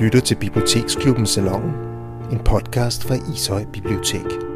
lytter 0.00 0.20
til 0.20 0.34
Biblioteksklubben 0.34 1.26
Salongen, 1.26 1.72
en 2.32 2.38
podcast 2.38 3.04
fra 3.04 3.14
Ishøj 3.34 3.64
Bibliotek. 3.72 4.53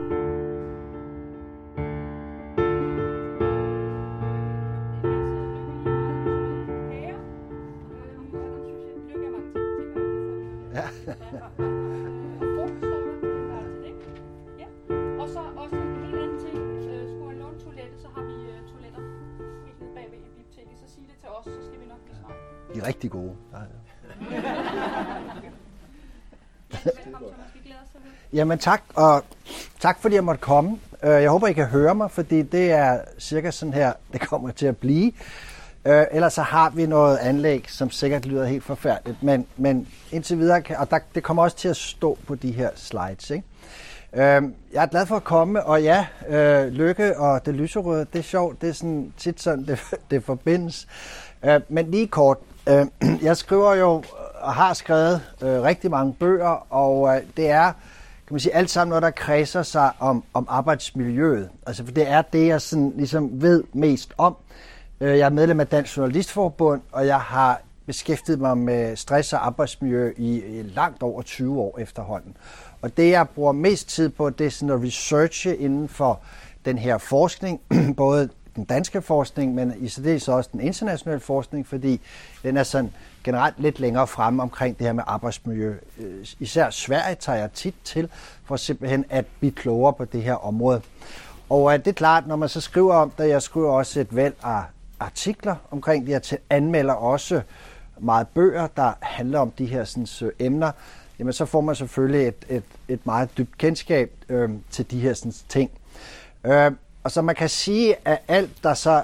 Jamen 28.48 28.58
tak, 28.58 28.82
og 28.94 29.24
tak 29.80 29.98
fordi 30.00 30.14
jeg 30.14 30.24
måtte 30.24 30.40
komme. 30.40 30.78
Øh, 31.02 31.10
jeg 31.10 31.30
håber, 31.30 31.46
I 31.46 31.52
kan 31.52 31.66
høre 31.66 31.94
mig, 31.94 32.10
fordi 32.10 32.42
det 32.42 32.70
er 32.72 33.00
cirka 33.18 33.50
sådan 33.50 33.72
her, 33.72 33.92
det 34.12 34.20
kommer 34.20 34.50
til 34.50 34.66
at 34.66 34.76
blive. 34.76 35.12
Øh, 35.84 36.04
Ellers 36.10 36.32
så 36.32 36.42
har 36.42 36.70
vi 36.70 36.86
noget 36.86 37.18
anlæg, 37.18 37.64
som 37.68 37.90
sikkert 37.90 38.26
lyder 38.26 38.46
helt 38.46 38.64
forfærdeligt, 38.64 39.22
men, 39.22 39.46
men 39.56 39.88
indtil 40.12 40.38
videre, 40.38 40.62
kan, 40.62 40.76
og 40.76 40.90
der, 40.90 40.98
det 41.14 41.22
kommer 41.22 41.42
også 41.42 41.56
til 41.56 41.68
at 41.68 41.76
stå 41.76 42.18
på 42.26 42.34
de 42.34 42.52
her 42.52 42.70
slides. 42.74 43.30
Ikke? 43.30 43.44
Øh, 44.12 44.42
Jeg 44.72 44.82
er 44.82 44.86
glad 44.86 45.06
for 45.06 45.16
at 45.16 45.24
komme, 45.24 45.64
og 45.64 45.82
ja, 45.82 46.06
øh, 46.28 46.66
Lykke 46.68 47.18
og 47.18 47.46
det 47.46 47.54
lyserøde, 47.54 48.06
det 48.12 48.18
er 48.18 48.22
sjovt, 48.22 48.60
det 48.60 48.68
er 48.68 48.72
sådan, 48.74 49.12
tit 49.18 49.42
sådan, 49.42 49.64
det, 49.68 49.80
det 50.10 50.24
forbindes. 50.24 50.86
Øh, 51.44 51.60
Men 51.68 51.90
lige 51.90 52.06
kort, 52.06 52.38
øh, 52.68 52.86
jeg 53.22 53.36
skriver 53.36 53.74
jo 53.74 54.02
og 54.40 54.54
har 54.54 54.74
skrevet 54.74 55.22
øh, 55.42 55.62
rigtig 55.62 55.90
mange 55.90 56.12
bøger, 56.12 56.66
og 56.72 57.16
øh, 57.16 57.22
det 57.36 57.50
er 57.50 57.72
kan 58.28 58.34
man 58.34 58.40
sige, 58.40 58.54
alt 58.54 58.70
sammen 58.70 58.88
noget, 58.88 59.02
der 59.02 59.10
kredser 59.10 59.62
sig 59.62 59.90
om, 59.98 60.24
om 60.34 60.46
arbejdsmiljøet. 60.48 61.50
Altså, 61.66 61.84
for 61.84 61.92
det 61.92 62.08
er 62.08 62.22
det, 62.22 62.46
jeg 62.46 62.60
sådan, 62.60 62.92
ligesom 62.96 63.42
ved 63.42 63.64
mest 63.72 64.14
om. 64.18 64.36
Øh, 65.00 65.18
jeg 65.18 65.26
er 65.26 65.30
medlem 65.30 65.60
af 65.60 65.66
Dansk 65.66 65.96
Journalistforbund, 65.96 66.80
og 66.92 67.06
jeg 67.06 67.20
har 67.20 67.60
beskæftiget 67.86 68.40
mig 68.40 68.58
med 68.58 68.96
stress 68.96 69.32
og 69.32 69.46
arbejdsmiljø 69.46 70.12
i, 70.16 70.58
i 70.58 70.62
langt 70.62 71.02
over 71.02 71.22
20 71.22 71.60
år 71.60 71.78
efterhånden. 71.78 72.36
Og 72.82 72.96
det, 72.96 73.10
jeg 73.10 73.28
bruger 73.28 73.52
mest 73.52 73.88
tid 73.88 74.08
på, 74.08 74.30
det 74.30 74.46
er 74.46 74.50
sådan 74.50 74.74
at 74.74 74.82
researche 74.82 75.56
inden 75.56 75.88
for 75.88 76.20
den 76.64 76.78
her 76.78 76.98
forskning, 76.98 77.60
både 77.96 78.28
den 78.56 78.64
danske 78.64 79.02
forskning, 79.02 79.54
men 79.54 79.74
i 79.78 79.88
særdeles 79.88 80.28
også 80.28 80.50
den 80.52 80.60
internationale 80.60 81.20
forskning, 81.20 81.66
fordi 81.66 82.00
den 82.42 82.56
er 82.56 82.62
sådan 82.62 82.90
generelt 83.24 83.54
lidt 83.58 83.80
længere 83.80 84.06
frem 84.06 84.40
omkring 84.40 84.78
det 84.78 84.86
her 84.86 84.92
med 84.92 85.04
arbejdsmiljø. 85.06 85.74
Øh, 85.98 86.26
især 86.40 86.70
Sverige 86.70 87.14
tager 87.14 87.38
jeg 87.38 87.52
tit 87.52 87.74
til 87.84 88.08
for 88.44 88.56
simpelthen 88.56 89.04
at 89.10 89.26
blive 89.38 89.52
klogere 89.52 89.92
på 89.92 90.04
det 90.04 90.22
her 90.22 90.34
område. 90.34 90.80
Og 91.48 91.72
øh, 91.72 91.78
det 91.78 91.86
er 91.86 91.92
klart, 91.92 92.26
når 92.26 92.36
man 92.36 92.48
så 92.48 92.60
skriver 92.60 92.94
om 92.94 93.10
det, 93.10 93.28
jeg 93.28 93.42
skriver 93.42 93.70
også 93.70 94.00
et 94.00 94.16
væld 94.16 94.34
af 94.42 94.62
artikler 95.00 95.56
omkring 95.70 96.06
det, 96.06 96.12
jeg 96.12 96.22
til- 96.22 96.38
anmelder 96.50 96.94
også 96.94 97.42
meget 97.98 98.28
bøger, 98.28 98.66
der 98.66 98.92
handler 99.00 99.38
om 99.38 99.50
de 99.50 99.66
her 99.66 99.84
sådan, 99.84 100.32
emner, 100.38 100.70
jamen 101.18 101.32
så 101.32 101.44
får 101.44 101.60
man 101.60 101.74
selvfølgelig 101.74 102.28
et, 102.28 102.44
et, 102.48 102.62
et 102.88 103.06
meget 103.06 103.28
dybt 103.38 103.58
kendskab 103.58 104.12
øh, 104.28 104.50
til 104.70 104.90
de 104.90 105.00
her 105.00 105.14
sådan, 105.14 105.32
ting. 105.48 105.70
Øh, 106.44 106.72
og 107.04 107.10
så 107.10 107.22
man 107.22 107.34
kan 107.34 107.48
sige, 107.48 107.94
at 108.04 108.18
alt, 108.28 108.50
der 108.62 108.74
så 108.74 109.02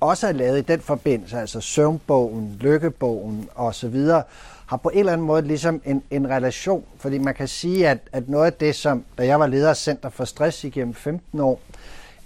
også 0.00 0.28
er 0.28 0.32
lavet 0.32 0.58
i 0.58 0.62
den 0.62 0.80
forbindelse, 0.80 1.38
altså 1.38 1.60
søvnbogen, 1.60 2.56
lykkebogen 2.60 3.48
osv., 3.54 4.06
har 4.66 4.76
på 4.76 4.88
en 4.88 4.98
eller 4.98 5.12
anden 5.12 5.26
måde 5.26 5.42
ligesom 5.42 5.82
en, 5.84 6.02
en 6.10 6.30
relation. 6.30 6.84
Fordi 6.98 7.18
man 7.18 7.34
kan 7.34 7.48
sige, 7.48 7.88
at, 7.88 7.98
at 8.12 8.28
noget 8.28 8.46
af 8.46 8.52
det, 8.52 8.74
som 8.74 9.04
da 9.18 9.26
jeg 9.26 9.40
var 9.40 9.46
leder 9.46 9.70
af 9.70 9.76
Center 9.76 10.08
for 10.08 10.24
Stress 10.24 10.64
igennem 10.64 10.94
15 10.94 11.40
år, 11.40 11.60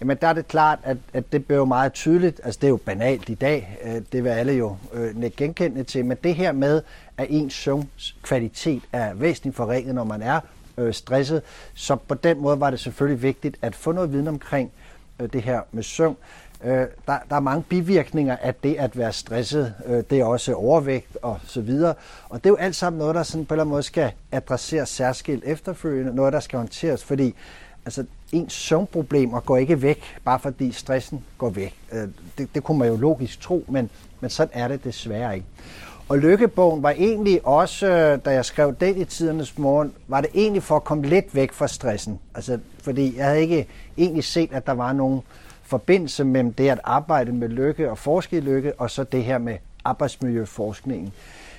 jamen 0.00 0.16
der 0.20 0.28
er 0.28 0.32
det 0.32 0.48
klart, 0.48 0.78
at, 0.82 0.96
at 1.12 1.32
det 1.32 1.46
blev 1.46 1.66
meget 1.66 1.92
tydeligt, 1.92 2.40
altså 2.44 2.58
det 2.60 2.66
er 2.66 2.70
jo 2.70 2.76
banalt 2.76 3.28
i 3.28 3.34
dag, 3.34 3.78
øh, 3.84 4.02
det 4.12 4.24
vil 4.24 4.30
alle 4.30 4.52
jo 4.52 4.76
øh, 4.92 5.02
genkende 5.02 5.30
genkendende 5.30 5.84
til, 5.84 6.04
men 6.04 6.16
det 6.24 6.34
her 6.34 6.52
med, 6.52 6.82
at 7.18 7.26
ens 7.30 7.54
søvnkvalitet 7.54 8.82
er 8.92 9.14
væsentligt 9.14 9.56
forringet, 9.56 9.94
når 9.94 10.04
man 10.04 10.22
er 10.22 10.40
øh, 10.78 10.94
stresset, 10.94 11.42
så 11.74 11.96
på 11.96 12.14
den 12.14 12.40
måde 12.40 12.60
var 12.60 12.70
det 12.70 12.80
selvfølgelig 12.80 13.22
vigtigt 13.22 13.56
at 13.62 13.74
få 13.74 13.92
noget 13.92 14.12
viden 14.12 14.28
omkring 14.28 14.72
Øh, 15.20 15.28
det 15.32 15.42
her 15.42 15.60
med 15.72 15.82
søvn. 15.82 16.16
Øh, 16.64 16.86
der, 17.06 17.18
der 17.28 17.36
er 17.36 17.40
mange 17.40 17.62
bivirkninger 17.62 18.36
af 18.36 18.54
det 18.54 18.74
at 18.74 18.98
være 18.98 19.12
stresset. 19.12 19.74
Øh, 19.86 20.02
det 20.10 20.20
er 20.20 20.24
også 20.24 20.54
overvægt 20.54 21.16
og 21.22 21.40
så 21.46 21.60
videre. 21.60 21.94
Og 22.28 22.44
det 22.44 22.46
er 22.46 22.50
jo 22.50 22.56
alt 22.56 22.76
sammen 22.76 22.98
noget, 22.98 23.14
der 23.14 23.22
sådan 23.22 23.46
på 23.46 23.54
en 23.54 23.56
eller 23.56 23.62
anden 23.62 23.70
måde 23.70 23.82
skal 23.82 24.12
adresseres 24.32 24.88
særskilt 24.88 25.44
efterfølgende. 25.46 26.14
Noget, 26.14 26.32
der 26.32 26.40
skal 26.40 26.58
håndteres, 26.58 27.04
fordi 27.04 27.34
altså, 27.84 28.04
ens 28.32 28.52
søvnproblemer 28.52 29.40
går 29.40 29.56
ikke 29.56 29.82
væk, 29.82 30.02
bare 30.24 30.38
fordi 30.38 30.72
stressen 30.72 31.24
går 31.38 31.50
væk. 31.50 31.74
Øh, 31.92 32.08
det, 32.38 32.54
det 32.54 32.64
kunne 32.64 32.78
man 32.78 32.88
jo 32.88 32.96
logisk 32.96 33.40
tro, 33.40 33.64
men, 33.68 33.90
men 34.20 34.30
sådan 34.30 34.50
er 34.62 34.68
det 34.68 34.84
desværre 34.84 35.34
ikke. 35.34 35.46
Og 36.08 36.18
Lykkebogen 36.18 36.82
var 36.82 36.90
egentlig 36.90 37.46
også, 37.46 37.86
øh, 37.86 38.18
da 38.24 38.30
jeg 38.30 38.44
skrev 38.44 38.74
den 38.80 38.96
i 38.96 39.04
tidernes 39.04 39.58
morgen, 39.58 39.92
var 40.08 40.20
det 40.20 40.30
egentlig 40.34 40.62
for 40.62 40.76
at 40.76 40.84
komme 40.84 41.06
lidt 41.06 41.34
væk 41.34 41.52
fra 41.52 41.68
stressen. 41.68 42.18
Altså, 42.34 42.58
fordi 42.82 43.16
jeg 43.16 43.24
havde 43.24 43.40
ikke 43.40 43.66
egentlig 43.98 44.24
set, 44.24 44.52
at 44.52 44.66
der 44.66 44.72
var 44.72 44.92
nogen 44.92 45.20
forbindelse 45.62 46.24
mellem 46.24 46.52
det 46.52 46.68
at 46.68 46.80
arbejde 46.84 47.32
med 47.32 47.48
lykke 47.48 47.90
og 47.90 47.98
forske 47.98 48.36
i 48.36 48.40
lykke, 48.40 48.80
og 48.80 48.90
så 48.90 49.04
det 49.04 49.24
her 49.24 49.38
med 49.38 49.56
arbejdsmiljøforskningen. 49.84 51.12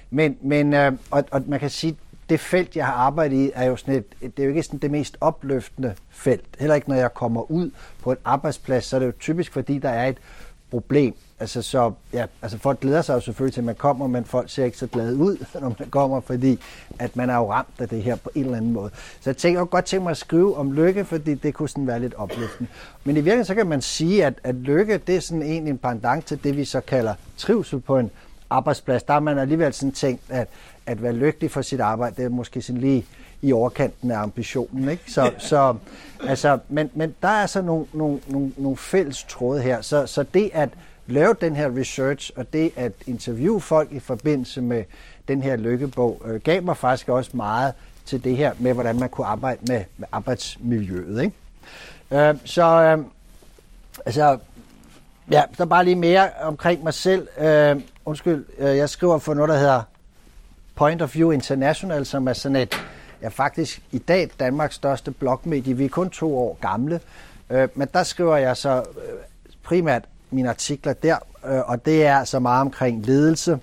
Men, 0.09 0.38
men 0.41 0.73
øh, 0.73 0.94
og, 1.11 1.23
og 1.31 1.44
man 1.47 1.59
kan 1.59 1.69
sige, 1.69 1.97
det 2.29 2.39
felt, 2.39 2.75
jeg 2.75 2.85
har 2.85 2.94
arbejdet 2.94 3.35
i, 3.35 3.51
er 3.53 3.66
jo 3.66 3.75
sådan 3.75 3.95
et, 3.95 4.05
det 4.22 4.39
er 4.39 4.44
jo 4.44 4.50
ikke 4.50 4.63
sådan 4.63 4.79
det 4.79 4.91
mest 4.91 5.17
opløftende 5.22 5.95
felt. 6.09 6.45
Heller 6.59 6.75
ikke 6.75 6.89
når 6.89 6.95
jeg 6.95 7.13
kommer 7.13 7.51
ud 7.51 7.72
på 8.03 8.11
en 8.11 8.17
arbejdsplads, 8.25 8.85
så 8.85 8.95
er 8.95 9.00
det 9.00 9.07
jo 9.07 9.13
typisk, 9.19 9.53
fordi 9.53 9.79
der 9.79 9.89
er 9.89 10.07
et 10.07 10.17
problem. 10.72 11.14
Altså, 11.40 11.62
så, 11.62 11.92
ja, 12.14 12.26
altså 12.42 12.58
folk 12.58 12.80
glæder 12.80 13.02
sig 13.02 13.16
jo 13.16 13.20
selvfølgelig 13.20 13.53
til, 13.53 13.62
at 13.62 13.66
man 13.66 13.76
kommer, 13.76 14.08
men 14.08 14.26
folk 14.26 14.50
ser 14.50 14.66
ikke 14.66 14.78
så 14.78 14.88
glade 14.88 15.16
ud, 15.16 15.46
når 15.62 15.76
man 15.80 15.90
kommer, 15.90 16.20
fordi 16.20 16.59
at 17.00 17.16
man 17.16 17.30
er 17.30 17.36
jo 17.36 17.52
ramt 17.52 17.74
af 17.80 17.90
det 17.90 18.03
her 18.03 18.16
på 18.16 18.30
en 18.36 18.44
eller 18.44 18.58
anden 18.58 18.72
måde. 18.72 18.92
Så 19.22 19.30
jeg 19.30 19.38
tænker 19.38 19.59
jeg 19.59 19.70
godt 19.70 19.86
tænke 19.86 20.03
mig 20.03 20.12
at 20.12 20.18
skrive 20.18 20.58
om 20.58 20.72
lykke, 20.72 21.06
fordi 21.06 21.34
det 21.34 21.53
kunne 21.53 21.70
sådan 21.70 21.88
være 21.88 22.00
lidt 22.00 22.14
opløftende. 22.14 22.72
Men 23.03 23.16
i 23.16 23.20
virkeligheden 23.20 23.46
så 23.46 23.56
kan 23.56 23.68
man 23.68 23.81
sige, 23.81 24.26
at, 24.26 24.34
at 24.44 24.56
lykke, 24.56 24.98
det 24.98 25.16
er 25.16 25.20
sådan 25.20 25.44
egentlig 25.44 25.72
en 25.72 25.78
pendant 25.78 26.26
til 26.26 26.44
det, 26.44 26.58
vi 26.58 26.66
så 26.66 26.82
kalder 26.82 27.14
trivsel 27.38 27.80
på 27.80 27.97
en 27.97 28.12
arbejdsplads. 28.50 29.03
Der 29.03 29.14
har 29.14 29.20
man 29.20 29.38
alligevel 29.38 29.74
sådan 29.74 29.92
tænkt, 29.92 30.22
at, 30.30 30.47
at 30.86 31.03
være 31.03 31.14
lykkelig 31.14 31.52
for 31.52 31.62
sit 31.62 31.80
arbejde, 31.80 32.16
det 32.16 32.26
er 32.26 32.30
måske 32.30 32.62
sådan 32.62 32.82
lige 32.82 33.06
i 33.45 33.53
overkanten 33.53 34.11
af 34.11 34.19
ambitionen. 34.19 34.89
Ikke? 34.89 35.11
Så, 35.11 35.31
så, 35.38 35.75
altså, 36.28 36.59
men, 36.69 36.89
men 36.94 37.16
der 37.22 37.28
er 37.28 37.45
så 37.45 37.61
nogle, 37.61 37.85
nogle, 37.94 38.19
nogle, 38.28 38.51
nogle 38.57 38.78
fælles 38.78 39.23
tråde 39.23 39.61
her. 39.61 39.81
Så, 39.81 40.06
så 40.06 40.23
det 40.33 40.50
at 40.53 40.69
lave 41.07 41.35
den 41.41 41.55
her 41.55 41.78
research, 41.78 42.31
og 42.35 42.53
det 42.53 42.72
at 42.75 42.91
interviewe 43.07 43.61
folk 43.61 43.91
i 43.91 44.00
forbindelse 44.00 44.61
med 44.61 44.84
den 45.28 45.41
her 45.41 45.55
lykkebog, 45.55 46.22
øh, 46.25 46.41
gav 46.41 46.63
mig 46.63 46.78
faktisk 46.78 47.09
også 47.09 47.31
meget 47.34 47.73
til 48.05 48.23
det 48.23 48.38
her 48.38 48.53
med, 48.59 48.73
hvordan 48.73 49.00
man 49.00 49.09
kunne 49.09 49.28
arbejde 49.28 49.59
med, 49.67 49.84
med 49.97 50.07
arbejdsmiljøet. 50.11 51.23
Ikke? 51.23 52.29
Øh, 52.29 52.35
så 52.45 52.63
øh, 52.63 53.05
altså, 54.05 54.38
ja, 55.31 55.44
så 55.57 55.66
bare 55.66 55.84
lige 55.84 55.95
mere 55.95 56.29
omkring 56.41 56.84
mig 56.84 56.94
selv. 56.94 57.28
Øh, 57.39 57.81
undskyld, 58.05 58.45
øh, 58.57 58.78
jeg 58.78 58.89
skriver 58.89 59.17
for 59.17 59.34
noget, 59.34 59.50
der 59.50 59.57
hedder 59.57 59.81
Point 60.75 61.01
of 61.01 61.16
View 61.16 61.31
International, 61.31 62.05
som 62.05 62.28
er 62.28 62.34
sådan 62.34 62.55
et, 62.55 62.85
ja 63.25 63.29
faktisk 63.29 63.81
i 63.91 63.97
dag 63.97 64.29
Danmarks 64.39 64.75
største 64.75 65.11
blogmedie. 65.11 65.77
Vi 65.77 65.85
er 65.85 65.89
kun 65.89 66.09
to 66.09 66.37
år 66.37 66.57
gamle, 66.61 66.99
øh, 67.49 67.67
men 67.75 67.87
der 67.93 68.03
skriver 68.03 68.37
jeg 68.37 68.57
så 68.57 68.77
øh, 68.79 69.19
primært 69.63 70.03
mine 70.31 70.49
artikler 70.49 70.93
der, 70.93 71.17
øh, 71.45 71.69
og 71.69 71.85
det 71.85 72.05
er 72.05 72.23
så 72.23 72.39
meget 72.39 72.61
omkring 72.61 73.05
ledelse, 73.05 73.59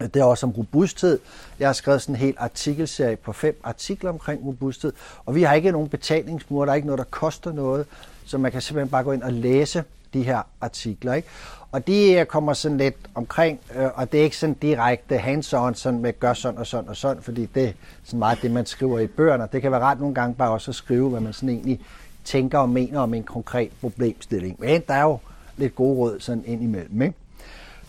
det 0.00 0.16
er 0.16 0.24
også 0.24 0.46
om 0.46 0.52
robusthed. 0.52 1.18
Jeg 1.58 1.68
har 1.68 1.72
skrevet 1.72 2.02
sådan 2.02 2.14
en 2.14 2.20
hel 2.20 2.34
artikelserie 2.38 3.16
på 3.16 3.32
fem 3.32 3.60
artikler 3.64 4.10
omkring 4.10 4.46
robusthed, 4.46 4.92
og 5.26 5.34
vi 5.34 5.42
har 5.42 5.54
ikke 5.54 5.72
nogen 5.72 5.88
betalingsmur, 5.88 6.64
der 6.64 6.72
er 6.72 6.76
ikke 6.76 6.86
noget, 6.86 6.98
der 6.98 7.04
koster 7.04 7.52
noget, 7.52 7.86
så 8.26 8.38
man 8.38 8.52
kan 8.52 8.60
simpelthen 8.60 8.90
bare 8.90 9.04
gå 9.04 9.12
ind 9.12 9.22
og 9.22 9.32
læse 9.32 9.84
de 10.14 10.22
her 10.22 10.42
artikler. 10.60 11.14
Ikke? 11.14 11.28
Og 11.72 11.86
det 11.86 12.28
kommer 12.28 12.52
sådan 12.52 12.78
lidt 12.78 12.96
omkring, 13.14 13.60
øh, 13.76 13.88
og 13.94 14.12
det 14.12 14.20
er 14.20 14.24
ikke 14.24 14.36
sådan 14.36 14.54
direkte 14.54 15.18
hands-on 15.18 15.74
sådan 15.74 16.00
med 16.00 16.20
gør 16.20 16.32
sådan 16.32 16.58
og 16.58 16.66
sådan 16.66 16.88
og 16.88 16.96
sådan, 16.96 17.22
fordi 17.22 17.46
det 17.46 17.64
er 17.64 17.72
sådan 18.04 18.18
meget 18.18 18.38
det, 18.42 18.50
man 18.50 18.66
skriver 18.66 18.98
i 18.98 19.06
bøgerne. 19.06 19.48
Det 19.52 19.62
kan 19.62 19.72
være 19.72 19.80
ret 19.80 20.00
nogle 20.00 20.14
gange 20.14 20.34
bare 20.34 20.50
også 20.50 20.70
at 20.70 20.74
skrive, 20.74 21.10
hvad 21.10 21.20
man 21.20 21.32
sådan 21.32 21.48
egentlig 21.48 21.80
tænker 22.24 22.58
og 22.58 22.68
mener 22.68 23.00
om 23.00 23.14
en 23.14 23.22
konkret 23.22 23.70
problemstilling. 23.80 24.56
Men 24.58 24.82
der 24.88 24.94
er 24.94 25.02
jo 25.02 25.18
lidt 25.56 25.74
gode 25.74 25.96
råd 25.98 26.20
sådan 26.20 26.44
ind 26.46 26.62
imellem. 26.62 27.02
Ikke? 27.02 27.14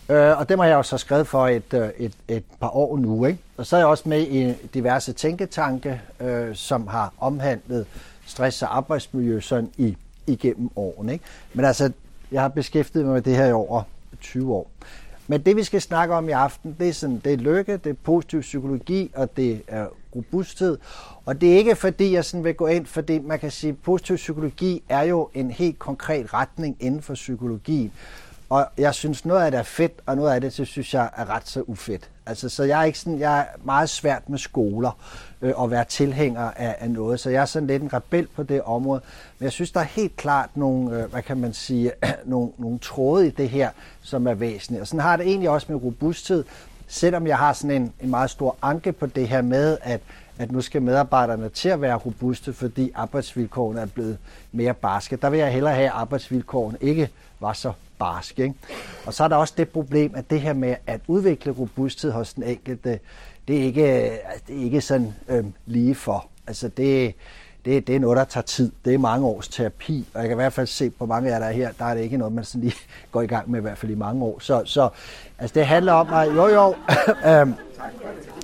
Øh, 0.08 0.38
og 0.38 0.48
det 0.48 0.58
har 0.58 0.64
jeg 0.64 0.74
jo 0.74 0.82
så 0.82 0.98
skrevet 0.98 1.26
for 1.26 1.48
et, 1.48 1.74
øh, 1.74 1.88
et, 1.98 2.12
et 2.28 2.44
par 2.60 2.76
år 2.76 2.96
nu. 2.96 3.26
Ikke? 3.26 3.38
Og 3.56 3.66
så 3.66 3.76
er 3.76 3.80
jeg 3.80 3.86
også 3.86 4.08
med 4.08 4.20
i 4.20 4.54
diverse 4.74 5.12
tænketanke, 5.12 6.00
øh, 6.20 6.54
som 6.54 6.86
har 6.86 7.12
omhandlet 7.18 7.86
stress 8.26 8.62
og 8.62 8.76
arbejdsmiljø 8.76 9.40
sådan 9.40 9.70
i, 9.76 9.96
igennem 10.26 10.70
årene. 10.76 11.12
Ikke? 11.12 11.24
Men 11.54 11.64
altså, 11.64 11.92
jeg 12.32 12.40
har 12.40 12.48
beskæftiget 12.48 13.04
mig 13.04 13.14
med 13.14 13.22
det 13.22 13.36
her 13.36 13.46
i 13.46 13.52
over 13.52 13.82
20 14.20 14.54
år. 14.54 14.70
Men 15.28 15.40
det 15.42 15.56
vi 15.56 15.64
skal 15.64 15.82
snakke 15.82 16.14
om 16.14 16.28
i 16.28 16.32
aften, 16.32 16.76
det 16.78 16.88
er, 16.88 16.92
sådan, 16.92 17.20
det 17.24 17.32
er 17.32 17.36
lykke, 17.36 17.76
det 17.76 17.90
er 17.90 17.94
positiv 18.04 18.40
psykologi, 18.40 19.10
og 19.14 19.36
det 19.36 19.62
er 19.68 19.86
robusthed. 20.16 20.78
Og 21.24 21.40
det 21.40 21.52
er 21.52 21.56
ikke 21.56 21.76
fordi, 21.76 22.12
jeg 22.12 22.24
sådan 22.24 22.44
vil 22.44 22.54
gå 22.54 22.66
ind, 22.66 22.86
fordi 22.86 23.18
man 23.18 23.38
kan 23.38 23.50
sige, 23.50 23.70
at 23.70 23.78
positiv 23.78 24.16
psykologi 24.16 24.82
er 24.88 25.02
jo 25.02 25.28
en 25.34 25.50
helt 25.50 25.78
konkret 25.78 26.34
retning 26.34 26.76
inden 26.80 27.02
for 27.02 27.14
psykologien. 27.14 27.92
Og 28.48 28.66
jeg 28.78 28.94
synes, 28.94 29.24
noget 29.24 29.44
af 29.44 29.50
det 29.50 29.58
er 29.58 29.62
fedt, 29.62 29.92
og 30.06 30.16
noget 30.16 30.34
af 30.34 30.40
det, 30.40 30.52
så 30.52 30.64
synes 30.64 30.94
jeg 30.94 31.10
er 31.16 31.30
ret 31.30 31.48
så 31.48 31.62
ufedt. 31.66 32.10
Altså, 32.26 32.48
så 32.48 32.64
jeg 32.64 32.80
er, 32.80 32.84
ikke 32.84 32.98
sådan, 32.98 33.18
jeg 33.18 33.38
er 33.38 33.44
meget 33.64 33.88
svært 33.88 34.28
med 34.28 34.38
skoler 34.38 34.90
øh, 35.42 35.52
at 35.62 35.70
være 35.70 35.84
tilhænger 35.84 36.50
af, 36.56 36.76
af 36.78 36.90
noget, 36.90 37.20
så 37.20 37.30
jeg 37.30 37.40
er 37.40 37.44
sådan 37.44 37.66
lidt 37.66 37.82
en 37.82 37.92
rebel 37.92 38.28
på 38.36 38.42
det 38.42 38.62
område. 38.62 39.00
Men 39.38 39.44
jeg 39.44 39.52
synes, 39.52 39.72
der 39.72 39.80
er 39.80 39.84
helt 39.84 40.16
klart 40.16 40.50
nogle, 40.54 41.02
øh, 41.02 41.10
hvad 41.10 41.22
kan 41.22 41.36
man 41.36 41.52
sige, 41.52 41.92
nogle, 42.24 42.50
nogle 42.58 42.78
tråde 42.78 43.26
i 43.26 43.30
det 43.30 43.48
her, 43.48 43.70
som 44.02 44.26
er 44.26 44.34
væsentlige. 44.34 44.80
Og 44.80 44.86
sådan 44.86 45.00
har 45.00 45.16
det 45.16 45.26
egentlig 45.26 45.50
også 45.50 45.66
med 45.72 45.82
robusthed, 45.82 46.44
selvom 46.86 47.26
jeg 47.26 47.38
har 47.38 47.52
sådan 47.52 47.82
en, 47.82 47.92
en 48.00 48.10
meget 48.10 48.30
stor 48.30 48.56
anke 48.62 48.92
på 48.92 49.06
det 49.06 49.28
her 49.28 49.42
med, 49.42 49.78
at 49.82 50.00
at 50.38 50.52
nu 50.52 50.60
skal 50.60 50.82
medarbejderne 50.82 51.48
til 51.48 51.68
at 51.68 51.80
være 51.80 51.96
robuste, 51.96 52.52
fordi 52.52 52.90
arbejdsvilkårene 52.94 53.80
er 53.80 53.86
blevet 53.86 54.18
mere 54.52 54.74
barske. 54.74 55.16
Der 55.16 55.30
vil 55.30 55.38
jeg 55.38 55.52
hellere 55.52 55.74
have, 55.74 55.86
at 55.86 55.92
arbejdsvilkårene 55.94 56.78
ikke 56.80 57.10
var 57.40 57.52
så 57.52 57.72
barske. 57.98 58.42
Ikke? 58.42 58.54
Og 59.06 59.14
så 59.14 59.24
er 59.24 59.28
der 59.28 59.36
også 59.36 59.54
det 59.56 59.68
problem, 59.68 60.12
at 60.14 60.30
det 60.30 60.40
her 60.40 60.52
med 60.52 60.76
at 60.86 61.00
udvikle 61.06 61.52
robusthed 61.52 62.12
hos 62.12 62.34
den 62.34 62.42
enkelte, 62.42 62.98
det 63.48 63.58
er 63.58 63.62
ikke, 63.62 63.84
altså, 63.84 64.44
det 64.48 64.60
er 64.60 64.64
ikke 64.64 64.80
sådan 64.80 65.14
øhm, 65.28 65.52
lige 65.66 65.94
for. 65.94 66.28
Altså 66.46 66.68
det, 66.68 67.14
det, 67.64 67.86
det 67.86 67.96
er 67.96 68.00
noget, 68.00 68.16
der 68.16 68.24
tager 68.24 68.44
tid. 68.44 68.72
Det 68.84 68.94
er 68.94 68.98
mange 68.98 69.26
års 69.26 69.48
terapi, 69.48 70.08
og 70.14 70.20
jeg 70.20 70.28
kan 70.28 70.34
i 70.34 70.40
hvert 70.40 70.52
fald 70.52 70.66
se 70.66 70.90
på 70.90 71.06
mange 71.06 71.28
af 71.28 71.32
jer, 71.32 71.38
der 71.38 71.46
er 71.46 71.52
her, 71.52 71.72
der 71.78 71.84
er 71.84 71.94
det 71.94 72.02
ikke 72.02 72.16
noget, 72.16 72.34
man 72.34 72.44
sådan 72.44 72.60
lige 72.60 72.76
går 73.12 73.22
i 73.22 73.26
gang 73.26 73.50
med, 73.50 73.58
i 73.58 73.62
hvert 73.62 73.78
fald 73.78 73.92
i 73.92 73.94
mange 73.94 74.24
år. 74.24 74.38
Så, 74.40 74.62
så 74.64 74.88
altså 75.38 75.54
det 75.54 75.66
handler 75.66 75.92
om, 75.92 76.12
at 76.12 76.34
jo 76.34 76.46
jo, 76.46 76.74
øhm, 77.30 77.54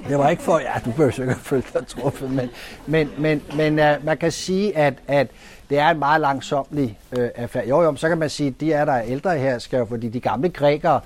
det 0.09 0.19
var 0.19 0.29
ikke 0.29 0.43
for, 0.43 0.59
ja, 0.59 0.73
du 0.85 0.91
behøver 0.91 1.11
sikkert 1.11 1.37
føle 1.37 1.65
dig 1.73 1.87
truffet, 1.87 2.31
men, 2.31 2.51
men, 2.87 3.11
men, 3.19 3.43
men 3.57 3.73
uh, 3.79 4.05
man 4.05 4.19
kan 4.19 4.33
sige, 4.33 4.77
at, 4.77 4.95
at 5.09 5.27
det 5.71 5.79
er 5.79 5.89
en 5.89 5.99
meget 5.99 6.21
langsomlig 6.21 6.99
uh, 7.19 7.25
affære. 7.35 7.69
Jo, 7.69 7.83
jo, 7.83 7.97
så 7.97 8.09
kan 8.09 8.19
man 8.19 8.31
sige, 8.31 8.49
at 8.49 8.61
de 8.61 8.73
er 8.73 8.85
der 8.85 9.01
ældre 9.01 9.39
her, 9.39 9.59
skal 9.59 9.79
jo, 9.79 9.85
fordi 9.85 10.09
de 10.09 10.21
gamle 10.21 10.49
grækere, 10.49 11.01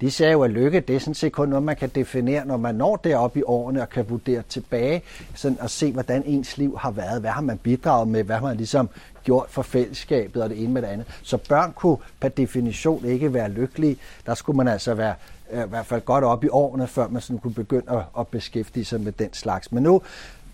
de 0.00 0.10
sagde 0.10 0.32
jo, 0.32 0.42
at 0.42 0.50
lykke, 0.50 0.80
det 0.80 0.96
er 0.96 1.00
sådan 1.00 1.14
set 1.14 1.32
kun 1.32 1.48
noget, 1.48 1.62
man 1.62 1.76
kan 1.76 1.88
definere, 1.88 2.46
når 2.46 2.56
man 2.56 2.74
når 2.74 2.96
derop 2.96 3.36
i 3.36 3.42
årene 3.42 3.82
og 3.82 3.88
kan 3.90 4.10
vurdere 4.10 4.42
tilbage 4.48 5.02
sådan 5.34 5.58
at 5.60 5.70
se, 5.70 5.92
hvordan 5.92 6.22
ens 6.26 6.58
liv 6.58 6.78
har 6.78 6.90
været. 6.90 7.20
Hvad 7.20 7.30
har 7.30 7.40
man 7.40 7.58
bidraget 7.58 8.08
med? 8.08 8.24
Hvad 8.24 8.36
har 8.36 8.46
man 8.46 8.56
ligesom 8.56 8.88
gjort 9.24 9.46
for 9.48 9.62
fællesskabet 9.62 10.42
og 10.42 10.50
det 10.50 10.62
ene 10.62 10.72
med 10.72 10.82
det 10.82 10.88
andet? 10.88 11.06
Så 11.22 11.36
børn 11.36 11.72
kunne 11.72 11.96
per 12.20 12.28
definition 12.28 13.04
ikke 13.04 13.34
være 13.34 13.50
lykkelige. 13.50 13.96
Der 14.26 14.34
skulle 14.34 14.56
man 14.56 14.68
altså 14.68 14.94
være 14.94 15.14
øh, 15.50 15.64
i 15.64 15.68
hvert 15.68 15.86
fald 15.86 16.00
godt 16.00 16.24
op 16.24 16.44
i 16.44 16.48
årene, 16.48 16.86
før 16.86 17.08
man 17.08 17.22
sådan 17.22 17.38
kunne 17.38 17.54
begynde 17.54 17.92
at, 17.92 18.02
at 18.18 18.28
beskæftige 18.28 18.84
sig 18.84 19.00
med 19.00 19.12
den 19.12 19.32
slags. 19.32 19.72
Men 19.72 19.82
nu, 19.82 20.02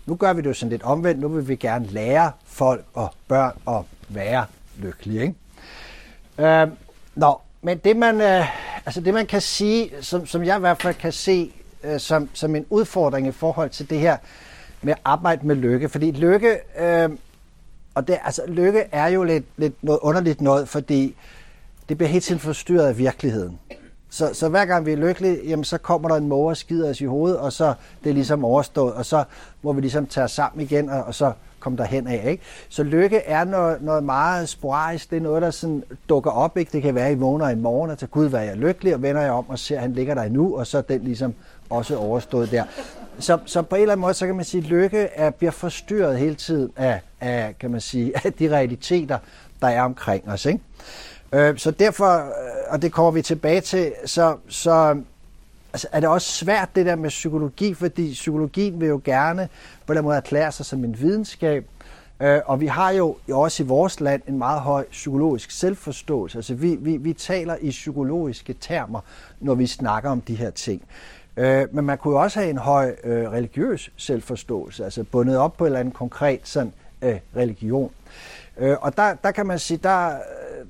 nu 0.05 0.15
gør 0.15 0.33
vi 0.33 0.41
det 0.41 0.47
jo 0.47 0.53
sådan 0.53 0.69
lidt 0.69 0.83
omvendt. 0.83 1.21
Nu 1.21 1.27
vil 1.27 1.47
vi 1.47 1.55
gerne 1.55 1.85
lære 1.85 2.31
folk 2.45 2.85
og 2.93 3.13
børn 3.27 3.53
at 3.67 3.83
være 4.09 4.45
lykkelige. 4.77 5.21
Ikke? 5.21 5.35
Øh, 6.47 6.67
nå, 7.15 7.41
men 7.61 7.77
det 7.77 7.97
man, 7.97 8.21
øh, 8.21 8.45
altså 8.85 9.01
det 9.01 9.13
man 9.13 9.25
kan 9.25 9.41
sige, 9.41 9.91
som, 10.01 10.25
som 10.25 10.43
jeg 10.43 10.57
i 10.57 10.59
hvert 10.59 10.81
fald 10.81 10.95
kan 10.95 11.11
se 11.11 11.51
øh, 11.83 11.99
som, 11.99 12.29
som 12.33 12.55
en 12.55 12.65
udfordring 12.69 13.27
i 13.27 13.31
forhold 13.31 13.69
til 13.69 13.89
det 13.89 13.99
her 13.99 14.17
med 14.81 14.93
at 14.93 14.99
arbejde 15.05 15.47
med 15.47 15.55
lykke, 15.55 15.89
fordi 15.89 16.11
lykke, 16.11 16.57
øh, 16.79 17.09
og 17.95 18.07
det, 18.07 18.19
altså, 18.23 18.41
lykke 18.47 18.83
er 18.91 19.07
jo 19.07 19.23
lidt, 19.23 19.45
lidt 19.57 19.83
noget 19.83 19.99
underligt 20.01 20.41
noget, 20.41 20.69
fordi 20.69 21.15
det 21.89 21.97
bliver 21.97 22.09
helt 22.09 22.23
tiden 22.23 22.39
forstyrret 22.39 22.87
af 22.87 22.97
virkeligheden. 22.97 23.59
Så, 24.09 24.33
så 24.33 24.49
hver 24.49 24.65
gang 24.65 24.85
vi 24.85 24.91
er 24.91 24.97
lykkelige, 24.97 25.39
jamen, 25.47 25.63
så 25.63 25.77
kommer 25.77 26.09
der 26.09 26.15
en 26.15 26.27
måge 26.27 26.49
og 26.49 26.57
skider 26.57 26.89
os 26.89 27.01
i 27.01 27.05
hovedet, 27.05 27.37
og 27.37 27.53
så 27.53 27.73
det 28.03 28.09
er 28.09 28.13
ligesom 28.13 28.45
overstået, 28.45 28.93
og 28.93 29.05
så 29.05 29.23
må 29.61 29.73
vi 29.73 29.81
ligesom 29.81 30.07
tage 30.07 30.23
os 30.23 30.31
sammen 30.31 30.61
igen, 30.61 30.89
og, 30.89 31.03
og 31.03 31.15
så 31.15 31.33
komme 31.61 31.77
derhen 31.77 32.07
af. 32.07 32.23
Ikke? 32.27 32.43
Så 32.69 32.83
lykke 32.83 33.17
er 33.17 33.43
noget, 33.43 33.81
noget 33.81 34.03
meget 34.03 34.49
sporadisk. 34.49 35.09
Det 35.09 35.17
er 35.17 35.21
noget, 35.21 35.41
der 35.41 35.51
sådan 35.51 35.83
dukker 36.09 36.31
op. 36.31 36.57
Ikke? 36.57 36.71
Det 36.71 36.81
kan 36.81 36.95
være, 36.95 37.07
at 37.07 37.11
I 37.11 37.19
vågner 37.19 37.45
en 37.45 37.61
morgen 37.61 37.91
og 37.91 37.97
tager, 37.97 38.09
gud, 38.09 38.29
hvad 38.29 38.43
jeg 38.43 38.57
lykkelig, 38.57 38.95
og 38.95 39.01
vender 39.01 39.21
jeg 39.21 39.31
om 39.31 39.49
og 39.49 39.59
ser, 39.59 39.75
at 39.75 39.81
han 39.81 39.93
ligger 39.93 40.13
der 40.13 40.29
nu, 40.29 40.57
og 40.57 40.67
så 40.67 40.77
er 40.77 40.81
den 40.81 41.01
ligesom 41.03 41.33
også 41.69 41.97
overstået 41.97 42.51
der. 42.51 42.63
Så, 43.19 43.37
så 43.45 43.61
på 43.61 43.75
en 43.75 43.81
eller 43.81 43.91
anden 43.91 44.01
måde, 44.01 44.13
så 44.13 44.25
kan 44.25 44.35
man 44.35 44.45
sige, 44.45 44.63
at 44.63 44.69
lykke 44.69 44.97
er, 44.97 45.29
bliver 45.29 45.51
forstyrret 45.51 46.17
hele 46.17 46.35
tiden 46.35 46.71
af, 46.75 46.99
af, 47.21 47.55
kan 47.59 47.71
man 47.71 47.81
sige, 47.81 48.13
af 48.25 48.33
de 48.33 48.49
realiteter, 48.49 49.17
der 49.61 49.67
er 49.67 49.81
omkring 49.81 50.29
os. 50.29 50.45
Ikke? 50.45 50.59
Øh, 51.33 51.57
så 51.57 51.71
derfor, 51.71 52.15
øh, 52.15 52.23
og 52.69 52.81
det 52.81 52.91
kommer 52.91 53.11
vi 53.11 53.21
tilbage 53.21 53.61
til, 53.61 53.93
så, 54.05 54.35
så 54.47 55.01
altså, 55.73 55.87
er 55.91 55.99
det 55.99 56.09
også 56.09 56.31
svært 56.31 56.75
det 56.75 56.85
der 56.85 56.95
med 56.95 57.09
psykologi, 57.09 57.73
fordi 57.73 58.11
psykologien 58.13 58.81
vil 58.81 58.87
jo 58.87 59.01
gerne 59.03 59.49
på 59.87 59.93
den 59.93 60.03
måde 60.03 60.17
erklære 60.17 60.51
sig 60.51 60.65
som 60.65 60.83
en 60.83 60.99
videnskab, 60.99 61.65
øh, 62.21 62.39
og 62.45 62.61
vi 62.61 62.67
har 62.67 62.91
jo 62.91 63.17
også 63.31 63.63
i 63.63 63.65
vores 63.65 63.99
land 63.99 64.21
en 64.27 64.37
meget 64.37 64.61
høj 64.61 64.85
psykologisk 64.91 65.51
selvforståelse. 65.51 66.37
Altså 66.37 66.53
vi, 66.53 66.75
vi, 66.75 66.97
vi 66.97 67.13
taler 67.13 67.55
i 67.61 67.69
psykologiske 67.69 68.53
termer, 68.53 68.99
når 69.39 69.55
vi 69.55 69.67
snakker 69.67 70.09
om 70.09 70.21
de 70.21 70.35
her 70.35 70.49
ting. 70.49 70.81
Øh, 71.37 71.67
men 71.71 71.85
man 71.85 71.97
kunne 71.97 72.13
jo 72.13 72.21
også 72.21 72.39
have 72.39 72.49
en 72.49 72.57
høj 72.57 72.95
øh, 73.03 73.31
religiøs 73.31 73.91
selvforståelse, 73.97 74.83
altså 74.83 75.03
bundet 75.03 75.37
op 75.37 75.57
på 75.57 75.63
en 75.63 75.67
eller 75.67 75.79
anden 75.79 75.93
konkret 75.93 76.39
sådan, 76.43 76.73
øh, 77.01 77.19
religion. 77.35 77.91
Og 78.81 78.97
der, 78.97 79.13
der 79.13 79.31
kan 79.31 79.45
man 79.45 79.59
sige, 79.59 79.77
der, 79.83 80.11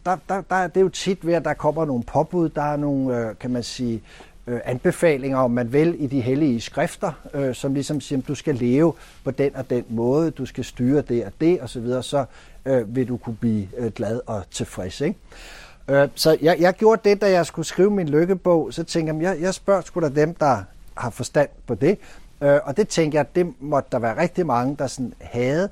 der, 0.05 0.17
der, 0.29 0.41
der, 0.49 0.67
det 0.67 0.77
er 0.77 0.81
jo 0.81 0.89
tit 0.89 1.25
ved, 1.25 1.33
at 1.33 1.45
der 1.45 1.53
kommer 1.53 1.85
nogle 1.85 2.03
påbud, 2.03 2.49
der 2.49 2.61
er 2.61 2.77
nogle, 2.77 3.17
øh, 3.17 3.35
kan 3.39 3.51
man 3.51 3.63
sige, 3.63 4.03
øh, 4.47 4.59
anbefalinger, 4.65 5.37
om 5.37 5.51
man 5.51 5.73
vil, 5.73 5.95
i 6.03 6.07
de 6.07 6.21
hellige 6.21 6.61
skrifter, 6.61 7.11
øh, 7.33 7.55
som 7.55 7.73
ligesom 7.73 8.01
siger, 8.01 8.19
at 8.19 8.27
du 8.27 8.35
skal 8.35 8.55
leve 8.55 8.93
på 9.23 9.31
den 9.31 9.55
og 9.55 9.69
den 9.69 9.85
måde, 9.89 10.31
du 10.31 10.45
skal 10.45 10.63
styre 10.63 11.01
det 11.01 11.25
og 11.25 11.31
det, 11.41 11.61
og 11.61 11.69
så 11.69 11.79
videre, 11.79 12.03
så 12.03 12.25
øh, 12.65 12.95
vil 12.95 13.07
du 13.07 13.17
kunne 13.17 13.35
blive 13.35 13.67
øh, 13.77 13.91
glad 13.91 14.21
og 14.25 14.43
tilfreds. 14.51 15.01
Ikke? 15.01 15.19
Øh, 15.87 16.07
så 16.15 16.37
jeg, 16.41 16.57
jeg 16.59 16.73
gjorde 16.73 17.09
det, 17.09 17.21
da 17.21 17.31
jeg 17.31 17.45
skulle 17.45 17.65
skrive 17.65 17.91
min 17.91 18.09
lykkebog, 18.09 18.73
så 18.73 18.83
tænkte 18.83 19.15
jeg, 19.15 19.23
jeg, 19.23 19.41
jeg 19.41 19.53
spørger 19.53 19.81
sgu 19.81 19.99
da 19.99 20.09
dem, 20.09 20.33
der 20.33 20.63
har 20.97 21.09
forstand 21.09 21.49
på 21.67 21.75
det, 21.75 21.97
øh, 22.41 22.59
og 22.63 22.77
det 22.77 22.87
tænkte 22.87 23.17
jeg, 23.17 23.35
det 23.35 23.53
måtte 23.59 23.89
der 23.91 23.99
være 23.99 24.21
rigtig 24.21 24.45
mange, 24.45 24.75
der 24.79 24.87
sådan 24.87 25.13
havde, 25.21 25.69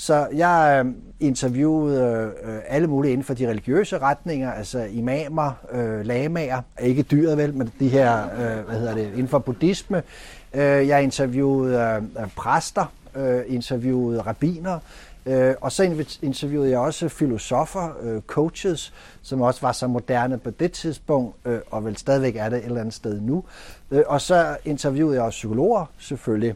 så 0.00 0.28
jeg 0.34 0.84
øh, 0.86 0.92
interviewede 1.20 2.32
øh, 2.44 2.54
øh, 2.54 2.60
alle 2.68 2.86
mulige 2.86 3.12
inden 3.12 3.24
for 3.24 3.34
de 3.34 3.48
religiøse 3.48 3.98
retninger, 3.98 4.52
altså 4.52 4.84
imamer, 4.84 5.52
øh, 5.72 6.06
lamager, 6.06 6.62
ikke 6.80 7.02
dyret 7.02 7.36
vel, 7.36 7.54
men 7.54 7.72
de 7.80 7.88
her, 7.88 8.24
øh, 8.24 8.64
hvad 8.64 8.78
hedder 8.78 8.94
det, 8.94 9.06
inden 9.06 9.28
for 9.28 9.38
buddhisme. 9.38 10.02
Øh, 10.54 10.88
jeg 10.88 11.02
interviewede 11.02 11.78
øh, 11.78 12.22
øh, 12.22 12.30
præster, 12.36 12.92
øh, 13.16 13.42
interviewede 13.46 14.20
rabbiner, 14.20 14.78
øh, 15.26 15.54
og 15.60 15.72
så 15.72 16.06
interviewede 16.22 16.70
jeg 16.70 16.78
også 16.78 17.08
filosofer, 17.08 17.96
øh, 18.02 18.22
coaches, 18.22 18.92
som 19.22 19.40
også 19.40 19.60
var 19.60 19.72
så 19.72 19.86
moderne 19.86 20.38
på 20.38 20.50
det 20.50 20.72
tidspunkt, 20.72 21.36
øh, 21.44 21.58
og 21.70 21.84
vel 21.84 21.96
stadigvæk 21.96 22.36
er 22.36 22.48
det 22.48 22.58
et 22.58 22.64
eller 22.64 22.80
andet 22.80 22.94
sted 22.94 23.20
nu. 23.20 23.44
Øh, 23.90 24.02
og 24.06 24.20
så 24.20 24.56
interviewede 24.64 25.16
jeg 25.16 25.24
også 25.24 25.36
psykologer, 25.36 25.86
selvfølgelig. 25.98 26.54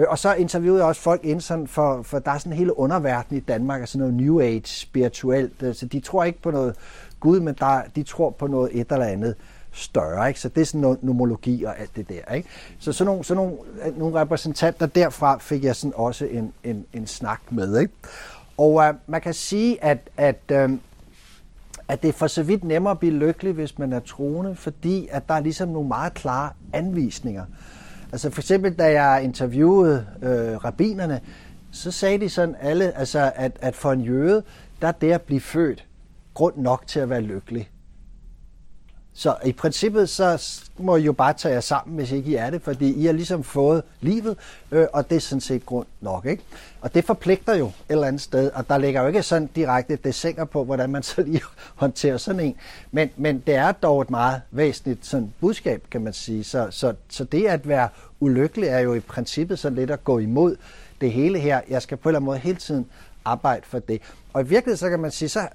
Øh, 0.00 0.06
og 0.08 0.18
så 0.18 0.34
interviewede 0.34 0.80
jeg 0.80 0.88
også 0.88 1.02
folk 1.02 1.24
ind 1.24 1.40
sådan 1.40 1.66
for, 1.66 2.02
for 2.02 2.18
der 2.18 2.30
er 2.30 2.38
sådan 2.38 2.52
en 2.52 2.58
hele 2.58 2.78
underverden 2.78 3.36
i 3.36 3.40
Danmark, 3.40 3.80
altså 3.80 3.98
noget 3.98 4.14
New 4.14 4.40
Age, 4.40 4.62
spirituelt. 4.64 5.62
Øh, 5.62 5.74
så 5.74 5.86
de 5.86 6.00
tror 6.00 6.24
ikke 6.24 6.42
på 6.42 6.50
noget 6.50 6.76
Gud, 7.20 7.40
men 7.40 7.54
der, 7.58 7.82
de 7.96 8.02
tror 8.02 8.30
på 8.30 8.46
noget 8.46 8.80
et 8.80 8.92
eller 8.92 9.06
andet 9.06 9.34
større. 9.72 10.28
Ikke? 10.28 10.40
Så 10.40 10.48
det 10.48 10.60
er 10.60 10.64
sådan 10.64 10.80
noget 10.80 11.02
nomologi 11.02 11.64
og 11.64 11.80
alt 11.80 11.96
det 11.96 12.08
der. 12.08 12.34
Ikke? 12.34 12.48
Så 12.78 12.92
sådan 12.92 13.06
nogle, 13.06 13.24
sådan 13.24 13.36
nogle, 13.36 13.56
øh, 13.86 13.98
nogle 13.98 14.20
repræsentanter 14.20 14.86
derfra 14.86 15.38
fik 15.38 15.64
jeg 15.64 15.76
sådan 15.76 15.92
også 15.96 16.24
en, 16.24 16.52
en, 16.64 16.86
en 16.92 17.06
snak 17.06 17.40
med. 17.50 17.78
Ikke? 17.78 17.92
Og 18.58 18.74
uh, 18.74 18.84
man 19.06 19.20
kan 19.20 19.34
sige, 19.34 19.84
at, 19.84 19.98
at, 20.16 20.40
uh, 20.52 20.70
at 21.88 22.02
det 22.02 22.08
er 22.08 22.12
for 22.12 22.26
så 22.26 22.42
vidt 22.42 22.64
nemmere 22.64 22.90
at 22.90 22.98
blive 22.98 23.14
lykkelig, 23.14 23.52
hvis 23.52 23.78
man 23.78 23.92
er 23.92 24.00
troende, 24.00 24.54
fordi 24.54 25.08
at 25.10 25.28
der 25.28 25.34
er 25.34 25.40
ligesom 25.40 25.68
nogle 25.68 25.88
meget 25.88 26.14
klare 26.14 26.50
anvisninger. 26.72 27.44
Altså 28.12 28.30
for 28.30 28.40
eksempel, 28.40 28.74
da 28.74 29.02
jeg 29.02 29.24
interviewede 29.24 30.06
øh, 30.22 30.64
rabinerne, 30.64 31.20
så 31.72 31.90
sagde 31.90 32.18
de 32.18 32.28
sådan 32.28 32.56
alle, 32.60 32.98
altså 32.98 33.32
at, 33.36 33.52
at 33.60 33.76
for 33.76 33.92
en 33.92 34.00
jøde, 34.00 34.42
der 34.82 34.88
er 34.88 34.92
det 34.92 35.12
at 35.12 35.22
blive 35.22 35.40
født 35.40 35.84
grund 36.34 36.56
nok 36.56 36.86
til 36.86 37.00
at 37.00 37.10
være 37.10 37.20
lykkelig. 37.20 37.70
Så 39.20 39.36
i 39.44 39.52
princippet, 39.52 40.08
så 40.08 40.60
må 40.78 40.96
I 40.96 41.02
jo 41.02 41.12
bare 41.12 41.32
tage 41.32 41.54
jer 41.54 41.60
sammen, 41.60 41.96
hvis 41.96 42.12
ikke 42.12 42.30
I 42.30 42.34
er 42.34 42.50
det, 42.50 42.62
fordi 42.62 42.92
I 42.92 43.06
har 43.06 43.12
ligesom 43.12 43.44
fået 43.44 43.82
livet, 44.00 44.36
øh, 44.70 44.86
og 44.92 45.10
det 45.10 45.16
er 45.16 45.20
sådan 45.20 45.40
set 45.40 45.66
grund 45.66 45.86
nok. 46.00 46.26
Ikke? 46.26 46.42
Og 46.80 46.94
det 46.94 47.04
forpligter 47.04 47.54
jo 47.54 47.66
et 47.66 47.72
eller 47.88 48.06
andet 48.06 48.22
sted, 48.22 48.50
og 48.50 48.68
der 48.68 48.78
ligger 48.78 49.00
jo 49.00 49.06
ikke 49.06 49.22
sådan 49.22 49.46
direkte 49.46 49.96
desinger 49.96 50.44
på, 50.44 50.64
hvordan 50.64 50.90
man 50.90 51.02
så 51.12 51.22
lige 51.22 51.42
håndterer 51.74 52.16
sådan 52.16 52.40
en. 52.40 52.56
Men, 52.92 53.10
men 53.16 53.42
det 53.46 53.54
er 53.54 53.72
dog 53.72 54.02
et 54.02 54.10
meget 54.10 54.42
væsentligt 54.50 55.06
sådan 55.06 55.32
budskab, 55.40 55.82
kan 55.90 56.00
man 56.00 56.12
sige. 56.12 56.44
Så, 56.44 56.66
så, 56.70 56.94
så 57.08 57.24
det 57.24 57.46
at 57.46 57.68
være 57.68 57.88
ulykkelig 58.20 58.68
er 58.68 58.80
jo 58.80 58.94
i 58.94 59.00
princippet 59.00 59.58
så 59.58 59.70
lidt 59.70 59.90
at 59.90 60.04
gå 60.04 60.18
imod 60.18 60.56
det 61.00 61.12
hele 61.12 61.38
her. 61.38 61.60
Jeg 61.68 61.82
skal 61.82 61.96
på 61.96 62.08
en 62.08 62.10
eller 62.10 62.18
anden 62.18 62.26
måde 62.26 62.38
hele 62.38 62.58
tiden 62.58 62.86
arbejde 63.24 63.62
for 63.66 63.78
det. 63.78 64.02
Og 64.32 64.40
i 64.40 64.44
virkeligheden, 64.44 64.78
så 64.78 64.90
kan 64.90 65.00
man 65.00 65.10
sige, 65.10 65.28
så 65.28 65.48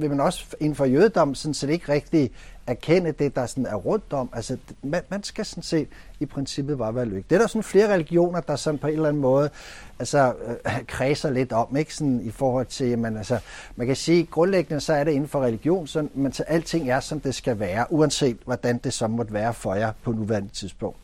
vil 0.00 0.10
man 0.10 0.20
også 0.20 0.44
inden 0.60 0.74
for 0.74 0.84
jødedom 0.84 1.34
sådan 1.34 1.54
set 1.54 1.70
ikke 1.70 1.92
rigtig 1.92 2.30
erkende 2.66 3.12
det, 3.12 3.36
der 3.36 3.46
sådan 3.46 3.66
er 3.66 3.74
rundt 3.74 4.12
om. 4.12 4.30
Altså, 4.32 4.56
man, 4.82 5.02
man 5.08 5.22
skal 5.22 5.44
sådan 5.44 5.62
set 5.62 5.88
i 6.20 6.26
princippet 6.26 6.78
bare 6.78 6.94
være 6.94 7.04
lykkelig. 7.04 7.30
Det 7.30 7.36
er 7.36 7.40
der 7.40 7.46
sådan 7.46 7.62
flere 7.62 7.92
religioner, 7.92 8.40
der 8.40 8.56
sådan 8.56 8.78
på 8.78 8.86
en 8.86 8.92
eller 8.92 9.08
anden 9.08 9.22
måde 9.22 9.50
altså, 9.98 10.34
øh, 10.46 10.86
kredser 10.86 11.30
lidt 11.30 11.52
om, 11.52 11.76
ikke? 11.76 11.94
Sådan 11.94 12.20
i 12.20 12.30
forhold 12.30 12.66
til, 12.66 12.98
man, 12.98 13.16
altså, 13.16 13.38
man 13.76 13.86
kan 13.86 13.96
sige, 13.96 14.26
grundlæggende 14.26 14.80
så 14.80 14.92
er 14.92 15.04
det 15.04 15.12
inden 15.12 15.28
for 15.28 15.40
religion, 15.40 15.86
så, 15.86 16.08
men 16.14 16.32
så 16.32 16.42
alting 16.42 16.90
er, 16.90 17.00
som 17.00 17.20
det 17.20 17.34
skal 17.34 17.58
være, 17.58 17.86
uanset 17.90 18.36
hvordan 18.44 18.78
det 18.78 18.92
så 18.92 19.06
måtte 19.06 19.32
være 19.32 19.54
for 19.54 19.74
jer 19.74 19.92
på 20.02 20.12
nuværende 20.12 20.48
tidspunkt. 20.48 20.98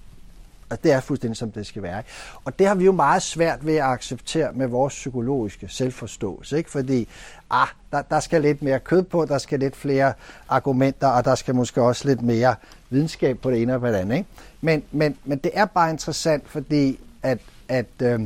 Og 0.74 0.84
det 0.84 0.92
er 0.92 1.00
fuldstændig, 1.00 1.36
som 1.36 1.52
det 1.52 1.66
skal 1.66 1.82
være. 1.82 2.02
Og 2.44 2.58
det 2.58 2.66
har 2.66 2.74
vi 2.74 2.84
jo 2.84 2.92
meget 2.92 3.22
svært 3.22 3.66
ved 3.66 3.76
at 3.76 3.84
acceptere 3.84 4.52
med 4.52 4.66
vores 4.66 4.94
psykologiske 4.94 5.68
selvforståelse. 5.68 6.58
Ikke? 6.58 6.70
Fordi 6.70 7.08
ah, 7.50 7.66
der, 7.92 8.02
der 8.02 8.20
skal 8.20 8.42
lidt 8.42 8.62
mere 8.62 8.80
kød 8.80 9.02
på, 9.02 9.24
der 9.24 9.38
skal 9.38 9.60
lidt 9.60 9.76
flere 9.76 10.12
argumenter, 10.48 11.06
og 11.08 11.24
der 11.24 11.34
skal 11.34 11.54
måske 11.54 11.82
også 11.82 12.08
lidt 12.08 12.22
mere 12.22 12.54
videnskab 12.90 13.38
på 13.38 13.50
det 13.50 13.62
ene 13.62 13.74
og 13.74 13.80
på 13.80 13.86
det 13.86 13.94
andet. 13.94 14.16
Ikke? 14.16 14.28
Men, 14.60 14.82
men, 14.92 15.16
men 15.24 15.38
det 15.38 15.50
er 15.54 15.64
bare 15.64 15.90
interessant, 15.90 16.48
fordi 16.48 17.00
at, 17.22 17.38
at, 17.68 17.86
øh, 18.02 18.20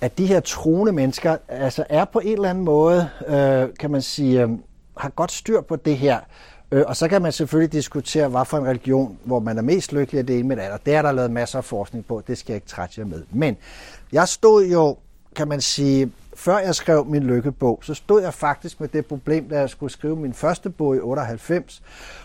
at 0.00 0.18
de 0.18 0.26
her 0.26 0.40
troende 0.40 0.92
mennesker 0.92 1.36
altså 1.48 1.84
er 1.88 2.04
på 2.04 2.18
en 2.18 2.32
eller 2.32 2.50
anden 2.50 2.64
måde, 2.64 3.08
øh, 3.26 3.68
kan 3.80 3.90
man 3.90 4.02
sige, 4.02 4.42
øh, 4.42 4.48
har 4.96 5.08
godt 5.08 5.32
styr 5.32 5.60
på 5.60 5.76
det 5.76 5.96
her. 5.96 6.18
Øh, 6.74 6.84
og 6.86 6.96
så 6.96 7.08
kan 7.08 7.22
man 7.22 7.32
selvfølgelig 7.32 7.72
diskutere, 7.72 8.28
hvad 8.28 8.44
for 8.44 8.58
en 8.58 8.66
religion, 8.66 9.18
hvor 9.24 9.38
man 9.38 9.58
er 9.58 9.62
mest 9.62 9.92
lykkelig 9.92 10.18
af 10.18 10.26
det 10.26 10.38
ene 10.38 10.48
med 10.48 10.56
det 10.56 10.62
andet. 10.62 10.86
Det 10.86 10.94
er 10.94 11.02
der 11.02 11.12
lavet 11.12 11.30
masser 11.30 11.58
af 11.58 11.64
forskning 11.64 12.06
på, 12.06 12.22
det 12.26 12.38
skal 12.38 12.52
jeg 12.52 12.56
ikke 12.56 12.66
trætte 12.66 12.94
jer 13.00 13.06
med. 13.06 13.22
Men 13.30 13.56
jeg 14.12 14.28
stod 14.28 14.66
jo, 14.66 14.96
kan 15.36 15.48
man 15.48 15.60
sige, 15.60 16.12
før 16.36 16.58
jeg 16.58 16.74
skrev 16.74 17.06
min 17.06 17.22
lykkebog, 17.22 17.80
så 17.82 17.94
stod 17.94 18.22
jeg 18.22 18.34
faktisk 18.34 18.80
med 18.80 18.88
det 18.88 19.06
problem, 19.06 19.48
da 19.48 19.58
jeg 19.58 19.70
skulle 19.70 19.92
skrive 19.92 20.16
min 20.16 20.32
første 20.32 20.70
bog 20.70 20.96
i 20.96 20.98
98. 20.98 21.82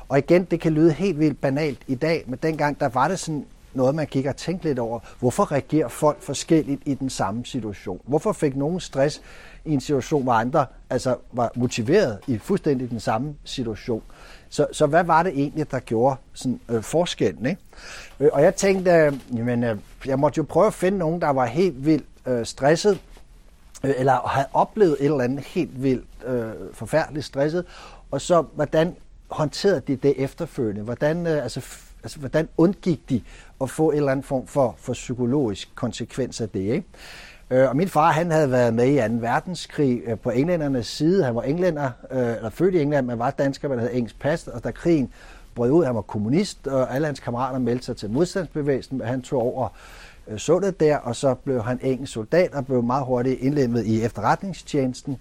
Og 0.09 0.17
igen, 0.17 0.43
det 0.43 0.59
kan 0.59 0.73
lyde 0.73 0.91
helt 0.91 1.19
vildt 1.19 1.41
banalt 1.41 1.79
i 1.87 1.95
dag, 1.95 2.23
men 2.27 2.39
dengang 2.43 2.79
der 2.79 2.89
var 2.89 3.07
det 3.07 3.19
sådan 3.19 3.45
noget, 3.73 3.95
man 3.95 4.07
gik 4.07 4.25
og 4.25 4.35
tænkte 4.35 4.67
lidt 4.67 4.79
over. 4.79 4.99
Hvorfor 5.19 5.51
reagerer 5.51 5.87
folk 5.87 6.21
forskelligt 6.21 6.81
i 6.85 6.93
den 6.93 7.09
samme 7.09 7.45
situation? 7.45 8.01
Hvorfor 8.05 8.31
fik 8.31 8.55
nogen 8.55 8.79
stress 8.79 9.21
i 9.65 9.71
en 9.71 9.81
situation, 9.81 10.23
hvor 10.23 10.33
andre 10.33 10.65
altså, 10.89 11.15
var 11.31 11.51
motiveret 11.55 12.19
i 12.27 12.37
fuldstændig 12.37 12.89
den 12.89 12.99
samme 12.99 13.35
situation? 13.43 14.03
Så, 14.49 14.67
så 14.71 14.85
hvad 14.85 15.03
var 15.03 15.23
det 15.23 15.31
egentlig, 15.35 15.71
der 15.71 15.79
gjorde 15.79 16.15
sådan, 16.33 16.59
øh, 16.69 16.83
forskellen? 16.83 17.45
Ikke? 17.45 17.61
Øh, 18.19 18.29
og 18.33 18.43
jeg 18.43 18.55
tænkte, 18.55 18.91
øh, 18.91 19.13
jamen, 19.35 19.63
øh, 19.63 19.77
jeg 20.05 20.19
måtte 20.19 20.37
jo 20.37 20.43
prøve 20.43 20.67
at 20.67 20.73
finde 20.73 20.97
nogen, 20.97 21.21
der 21.21 21.29
var 21.29 21.45
helt 21.45 21.85
vildt 21.85 22.05
øh, 22.25 22.45
stresset, 22.45 22.99
øh, 23.83 23.93
eller 23.97 24.27
havde 24.27 24.47
oplevet 24.53 24.97
et 24.99 25.05
eller 25.05 25.21
andet 25.21 25.45
helt 25.45 25.83
vildt 25.83 26.05
øh, 26.25 26.51
forfærdeligt 26.73 27.25
stresset, 27.25 27.65
og 28.11 28.21
så 28.21 28.41
hvordan 28.41 28.95
håndterede 29.27 29.81
de 29.87 29.95
det 29.95 30.13
efterfølgende? 30.17 30.81
Hvordan, 30.81 31.27
øh, 31.27 31.43
altså, 31.43 31.61
altså, 32.03 32.19
hvordan 32.19 32.49
undgik 32.57 33.09
de 33.09 33.21
at 33.61 33.69
få 33.69 33.91
en 33.91 33.97
eller 33.97 34.11
anden 34.11 34.23
form 34.23 34.47
for, 34.47 34.75
for 34.77 34.93
psykologisk 34.93 35.69
konsekvens 35.75 36.41
af 36.41 36.49
det? 36.49 36.59
Ikke? 36.59 36.83
Øh, 37.51 37.69
og 37.69 37.75
min 37.75 37.87
far, 37.87 38.11
han 38.11 38.31
havde 38.31 38.51
været 38.51 38.73
med 38.73 38.87
i 38.87 38.97
2. 38.97 39.15
verdenskrig 39.19 40.01
øh, 40.05 40.19
på 40.19 40.29
englændernes 40.29 40.87
side. 40.87 41.23
Han 41.23 41.35
var 41.35 41.41
englænder, 41.41 41.89
øh, 42.11 42.35
eller 42.35 42.49
født 42.49 42.75
i 42.75 42.81
England, 42.81 43.05
men 43.05 43.19
var 43.19 43.31
dansker, 43.31 43.69
men 43.69 43.79
havde 43.79 43.93
engelsk 43.93 44.19
pas. 44.19 44.47
Og 44.47 44.63
da 44.63 44.71
krigen 44.71 45.13
brød 45.55 45.71
ud, 45.71 45.85
han 45.85 45.95
var 45.95 46.01
kommunist, 46.01 46.67
og 46.67 46.95
alle 46.95 47.05
hans 47.05 47.19
kammerater 47.19 47.59
meldte 47.59 47.85
sig 47.85 47.97
til 47.97 48.09
modstandsbevægelsen. 48.09 49.01
Han 49.01 49.21
tog 49.21 49.41
over 49.41 49.67
øh, 50.27 50.37
sundet 50.37 50.79
der, 50.79 50.97
og 50.97 51.15
så 51.15 51.33
blev 51.33 51.63
han 51.63 51.79
engelsk 51.83 52.13
soldat 52.13 52.53
og 52.53 52.65
blev 52.65 52.83
meget 52.83 53.05
hurtigt 53.05 53.39
indlemmet 53.39 53.85
i 53.85 54.03
efterretningstjenesten, 54.03 55.17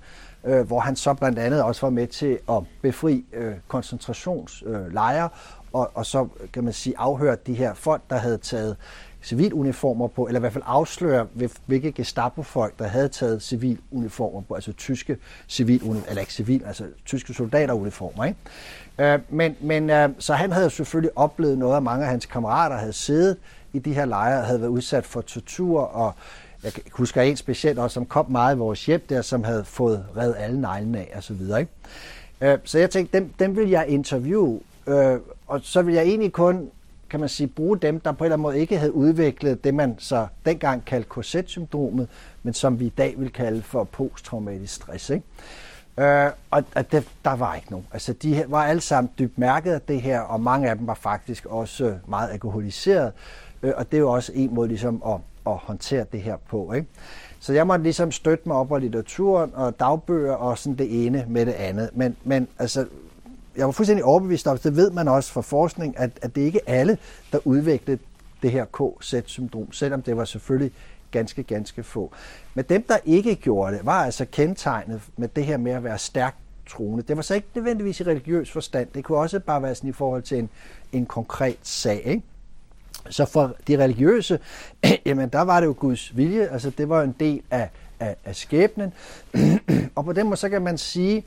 hvor 0.67 0.81
han 0.81 0.97
så 0.97 1.15
blandt 1.15 1.39
andet 1.39 1.63
også 1.63 1.87
var 1.87 1.91
med 1.91 2.07
til 2.07 2.39
at 2.51 2.63
befri 2.83 3.25
koncentrationslejre, 3.69 5.29
og, 5.73 5.91
og 5.95 6.07
så 6.07 6.29
kan 6.53 6.65
man 6.65 6.73
sige 6.73 6.95
afhørt 6.99 7.47
de 7.47 7.55
her 7.55 7.75
folk, 7.75 8.03
der 8.11 8.17
havde 8.17 8.39
taget 8.39 8.77
civiluniformer 9.23 10.07
på, 10.07 10.27
eller 10.27 10.39
i 10.39 10.41
hvert 10.41 10.53
fald 10.53 10.65
afsløre, 10.67 11.27
hvilke 11.67 11.93
Gestapo-folk, 11.93 12.79
der 12.79 12.87
havde 12.87 13.09
taget 13.09 13.43
civiluniformer 13.43 14.41
på, 14.41 14.55
altså 14.55 14.73
tyske 14.73 15.17
civiluniformer, 15.49 16.09
eller 16.09 16.21
ikke 16.21 16.33
civil, 16.33 16.65
altså 16.65 16.85
tyske 17.07 17.35
soldateruniformer. 17.35 18.25
Ikke? 18.25 18.39
Øh, 18.99 19.19
men 19.29 19.57
men 19.61 19.91
øh, 19.91 20.09
så 20.19 20.35
han 20.35 20.53
havde 20.53 20.71
selvfølgelig 20.71 21.19
oplevet 21.19 21.59
noget, 21.59 21.77
af 21.77 21.83
mange 21.83 22.05
af 22.05 22.11
hans 22.11 22.27
kammerater 22.27 22.77
havde 22.77 22.93
siddet 22.93 23.37
i 23.73 23.79
de 23.79 23.95
her 23.95 24.05
lejre, 24.05 24.43
havde 24.43 24.61
været 24.61 24.71
udsat 24.71 25.07
for 25.07 25.21
tortur, 25.21 25.81
og 25.81 26.15
jeg 26.65 26.73
husker 26.93 27.23
en 27.23 27.37
specielt 27.37 27.79
også, 27.79 27.95
som 27.95 28.07
kom 28.07 28.31
meget 28.31 28.57
i 28.57 28.59
vores 28.59 28.87
hjem 28.87 29.03
der, 29.09 29.23
som 29.23 29.45
havde 29.45 29.65
fået 29.65 30.05
reddet 30.17 30.37
alle 30.39 30.61
neglene 30.61 30.99
af, 30.99 31.13
og 31.17 31.23
så 31.23 31.35
videre. 31.35 31.61
Ikke? 31.61 31.73
Øh, 32.41 32.59
så 32.65 32.79
jeg 32.79 32.91
tænkte, 32.91 33.19
dem, 33.19 33.33
dem 33.39 33.57
vil 33.57 33.69
jeg 33.69 33.89
interviewe, 33.89 34.61
øh, 34.87 35.19
og 35.47 35.61
så 35.63 35.83
vil 35.83 35.95
jeg 35.95 36.05
egentlig 36.05 36.33
kun 36.33 36.71
kan 37.11 37.21
man 37.21 37.29
sige, 37.29 37.47
bruge 37.47 37.79
dem, 37.79 38.00
der 38.00 38.12
på 38.12 38.25
en 38.25 38.27
eller 38.27 38.35
anden 38.35 38.43
måde 38.43 38.59
ikke 38.59 38.79
havde 38.79 38.95
udviklet 38.95 39.65
det, 39.65 39.75
man 39.75 39.95
så 39.99 40.27
dengang 40.45 40.85
kaldte 40.85 41.09
korsetsyndromet, 41.09 42.09
men 42.43 42.55
som 42.55 42.81
vi 42.81 42.87
i 42.87 42.93
dag 42.99 43.15
vil 43.19 43.33
kalde 43.33 43.62
for 43.62 43.85
posttraumatisk 43.85 44.75
stress. 44.75 45.11
Ikke? 45.11 45.25
Øh, 45.99 46.31
og 46.50 46.65
og 46.75 46.93
det, 46.93 47.09
der 47.25 47.37
var 47.37 47.55
ikke 47.55 47.71
nogen. 47.71 47.87
Altså, 47.93 48.12
de 48.12 48.45
var 48.49 48.65
alle 48.65 48.81
sammen 48.81 49.12
dybt 49.19 49.38
mærket 49.38 49.73
af 49.73 49.81
det 49.81 50.03
her, 50.03 50.21
og 50.21 50.41
mange 50.41 50.71
af 50.71 50.77
dem 50.77 50.87
var 50.87 50.95
faktisk 50.95 51.47
også 51.47 51.95
meget 52.09 52.31
alkoholiseret. 52.31 53.12
Øh, 53.62 53.73
og 53.77 53.91
det 53.91 53.97
er 53.97 54.00
jo 54.00 54.11
også 54.11 54.33
en 54.35 54.55
måde 54.55 54.69
ligesom 54.69 55.03
at, 55.07 55.17
at 55.47 55.53
håndtere 55.53 56.05
det 56.12 56.21
her 56.21 56.37
på. 56.49 56.73
Ikke? 56.73 56.87
Så 57.41 57.53
jeg 57.53 57.67
måtte 57.67 57.83
ligesom 57.83 58.12
støtte 58.12 58.49
mig 58.49 58.57
op 58.57 58.69
på 58.69 58.79
litteraturen 58.79 59.50
og 59.55 59.81
dagbøger 59.81 60.33
og 60.33 60.59
sådan 60.59 60.79
det 60.79 61.07
ene 61.07 61.25
med 61.29 61.47
det 61.47 61.53
andet. 61.53 61.91
Men, 61.93 62.17
men 62.25 62.49
altså, 62.59 62.87
jeg 63.59 63.67
var 63.67 63.73
fuldstændig 63.73 64.05
overbevist 64.05 64.47
om, 64.47 64.59
det 64.59 64.77
ved 64.77 64.91
man 64.91 65.09
også 65.09 65.33
fra 65.33 65.41
forskning, 65.41 65.99
at, 65.99 66.11
at 66.23 66.35
det 66.35 66.41
ikke 66.41 66.61
er 66.67 66.81
alle, 66.81 66.99
der 67.33 67.38
udviklede 67.45 67.99
det 68.43 68.50
her 68.50 68.65
KZ-syndrom, 68.65 69.73
selvom 69.73 70.03
det 70.03 70.17
var 70.17 70.25
selvfølgelig 70.25 70.73
ganske, 71.11 71.43
ganske 71.43 71.83
få. 71.83 72.12
Men 72.55 72.65
dem, 72.69 72.83
der 72.83 72.97
ikke 73.05 73.35
gjorde 73.35 73.77
det, 73.77 73.87
var 73.87 74.05
altså 74.05 74.25
kendetegnet 74.25 75.00
med 75.17 75.29
det 75.29 75.45
her 75.45 75.57
med 75.57 75.73
at 75.73 75.85
være 75.85 75.99
stærkt 75.99 76.37
troende. 76.67 77.03
Det 77.03 77.17
var 77.17 77.23
så 77.23 77.35
ikke 77.35 77.49
nødvendigvis 77.55 78.00
i 78.00 78.05
religiøs 78.05 78.50
forstand. 78.50 78.88
Det 78.95 79.05
kunne 79.05 79.19
også 79.19 79.41
bare 79.41 79.62
være 79.62 79.75
sådan 79.75 79.91
i 79.91 79.93
forhold 79.93 80.23
til 80.23 80.38
en, 80.38 80.49
en 80.93 81.07
konkret 81.07 81.59
sag. 81.62 82.03
Ikke? 82.05 82.23
Så 83.11 83.25
for 83.25 83.57
de 83.69 83.79
religiøse, 83.79 84.38
jamen 85.07 85.29
der 85.29 85.41
var 85.41 85.61
det 85.61 85.67
jo 85.67 85.75
Guds 85.79 86.17
vilje, 86.17 86.47
altså 86.47 86.71
det 86.71 86.88
var 86.88 87.03
en 87.03 87.15
del 87.21 87.43
af, 87.50 87.71
af, 88.00 88.17
af 88.25 88.37
skæbnen. 88.37 88.93
og 89.97 90.05
på 90.05 90.12
den 90.12 90.27
måde, 90.27 90.37
så 90.37 90.49
kan 90.49 90.62
man 90.62 90.79
sige, 90.79 91.25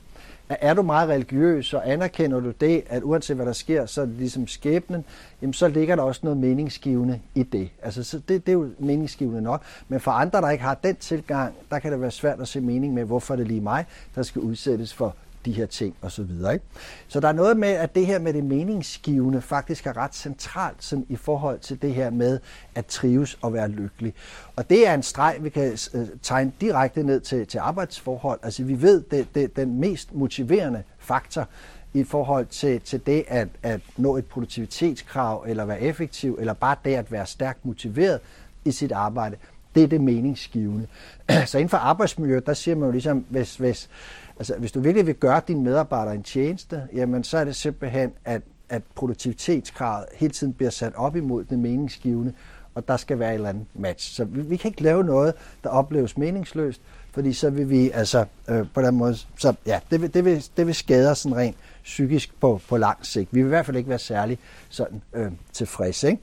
er 0.60 0.74
du 0.74 0.82
meget 0.82 1.08
religiøs, 1.08 1.74
og 1.74 1.90
anerkender 1.90 2.40
du 2.40 2.50
det, 2.50 2.82
at 2.88 3.02
uanset 3.02 3.36
hvad 3.36 3.46
der 3.46 3.52
sker, 3.52 3.86
så 3.86 4.00
er 4.00 4.06
det 4.06 4.14
ligesom 4.14 4.46
skæbnen, 4.46 5.04
jamen 5.42 5.52
så 5.52 5.68
ligger 5.68 5.96
der 5.96 6.02
også 6.02 6.20
noget 6.22 6.38
meningsgivende 6.38 7.20
i 7.34 7.42
det. 7.42 7.70
Altså 7.82 8.04
så 8.04 8.18
det, 8.18 8.46
det 8.46 8.48
er 8.48 8.56
jo 8.56 8.68
meningsgivende 8.78 9.42
nok. 9.42 9.62
Men 9.88 10.00
for 10.00 10.10
andre, 10.10 10.40
der 10.40 10.50
ikke 10.50 10.64
har 10.64 10.74
den 10.74 10.96
tilgang, 10.96 11.54
der 11.70 11.78
kan 11.78 11.92
det 11.92 12.00
være 12.00 12.10
svært 12.10 12.40
at 12.40 12.48
se 12.48 12.60
mening 12.60 12.94
med, 12.94 13.04
hvorfor 13.04 13.36
det 13.36 13.48
lige 13.48 13.60
mig, 13.60 13.86
der 14.14 14.22
skal 14.22 14.42
udsættes 14.42 14.94
for 14.94 15.16
de 15.44 15.52
her 15.52 15.66
ting 15.66 15.96
og 16.00 16.12
Så, 16.12 16.22
videre, 16.22 16.52
ikke? 16.52 16.64
så 17.08 17.20
der 17.20 17.28
er 17.28 17.32
noget 17.32 17.56
med, 17.56 17.68
at 17.68 17.94
det 17.94 18.06
her 18.06 18.18
med 18.18 18.32
det 18.32 18.44
meningsgivende 18.44 19.40
faktisk 19.40 19.86
er 19.86 19.96
ret 19.96 20.14
centralt 20.14 20.84
sådan 20.84 21.06
i 21.08 21.16
forhold 21.16 21.58
til 21.58 21.82
det 21.82 21.94
her 21.94 22.10
med 22.10 22.38
at 22.74 22.86
trives 22.86 23.38
og 23.42 23.52
være 23.52 23.68
lykkelig. 23.68 24.14
Og 24.56 24.70
det 24.70 24.88
er 24.88 24.94
en 24.94 25.02
streg, 25.02 25.36
vi 25.40 25.48
kan 25.48 25.78
øh, 25.94 26.06
tegne 26.22 26.52
direkte 26.60 27.02
ned 27.02 27.20
til, 27.20 27.46
til 27.46 27.58
arbejdsforhold. 27.58 28.40
Altså 28.42 28.64
vi 28.64 28.82
ved, 28.82 29.02
det, 29.10 29.34
det 29.34 29.56
den 29.56 29.80
mest 29.80 30.14
motiverende 30.14 30.82
faktor 30.98 31.48
i 31.94 32.04
forhold 32.04 32.46
til, 32.46 32.80
til 32.80 33.06
det 33.06 33.24
at, 33.28 33.48
at 33.62 33.80
nå 33.96 34.16
et 34.16 34.26
produktivitetskrav, 34.26 35.44
eller 35.48 35.64
være 35.64 35.80
effektiv, 35.80 36.36
eller 36.40 36.52
bare 36.52 36.76
det 36.84 36.94
at 36.94 37.12
være 37.12 37.26
stærkt 37.26 37.64
motiveret 37.64 38.20
i 38.64 38.70
sit 38.70 38.92
arbejde, 38.92 39.36
det 39.74 39.82
er 39.82 39.86
det 39.86 40.00
meningsgivende. 40.00 40.86
Så 41.46 41.58
inden 41.58 41.68
for 41.68 41.76
arbejdsmiljø, 41.76 42.40
der 42.46 42.54
siger 42.54 42.74
man 42.74 42.84
jo 42.86 42.92
ligesom, 42.92 43.24
hvis, 43.28 43.56
hvis, 43.56 43.90
Altså, 44.38 44.54
hvis 44.58 44.72
du 44.72 44.80
virkelig 44.80 45.06
vil 45.06 45.14
gøre 45.14 45.40
dine 45.48 45.62
medarbejdere 45.62 46.14
en 46.14 46.22
tjeneste, 46.22 46.82
jamen 46.94 47.24
så 47.24 47.38
er 47.38 47.44
det 47.44 47.56
simpelthen, 47.56 48.12
at, 48.24 48.42
at 48.68 48.82
produktivitetskravet 48.94 50.04
hele 50.14 50.32
tiden 50.32 50.52
bliver 50.52 50.70
sat 50.70 50.92
op 50.96 51.16
imod 51.16 51.44
det 51.44 51.58
meningsgivende, 51.58 52.32
og 52.74 52.88
der 52.88 52.96
skal 52.96 53.18
være 53.18 53.30
et 53.30 53.34
eller 53.34 53.48
andet 53.48 53.66
match. 53.74 54.14
Så 54.14 54.24
vi, 54.24 54.40
vi 54.40 54.56
kan 54.56 54.68
ikke 54.68 54.82
lave 54.82 55.04
noget, 55.04 55.34
der 55.64 55.70
opleves 55.70 56.16
meningsløst, 56.16 56.80
fordi 57.12 57.32
så 57.32 57.50
vil 57.50 57.70
vi 57.70 57.90
altså 57.90 58.24
øh, 58.48 58.66
på 58.74 58.82
den 58.82 58.94
måde, 58.94 59.16
så 59.38 59.54
ja, 59.66 59.80
det 59.90 60.02
vil, 60.02 60.14
det 60.14 60.24
vil, 60.24 60.44
det 60.56 60.66
vil 60.66 60.74
skade 60.74 61.10
os 61.10 61.18
sådan 61.18 61.36
rent 61.36 61.56
psykisk 61.84 62.40
på, 62.40 62.60
på 62.68 62.76
lang 62.76 63.06
sigt. 63.06 63.34
Vi 63.34 63.40
vil 63.40 63.46
i 63.46 63.48
hvert 63.48 63.66
fald 63.66 63.76
ikke 63.76 63.88
være 63.88 63.98
særlig 63.98 64.38
sådan 64.68 65.02
øh, 65.12 65.32
tilfredse, 65.52 66.10
ikke? 66.10 66.22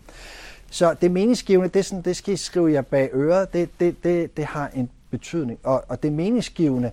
Så 0.72 0.96
det 1.02 1.12
meningsgivende, 1.12 1.70
det, 1.70 1.86
sådan, 1.86 2.02
det 2.02 2.16
skal 2.16 2.34
I 2.34 2.38
skrive 2.38 2.72
jer 2.72 2.82
bag 2.82 3.10
øret, 3.14 3.54
det, 3.54 3.70
det, 3.80 4.04
det, 4.04 4.38
det 4.38 4.46
har 4.46 4.72
en 4.74 4.90
betydning. 5.10 5.60
Og, 5.64 5.84
og 5.88 6.04
det 6.04 6.14
meningsgivende, 6.14 6.92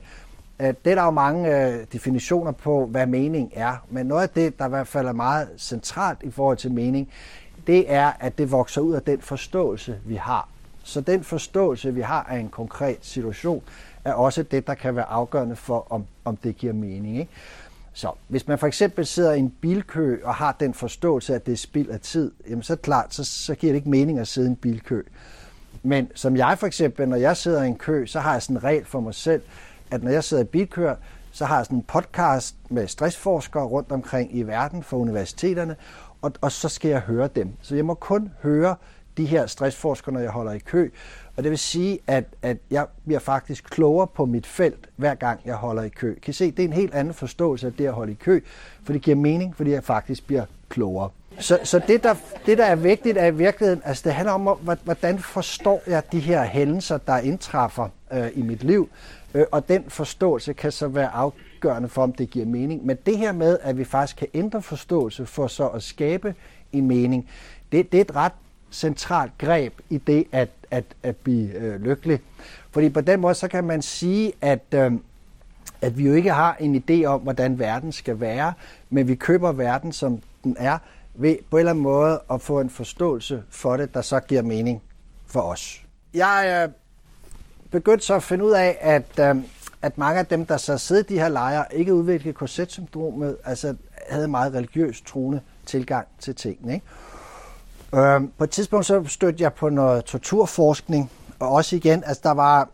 Øh, 0.60 0.74
det 0.84 0.90
er 0.90 0.94
der 0.94 1.04
jo 1.04 1.10
mange 1.10 1.66
øh, 1.66 1.86
definitioner 1.92 2.52
på, 2.52 2.86
hvad 2.86 3.06
mening 3.06 3.52
er. 3.54 3.76
Men 3.90 4.06
noget 4.06 4.22
af 4.22 4.28
det, 4.28 4.58
der 4.58 4.66
i 4.66 4.68
hvert 4.68 4.86
fald 4.86 5.06
er 5.06 5.12
meget 5.12 5.48
centralt 5.58 6.18
i 6.22 6.30
forhold 6.30 6.56
til 6.56 6.72
mening, 6.72 7.08
det 7.66 7.92
er, 7.92 8.12
at 8.20 8.38
det 8.38 8.52
vokser 8.52 8.80
ud 8.80 8.94
af 8.94 9.02
den 9.02 9.20
forståelse, 9.20 9.98
vi 10.04 10.14
har. 10.14 10.48
Så 10.84 11.00
den 11.00 11.24
forståelse, 11.24 11.94
vi 11.94 12.00
har 12.00 12.26
af 12.30 12.38
en 12.38 12.48
konkret 12.48 12.98
situation, 13.02 13.62
er 14.04 14.12
også 14.12 14.42
det, 14.42 14.66
der 14.66 14.74
kan 14.74 14.96
være 14.96 15.04
afgørende 15.04 15.56
for, 15.56 15.86
om, 15.90 16.04
om 16.24 16.36
det 16.36 16.56
giver 16.56 16.72
mening. 16.72 17.18
Ikke? 17.18 17.32
Så 17.92 18.10
hvis 18.28 18.48
man 18.48 18.58
for 18.58 18.66
eksempel 18.66 19.06
sidder 19.06 19.32
i 19.32 19.38
en 19.38 19.50
bilkø 19.60 20.16
og 20.24 20.34
har 20.34 20.56
den 20.60 20.74
forståelse, 20.74 21.34
at 21.34 21.46
det 21.46 21.52
er 21.52 21.56
spild 21.56 21.88
af 21.88 22.00
tid, 22.00 22.32
jamen 22.48 22.62
så 22.62 22.76
klart, 22.76 23.14
så, 23.14 23.24
så 23.24 23.54
giver 23.54 23.72
det 23.72 23.76
ikke 23.76 23.90
mening 23.90 24.18
at 24.18 24.28
sidde 24.28 24.48
i 24.48 24.50
en 24.50 24.56
bilkø. 24.56 25.02
Men 25.82 26.08
som 26.14 26.36
jeg 26.36 26.58
for 26.58 26.66
eksempel, 26.66 27.08
når 27.08 27.16
jeg 27.16 27.36
sidder 27.36 27.62
i 27.62 27.66
en 27.66 27.76
kø, 27.76 28.06
så 28.06 28.20
har 28.20 28.32
jeg 28.32 28.42
sådan 28.42 28.56
en 28.56 28.64
regel 28.64 28.84
for 28.84 29.00
mig 29.00 29.14
selv, 29.14 29.42
at 29.90 30.02
når 30.02 30.10
jeg 30.10 30.24
sidder 30.24 30.42
i 30.42 30.46
bilkør, 30.46 30.94
så 31.32 31.44
har 31.44 31.56
jeg 31.56 31.66
sådan 31.66 31.78
en 31.78 31.84
podcast 31.88 32.56
med 32.70 32.88
stressforskere 32.88 33.64
rundt 33.64 33.92
omkring 33.92 34.36
i 34.36 34.42
verden 34.42 34.82
for 34.82 34.96
universiteterne, 34.96 35.76
og, 36.22 36.32
og 36.40 36.52
så 36.52 36.68
skal 36.68 36.88
jeg 36.88 37.00
høre 37.00 37.28
dem. 37.34 37.52
Så 37.62 37.74
jeg 37.74 37.84
må 37.84 37.94
kun 37.94 38.30
høre 38.42 38.76
de 39.16 39.24
her 39.24 39.46
stressforskere, 39.46 40.12
når 40.14 40.20
jeg 40.20 40.30
holder 40.30 40.52
i 40.52 40.58
kø. 40.58 40.90
Og 41.36 41.42
det 41.42 41.50
vil 41.50 41.58
sige, 41.58 41.98
at, 42.06 42.24
at 42.42 42.56
jeg 42.70 42.86
bliver 43.06 43.18
faktisk 43.20 43.64
klogere 43.64 44.06
på 44.06 44.24
mit 44.24 44.46
felt, 44.46 44.88
hver 44.96 45.14
gang 45.14 45.40
jeg 45.44 45.54
holder 45.54 45.82
i 45.82 45.88
kø. 45.88 46.14
Kan 46.14 46.30
I 46.30 46.32
se, 46.32 46.50
det 46.50 46.58
er 46.58 46.68
en 46.68 46.72
helt 46.72 46.94
anden 46.94 47.14
forståelse 47.14 47.66
af 47.66 47.72
det 47.72 47.86
at 47.86 47.92
holde 47.92 48.12
i 48.12 48.14
kø, 48.14 48.40
for 48.84 48.92
det 48.92 49.02
giver 49.02 49.16
mening, 49.16 49.56
fordi 49.56 49.70
jeg 49.70 49.84
faktisk 49.84 50.26
bliver 50.26 50.44
klogere. 50.68 51.10
Så, 51.38 51.58
så 51.64 51.80
det, 51.88 52.02
der, 52.02 52.14
det, 52.46 52.58
der 52.58 52.64
er 52.64 52.74
vigtigt, 52.74 53.18
er 53.18 53.26
i 53.26 53.34
virkeligheden, 53.34 53.82
altså 53.84 54.02
det 54.04 54.14
handler 54.14 54.32
om, 54.32 54.58
hvordan 54.84 55.18
forstår 55.18 55.82
jeg 55.86 56.02
de 56.12 56.20
her 56.20 56.44
hændelser, 56.44 56.98
der 56.98 57.18
indtræffer 57.18 57.88
øh, 58.12 58.28
i 58.34 58.42
mit 58.42 58.64
liv, 58.64 58.88
øh, 59.36 59.46
og 59.52 59.68
den 59.68 59.84
forståelse 59.88 60.52
kan 60.52 60.72
så 60.72 60.88
være 60.88 61.08
afgørende 61.08 61.88
for, 61.88 62.02
om 62.02 62.12
det 62.12 62.30
giver 62.30 62.46
mening. 62.46 62.86
Men 62.86 62.96
det 63.06 63.18
her 63.18 63.32
med, 63.32 63.58
at 63.62 63.78
vi 63.78 63.84
faktisk 63.84 64.16
kan 64.16 64.28
ændre 64.34 64.62
forståelse 64.62 65.26
for 65.26 65.46
så 65.46 65.66
at 65.66 65.82
skabe 65.82 66.34
en 66.72 66.88
mening, 66.88 67.30
det, 67.72 67.92
det 67.92 67.98
er 67.98 68.04
et 68.04 68.16
ret 68.16 68.32
centralt 68.70 69.38
greb 69.38 69.72
i 69.90 69.98
det 69.98 70.24
at, 70.32 70.48
at, 70.70 70.84
at 71.02 71.16
blive 71.16 71.52
øh, 71.52 71.80
lykkelig. 71.80 72.20
Fordi 72.70 72.88
på 72.88 73.00
den 73.00 73.20
måde, 73.20 73.34
så 73.34 73.48
kan 73.48 73.64
man 73.64 73.82
sige, 73.82 74.32
at, 74.40 74.64
øh, 74.74 74.92
at 75.80 75.98
vi 75.98 76.06
jo 76.06 76.14
ikke 76.14 76.32
har 76.32 76.56
en 76.60 76.82
idé 76.90 77.04
om, 77.04 77.20
hvordan 77.20 77.58
verden 77.58 77.92
skal 77.92 78.20
være, 78.20 78.52
men 78.90 79.08
vi 79.08 79.14
køber 79.14 79.52
verden, 79.52 79.92
som 79.92 80.20
den 80.44 80.56
er, 80.58 80.78
ved 81.14 81.36
på 81.50 81.56
en 81.56 81.58
eller 81.58 81.70
anden 81.70 81.82
måde 81.82 82.20
at 82.30 82.40
få 82.40 82.60
en 82.60 82.70
forståelse 82.70 83.42
for 83.50 83.76
det, 83.76 83.94
der 83.94 84.02
så 84.02 84.20
giver 84.20 84.42
mening 84.42 84.82
for 85.26 85.40
os. 85.40 85.82
Jeg 86.14 86.66
øh, 86.68 86.74
begyndte 87.70 88.06
så 88.06 88.14
at 88.14 88.22
finde 88.22 88.44
ud 88.44 88.52
af, 88.52 88.78
at, 88.80 89.36
øh, 89.36 89.42
at 89.82 89.98
mange 89.98 90.18
af 90.18 90.26
dem, 90.26 90.46
der 90.46 90.56
så 90.56 90.78
sidder 90.78 91.02
i 91.02 91.04
de 91.04 91.18
her 91.18 91.28
lejre, 91.28 91.64
ikke 91.72 91.94
udviklede 91.94 92.32
korsetsyndromet, 92.32 93.36
altså 93.44 93.74
havde 94.08 94.28
meget 94.28 94.54
religiøs 94.54 95.00
troende 95.00 95.40
tilgang 95.66 96.06
til 96.20 96.34
tingene. 96.34 96.74
Ikke? 96.74 96.86
Øh, 97.94 98.20
på 98.38 98.44
et 98.44 98.50
tidspunkt 98.50 98.86
så 98.86 99.04
stødte 99.06 99.42
jeg 99.42 99.52
på 99.52 99.68
noget 99.68 100.04
torturforskning, 100.04 101.10
og 101.38 101.48
også 101.48 101.76
igen, 101.76 102.04
altså 102.06 102.20
der 102.24 102.30
var 102.30 102.68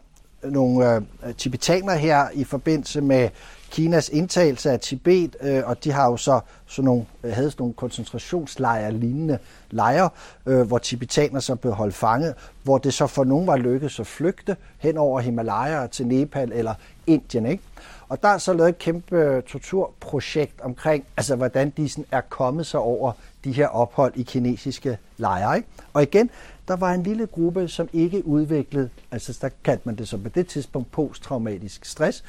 nogle 0.45 0.95
øh, 0.95 1.35
tibetanere 1.35 1.99
her 1.99 2.27
i 2.33 2.45
forbindelse 2.45 3.01
med 3.01 3.29
Kinas 3.73 4.09
indtagelse 4.09 4.71
af 4.71 4.81
Tibet, 4.81 5.37
øh, 5.41 5.63
og 5.67 5.85
de 5.85 5.93
har 5.93 6.11
jo 6.11 6.17
så 6.17 6.41
sådan 6.67 6.85
nogle, 6.85 7.05
øh, 7.25 7.33
havde 7.33 7.51
sådan 7.51 7.63
nogle 7.63 7.75
koncentrationslejre 7.75 8.93
lignende 8.93 9.39
lejre, 9.71 10.11
øh, 10.47 10.61
hvor 10.61 10.79
tibetanere 10.79 11.41
så 11.41 11.55
blev 11.55 11.73
holdt 11.73 11.95
fanget, 11.95 12.35
hvor 12.63 12.79
det 12.79 12.95
så 12.95 13.07
for 13.07 13.25
nogen 13.25 13.47
var 13.47 13.57
lykkedes 13.57 14.01
at 14.01 14.07
flygte 14.07 14.57
hen 14.79 14.99
over 14.99 15.21
Himalaya 15.21 15.87
til 15.87 16.07
Nepal 16.07 16.53
eller 16.53 16.75
Indien. 17.07 17.47
Ikke? 17.47 17.63
Og 18.09 18.23
der 18.23 18.29
er 18.29 18.39
så 18.39 18.53
lavet 18.53 18.69
et 18.69 18.79
kæmpe 18.79 19.17
øh, 19.17 19.43
torturprojekt 19.43 20.61
omkring, 20.61 21.05
altså 21.17 21.37
hvordan 21.37 21.71
de 21.77 21.89
sådan 21.89 22.07
er 22.11 22.21
kommet 22.21 22.67
sig 22.67 22.81
over 22.81 23.13
de 23.45 23.53
her 23.53 23.67
ophold 23.67 24.13
i 24.17 24.23
kinesiske 24.23 24.99
lejre. 25.17 25.57
Ikke? 25.57 25.69
Og 25.93 26.03
igen, 26.03 26.31
der 26.69 26.77
var 26.77 26.93
en 26.93 27.03
lille 27.03 27.27
gruppe, 27.27 27.69
som 27.69 27.89
ikke 27.93 28.27
udviklede, 28.27 28.89
altså 29.11 29.39
der 29.41 29.49
kaldte 29.65 29.83
man 29.85 29.97
det 29.97 30.09
så 30.09 30.19
på 30.19 30.29
det 30.29 30.47
tidspunkt 30.47 30.91
posttraumatisk 30.91 31.85
stress, 31.85 32.25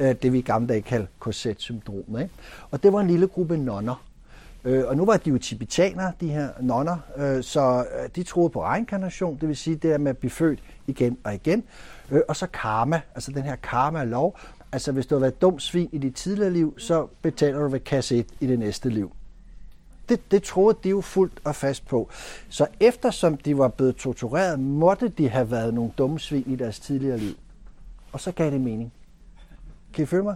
Øh, 0.00 0.14
det 0.22 0.32
vi 0.32 0.38
i 0.38 0.42
gamle 0.42 0.68
dage 0.68 0.82
kaldte 0.82 1.08
korsetsyndromet. 1.18 2.22
Ikke? 2.22 2.34
Og 2.70 2.82
det 2.82 2.92
var 2.92 3.00
en 3.00 3.08
lille 3.08 3.26
gruppe 3.26 3.56
nonner. 3.56 4.04
Øh, 4.64 4.84
og 4.86 4.96
nu 4.96 5.04
var 5.04 5.16
de 5.16 5.30
jo 5.30 5.38
tibetanere, 5.38 6.12
de 6.20 6.28
her 6.28 6.48
nonner, 6.60 6.96
øh, 7.16 7.42
så 7.42 7.86
øh, 8.02 8.08
de 8.16 8.22
troede 8.22 8.50
på 8.50 8.64
reinkarnation, 8.64 9.38
det 9.40 9.48
vil 9.48 9.56
sige 9.56 9.74
det 9.74 9.82
der 9.82 9.98
med 9.98 10.10
at 10.10 10.18
blive 10.18 10.30
født 10.30 10.58
igen 10.86 11.18
og 11.24 11.34
igen. 11.34 11.64
Og 12.28 12.36
så 12.36 12.46
karma, 12.46 13.00
altså 13.14 13.32
den 13.32 13.42
her 13.42 13.56
karma-lov, 13.56 14.38
Altså, 14.72 14.92
hvis 14.92 15.06
du 15.06 15.14
har 15.14 15.20
været 15.20 15.40
dum 15.40 15.58
svin 15.58 15.88
i 15.92 15.98
dit 15.98 16.14
tidligere 16.14 16.52
liv, 16.52 16.78
så 16.78 17.06
betaler 17.22 17.58
du 17.58 17.68
ved 17.68 17.80
kasse 17.80 18.16
1 18.16 18.26
i 18.40 18.46
det 18.46 18.58
næste 18.58 18.88
liv. 18.88 19.12
Det, 20.08 20.30
det 20.30 20.42
troede 20.42 20.78
de 20.84 20.88
jo 20.88 21.00
fuldt 21.00 21.40
og 21.44 21.54
fast 21.54 21.86
på. 21.86 22.08
Så 22.48 22.66
eftersom 22.80 23.36
de 23.36 23.58
var 23.58 23.68
blevet 23.68 23.96
tortureret, 23.96 24.60
måtte 24.60 25.08
de 25.08 25.28
have 25.28 25.50
været 25.50 25.74
nogle 25.74 25.92
dumme 25.98 26.20
svin 26.20 26.44
i 26.46 26.56
deres 26.56 26.80
tidligere 26.80 27.18
liv. 27.18 27.34
Og 28.12 28.20
så 28.20 28.32
gav 28.32 28.50
det 28.50 28.60
mening. 28.60 28.92
Kan 29.94 30.02
I 30.02 30.06
følge 30.06 30.24
mig? 30.24 30.34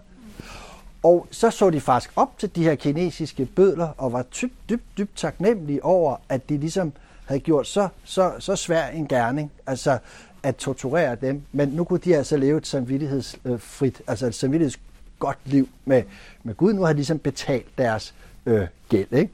Og 1.03 1.27
så 1.31 1.51
så 1.51 1.71
de 1.71 1.81
faktisk 1.81 2.13
op 2.17 2.39
til 2.39 2.57
de 2.57 2.65
her 2.65 2.75
kinesiske 2.75 3.47
bødler 3.47 3.89
og 3.99 4.13
var 4.13 4.23
dybt, 4.23 4.55
dybt, 4.69 4.85
dybt 4.99 5.17
taknemmelige 5.17 5.85
over, 5.85 6.17
at 6.29 6.49
de 6.49 6.59
ligesom 6.59 6.93
havde 7.27 7.41
gjort 7.41 7.67
så, 7.67 7.89
så, 8.05 8.33
så 8.39 8.57
svær 8.57 8.87
en 8.87 9.09
gerning. 9.09 9.53
Altså, 9.67 9.99
at 10.43 10.57
torturere 10.57 11.15
dem, 11.15 11.43
men 11.53 11.69
nu 11.69 11.85
kunne 11.85 11.99
de 11.99 12.17
altså 12.17 12.37
leve 12.37 12.59
et 12.59 12.67
samvittighedsfrit, 12.67 14.03
altså 14.07 14.27
et 14.27 14.35
samvittighedsgodt 14.35 15.39
liv 15.45 15.69
med, 15.85 16.03
med 16.43 16.55
Gud. 16.55 16.73
Nu 16.73 16.83
har 16.83 16.93
de 16.93 16.97
ligesom 16.97 17.19
betalt 17.19 17.79
deres 17.79 18.15
øh, 18.47 18.67
gæld. 18.89 19.13
Ikke? 19.13 19.33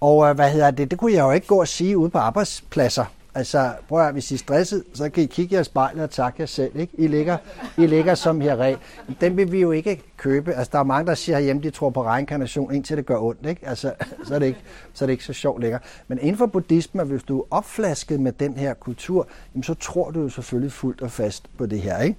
Og 0.00 0.28
øh, 0.28 0.34
hvad 0.34 0.50
hedder 0.50 0.70
det? 0.70 0.90
Det 0.90 0.98
kunne 0.98 1.12
jeg 1.12 1.22
jo 1.22 1.30
ikke 1.30 1.46
gå 1.46 1.60
og 1.60 1.68
sige 1.68 1.98
ude 1.98 2.10
på 2.10 2.18
arbejdspladser. 2.18 3.04
Altså, 3.34 3.72
prøv 3.88 4.06
at 4.06 4.12
hvis 4.12 4.30
I 4.30 4.34
er 4.34 4.38
stresset, 4.38 4.84
så 4.94 5.10
kan 5.10 5.22
I 5.22 5.26
kigge 5.26 5.56
i 5.56 5.60
i 5.60 5.66
spejlet 5.66 6.04
og 6.04 6.10
takke 6.10 6.36
jer 6.40 6.46
selv. 6.46 6.76
Ikke? 6.76 6.92
I, 6.98 7.06
ligger, 7.06 7.36
I 7.78 7.86
ligger 7.86 8.14
som 8.14 8.40
her 8.40 8.56
reg. 8.56 8.76
Den 9.20 9.36
vil 9.36 9.52
vi 9.52 9.60
jo 9.60 9.70
ikke 9.70 10.02
købe. 10.22 10.54
Altså, 10.54 10.70
der 10.72 10.78
er 10.78 10.82
mange, 10.84 11.06
der 11.06 11.14
siger 11.14 11.36
herhjemme, 11.36 11.62
de 11.62 11.70
tror 11.70 11.90
på 11.90 12.04
reinkarnation, 12.04 12.74
indtil 12.74 12.96
det 12.96 13.06
gør 13.06 13.18
ondt. 13.18 13.46
Ikke? 13.46 13.68
Altså, 13.68 13.92
så, 14.26 14.34
er 14.34 14.38
det 14.38 14.46
ikke, 14.46 14.60
så 14.92 15.04
er 15.04 15.06
det 15.06 15.12
ikke 15.12 15.24
så 15.24 15.32
sjovt 15.32 15.60
længere. 15.60 15.80
Men 16.08 16.18
inden 16.18 16.36
for 16.36 16.46
buddhismen, 16.46 17.06
hvis 17.06 17.22
du 17.22 17.40
er 17.40 17.44
opflasket 17.50 18.20
med 18.20 18.32
den 18.32 18.56
her 18.56 18.74
kultur, 18.74 19.26
jamen, 19.54 19.62
så 19.62 19.74
tror 19.74 20.10
du 20.10 20.20
jo 20.20 20.28
selvfølgelig 20.28 20.72
fuldt 20.72 21.02
og 21.02 21.10
fast 21.10 21.44
på 21.58 21.66
det 21.66 21.80
her. 21.80 21.98
Ikke? 21.98 22.16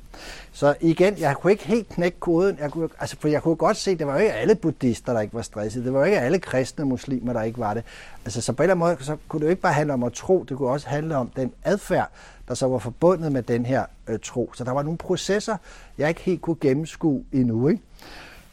Så 0.52 0.76
igen, 0.82 1.20
jeg 1.20 1.36
kunne 1.36 1.52
ikke 1.52 1.68
helt 1.68 1.90
knække 1.90 2.20
koden. 2.20 2.58
Jeg 2.60 2.72
kunne, 2.72 2.90
altså, 3.00 3.16
for 3.20 3.28
jeg 3.28 3.42
kunne 3.42 3.56
godt 3.56 3.78
se, 3.78 3.92
at 3.92 4.00
det 4.00 4.08
var 4.08 4.14
jo 4.14 4.20
ikke 4.20 4.34
alle 4.34 4.56
buddhister, 4.56 5.14
der 5.14 5.22
ikke 5.22 5.34
var 5.34 5.42
stressede. 5.42 5.86
Det 5.86 5.94
var 5.94 6.00
jo 6.00 6.06
ikke 6.06 6.20
alle 6.20 6.40
kristne 6.40 6.86
muslimer, 6.86 7.34
der 7.34 7.42
ikke 7.42 7.60
var 7.60 7.74
det. 7.74 7.84
Altså, 8.26 8.42
så 8.42 8.54
på 8.54 8.64
en 8.64 8.70
eller 8.70 8.86
anden 8.86 8.98
måde, 8.98 9.06
så 9.06 9.18
kunne 9.28 9.40
det 9.40 9.46
jo 9.46 9.50
ikke 9.50 9.62
bare 9.62 9.74
handle 9.74 9.94
om 9.94 10.04
at 10.04 10.14
tro, 10.14 10.46
det 10.50 10.58
kunne 10.58 10.70
også 10.70 10.88
handle 10.88 11.16
om 11.16 11.32
den 11.36 11.52
adfærd, 11.64 12.12
der 12.48 12.54
så 12.54 12.68
var 12.68 12.78
forbundet 12.78 13.32
med 13.32 13.44
den 13.44 13.66
her 13.66 13.86
øh, 14.08 14.20
tro. 14.24 14.52
Så 14.56 14.64
der 14.64 14.72
var 14.72 14.84
nogle 14.84 14.98
processer, 14.98 15.58
jeg 15.98 16.10
ikke 16.10 16.22
helt 16.22 16.42
kunne 16.42 16.56
gennemskue 16.62 17.24
endnu. 17.32 17.68
Ikke? 17.68 17.82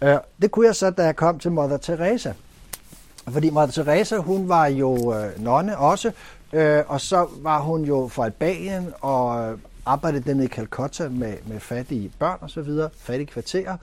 Øh, 0.03 0.17
det 0.43 0.51
kunne 0.51 0.67
jeg 0.67 0.77
så, 0.77 0.91
da 0.91 1.05
jeg 1.05 1.17
kom 1.17 1.39
til 1.39 1.53
Mother 1.53 1.77
Teresa. 1.77 2.33
Fordi 3.29 3.51
Mother 3.51 3.85
Teresa, 3.85 4.17
hun 4.17 4.49
var 4.49 4.67
jo 4.67 5.15
øh, 5.15 5.45
nonne 5.45 5.79
også, 5.79 6.13
øh, 6.53 6.83
og 6.87 7.01
så 7.01 7.29
var 7.43 7.61
hun 7.61 7.85
jo 7.85 8.09
fra 8.09 8.25
Albanien 8.25 8.93
og 9.01 9.51
øh, 9.53 9.59
arbejdede 9.87 10.23
dernede 10.23 10.45
i 10.45 10.49
Calcutta 10.49 11.09
med, 11.09 11.35
med 11.47 11.61
fattige 11.61 12.13
børn 12.19 12.39
og 12.41 12.51
så 12.51 12.63
videre, 12.63 12.91
fattige 12.99 13.27
kvarterer. 13.27 13.77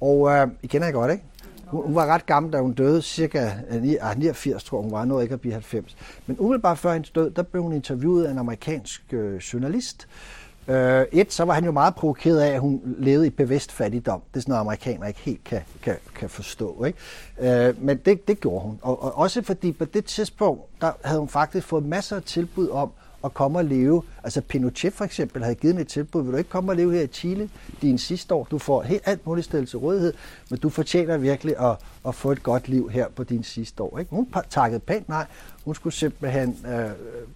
Og 0.00 0.30
øh, 0.30 0.48
I 0.62 0.66
kender 0.66 0.86
jeg 0.86 0.94
godt, 0.94 1.12
ikke? 1.12 1.24
Hun, 1.66 1.84
hun 1.84 1.94
var 1.94 2.06
ret 2.06 2.26
gammel, 2.26 2.52
da 2.52 2.60
hun 2.60 2.72
døde, 2.72 3.02
cirka 3.02 3.50
øh, 3.70 3.82
89, 3.82 4.54
ah, 4.54 4.60
tror 4.60 4.82
hun 4.82 4.92
var, 4.92 5.04
noget 5.04 5.22
ikke 5.22 5.32
at 5.32 5.40
blive 5.40 5.52
90. 5.52 5.96
Men 6.26 6.36
umiddelbart 6.38 6.78
før 6.78 6.92
hendes 6.92 7.10
død, 7.10 7.30
der 7.30 7.42
blev 7.42 7.62
hun 7.62 7.72
interviewet 7.72 8.24
af 8.24 8.30
en 8.30 8.38
amerikansk 8.38 9.02
øh, 9.12 9.36
journalist. 9.36 10.08
Øh, 10.08 10.45
Øh, 10.68 11.06
et, 11.12 11.32
så 11.32 11.44
var 11.44 11.54
han 11.54 11.64
jo 11.64 11.70
meget 11.70 11.94
provokeret 11.94 12.40
af, 12.40 12.54
at 12.54 12.60
hun 12.60 12.80
levede 12.98 13.26
i 13.26 13.30
bevidst 13.30 13.72
fattigdom. 13.72 14.22
Det 14.28 14.36
er 14.36 14.40
sådan 14.40 14.52
noget, 14.52 14.60
amerikanere 14.60 15.08
ikke 15.08 15.20
helt 15.20 15.44
kan, 15.44 15.60
kan, 15.82 15.96
kan 16.14 16.30
forstå. 16.30 16.84
Ikke? 16.84 17.68
Øh, 17.68 17.82
men 17.84 17.96
det, 17.96 18.28
det 18.28 18.40
gjorde 18.40 18.60
hun. 18.60 18.78
Og, 18.82 19.02
og 19.02 19.18
også 19.18 19.42
fordi 19.42 19.72
på 19.72 19.84
det 19.84 20.04
tidspunkt, 20.04 20.62
der 20.80 20.92
havde 21.04 21.18
hun 21.18 21.28
faktisk 21.28 21.66
fået 21.66 21.84
masser 21.84 22.16
af 22.16 22.22
tilbud 22.22 22.68
om 22.68 22.90
at 23.26 23.34
komme 23.34 23.58
og 23.58 23.64
leve. 23.64 24.02
Altså 24.24 24.40
Pinochet 24.40 24.92
for 24.92 25.04
eksempel 25.04 25.42
havde 25.42 25.54
givet 25.54 25.80
et 25.80 25.88
tilbud, 25.88 26.22
vil 26.22 26.32
du 26.32 26.36
ikke 26.36 26.50
komme 26.50 26.72
og 26.72 26.76
leve 26.76 26.92
her 26.92 27.02
i 27.02 27.06
Chile 27.06 27.50
din 27.82 27.98
sidste 27.98 28.34
år? 28.34 28.46
Du 28.50 28.58
får 28.58 28.82
helt 28.82 29.02
alt 29.04 29.26
muligt 29.26 29.44
stillet 29.44 29.68
til 29.68 29.78
rådighed, 29.78 30.12
men 30.50 30.58
du 30.58 30.68
fortjener 30.68 31.16
virkelig 31.16 31.54
at, 31.58 31.76
at 32.08 32.14
få 32.14 32.32
et 32.32 32.42
godt 32.42 32.68
liv 32.68 32.90
her 32.90 33.08
på 33.08 33.24
din 33.24 33.44
sidste 33.44 33.82
år. 33.82 33.98
Ikke? 33.98 34.10
Hun 34.10 34.28
takkede 34.50 34.80
pænt 34.80 35.08
nej. 35.08 35.26
Hun 35.64 35.74
skulle 35.74 35.94
simpelthen 35.94 36.56
øh, 36.66 36.90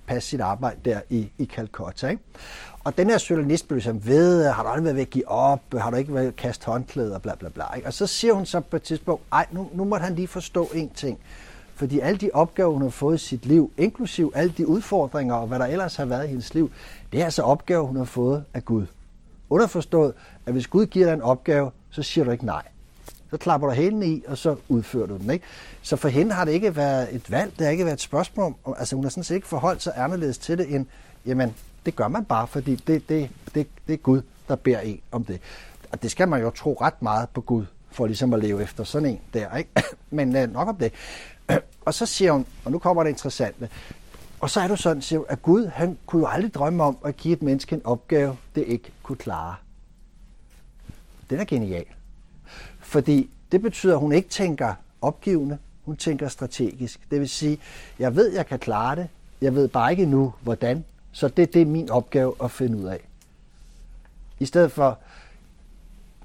passe 0.06 0.28
sit 0.28 0.40
arbejde 0.40 0.76
der 0.84 1.00
i, 1.10 1.30
i 1.38 1.44
Calcutta. 1.44 2.08
Ikke? 2.08 2.22
Og 2.84 2.96
den 2.96 3.10
her 3.10 3.24
journalist 3.30 3.68
blev 3.68 3.76
ligesom 3.76 4.06
ved, 4.06 4.48
har 4.48 4.62
du 4.62 4.68
aldrig 4.68 4.84
været 4.84 4.96
ved 4.96 5.02
at 5.02 5.10
give 5.10 5.28
op, 5.28 5.60
har 5.74 5.90
du 5.90 5.96
ikke 5.96 6.14
været 6.14 6.24
ved 6.24 6.32
at 6.32 6.36
kaste 6.36 6.66
håndklæder, 6.66 7.18
bla 7.18 7.34
bla 7.34 7.48
bla. 7.48 7.64
Ikke? 7.76 7.88
Og 7.88 7.92
så 7.92 8.06
siger 8.06 8.32
hun 8.32 8.46
så 8.46 8.60
på 8.60 8.76
et 8.76 8.82
tidspunkt, 8.82 9.22
ej, 9.32 9.46
nu, 9.52 9.70
nu 9.74 9.84
måtte 9.84 10.04
han 10.04 10.14
lige 10.14 10.28
forstå 10.28 10.70
en 10.74 10.90
ting. 10.94 11.18
Fordi 11.80 12.00
alle 12.00 12.18
de 12.18 12.30
opgaver, 12.32 12.72
hun 12.72 12.82
har 12.82 12.88
fået 12.90 13.14
i 13.14 13.24
sit 13.24 13.46
liv, 13.46 13.72
inklusiv 13.76 14.32
alle 14.34 14.54
de 14.56 14.66
udfordringer 14.66 15.34
og 15.34 15.46
hvad 15.46 15.58
der 15.58 15.66
ellers 15.66 15.96
har 15.96 16.04
været 16.04 16.24
i 16.24 16.28
hendes 16.28 16.54
liv, 16.54 16.70
det 17.12 17.20
er 17.20 17.24
altså 17.24 17.42
opgaver, 17.42 17.86
hun 17.86 17.96
har 17.96 18.04
fået 18.04 18.44
af 18.54 18.64
Gud. 18.64 18.86
Underforstået, 19.50 20.12
at 20.46 20.52
hvis 20.52 20.66
Gud 20.66 20.86
giver 20.86 21.06
dig 21.06 21.14
en 21.14 21.22
opgave, 21.22 21.70
så 21.90 22.02
siger 22.02 22.24
du 22.24 22.30
ikke 22.30 22.46
nej. 22.46 22.62
Så 23.30 23.36
klapper 23.36 23.68
du 23.68 23.74
hælene 23.74 24.06
i, 24.06 24.24
og 24.28 24.38
så 24.38 24.56
udfører 24.68 25.06
du 25.06 25.16
den. 25.16 25.30
Ikke? 25.30 25.44
Så 25.82 25.96
for 25.96 26.08
hende 26.08 26.32
har 26.32 26.44
det 26.44 26.52
ikke 26.52 26.76
været 26.76 27.14
et 27.14 27.30
valg, 27.30 27.52
det 27.58 27.66
har 27.66 27.70
ikke 27.70 27.84
været 27.84 27.96
et 27.96 28.00
spørgsmål. 28.00 28.54
Altså 28.78 28.96
hun 28.96 29.04
har 29.04 29.10
sådan 29.10 29.24
set 29.24 29.34
ikke 29.34 29.46
forholdt 29.46 29.82
sig 29.82 29.92
anderledes 29.96 30.38
til 30.38 30.58
det, 30.58 30.74
end, 30.74 30.86
jamen, 31.26 31.54
det 31.86 31.96
gør 31.96 32.08
man 32.08 32.24
bare, 32.24 32.46
fordi 32.46 32.74
det, 32.74 33.08
det, 33.08 33.30
det, 33.54 33.66
det 33.86 33.92
er 33.92 33.96
Gud, 33.96 34.22
der 34.48 34.56
beder 34.56 34.80
en 34.80 35.00
om 35.12 35.24
det. 35.24 35.40
og 35.92 36.02
det 36.02 36.10
skal 36.10 36.28
man 36.28 36.40
jo 36.40 36.50
tro 36.50 36.78
ret 36.80 37.02
meget 37.02 37.28
på 37.28 37.40
Gud, 37.40 37.64
for 37.90 38.06
ligesom 38.06 38.32
at 38.32 38.40
leve 38.40 38.62
efter 38.62 38.84
sådan 38.84 39.08
en 39.08 39.20
der, 39.34 39.56
ikke? 39.56 39.70
Men 40.10 40.36
øh, 40.36 40.52
nok 40.52 40.68
om 40.68 40.76
det. 40.76 40.92
Og 41.86 41.94
så 41.94 42.06
siger 42.06 42.32
hun, 42.32 42.46
og 42.64 42.72
nu 42.72 42.78
kommer 42.78 43.02
det 43.02 43.10
interessante, 43.10 43.68
og 44.40 44.50
så 44.50 44.60
er 44.60 44.68
du 44.68 44.76
sådan, 44.76 45.02
siger 45.02 45.18
hun, 45.18 45.26
at 45.28 45.42
Gud, 45.42 45.66
han 45.66 45.98
kunne 46.06 46.20
jo 46.22 46.28
aldrig 46.28 46.54
drømme 46.54 46.84
om 46.84 46.98
at 47.04 47.16
give 47.16 47.32
et 47.32 47.42
menneske 47.42 47.74
en 47.74 47.86
opgave, 47.86 48.36
det 48.54 48.64
ikke 48.66 48.92
kunne 49.02 49.16
klare. 49.16 49.54
Den 51.30 51.40
er 51.40 51.44
genial. 51.44 51.84
Fordi 52.80 53.30
det 53.52 53.62
betyder, 53.62 53.94
at 53.94 54.00
hun 54.00 54.12
ikke 54.12 54.28
tænker 54.28 54.74
opgivende, 55.02 55.58
hun 55.84 55.96
tænker 55.96 56.28
strategisk. 56.28 57.00
Det 57.10 57.20
vil 57.20 57.28
sige, 57.28 57.58
jeg 57.98 58.16
ved, 58.16 58.32
jeg 58.32 58.46
kan 58.46 58.58
klare 58.58 58.96
det, 58.96 59.08
jeg 59.40 59.54
ved 59.54 59.68
bare 59.68 59.90
ikke 59.90 60.06
nu, 60.06 60.32
hvordan, 60.40 60.84
så 61.12 61.28
det, 61.28 61.54
det 61.54 61.62
er 61.62 61.66
min 61.66 61.90
opgave 61.90 62.34
at 62.42 62.50
finde 62.50 62.78
ud 62.78 62.84
af. 62.84 63.00
I 64.38 64.44
stedet 64.44 64.72
for, 64.72 64.98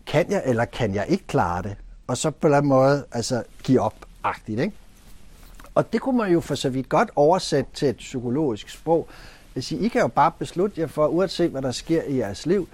kan 0.06 0.32
jeg 0.32 0.42
eller 0.46 0.66
kan 0.66 0.96
jeg 0.96 1.06
ikke 1.10 1.28
klare 1.28 1.64
det? 1.64 1.76
Og 2.08 2.18
så 2.18 2.32
på 2.32 2.48
en 2.48 2.48
eller 2.48 2.58
anden 2.58 2.70
måde 2.70 3.06
altså, 3.12 3.44
give 3.64 3.82
op-agtigt. 3.82 4.60
Ikke? 4.60 4.76
Og 5.76 5.94
det 5.94 6.02
kunne 6.02 6.18
man 6.18 6.32
jo 6.32 6.40
for 6.40 6.56
så 6.56 6.70
vidt 6.70 6.90
godt 6.90 7.10
oversætte 7.16 7.72
til 7.74 7.88
et 7.88 7.98
psykologisk 7.98 8.70
sprog. 8.70 9.08
Hvis 9.54 9.72
I, 9.72 9.86
I 9.86 9.88
kan 9.88 10.02
jo 10.02 10.08
bare 10.08 10.32
beslutte 10.40 10.82
jer 10.82 10.88
for, 10.88 11.08
uanset 11.08 11.52
hvad 11.52 11.62
der 11.62 11.72
sker 11.72 12.04
i 12.04 12.18
jeres 12.18 12.46
liv, 12.46 12.68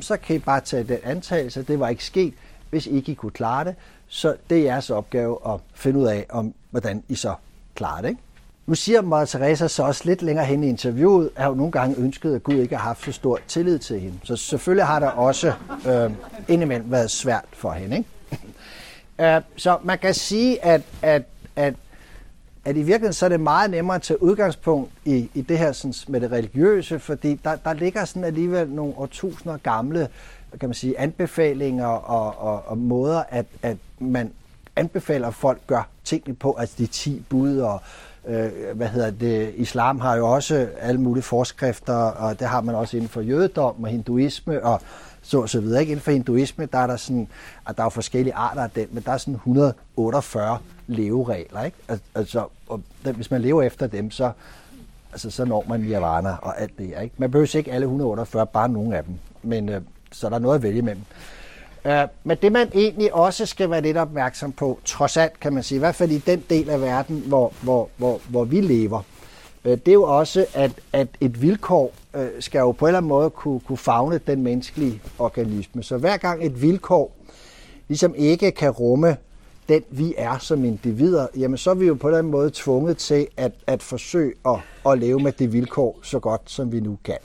så 0.00 0.16
kan 0.16 0.36
I 0.36 0.38
bare 0.38 0.60
tage 0.60 0.84
den 0.84 0.98
antagelse, 1.02 1.60
at 1.60 1.68
det 1.68 1.80
var 1.80 1.88
ikke 1.88 2.04
sket, 2.04 2.34
hvis 2.70 2.86
I 2.86 2.90
ikke 2.90 3.14
kunne 3.14 3.30
klare 3.30 3.64
det. 3.64 3.74
Så 4.08 4.36
det 4.50 4.58
er 4.58 4.62
jeres 4.62 4.90
opgave 4.90 5.38
at 5.46 5.60
finde 5.74 6.00
ud 6.00 6.06
af, 6.06 6.26
om 6.28 6.54
hvordan 6.70 7.02
I 7.08 7.14
så 7.14 7.34
klarer 7.74 8.00
det. 8.00 8.08
Ikke? 8.08 8.20
Nu 8.66 8.74
siger 8.74 9.02
Maria 9.02 9.26
Teresa 9.26 9.68
så 9.68 9.82
også 9.82 10.02
lidt 10.04 10.22
længere 10.22 10.46
hen 10.46 10.64
i 10.64 10.68
interviewet, 10.68 11.30
at 11.36 11.46
hun 11.46 11.56
nogle 11.56 11.72
gange 11.72 11.96
ønskede, 11.98 12.34
at 12.34 12.42
Gud 12.42 12.54
ikke 12.54 12.76
har 12.76 12.82
haft 12.82 13.04
så 13.04 13.12
stor 13.12 13.38
tillid 13.48 13.78
til 13.78 14.00
hende. 14.00 14.18
Så 14.24 14.36
selvfølgelig 14.36 14.86
har 14.86 14.98
der 14.98 15.08
også 15.08 15.52
øh, 15.88 16.10
indimellem 16.48 16.90
været 16.90 17.10
svært 17.10 17.44
for 17.52 17.72
hende. 17.72 17.96
Ikke? 17.96 19.36
uh, 19.36 19.42
så 19.62 19.78
man 19.82 19.98
kan 19.98 20.14
sige, 20.14 20.64
at, 20.64 20.82
at, 21.02 21.22
at, 21.56 21.74
at 22.64 22.76
i 22.76 22.82
virkeligheden 22.82 23.12
så 23.12 23.24
er 23.24 23.28
det 23.28 23.40
meget 23.40 23.70
nemmere 23.70 23.94
at 23.94 24.02
tage 24.02 24.22
udgangspunkt 24.22 24.90
i, 25.04 25.30
i 25.34 25.40
det 25.40 25.58
her 25.58 25.72
sådan, 25.72 25.94
med 26.08 26.20
det 26.20 26.32
religiøse, 26.32 26.98
fordi 26.98 27.40
der, 27.44 27.56
der 27.56 27.72
ligger 27.72 28.04
sådan 28.04 28.24
alligevel 28.24 28.68
nogle 28.68 28.94
årtusinder 28.96 29.56
gamle 29.56 30.08
kan 30.60 30.68
man 30.68 30.74
sige, 30.74 30.98
anbefalinger 30.98 31.86
og, 31.86 32.38
og, 32.38 32.62
og 32.66 32.78
måder, 32.78 33.22
at, 33.28 33.46
at 33.62 33.76
man 33.98 34.32
anbefaler, 34.76 35.28
at 35.28 35.34
folk 35.34 35.66
gør 35.66 35.88
tingene 36.04 36.36
på, 36.36 36.52
altså 36.52 36.74
de 36.78 36.86
10 36.86 37.22
bud 37.28 37.58
og 37.58 37.82
øh, 38.26 38.50
hvad 38.74 38.88
hedder 38.88 39.10
det, 39.10 39.52
islam 39.56 40.00
har 40.00 40.16
jo 40.16 40.28
også 40.34 40.68
alle 40.80 41.00
mulige 41.00 41.22
forskrifter, 41.22 41.94
og 41.94 42.40
det 42.40 42.48
har 42.48 42.60
man 42.60 42.74
også 42.74 42.96
inden 42.96 43.08
for 43.08 43.20
jødedom 43.20 43.84
og 43.84 43.88
hinduisme 43.88 44.64
og 44.64 44.80
så, 45.24 45.46
så 45.46 45.60
videre. 45.60 45.80
Ikke? 45.80 45.90
Inden 45.90 46.02
for 46.02 46.10
hinduisme, 46.10 46.66
der 46.66 46.78
er 46.78 46.86
der 46.86 46.96
sådan, 46.96 47.28
at 47.68 47.76
der 47.76 47.84
er 47.84 47.88
forskellige 47.88 48.34
arter 48.34 48.62
af 48.62 48.70
den, 48.70 48.88
men 48.92 49.02
der 49.02 49.12
er 49.12 49.18
sådan 49.18 49.34
148 49.34 50.58
leveregler. 50.86 51.64
Ikke? 51.64 51.76
Altså, 52.14 52.46
og 52.68 52.80
hvis 53.14 53.30
man 53.30 53.40
lever 53.40 53.62
efter 53.62 53.86
dem, 53.86 54.10
så, 54.10 54.30
altså, 55.12 55.30
så 55.30 55.44
når 55.44 55.64
man 55.68 55.80
nirvana 55.80 56.36
og 56.42 56.60
alt 56.60 56.78
det 56.78 56.86
her. 56.86 57.00
Ikke? 57.00 57.14
Man 57.18 57.30
behøver 57.30 57.56
ikke 57.56 57.72
alle 57.72 57.84
148, 57.84 58.46
bare 58.46 58.68
nogle 58.68 58.96
af 58.96 59.04
dem. 59.04 59.14
Men, 59.42 59.68
øh, 59.68 59.80
så 60.12 60.28
der 60.28 60.34
er 60.34 60.40
noget 60.40 60.54
at 60.54 60.62
vælge 60.62 60.78
imellem. 60.78 61.04
Øh, 61.84 62.08
men 62.24 62.36
det 62.42 62.52
man 62.52 62.68
egentlig 62.74 63.14
også 63.14 63.46
skal 63.46 63.70
være 63.70 63.80
lidt 63.80 63.96
opmærksom 63.96 64.52
på, 64.52 64.78
trods 64.84 65.16
alt 65.16 65.40
kan 65.40 65.52
man 65.52 65.62
sige, 65.62 65.76
i 65.76 65.78
hvert 65.78 65.94
fald 65.94 66.10
i 66.10 66.18
den 66.18 66.44
del 66.50 66.70
af 66.70 66.80
verden, 66.80 67.22
hvor, 67.26 67.52
hvor, 67.62 67.88
hvor, 67.96 68.20
hvor 68.28 68.44
vi 68.44 68.60
lever, 68.60 69.02
Øh, 69.64 69.70
det 69.72 69.88
er 69.88 69.92
jo 69.92 70.02
også, 70.02 70.46
at, 70.54 70.72
at 70.92 71.08
et 71.20 71.42
vilkår 71.42 71.92
øh, 72.16 72.28
skal 72.40 72.58
jo 72.58 72.72
på 72.72 72.84
en 72.84 72.88
eller 72.88 72.98
anden 72.98 73.08
måde 73.08 73.30
kunne, 73.30 73.60
kunne 73.60 73.78
fagne 73.78 74.20
den 74.26 74.42
menneskelige 74.42 75.02
organisme. 75.18 75.82
Så 75.82 75.96
hver 75.96 76.16
gang 76.16 76.46
et 76.46 76.62
vilkår 76.62 77.16
ligesom 77.88 78.14
ikke 78.14 78.50
kan 78.50 78.70
rumme 78.70 79.16
den 79.68 79.82
vi 79.90 80.14
er 80.16 80.38
som 80.38 80.64
individer, 80.64 81.26
jamen 81.36 81.58
så 81.58 81.70
er 81.70 81.74
vi 81.74 81.86
jo 81.86 81.94
på 81.94 82.06
en 82.06 82.10
eller 82.10 82.18
anden 82.18 82.30
måde 82.30 82.50
tvunget 82.54 82.96
til 82.96 83.26
at, 83.36 83.52
at 83.66 83.82
forsøge 83.82 84.34
at, 84.46 84.56
at 84.86 84.98
leve 84.98 85.20
med 85.20 85.32
det 85.32 85.52
vilkår 85.52 85.98
så 86.02 86.18
godt, 86.18 86.40
som 86.46 86.72
vi 86.72 86.80
nu 86.80 86.98
kan. 87.04 87.18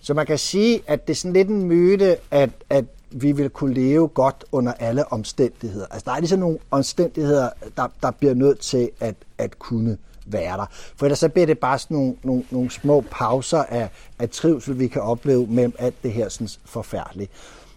Så 0.00 0.14
man 0.14 0.26
kan 0.26 0.38
sige, 0.38 0.82
at 0.86 1.06
det 1.06 1.12
er 1.12 1.16
sådan 1.16 1.32
lidt 1.32 1.48
en 1.48 1.64
myte, 1.64 2.16
at, 2.30 2.50
at 2.70 2.84
vi 3.10 3.32
vil 3.32 3.50
kunne 3.50 3.74
leve 3.74 4.08
godt 4.08 4.44
under 4.52 4.72
alle 4.72 5.12
omstændigheder. 5.12 5.86
Altså 5.90 6.04
der 6.04 6.12
er 6.12 6.18
ligesom 6.18 6.38
nogle 6.38 6.58
omstændigheder, 6.70 7.48
der, 7.76 7.86
der 8.02 8.10
bliver 8.10 8.34
nødt 8.34 8.58
til 8.58 8.90
at, 9.00 9.14
at 9.38 9.58
kunne 9.58 9.96
være 10.26 10.56
der. 10.56 10.66
For 10.96 11.06
ellers 11.06 11.18
så 11.18 11.28
bliver 11.28 11.46
det 11.46 11.58
bare 11.58 11.78
sådan 11.78 11.96
nogle, 11.96 12.14
nogle, 12.22 12.44
nogle 12.50 12.70
små 12.70 13.04
pauser 13.10 13.62
af, 13.62 13.88
af 14.18 14.30
trivsel, 14.30 14.78
vi 14.78 14.88
kan 14.88 15.02
opleve 15.02 15.46
mellem 15.46 15.74
alt 15.78 16.02
det 16.02 16.12
her 16.12 16.28
sådan 16.28 16.48
forfærdelige. 16.64 17.28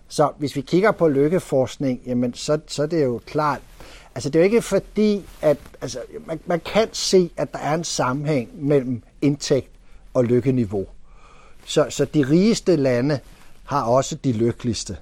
Så 0.08 0.32
hvis 0.38 0.56
vi 0.56 0.62
kigger 0.62 0.92
på 0.92 1.08
lykkeforskning, 1.08 2.02
jamen 2.06 2.34
så, 2.34 2.60
så 2.68 2.84
er 2.84 2.88
det 2.88 3.04
jo 3.04 3.22
klart, 3.26 3.62
altså 4.16 4.30
det 4.30 4.40
er 4.40 4.44
jo 4.44 4.46
ikke 4.46 4.62
fordi, 4.62 5.26
at 5.42 5.58
altså, 5.82 6.00
man, 6.26 6.40
man 6.46 6.60
kan 6.60 6.88
se, 6.92 7.30
at 7.38 7.54
der 7.54 7.60
er 7.60 7.74
en 7.74 7.84
sammenhæng 7.84 8.50
mellem 8.54 9.02
indtægt 9.22 9.70
og 10.14 10.24
lykkeniveau. 10.24 10.86
Så, 11.66 11.86
så 11.90 12.06
de 12.06 12.24
rigeste 12.30 12.76
lande 12.76 13.20
har 13.66 13.84
også 13.84 14.16
de 14.16 14.32
lykkeligste. 14.32 14.98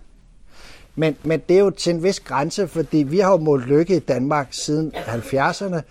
Men, 0.96 1.16
men 1.24 1.42
det 1.50 1.56
er 1.56 1.60
jo 1.60 1.70
til 1.70 1.94
en 1.96 2.04
vis 2.04 2.20
grænse, 2.20 2.68
fordi 2.68 2.98
vi 2.98 3.20
har 3.20 3.32
jo 3.32 3.38
målt 3.38 3.68
lykke 3.68 3.96
i 3.96 4.00
Danmark 4.00 4.48
siden 4.52 4.94
70'erne, 4.96 5.82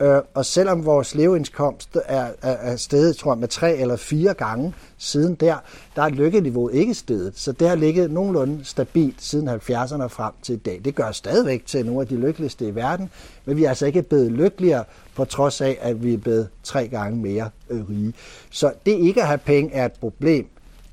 øh, 0.00 0.18
og 0.34 0.44
selvom 0.44 0.84
vores 0.84 1.14
leveindkomst 1.14 1.96
er, 2.04 2.28
er, 2.42 2.50
er 2.50 2.76
steget, 2.76 3.16
tror 3.16 3.32
jeg, 3.32 3.38
med 3.38 3.48
tre 3.48 3.76
eller 3.76 3.96
fire 3.96 4.34
gange 4.34 4.74
siden 4.98 5.34
der, 5.34 5.56
der 5.96 6.02
er 6.02 6.08
lykkeniveauet 6.08 6.74
ikke 6.74 6.94
steget. 6.94 7.32
Så 7.38 7.52
det 7.52 7.68
har 7.68 7.76
ligget 7.76 8.10
nogenlunde 8.10 8.64
stabilt 8.64 9.22
siden 9.22 9.48
70'erne 9.48 10.06
frem 10.06 10.32
til 10.42 10.54
i 10.54 10.58
dag. 10.58 10.80
Det 10.84 10.94
gør 10.94 11.10
stadigvæk 11.10 11.66
til 11.66 11.86
nogle 11.86 12.00
af 12.00 12.06
de 12.06 12.16
lykkeligste 12.16 12.68
i 12.68 12.74
verden, 12.74 13.10
men 13.44 13.56
vi 13.56 13.64
er 13.64 13.68
altså 13.68 13.86
ikke 13.86 14.02
blevet 14.02 14.32
lykkeligere, 14.32 14.84
på 15.14 15.24
trods 15.24 15.60
af, 15.60 15.78
at 15.80 16.04
vi 16.04 16.14
er 16.14 16.18
blevet 16.18 16.48
tre 16.62 16.88
gange 16.88 17.18
mere 17.18 17.50
øh, 17.70 17.88
rige. 17.90 18.14
Så 18.50 18.72
det 18.86 18.92
ikke 18.92 19.20
at 19.20 19.26
have 19.26 19.38
penge 19.38 19.74
er 19.74 19.84
et 19.84 19.92
problem 19.92 20.46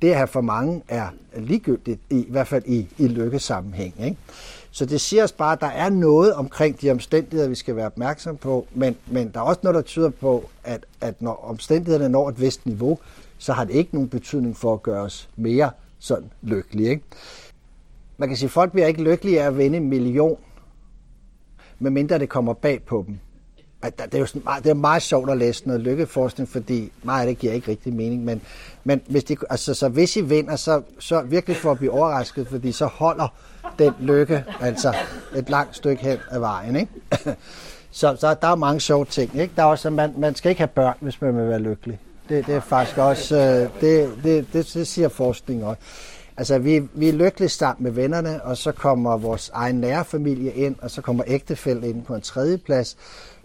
det 0.04 0.10
at 0.10 0.16
have 0.16 0.26
for 0.26 0.40
mange 0.40 0.82
er 0.88 1.08
ligegyldigt, 1.36 2.00
i, 2.10 2.18
i 2.18 2.30
hvert 2.30 2.46
fald 2.46 2.62
i, 2.66 2.88
i 2.98 3.08
lykkesammenhæng. 3.08 3.94
Ikke? 4.04 4.16
Så 4.70 4.86
det 4.86 5.00
siger 5.00 5.24
os 5.24 5.32
bare, 5.32 5.52
at 5.52 5.60
der 5.60 5.66
er 5.66 5.90
noget 5.90 6.34
omkring 6.34 6.80
de 6.80 6.90
omstændigheder, 6.90 7.48
vi 7.48 7.54
skal 7.54 7.76
være 7.76 7.86
opmærksom 7.86 8.36
på, 8.36 8.66
men, 8.74 8.96
men 9.06 9.30
der 9.34 9.40
er 9.40 9.44
også 9.44 9.60
noget, 9.62 9.74
der 9.74 9.82
tyder 9.82 10.10
på, 10.10 10.48
at, 10.64 10.86
at 11.00 11.22
når 11.22 11.44
omstændighederne 11.44 12.08
når 12.08 12.28
et 12.28 12.40
vist 12.40 12.66
niveau, 12.66 12.98
så 13.38 13.52
har 13.52 13.64
det 13.64 13.74
ikke 13.74 13.94
nogen 13.94 14.08
betydning 14.08 14.56
for 14.56 14.72
at 14.72 14.82
gøre 14.82 15.02
os 15.02 15.28
mere 15.36 15.70
sådan 15.98 16.30
lykkelige. 16.42 16.90
Ikke? 16.90 17.02
Man 18.18 18.28
kan 18.28 18.36
sige, 18.36 18.46
at 18.46 18.50
folk 18.52 18.72
bliver 18.72 18.86
ikke 18.86 19.02
lykkelige 19.02 19.42
af 19.42 19.46
at 19.46 19.58
vinde 19.58 19.76
en 19.76 19.88
million, 19.88 20.38
medmindre 21.78 22.18
det 22.18 22.28
kommer 22.28 22.52
bag 22.52 22.82
på 22.82 23.04
dem 23.06 23.18
det 23.90 24.14
er 24.14 24.18
jo 24.18 24.26
sådan, 24.26 24.42
det 24.62 24.70
er 24.70 24.74
meget 24.74 25.02
sjovt 25.02 25.30
at 25.30 25.38
læse 25.38 25.66
noget 25.66 25.80
lykkeforskning, 25.82 26.48
fordi 26.48 26.92
meget 27.02 27.20
af 27.20 27.26
det 27.26 27.38
giver 27.38 27.52
ikke 27.52 27.70
rigtig 27.70 27.94
mening, 27.94 28.24
men, 28.24 28.40
men 28.84 29.00
hvis, 29.08 29.24
de, 29.24 29.36
altså, 29.50 29.74
så 29.74 29.88
hvis 29.88 30.16
I 30.16 30.20
vinder, 30.20 30.56
så, 30.56 30.82
så 30.98 31.22
virkelig 31.22 31.56
for 31.56 31.70
at 31.70 31.78
blive 31.78 31.92
overrasket, 31.92 32.48
fordi 32.48 32.72
så 32.72 32.86
holder 32.86 33.28
den 33.78 33.92
lykke 34.00 34.44
altså 34.60 34.94
et 35.36 35.50
langt 35.50 35.76
stykke 35.76 36.02
hen 36.02 36.18
ad 36.30 36.38
vejen. 36.38 36.76
Ikke? 36.76 36.92
så, 37.90 38.16
så 38.20 38.34
der 38.42 38.48
er 38.48 38.54
mange 38.54 38.80
sjove 38.80 39.04
ting. 39.04 39.40
Ikke? 39.40 39.52
Der 39.56 39.62
er 39.62 39.66
også, 39.66 39.90
man, 39.90 40.14
man 40.18 40.34
skal 40.34 40.48
ikke 40.48 40.60
have 40.60 40.68
børn, 40.68 40.94
hvis 41.00 41.20
man 41.20 41.36
vil 41.36 41.48
være 41.48 41.58
lykkelig. 41.58 41.98
Det, 42.28 42.46
det 42.46 42.54
er 42.54 42.60
faktisk 42.60 42.98
også, 42.98 43.36
øh, 43.36 43.80
det, 43.80 44.10
det, 44.24 44.46
det, 44.52 44.70
det 44.74 44.86
siger 44.86 45.08
forskning 45.08 45.64
også. 45.64 45.82
Altså, 46.36 46.58
vi, 46.58 46.82
vi 46.94 47.08
er 47.08 47.12
lykkelige 47.12 47.48
sammen 47.48 47.84
med 47.84 47.92
vennerne, 47.92 48.42
og 48.42 48.56
så 48.56 48.72
kommer 48.72 49.16
vores 49.16 49.50
egen 49.54 49.76
nære 49.76 50.04
familie 50.04 50.52
ind, 50.52 50.76
og 50.82 50.90
så 50.90 51.02
kommer 51.02 51.24
ægtefælde 51.26 51.88
ind 51.88 52.02
på 52.02 52.14
en 52.14 52.20
tredje 52.20 52.58
plads, 52.58 52.96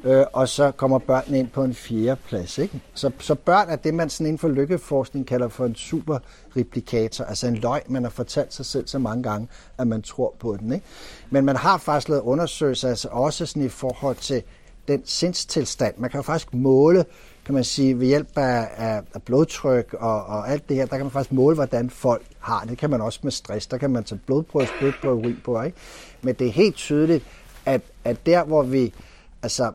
øh, 0.03 0.25
og 0.33 0.49
så 0.49 0.71
kommer 0.71 0.99
børnene 0.99 1.39
ind 1.39 1.49
på 1.49 1.63
en 1.63 1.73
fjerde 1.73 2.21
plads. 2.27 2.57
Ikke? 2.57 2.81
Så, 2.93 3.11
så 3.19 3.35
børn 3.35 3.69
er 3.69 3.75
det, 3.75 3.93
man 3.93 4.09
sådan 4.09 4.27
inden 4.27 4.39
for 4.39 4.47
lykkeforskning 4.47 5.27
kalder 5.27 5.47
for 5.47 5.65
en 5.65 5.75
superreplikator, 5.75 7.25
altså 7.25 7.47
en 7.47 7.55
løg, 7.55 7.81
man 7.87 8.03
har 8.03 8.09
fortalt 8.09 8.53
sig 8.53 8.65
selv 8.65 8.87
så 8.87 8.99
mange 8.99 9.23
gange, 9.23 9.47
at 9.77 9.87
man 9.87 10.01
tror 10.01 10.33
på 10.39 10.57
den. 10.59 10.73
Ikke? 10.73 10.85
Men 11.29 11.45
man 11.45 11.55
har 11.55 11.77
faktisk 11.77 12.09
lavet 12.09 12.21
undersøgelser, 12.21 12.89
altså 12.89 13.07
også 13.11 13.45
sådan 13.45 13.63
i 13.63 13.69
forhold 13.69 14.15
til 14.15 14.43
den 14.87 15.01
sindstilstand. 15.05 15.93
Man 15.97 16.09
kan 16.09 16.17
jo 16.17 16.21
faktisk 16.21 16.53
måle, 16.53 17.05
kan 17.45 17.53
man 17.55 17.63
sige, 17.63 17.99
ved 17.99 18.07
hjælp 18.07 18.37
af, 18.37 18.69
af, 18.75 19.01
af 19.13 19.23
blodtryk 19.23 19.93
og, 19.93 20.25
og 20.25 20.49
alt 20.49 20.69
det 20.69 20.77
her, 20.77 20.85
der 20.85 20.97
kan 20.97 21.05
man 21.05 21.11
faktisk 21.11 21.31
måle, 21.31 21.55
hvordan 21.55 21.89
folk 21.89 22.23
har 22.39 22.59
det. 22.59 22.69
Det 22.69 22.77
kan 22.77 22.89
man 22.89 23.01
også 23.01 23.19
med 23.23 23.31
stress. 23.31 23.67
Der 23.67 23.77
kan 23.77 23.89
man 23.89 24.03
tage 24.03 24.19
blodprøve, 24.25 24.67
blodprøve, 24.79 25.15
urinprøve, 25.15 25.57
på. 25.57 25.61
Ikke? 25.61 25.77
Men 26.21 26.35
det 26.35 26.47
er 26.47 26.51
helt 26.51 26.75
tydeligt, 26.75 27.23
at, 27.65 27.81
at 28.03 28.25
der, 28.25 28.43
hvor 28.43 28.63
vi 28.63 28.93
altså, 29.43 29.71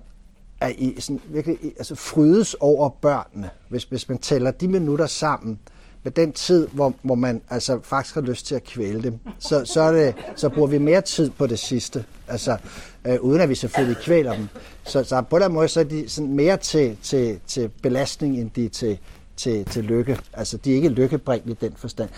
er 0.64 0.72
i 0.78 0.96
sådan 1.00 1.20
virkelig 1.28 1.58
altså 1.64 1.94
frydes 1.94 2.54
over 2.54 2.88
børnene, 2.88 3.50
hvis, 3.68 3.84
hvis 3.84 4.08
man 4.08 4.18
tæller 4.18 4.50
de 4.50 4.68
minutter 4.68 5.06
sammen 5.06 5.58
med 6.02 6.12
den 6.12 6.32
tid, 6.32 6.68
hvor, 6.68 6.94
hvor 7.02 7.14
man 7.14 7.42
altså 7.50 7.80
faktisk 7.82 8.14
har 8.14 8.22
lyst 8.22 8.46
til 8.46 8.54
at 8.54 8.64
kvæle 8.64 9.02
dem, 9.02 9.18
så, 9.38 9.64
så, 9.64 9.80
er 9.80 9.92
det, 9.92 10.14
så 10.36 10.48
bruger 10.48 10.68
vi 10.68 10.78
mere 10.78 11.00
tid 11.00 11.30
på 11.30 11.46
det 11.46 11.58
sidste, 11.58 12.04
altså 12.28 12.56
øh, 13.04 13.20
uden 13.20 13.40
at 13.40 13.48
vi 13.48 13.54
selvfølgelig 13.54 14.02
kvæler 14.02 14.34
dem. 14.36 14.48
Så, 14.84 15.04
så 15.04 15.22
på 15.22 15.38
den 15.38 15.52
måde 15.52 15.68
så 15.68 15.80
er 15.80 15.84
de 15.84 16.08
sådan 16.08 16.32
mere 16.32 16.56
til, 16.56 16.96
til, 17.02 17.40
til 17.46 17.70
belastning, 17.82 18.38
end 18.38 18.50
de 18.50 18.64
er 18.64 18.70
til, 18.70 18.98
til, 19.36 19.64
til 19.64 19.84
lykke. 19.84 20.18
Altså 20.32 20.56
de 20.56 20.70
er 20.70 20.74
ikke 20.74 20.88
lykkebringende 20.88 21.52
i 21.52 21.66
den 21.66 21.74
forstand. 21.76 22.10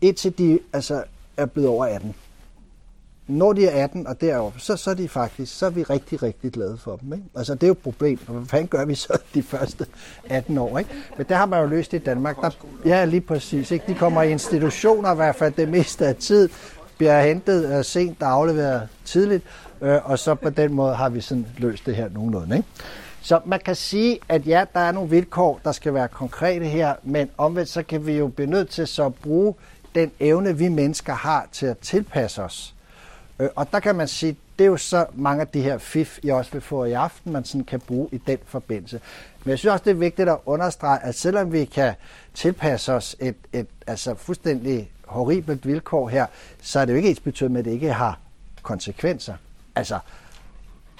Indtil 0.00 0.38
de 0.38 0.58
altså, 0.72 1.04
er 1.36 1.46
blevet 1.46 1.68
over 1.70 1.86
18. 1.86 2.14
Når 3.28 3.52
de 3.52 3.66
er 3.66 3.84
18 3.84 4.06
og 4.06 4.20
deroppe, 4.20 4.60
så, 4.60 4.76
så 4.76 4.90
er 4.90 4.94
de 4.94 5.08
faktisk, 5.08 5.58
så 5.58 5.66
er 5.66 5.70
vi 5.70 5.82
rigtig, 5.82 6.22
rigtig 6.22 6.52
glade 6.52 6.78
for 6.78 6.96
dem. 6.96 7.12
Ikke? 7.12 7.24
Altså 7.34 7.54
det 7.54 7.62
er 7.62 7.66
jo 7.66 7.72
et 7.72 7.78
problem. 7.78 8.18
Hvad 8.28 8.46
fanden 8.46 8.68
gør 8.68 8.84
vi 8.84 8.94
så 8.94 9.18
de 9.34 9.42
første 9.42 9.86
18 10.24 10.58
år? 10.58 10.78
Ikke? 10.78 10.90
Men 11.16 11.26
det 11.28 11.36
har 11.36 11.46
man 11.46 11.60
jo 11.60 11.66
løst 11.66 11.92
i 11.92 11.98
Danmark. 11.98 12.36
Der, 12.40 12.50
ja, 12.84 13.04
lige 13.04 13.20
præcis. 13.20 13.70
Ikke? 13.70 13.84
De 13.88 13.94
kommer 13.94 14.22
i 14.22 14.30
institutioner 14.30 15.12
i 15.12 15.16
hvert 15.16 15.36
fald 15.36 15.52
det 15.56 15.68
meste 15.68 16.06
af 16.06 16.16
tid, 16.16 16.48
bliver 16.98 17.22
hentet 17.22 17.78
uh, 17.78 17.84
sent 17.84 18.22
og 18.22 18.28
afleveret 18.28 18.88
tidligt, 19.04 19.44
uh, 19.80 20.10
og 20.10 20.18
så 20.18 20.34
på 20.34 20.50
den 20.50 20.72
måde 20.72 20.94
har 20.94 21.08
vi 21.08 21.20
sådan 21.20 21.46
løst 21.58 21.86
det 21.86 21.96
her 21.96 22.08
nogenlunde. 22.08 22.56
Ikke? 22.56 22.68
Så 23.20 23.40
man 23.44 23.60
kan 23.64 23.74
sige, 23.74 24.18
at 24.28 24.46
ja, 24.46 24.64
der 24.74 24.80
er 24.80 24.92
nogle 24.92 25.10
vilkår, 25.10 25.60
der 25.64 25.72
skal 25.72 25.94
være 25.94 26.08
konkrete 26.08 26.64
her, 26.64 26.94
men 27.02 27.30
omvendt 27.38 27.68
så 27.68 27.82
kan 27.82 28.06
vi 28.06 28.12
jo 28.12 28.28
blive 28.28 28.50
nødt 28.50 28.68
til 28.68 28.86
så 28.86 29.06
at 29.06 29.14
bruge 29.14 29.54
den 29.94 30.10
evne, 30.20 30.58
vi 30.58 30.68
mennesker 30.68 31.12
har 31.12 31.46
til 31.52 31.66
at 31.66 31.78
tilpasse 31.78 32.42
os. 32.42 32.75
Øh, 33.38 33.48
og 33.56 33.72
der 33.72 33.80
kan 33.80 33.94
man 33.94 34.08
sige, 34.08 34.36
det 34.58 34.64
er 34.64 34.68
jo 34.68 34.76
så 34.76 35.06
mange 35.14 35.40
af 35.40 35.48
de 35.48 35.62
her 35.62 35.78
fif, 35.78 36.18
I 36.22 36.28
også 36.28 36.52
vil 36.52 36.60
få 36.60 36.84
i 36.84 36.92
aften, 36.92 37.32
man 37.32 37.44
sådan 37.44 37.64
kan 37.64 37.80
bruge 37.80 38.08
i 38.12 38.18
den 38.18 38.38
forbindelse. 38.46 39.00
Men 39.44 39.50
jeg 39.50 39.58
synes 39.58 39.72
også, 39.72 39.84
det 39.84 39.90
er 39.90 39.94
vigtigt 39.94 40.28
at 40.28 40.38
understrege, 40.46 41.02
at 41.02 41.14
selvom 41.14 41.52
vi 41.52 41.64
kan 41.64 41.94
tilpasse 42.34 42.92
os 42.92 43.16
et, 43.20 43.36
et 43.52 43.66
altså 43.86 44.14
fuldstændig 44.14 44.90
horribelt 45.06 45.66
vilkår 45.66 46.08
her, 46.08 46.26
så 46.62 46.80
er 46.80 46.84
det 46.84 46.92
jo 46.92 46.96
ikke 46.96 47.10
ens 47.10 47.20
betydet 47.20 47.50
med, 47.50 47.58
at 47.58 47.64
det 47.64 47.70
ikke 47.70 47.92
har 47.92 48.18
konsekvenser. 48.62 49.34
Altså, 49.74 49.98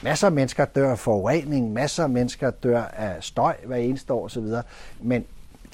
masser 0.02 0.26
af 0.26 0.32
mennesker 0.32 0.64
dør 0.64 0.90
af 0.90 0.98
forurening, 0.98 1.72
masser 1.72 2.02
af 2.02 2.10
mennesker 2.10 2.50
dør 2.50 2.82
af 2.82 3.16
støj 3.20 3.56
hver 3.64 3.76
eneste 3.76 4.12
år 4.12 4.24
osv., 4.24 4.44
men 5.00 5.24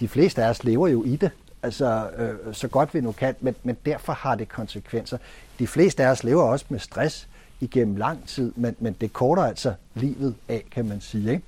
de 0.01 0.09
fleste 0.09 0.45
af 0.45 0.51
os 0.51 0.65
lever 0.65 0.89
jo 0.89 1.05
i 1.05 1.17
det, 1.17 1.31
altså 1.63 2.11
øh, 2.19 2.55
så 2.55 2.69
godt 2.69 2.95
vi 2.95 3.01
nu 3.01 3.13
kan, 3.13 3.35
men, 3.41 3.55
men 3.63 3.77
derfor 3.87 4.13
har 4.13 4.35
det 4.35 4.49
konsekvenser. 4.49 5.19
De 5.59 5.67
fleste 5.67 6.05
af 6.05 6.11
os 6.11 6.25
lever 6.25 6.43
også 6.43 6.65
med 6.69 6.79
stress 6.79 7.29
igennem 7.61 7.97
lang 7.97 8.29
tid, 8.29 8.53
men, 8.57 8.77
men 8.79 8.97
det 9.01 9.13
korter 9.13 9.43
altså 9.43 9.75
livet 9.95 10.35
af, 10.49 10.65
kan 10.71 10.89
man 10.89 11.01
sige. 11.01 11.31
Ikke? 11.31 11.45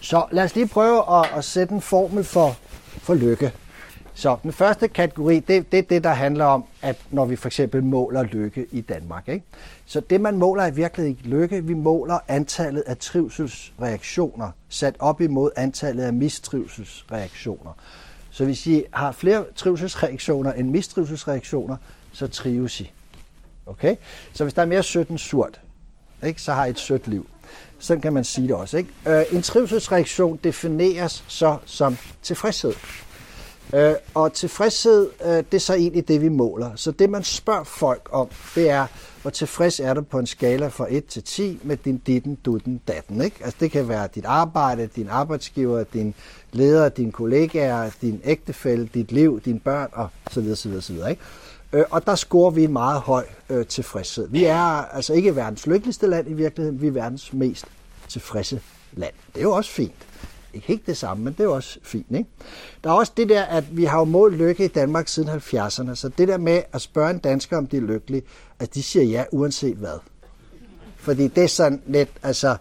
Så 0.00 0.26
lad 0.30 0.44
os 0.44 0.54
lige 0.54 0.68
prøve 0.68 1.18
at, 1.18 1.30
at 1.36 1.44
sætte 1.44 1.74
en 1.74 1.80
formel 1.80 2.24
for, 2.24 2.56
for 2.98 3.14
lykke. 3.14 3.52
Så 4.14 4.36
den 4.42 4.52
første 4.52 4.88
kategori, 4.88 5.40
det, 5.40 5.72
det 5.72 5.78
er 5.78 5.82
det, 5.82 6.04
der 6.04 6.10
handler 6.10 6.44
om, 6.44 6.64
at 6.82 6.96
når 7.10 7.24
vi 7.24 7.36
for 7.36 7.48
eksempel 7.48 7.84
måler 7.84 8.22
lykke 8.22 8.66
i 8.72 8.80
Danmark. 8.80 9.28
Ikke? 9.28 9.44
Så 9.86 10.00
det, 10.00 10.20
man 10.20 10.36
måler 10.36 10.62
er 10.62 10.70
virkelig 10.70 11.08
ikke 11.08 11.22
lykke. 11.22 11.64
Vi 11.64 11.74
måler 11.74 12.18
antallet 12.28 12.80
af 12.80 12.96
trivselsreaktioner 12.96 14.50
sat 14.68 14.96
op 14.98 15.20
imod 15.20 15.50
antallet 15.56 16.04
af 16.04 16.12
mistrivselsreaktioner. 16.12 17.72
Så 18.38 18.44
hvis 18.44 18.66
I 18.66 18.84
har 18.92 19.12
flere 19.12 19.44
trivselsreaktioner 19.56 20.52
end 20.52 20.70
mistrivselsreaktioner, 20.70 21.76
så 22.12 22.26
trives 22.26 22.80
I. 22.80 22.92
Okay? 23.66 23.96
Så 24.32 24.44
hvis 24.44 24.54
der 24.54 24.62
er 24.62 24.66
mere 24.66 24.82
sødt 24.82 25.08
end 25.08 25.18
surt, 25.18 25.60
ikke, 26.26 26.42
så 26.42 26.52
har 26.52 26.66
I 26.66 26.70
et 26.70 26.78
sødt 26.78 27.08
liv. 27.08 27.26
Sådan 27.78 28.00
kan 28.00 28.12
man 28.12 28.24
sige 28.24 28.48
det 28.48 28.56
også. 28.56 28.76
Ikke? 28.76 28.90
Øh, 29.06 29.24
en 29.32 29.42
trivselsreaktion 29.42 30.40
defineres 30.44 31.24
så 31.28 31.56
som 31.64 31.96
tilfredshed. 32.22 32.72
Øh, 33.74 33.94
og 34.14 34.32
tilfredshed, 34.32 35.10
øh, 35.24 35.30
det 35.30 35.54
er 35.54 35.58
så 35.58 35.74
egentlig 35.74 36.08
det, 36.08 36.20
vi 36.20 36.28
måler. 36.28 36.70
Så 36.76 36.90
det, 36.90 37.10
man 37.10 37.24
spørger 37.24 37.64
folk 37.64 38.08
om, 38.12 38.28
det 38.54 38.70
er, 38.70 38.86
hvor 39.22 39.30
tilfreds 39.30 39.80
er 39.80 39.94
du 39.94 40.00
på 40.00 40.18
en 40.18 40.26
skala 40.26 40.68
fra 40.68 40.86
1 40.90 41.06
til 41.06 41.22
10 41.22 41.60
med 41.62 41.76
din 41.76 41.98
ditten, 41.98 42.34
dutten, 42.34 42.80
datten. 42.88 43.22
Ikke? 43.22 43.36
Altså, 43.44 43.56
det 43.60 43.70
kan 43.70 43.88
være 43.88 44.08
dit 44.14 44.24
arbejde, 44.24 44.88
din 44.96 45.08
arbejdsgiver, 45.08 45.84
din 45.84 46.14
leder, 46.52 46.88
dine 46.88 47.12
kollegaer, 47.12 47.90
din 48.02 48.20
ægtefælle, 48.24 48.88
dit 48.94 49.12
liv, 49.12 49.40
dine 49.40 49.60
børn 49.60 49.88
og 49.92 50.08
så 50.30 50.40
videre, 50.40 50.56
så 50.56 50.68
videre, 50.68 50.82
så 50.82 50.92
videre. 50.92 51.10
Ikke? 51.10 51.22
Øh, 51.72 51.84
og 51.90 52.06
der 52.06 52.14
scorer 52.14 52.50
vi 52.50 52.64
en 52.64 52.72
meget 52.72 53.00
høj 53.00 53.24
øh, 53.50 53.66
tilfredshed. 53.66 54.28
Vi 54.28 54.44
er 54.44 54.94
altså 54.94 55.14
ikke 55.14 55.36
verdens 55.36 55.66
lykkeligste 55.66 56.06
land 56.06 56.30
i 56.30 56.32
virkeligheden, 56.32 56.80
vi 56.80 56.86
er 56.86 56.90
verdens 56.90 57.32
mest 57.32 57.66
tilfredse 58.08 58.60
land. 58.92 59.12
Det 59.34 59.38
er 59.40 59.42
jo 59.42 59.52
også 59.52 59.70
fint. 59.70 60.06
Ikke 60.54 60.66
helt 60.66 60.86
det 60.86 60.96
samme, 60.96 61.24
men 61.24 61.32
det 61.32 61.44
er 61.44 61.48
også 61.48 61.78
fint. 61.82 62.06
Ikke? 62.10 62.30
Der 62.84 62.90
er 62.90 62.94
også 62.94 63.12
det 63.16 63.28
der, 63.28 63.42
at 63.42 63.76
vi 63.76 63.84
har 63.84 63.98
jo 63.98 64.04
målt 64.04 64.36
lykke 64.36 64.64
i 64.64 64.68
Danmark 64.68 65.08
siden 65.08 65.28
70'erne, 65.28 65.94
så 65.94 66.10
det 66.18 66.28
der 66.28 66.38
med 66.38 66.62
at 66.72 66.80
spørge 66.80 67.10
en 67.10 67.18
dansker, 67.18 67.58
om 67.58 67.66
de 67.66 67.76
er 67.76 67.80
lykkelige, 67.80 68.22
at 68.58 68.74
de 68.74 68.82
siger 68.82 69.04
ja, 69.04 69.24
uanset 69.32 69.76
hvad. 69.76 69.98
Fordi 70.96 71.28
det 71.28 71.44
er 71.44 71.48
sådan 71.48 71.82
lidt, 71.86 72.10
altså, 72.22 72.56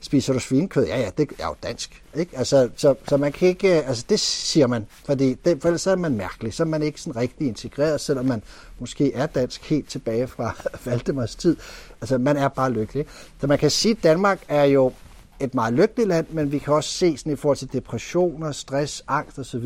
spiser 0.00 0.32
du 0.32 0.38
svinekød? 0.38 0.86
Ja, 0.86 1.00
ja, 1.00 1.10
det 1.18 1.28
er 1.38 1.46
jo 1.46 1.54
dansk. 1.62 2.02
Ikke? 2.14 2.38
Altså, 2.38 2.68
så, 2.76 2.94
så 3.08 3.16
man 3.16 3.32
kan 3.32 3.48
ikke, 3.48 3.78
øh, 3.78 3.88
altså 3.88 4.04
det 4.08 4.20
siger 4.20 4.66
man, 4.66 4.86
fordi 5.04 5.34
det, 5.34 5.62
for 5.62 5.68
ellers 5.68 5.86
er 5.86 5.96
man 5.96 6.16
mærkelig, 6.16 6.54
så 6.54 6.62
er 6.62 6.66
man 6.66 6.82
ikke 6.82 7.00
sådan 7.00 7.16
rigtig 7.16 7.46
integreret, 7.46 8.00
selvom 8.00 8.24
man 8.24 8.42
måske 8.78 9.14
er 9.14 9.26
dansk 9.26 9.70
helt 9.70 9.88
tilbage 9.88 10.26
fra 10.26 10.56
Valdemars 10.84 11.36
tid. 11.36 11.56
Altså 12.00 12.18
man 12.18 12.36
er 12.36 12.48
bare 12.48 12.72
lykkelig. 12.72 13.06
Så 13.40 13.46
man 13.46 13.58
kan 13.58 13.70
sige, 13.70 13.92
at 13.92 14.02
Danmark 14.02 14.40
er 14.48 14.64
jo 14.64 14.92
et 15.40 15.54
meget 15.54 15.74
lykkeligt 15.74 16.08
land, 16.08 16.26
men 16.30 16.52
vi 16.52 16.58
kan 16.58 16.74
også 16.74 16.90
se 16.90 17.16
sådan 17.16 17.32
i 17.32 17.36
forhold 17.36 17.56
til 17.56 17.72
depressioner, 17.72 18.52
stress, 18.52 19.04
angst 19.08 19.38
osv., 19.38 19.64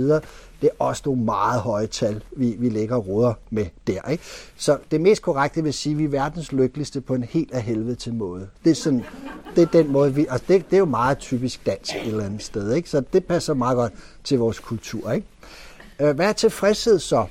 det 0.61 0.71
er 0.71 0.85
også 0.85 1.03
nogle 1.07 1.23
meget 1.23 1.61
høje 1.61 1.87
tal, 1.87 2.23
vi, 2.37 2.57
vi 2.59 2.69
lægger 2.69 2.97
råder 2.97 3.35
med 3.51 3.67
der. 3.87 4.11
Ikke? 4.11 4.25
Så 4.57 4.79
det 4.91 5.01
mest 5.01 5.23
korrekte 5.23 5.63
vil 5.63 5.75
sige, 5.75 5.93
at 5.93 5.99
vi 5.99 6.05
er 6.05 6.09
verdens 6.09 6.53
lykkeligste 6.53 7.01
på 7.01 7.15
en 7.15 7.25
helt 7.25 7.53
af 7.53 7.63
helvede 7.63 7.95
til 7.95 8.15
måde. 8.15 8.49
Det 8.65 8.71
er, 8.71 8.75
sådan, 8.75 9.05
det 9.57 9.63
er 9.63 9.67
den 9.67 9.93
måde, 9.93 10.15
vi, 10.15 10.27
altså 10.31 10.45
det, 10.49 10.71
det 10.71 10.77
er 10.77 10.79
jo 10.79 10.85
meget 10.85 11.19
typisk 11.19 11.67
dansk 11.67 11.95
et 11.95 12.07
eller 12.07 12.25
andet 12.25 12.43
sted, 12.43 12.75
ikke? 12.75 12.91
så 12.91 13.03
det 13.13 13.25
passer 13.25 13.55
meget 13.55 13.77
godt 13.77 13.93
til 14.25 14.39
vores 14.39 14.59
kultur. 14.59 15.11
Ikke? 15.11 15.27
Øh, 16.01 16.17
hvad 16.17 16.29
er 16.29 16.33
tilfredshed 16.33 16.99
så? 16.99 17.27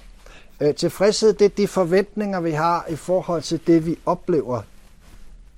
Øh, 0.61 0.75
tilfredshed, 0.75 1.33
det 1.33 1.45
er 1.45 1.49
de 1.49 1.67
forventninger, 1.67 2.39
vi 2.39 2.51
har 2.51 2.85
i 2.89 2.95
forhold 2.95 3.41
til 3.41 3.59
det, 3.67 3.85
vi 3.85 3.95
oplever, 4.05 4.61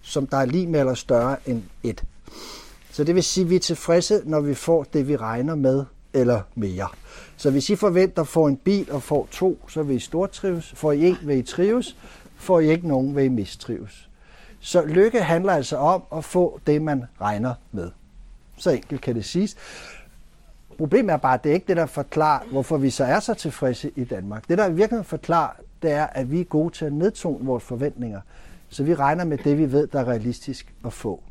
som 0.02 0.28
der 0.28 0.38
er 0.38 0.46
lige 0.46 0.68
med 0.68 0.80
eller 0.80 0.94
større 0.94 1.38
end 1.46 1.64
et. 1.84 2.04
Så 2.92 3.04
det 3.04 3.16
vil 3.16 3.24
sige, 3.24 3.44
at 3.44 3.50
vi 3.50 3.56
er 3.56 3.60
tilfredse, 3.60 4.22
når 4.26 4.40
vi 4.40 4.54
får 4.54 4.86
det, 4.94 5.08
vi 5.08 5.16
regner 5.16 5.56
med, 5.56 5.86
eller 6.14 6.42
mere. 6.56 6.88
Så 7.38 7.52
hvis 7.52 7.70
I 7.70 7.76
forventer 7.76 8.22
at 8.22 8.28
få 8.28 8.48
en 8.48 8.58
bil 8.58 8.92
og 8.92 9.04
får 9.04 9.28
to, 9.32 9.60
så 9.70 9.84
vil 9.84 9.96
I 9.96 10.00
stortrives. 10.00 10.74
Får 10.76 10.92
I 10.92 11.06
en, 11.06 11.18
vil 11.24 11.38
I 11.38 11.42
trives. 11.42 11.96
Får 12.36 12.60
I 12.60 12.70
ikke 12.70 12.88
nogen, 12.88 13.16
vil 13.16 13.26
I 13.26 13.28
mistrives. 13.28 14.10
Så 14.60 14.86
lykke 14.86 15.24
handler 15.24 15.54
altså 15.54 15.78
om 15.78 16.04
at 16.16 16.26
få 16.26 16.60
det, 16.68 16.82
man 16.82 17.06
regner 17.22 17.54
med. 17.72 17.92
Så 18.58 18.70
enkelt 18.70 19.02
kan 19.02 19.16
det 19.16 19.26
siges. 19.26 19.58
Problemet 20.78 21.14
er 21.14 21.18
bare, 21.18 21.34
at 21.34 21.44
det 21.44 21.50
er 21.50 21.54
ikke 21.54 21.68
det, 21.68 21.78
der 21.78 21.86
forklarer, 21.86 22.46
hvorfor 22.52 22.78
vi 22.78 22.90
så 22.90 23.04
er 23.04 23.20
så 23.20 23.34
tilfredse 23.34 23.92
i 23.96 24.04
Danmark. 24.04 24.48
Det, 24.50 24.58
der 24.58 24.70
virkelig 24.70 25.06
forklarer, 25.06 25.52
det 25.82 25.92
er, 25.92 26.06
at 26.06 26.32
vi 26.32 26.40
er 26.40 26.44
gode 26.44 26.74
til 26.74 26.86
at 26.86 26.94
nedtone 26.94 27.46
vores 27.46 27.64
forventninger. 27.64 28.22
Så 28.70 28.84
vi 28.84 28.96
regner 28.96 29.24
med 29.24 29.38
det, 29.38 29.58
vi 29.58 29.72
ved, 29.72 29.88
der 29.88 30.00
er 30.00 30.08
realistisk 30.08 30.74
at 30.86 30.94
få. 30.94 31.24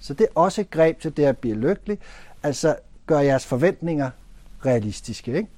Så 0.00 0.14
det 0.14 0.24
er 0.24 0.40
også 0.40 0.60
et 0.60 0.70
greb 0.70 1.00
til 1.00 1.16
det 1.16 1.24
at 1.24 1.38
blive 1.38 1.54
lykkelig. 1.54 1.98
Altså, 2.42 2.76
gør 3.06 3.18
jeres 3.18 3.46
forventninger 3.46 4.10
realistiske. 4.66 5.36
Ikke? 5.36 5.48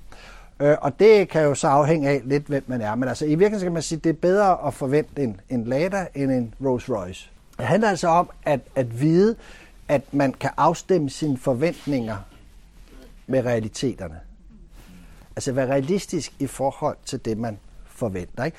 Øh, 0.60 0.76
og 0.80 0.98
det 0.98 1.28
kan 1.28 1.42
jo 1.42 1.54
så 1.54 1.68
afhænge 1.68 2.08
af 2.08 2.22
lidt, 2.24 2.46
hvem 2.46 2.64
man 2.66 2.80
er. 2.80 2.94
Men 2.94 3.08
altså, 3.08 3.24
i 3.24 3.28
virkeligheden 3.28 3.64
kan 3.64 3.72
man 3.72 3.82
sige, 3.82 3.96
at 3.96 4.04
det 4.04 4.10
er 4.10 4.14
bedre 4.14 4.66
at 4.66 4.74
forvente 4.74 5.22
en, 5.22 5.40
en 5.48 5.64
Lada 5.64 6.06
end 6.14 6.32
en 6.32 6.54
Rolls 6.64 6.90
Royce. 6.90 7.30
Det 7.58 7.66
handler 7.66 7.88
altså 7.88 8.08
om 8.08 8.30
at, 8.44 8.60
at 8.74 9.00
vide, 9.00 9.36
at 9.88 10.14
man 10.14 10.32
kan 10.32 10.50
afstemme 10.56 11.10
sine 11.10 11.38
forventninger 11.38 12.16
med 13.26 13.44
realiteterne. 13.44 14.20
Altså 15.36 15.52
være 15.52 15.70
realistisk 15.70 16.32
i 16.38 16.46
forhold 16.46 16.96
til 17.04 17.24
det, 17.24 17.38
man 17.38 17.58
forventer. 17.86 18.44
Ikke? 18.44 18.56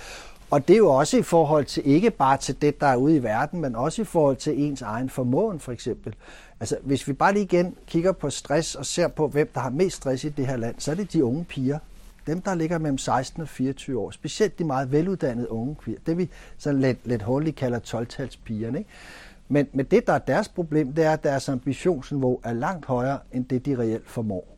Og 0.53 0.67
det 0.67 0.73
er 0.73 0.77
jo 0.77 0.89
også 0.89 1.17
i 1.17 1.21
forhold 1.21 1.65
til 1.65 1.87
ikke 1.87 2.11
bare 2.11 2.37
til 2.37 2.61
det, 2.61 2.81
der 2.81 2.87
er 2.87 2.95
ude 2.95 3.15
i 3.15 3.23
verden, 3.23 3.61
men 3.61 3.75
også 3.75 4.01
i 4.01 4.05
forhold 4.05 4.35
til 4.35 4.63
ens 4.63 4.81
egen 4.81 5.09
formåen 5.09 5.59
for 5.59 5.71
eksempel. 5.71 6.15
Altså 6.59 6.77
hvis 6.83 7.07
vi 7.07 7.13
bare 7.13 7.33
lige 7.33 7.43
igen 7.43 7.75
kigger 7.87 8.11
på 8.11 8.29
stress 8.29 8.75
og 8.75 8.85
ser 8.85 9.07
på, 9.07 9.27
hvem 9.27 9.49
der 9.53 9.59
har 9.59 9.69
mest 9.69 9.95
stress 9.95 10.23
i 10.23 10.29
det 10.29 10.47
her 10.47 10.57
land, 10.57 10.75
så 10.77 10.91
er 10.91 10.95
det 10.95 11.13
de 11.13 11.25
unge 11.25 11.43
piger. 11.43 11.79
Dem, 12.27 12.41
der 12.41 12.55
ligger 12.55 12.77
mellem 12.77 12.97
16 12.97 13.41
og 13.41 13.47
24 13.47 13.99
år. 13.99 14.11
Specielt 14.11 14.59
de 14.59 14.63
meget 14.63 14.91
veluddannede 14.91 15.51
unge 15.51 15.75
piger. 15.75 15.99
Det 16.05 16.17
vi 16.17 16.29
sådan 16.57 16.81
lidt, 16.81 17.07
lidt 17.07 17.23
hurtigt 17.23 17.55
kalder 17.55 17.79
12-talspigerne. 17.79 18.77
Ikke? 18.77 18.89
Men, 19.47 19.67
men 19.73 19.85
det, 19.85 20.07
der 20.07 20.13
er 20.13 20.19
deres 20.19 20.49
problem, 20.49 20.93
det 20.93 21.05
er, 21.05 21.11
at 21.11 21.23
deres 21.23 21.49
ambitionsniveau 21.49 22.39
er 22.43 22.53
langt 22.53 22.85
højere, 22.85 23.19
end 23.31 23.45
det 23.45 23.65
de 23.65 23.77
reelt 23.77 24.09
formår. 24.09 24.57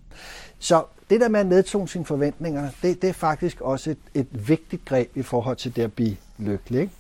Så 0.60 0.84
det 1.10 1.22
der 1.22 1.30
med 1.30 1.40
at 1.40 1.46
nedtone 1.46 1.88
sine 1.88 2.06
forventninger, 2.06 2.70
det, 2.82 3.02
det 3.02 3.10
er 3.10 3.14
faktisk 3.14 3.62
også 3.62 3.92
et, 3.92 3.98
et 4.14 4.48
vigtigt 4.48 4.86
greb 4.86 5.18
i 5.18 5.22
forhold 5.22 5.58
til 5.58 5.76
det 5.76 5.82
at 5.82 5.94
blive 5.94 6.18
lykkelig. 6.38 6.82
Ikke? 6.82 6.94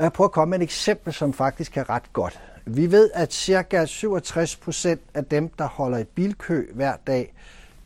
Jeg 0.00 0.12
prøver 0.12 0.28
at 0.28 0.32
komme 0.32 0.50
med 0.50 0.58
et 0.58 0.62
eksempel, 0.62 1.12
som 1.12 1.32
faktisk 1.32 1.76
er 1.76 1.90
ret 1.90 2.12
godt. 2.12 2.40
Vi 2.66 2.90
ved, 2.90 3.10
at 3.14 3.34
ca. 3.34 3.84
67 3.86 4.56
procent 4.56 5.00
af 5.14 5.24
dem, 5.24 5.48
der 5.48 5.68
holder 5.68 5.98
i 5.98 6.04
bilkø 6.04 6.64
hver 6.74 6.96
dag, 7.06 7.34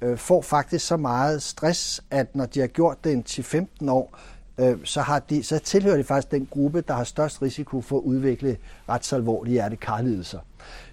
øh, 0.01 0.19
får 0.19 0.43
faktisk 0.43 0.87
så 0.87 0.97
meget 0.97 1.43
stress, 1.43 2.03
at 2.11 2.37
når 2.37 2.47
de 2.47 2.61
har 2.61 2.67
gjort 2.67 3.05
det 3.05 3.25
til 3.25 3.43
10-15 3.43 3.91
år, 3.91 4.19
øh, 4.59 4.79
så, 4.85 5.01
har 5.01 5.19
de, 5.19 5.43
så 5.43 5.59
tilhører 5.59 5.97
de 5.97 6.05
faktisk 6.05 6.31
den 6.31 6.49
gruppe, 6.51 6.81
der 6.81 6.95
har 6.95 7.05
størst 7.05 7.43
risiko 7.43 7.81
for 7.81 7.97
at 7.97 8.03
udvikle 8.03 8.57
ret 8.89 9.05
så 9.05 9.17
alvorlige 9.17 9.53
hjertekarlidelser. 9.53 10.39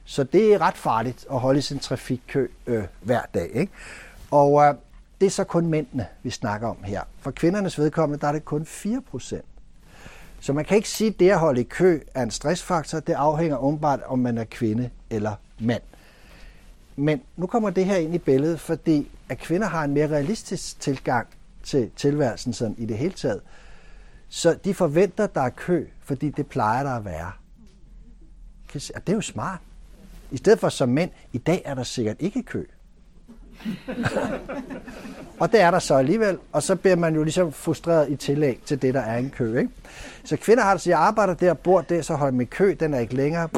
Så 0.06 0.24
det 0.24 0.54
er 0.54 0.62
ret 0.62 0.78
farligt 0.78 1.26
at 1.32 1.40
holde 1.40 1.60
i 1.60 1.62
sin 1.62 1.80
trafikkø 1.80 2.48
øh, 2.68 2.84
hver 3.02 3.22
dag. 3.34 3.50
Ikke? 3.54 3.72
Og 4.32 4.64
øh, 4.64 4.74
det 5.22 5.26
er 5.26 5.30
så 5.30 5.44
kun 5.44 5.68
mændene, 5.68 6.08
vi 6.24 6.30
snakker 6.30 6.68
om 6.68 6.84
her. 6.84 7.02
For 7.20 7.32
kvindernes 7.32 7.80
vedkommende, 7.80 8.22
der 8.22 8.28
er 8.28 8.32
det 8.32 8.46
kun 8.46 8.66
4 8.66 9.02
procent. 9.02 9.46
Så 10.40 10.54
man 10.54 10.66
kan 10.66 10.78
ikke 10.78 10.90
sige, 10.90 11.10
at 11.10 11.20
det 11.20 11.30
at 11.30 11.40
holde 11.40 11.62
i 11.62 11.64
kø 11.64 12.00
er 12.14 12.24
en 12.24 12.32
stressfaktor. 12.32 13.00
Det 13.00 13.14
afhænger 13.14 13.58
umiddelbart, 13.58 14.00
om 14.06 14.20
man 14.20 14.38
er 14.38 14.44
kvinde 14.44 14.90
eller 15.10 15.36
mand. 15.60 15.82
Men 16.96 17.22
nu 17.38 17.48
kommer 17.48 17.70
det 17.70 17.86
her 17.86 17.96
ind 17.96 18.16
i 18.16 18.18
billedet, 18.18 18.60
fordi 18.60 19.12
at 19.30 19.38
kvinder 19.38 19.68
har 19.68 19.84
en 19.84 19.94
mere 19.94 20.08
realistisk 20.08 20.80
tilgang 20.80 21.28
til 21.64 21.92
tilværelsen 21.96 22.54
sådan 22.54 22.76
i 22.78 22.86
det 22.86 22.98
hele 22.98 23.14
taget. 23.14 23.42
Så 24.30 24.58
de 24.64 24.74
forventer, 24.74 25.28
der 25.28 25.42
er 25.42 25.50
kø, 25.50 25.88
fordi 26.04 26.30
det 26.30 26.48
plejer 26.48 26.84
der 26.84 26.92
at 26.92 27.06
være. 27.06 27.32
Og 28.74 29.08
det 29.08 29.10
er 29.10 29.14
jo 29.14 29.22
smart. 29.22 29.60
I 30.32 30.38
stedet 30.38 30.60
for 30.60 30.70
som 30.70 30.90
mænd, 30.90 31.12
i 31.34 31.38
dag 31.38 31.62
er 31.66 31.76
der 31.76 31.84
sikkert 31.84 32.16
ikke 32.20 32.44
kø. 32.44 32.66
og 35.40 35.52
det 35.52 35.62
er 35.62 35.72
der 35.72 35.80
så 35.80 35.96
alligevel, 35.96 36.38
og 36.52 36.64
så 36.64 36.76
bliver 36.76 36.96
man 36.96 37.16
jo 37.16 37.24
ligesom 37.24 37.52
frustreret 37.54 38.10
i 38.10 38.16
tillæg 38.16 38.62
til 38.66 38.82
det, 38.82 38.94
der 38.94 39.02
er 39.02 39.18
en 39.18 39.30
kø. 39.30 39.60
Ikke? 39.60 39.72
Så 40.24 40.38
kvinder 40.38 40.64
har 40.64 40.74
det, 40.74 40.82
så 40.82 40.90
jeg 40.90 41.00
arbejder 41.00 41.34
der, 41.34 41.54
bor 41.54 41.82
der, 41.82 42.02
så 42.02 42.14
holder 42.14 42.34
min 42.34 42.48
kø, 42.48 42.76
den 42.80 42.94
er 42.94 43.00
ikke 43.00 43.16
længere 43.16 43.50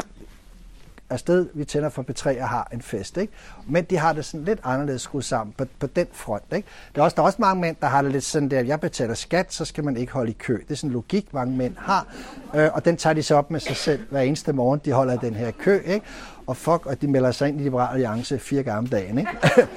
afsted, 1.11 1.49
vi 1.53 1.65
tænder 1.65 1.89
for 1.89 2.05
P3 2.09 2.41
og 2.41 2.49
har 2.49 2.67
en 2.73 2.81
fest. 2.81 3.17
Ikke? 3.17 3.33
Men 3.67 3.83
de 3.83 3.97
har 3.97 4.13
det 4.13 4.25
sådan 4.25 4.45
lidt 4.45 4.59
anderledes 4.63 5.01
skruet 5.01 5.25
sammen 5.25 5.53
på, 5.57 5.65
på 5.79 5.87
den 5.87 6.07
front. 6.11 6.43
Ikke? 6.55 6.67
Der, 6.95 7.01
er 7.01 7.05
også, 7.05 7.15
der 7.15 7.21
er 7.21 7.25
også 7.25 7.41
mange 7.41 7.61
mænd, 7.61 7.75
der 7.81 7.87
har 7.87 8.01
det 8.01 8.11
lidt 8.11 8.23
sådan 8.23 8.51
der, 8.51 8.59
at 8.59 8.67
jeg 8.67 8.79
betaler 8.79 9.13
skat, 9.13 9.53
så 9.53 9.65
skal 9.65 9.83
man 9.83 9.97
ikke 9.97 10.13
holde 10.13 10.31
i 10.31 10.35
kø. 10.39 10.53
Det 10.53 10.71
er 10.71 10.75
sådan 10.75 10.89
en 10.89 10.93
logik, 10.93 11.33
mange 11.33 11.57
mænd 11.57 11.75
har, 11.77 12.07
øh, 12.55 12.69
og 12.73 12.85
den 12.85 12.97
tager 12.97 13.13
de 13.13 13.23
så 13.23 13.35
op 13.35 13.51
med 13.51 13.59
sig 13.59 13.75
selv 13.75 13.99
hver 14.09 14.21
eneste 14.21 14.53
morgen, 14.53 14.81
de 14.85 14.91
holder 14.91 15.17
den 15.17 15.35
her 15.35 15.51
kø. 15.51 15.81
Ikke? 15.85 16.05
Og 16.51 16.57
fuck, 16.57 16.85
og 16.85 17.01
de 17.01 17.07
melder 17.07 17.31
sig 17.31 17.49
ind 17.49 17.59
i 17.59 17.63
Liberale 17.63 17.91
Alliance 17.91 18.39
fire 18.39 18.63
gange 18.63 18.77
om 18.77 18.87
dagen. 18.87 19.17
Ikke? 19.17 19.31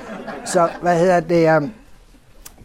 så 0.53 0.71
hvad 0.83 0.99
hedder 0.99 1.21
det? 1.21 1.57
Um, 1.57 1.73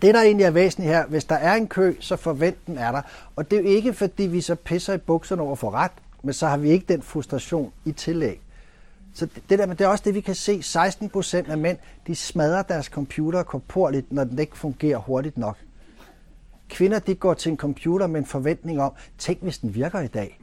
det, 0.01 0.13
der 0.13 0.21
egentlig 0.21 0.45
er 0.45 0.51
væsentligt 0.51 0.93
her, 0.93 1.05
hvis 1.05 1.25
der 1.25 1.35
er 1.35 1.55
en 1.55 1.67
kø, 1.67 1.95
så 1.99 2.15
forventen 2.15 2.77
er 2.77 2.91
der. 2.91 3.01
Og 3.35 3.51
det 3.51 3.59
er 3.59 3.61
jo 3.61 3.67
ikke, 3.67 3.93
fordi 3.93 4.23
vi 4.23 4.41
så 4.41 4.55
pisser 4.55 4.93
i 4.93 4.97
bukserne 4.97 5.41
over 5.41 5.55
for 5.55 5.71
ret, 5.71 5.91
men 6.23 6.33
så 6.33 6.47
har 6.47 6.57
vi 6.57 6.69
ikke 6.69 6.85
den 6.93 7.01
frustration 7.01 7.71
i 7.85 7.91
tillæg. 7.91 8.41
Så 9.13 9.27
det, 9.49 9.59
der, 9.59 9.65
men 9.65 9.77
det 9.77 9.83
er 9.83 9.87
også 9.87 10.03
det, 10.05 10.15
vi 10.15 10.21
kan 10.21 10.35
se. 10.35 10.63
16 10.63 11.09
procent 11.09 11.49
af 11.49 11.57
mænd, 11.57 11.77
de 12.07 12.15
smadrer 12.15 12.61
deres 12.61 12.85
computer 12.85 13.43
korporligt, 13.43 14.13
når 14.13 14.23
den 14.23 14.39
ikke 14.39 14.57
fungerer 14.57 14.97
hurtigt 14.97 15.37
nok. 15.37 15.57
Kvinder, 16.69 16.99
de 16.99 17.15
går 17.15 17.33
til 17.33 17.51
en 17.51 17.57
computer 17.57 18.07
med 18.07 18.19
en 18.19 18.25
forventning 18.25 18.81
om, 18.81 18.91
tænk 19.17 19.41
hvis 19.41 19.57
den 19.57 19.75
virker 19.75 19.99
i 19.99 20.07
dag. 20.07 20.39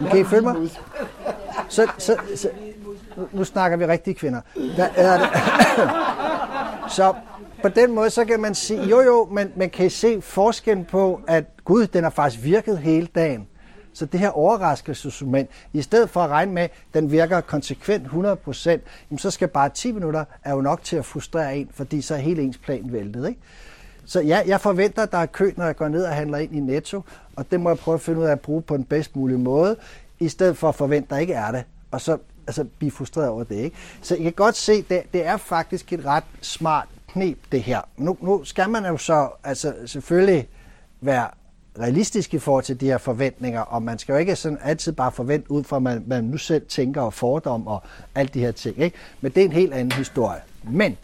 kan 0.10 0.20
I 0.20 0.24
følge 0.24 0.42
mig? 0.42 0.70
Så, 1.74 1.86
så, 1.98 2.16
så, 2.36 2.48
nu, 3.32 3.44
snakker 3.44 3.76
vi 3.76 3.86
rigtige 3.86 4.14
kvinder. 4.14 4.40
Der 4.76 4.88
er 4.96 5.18
det. 5.18 5.28
så 6.96 7.14
på 7.62 7.68
den 7.68 7.92
måde, 7.92 8.10
så 8.10 8.24
kan 8.24 8.40
man 8.40 8.54
sige, 8.54 8.82
jo 8.82 9.00
jo, 9.00 9.28
men 9.32 9.52
man 9.56 9.70
kan 9.70 9.90
se 9.90 10.20
forskellen 10.20 10.84
på, 10.84 11.20
at 11.26 11.44
Gud, 11.64 11.86
den 11.86 12.02
har 12.02 12.10
faktisk 12.10 12.44
virket 12.44 12.78
hele 12.78 13.08
dagen. 13.14 13.46
Så 13.92 14.06
det 14.06 14.20
her 14.20 14.30
overraskelsesmoment, 14.30 15.50
i 15.72 15.82
stedet 15.82 16.10
for 16.10 16.20
at 16.20 16.30
regne 16.30 16.52
med, 16.52 16.62
at 16.62 16.70
den 16.94 17.10
virker 17.10 17.40
konsekvent 17.40 18.06
100%, 18.06 19.16
så 19.18 19.30
skal 19.30 19.48
bare 19.48 19.68
10 19.68 19.92
minutter 19.92 20.24
er 20.44 20.54
jo 20.54 20.60
nok 20.60 20.82
til 20.82 20.96
at 20.96 21.04
frustrere 21.04 21.56
en, 21.56 21.68
fordi 21.74 22.00
så 22.00 22.14
er 22.14 22.18
hele 22.18 22.42
ens 22.42 22.58
plan 22.58 22.92
væltet. 22.92 23.28
Ikke? 23.28 23.40
Så 24.06 24.20
ja, 24.20 24.42
jeg 24.46 24.60
forventer, 24.60 25.02
at 25.02 25.12
der 25.12 25.18
er 25.18 25.26
kø, 25.26 25.50
når 25.56 25.64
jeg 25.64 25.76
går 25.76 25.88
ned 25.88 26.04
og 26.04 26.12
handler 26.12 26.38
ind 26.38 26.56
i 26.56 26.60
Netto, 26.60 27.02
og 27.36 27.50
det 27.50 27.60
må 27.60 27.70
jeg 27.70 27.78
prøve 27.78 27.94
at 27.94 28.00
finde 28.00 28.20
ud 28.20 28.24
af 28.24 28.32
at 28.32 28.40
bruge 28.40 28.62
på 28.62 28.76
den 28.76 28.84
bedst 28.84 29.16
mulige 29.16 29.38
måde, 29.38 29.76
i 30.20 30.28
stedet 30.28 30.56
for 30.56 30.68
at 30.68 30.74
forvente, 30.74 31.10
der 31.10 31.18
ikke 31.18 31.32
er 31.32 31.50
det, 31.50 31.64
og 31.90 32.00
så 32.00 32.18
altså, 32.46 32.64
blive 32.78 32.90
frustreret 32.90 33.28
over 33.28 33.44
det. 33.44 33.56
Ikke? 33.56 33.76
Så 34.02 34.14
jeg 34.14 34.22
kan 34.22 34.32
godt 34.32 34.56
se, 34.56 34.82
det, 34.82 35.02
det 35.12 35.26
er 35.26 35.36
faktisk 35.36 35.92
et 35.92 36.04
ret 36.04 36.24
smart 36.40 36.88
knep, 37.08 37.38
det 37.52 37.62
her. 37.62 37.80
Nu, 37.96 38.16
nu 38.20 38.44
skal 38.44 38.70
man 38.70 38.86
jo 38.86 38.96
så 38.96 39.28
altså, 39.44 39.74
selvfølgelig 39.86 40.48
være 41.00 41.28
realistisk 41.78 42.34
i 42.34 42.38
forhold 42.38 42.64
til 42.64 42.80
de 42.80 42.86
her 42.86 42.98
forventninger, 42.98 43.60
og 43.60 43.82
man 43.82 43.98
skal 43.98 44.12
jo 44.12 44.18
ikke 44.18 44.36
sådan 44.36 44.58
altid 44.62 44.92
bare 44.92 45.12
forvente 45.12 45.50
ud 45.50 45.64
fra, 45.64 45.78
hvad 45.78 46.00
man 46.00 46.24
nu 46.24 46.36
selv 46.36 46.66
tænker 46.66 47.00
og 47.00 47.14
fordom 47.14 47.66
og 47.66 47.82
alt 48.14 48.34
de 48.34 48.40
her 48.40 48.52
ting. 48.52 48.78
Ikke? 48.78 48.96
Men 49.20 49.32
det 49.32 49.40
er 49.40 49.44
en 49.44 49.52
helt 49.52 49.74
anden 49.74 49.92
historie. 49.92 50.40
Men 50.62 50.96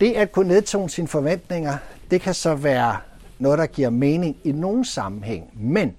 det 0.00 0.12
at 0.12 0.32
kunne 0.32 0.48
nedtone 0.48 0.90
sine 0.90 1.08
forventninger, 1.08 1.76
det 2.10 2.20
kan 2.20 2.34
så 2.34 2.54
være 2.54 2.96
noget, 3.38 3.58
der 3.58 3.66
giver 3.66 3.90
mening 3.90 4.36
i 4.44 4.52
nogen 4.52 4.84
sammenhæng. 4.84 5.50
Men 5.54 5.94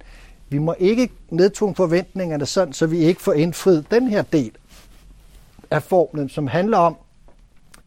vi 0.50 0.58
må 0.58 0.76
ikke 0.80 1.10
nedtone 1.30 1.76
forventningerne 1.76 2.46
sådan, 2.46 2.74
så 2.74 2.86
vi 2.86 2.98
ikke 2.98 3.22
får 3.22 3.34
indfriet 3.34 3.92
den 3.92 4.08
her 4.08 4.22
del 4.22 4.52
af 5.72 5.84
formlen, 5.84 6.30
som 6.30 6.48
handler 6.48 6.78
om, 6.78 6.98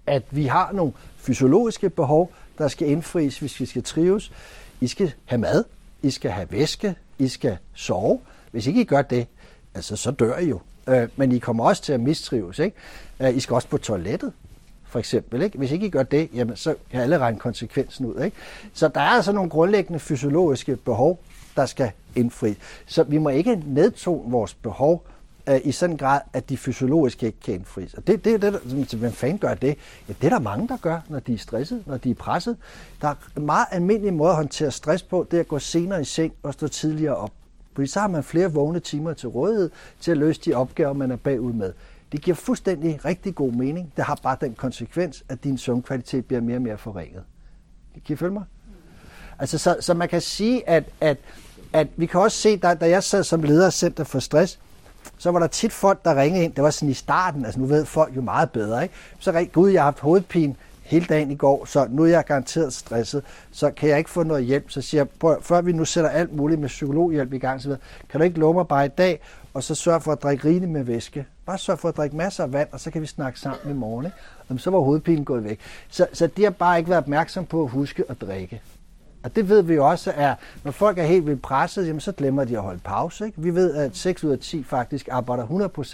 at 0.06 0.22
vi 0.30 0.46
har 0.46 0.72
nogle 0.72 0.92
fysiologiske 1.16 1.90
behov, 1.90 2.32
der 2.58 2.68
skal 2.68 2.88
indfries, 2.88 3.38
hvis 3.38 3.60
vi 3.60 3.66
skal 3.66 3.82
trives. 3.82 4.32
I 4.80 4.86
skal 4.86 5.12
have 5.24 5.38
mad, 5.38 5.64
I 6.02 6.10
skal 6.10 6.30
have 6.30 6.52
væske, 6.52 6.94
I 7.18 7.28
skal 7.28 7.56
sove. 7.74 8.20
Hvis 8.50 8.66
ikke 8.66 8.80
I 8.80 8.84
gør 8.84 9.02
det, 9.02 9.26
altså, 9.74 9.96
så 9.96 10.10
dør 10.10 10.38
I 10.38 10.48
jo. 10.48 10.60
Øh, 10.88 11.08
men 11.16 11.32
I 11.32 11.38
kommer 11.38 11.64
også 11.64 11.82
til 11.82 11.92
at 11.92 12.00
mistrives. 12.00 12.58
Ikke? 12.58 12.76
Øh, 13.20 13.36
I 13.36 13.40
skal 13.40 13.54
også 13.54 13.68
på 13.68 13.78
toilettet, 13.78 14.32
for 14.84 14.98
eksempel. 14.98 15.42
Ikke? 15.42 15.58
Hvis 15.58 15.70
ikke 15.70 15.86
I 15.86 15.90
gør 15.90 16.02
det, 16.02 16.28
jamen, 16.34 16.56
så 16.56 16.74
kan 16.90 17.00
alle 17.00 17.18
regne 17.18 17.38
konsekvensen 17.38 18.06
ud. 18.06 18.24
Ikke? 18.24 18.36
Så 18.72 18.88
der 18.88 19.00
er 19.00 19.10
altså 19.10 19.32
nogle 19.32 19.50
grundlæggende 19.50 19.98
fysiologiske 19.98 20.76
behov, 20.76 21.20
der 21.56 21.66
skal 21.66 21.90
indfri. 22.14 22.56
Så 22.86 23.02
vi 23.02 23.18
må 23.18 23.28
ikke 23.28 23.62
nedtone 23.66 24.30
vores 24.30 24.54
behov 24.54 25.06
øh, 25.48 25.60
i 25.64 25.72
sådan 25.72 25.94
en 25.94 25.98
grad, 25.98 26.20
at 26.32 26.48
de 26.48 26.56
fysiologiske 26.56 27.26
ikke 27.26 27.40
kan 27.40 27.54
indfries. 27.54 27.94
Og 27.94 28.06
det, 28.06 28.24
det 28.24 28.34
er 28.34 28.38
det, 28.38 28.52
der, 28.52 28.96
hvem 28.96 29.12
fanden 29.12 29.38
gør 29.38 29.54
det? 29.54 29.76
Ja, 30.08 30.14
det 30.20 30.24
er 30.24 30.30
der 30.30 30.38
mange, 30.38 30.68
der 30.68 30.76
gør, 30.76 31.00
når 31.08 31.20
de 31.20 31.34
er 31.34 31.38
stresset, 31.38 31.86
når 31.86 31.96
de 31.96 32.10
er 32.10 32.14
presset. 32.14 32.56
Der 33.00 33.08
er 33.08 33.14
en 33.36 33.46
meget 33.46 33.66
almindelig 33.70 34.14
måde 34.14 34.30
at 34.30 34.36
håndtere 34.36 34.70
stress 34.70 35.02
på, 35.02 35.26
det 35.30 35.36
er 35.36 35.40
at 35.40 35.48
gå 35.48 35.58
senere 35.58 36.00
i 36.00 36.04
seng 36.04 36.32
og 36.42 36.52
stå 36.52 36.68
tidligere 36.68 37.16
op. 37.16 37.32
Fordi 37.74 37.86
så 37.86 38.00
har 38.00 38.08
man 38.08 38.24
flere 38.24 38.52
vågne 38.52 38.80
timer 38.80 39.12
til 39.12 39.28
rådighed 39.28 39.70
til 40.00 40.10
at 40.10 40.16
løse 40.16 40.40
de 40.44 40.54
opgaver, 40.54 40.92
man 40.92 41.10
er 41.10 41.16
bagud 41.16 41.52
med. 41.52 41.72
Det 42.12 42.22
giver 42.22 42.34
fuldstændig 42.34 43.04
rigtig 43.04 43.34
god 43.34 43.52
mening. 43.52 43.92
Det 43.96 44.04
har 44.04 44.20
bare 44.22 44.36
den 44.40 44.54
konsekvens, 44.54 45.24
at 45.28 45.44
din 45.44 45.58
søvnkvalitet 45.58 46.26
bliver 46.26 46.40
mere 46.40 46.56
og 46.56 46.62
mere 46.62 46.78
forringet. 46.78 47.22
Kan 48.06 48.14
I 48.14 48.16
følge 48.16 48.32
mig? 48.32 48.44
Altså, 49.40 49.58
så, 49.58 49.76
så 49.80 49.94
man 49.94 50.08
kan 50.08 50.20
sige, 50.20 50.68
at, 50.68 50.84
at, 51.00 51.16
at 51.72 51.88
vi 51.96 52.06
kan 52.06 52.20
også 52.20 52.36
se, 52.36 52.56
da, 52.56 52.74
da 52.74 52.88
jeg 52.88 53.02
sad 53.02 53.24
som 53.24 53.42
leder 53.42 53.66
af 53.66 53.72
Center 53.72 54.04
for 54.04 54.18
Stress, 54.18 54.58
så 55.18 55.30
var 55.30 55.38
der 55.38 55.46
tit 55.46 55.72
folk, 55.72 56.04
der 56.04 56.20
ringede 56.20 56.44
ind. 56.44 56.52
Det 56.54 56.64
var 56.64 56.70
sådan 56.70 56.88
i 56.88 56.94
starten, 56.94 57.44
altså 57.44 57.60
nu 57.60 57.66
ved 57.66 57.84
folk 57.84 58.16
jo 58.16 58.20
meget 58.20 58.50
bedre. 58.50 58.82
Ikke? 58.82 58.94
Så 59.18 59.30
ringede, 59.30 59.52
gud, 59.52 59.70
jeg 59.70 59.80
har 59.80 59.84
haft 59.84 60.00
hovedpine 60.00 60.54
hele 60.82 61.06
dagen 61.06 61.30
i 61.30 61.34
går, 61.34 61.64
så 61.64 61.86
nu 61.90 62.02
er 62.02 62.06
jeg 62.06 62.24
garanteret 62.24 62.72
stresset, 62.72 63.22
så 63.52 63.70
kan 63.70 63.88
jeg 63.88 63.98
ikke 63.98 64.10
få 64.10 64.22
noget 64.22 64.44
hjælp. 64.44 64.70
Så 64.70 64.82
siger 64.82 64.98
jeg, 65.00 65.08
prøv, 65.08 65.42
før 65.42 65.60
vi 65.60 65.72
nu 65.72 65.84
sætter 65.84 66.10
alt 66.10 66.36
muligt 66.36 66.60
med 66.60 66.68
psykologhjælp 66.68 67.32
i 67.32 67.38
gang, 67.38 67.62
så 67.62 67.68
videre, 67.68 67.80
kan 68.08 68.20
du 68.20 68.24
ikke 68.24 68.38
love 68.38 68.54
mig 68.54 68.68
bare 68.68 68.86
i 68.86 68.88
dag, 68.88 69.20
og 69.54 69.62
så 69.62 69.74
sørge 69.74 70.00
for 70.00 70.12
at 70.12 70.22
drikke 70.22 70.48
rigeligt 70.48 70.70
med 70.70 70.82
væske. 70.82 71.26
Bare 71.46 71.58
sørg 71.58 71.78
for 71.78 71.88
at 71.88 71.96
drikke 71.96 72.16
masser 72.16 72.44
af 72.44 72.52
vand, 72.52 72.68
og 72.72 72.80
så 72.80 72.90
kan 72.90 73.02
vi 73.02 73.06
snakke 73.06 73.40
sammen 73.40 73.70
i 73.70 73.72
morgen. 73.72 74.06
Ikke? 74.06 74.16
Jamen, 74.48 74.58
så 74.58 74.70
var 74.70 74.78
hovedpinen 74.78 75.24
gået 75.24 75.44
væk. 75.44 75.60
Så, 75.90 76.06
så 76.12 76.26
de 76.26 76.42
har 76.42 76.50
bare 76.50 76.78
ikke 76.78 76.90
været 76.90 77.02
opmærksom 77.02 77.46
på 77.46 77.62
at 77.62 77.70
huske 77.70 78.04
at 78.08 78.20
drikke. 78.20 78.60
Og 79.22 79.36
det 79.36 79.48
ved 79.48 79.62
vi 79.62 79.74
jo 79.74 79.88
også, 79.88 80.12
er, 80.16 80.34
når 80.64 80.72
folk 80.72 80.98
er 80.98 81.02
helt 81.02 81.26
vildt 81.26 81.42
presset, 81.42 81.86
jamen, 81.86 82.00
så 82.00 82.12
glemmer 82.12 82.44
de 82.44 82.56
at 82.56 82.62
holde 82.62 82.80
pause. 82.84 83.26
Ikke? 83.26 83.42
Vi 83.42 83.54
ved, 83.54 83.74
at 83.74 83.96
6 83.96 84.24
ud 84.24 84.32
af 84.32 84.38
10 84.38 84.62
faktisk 84.62 85.08
arbejder 85.10 85.46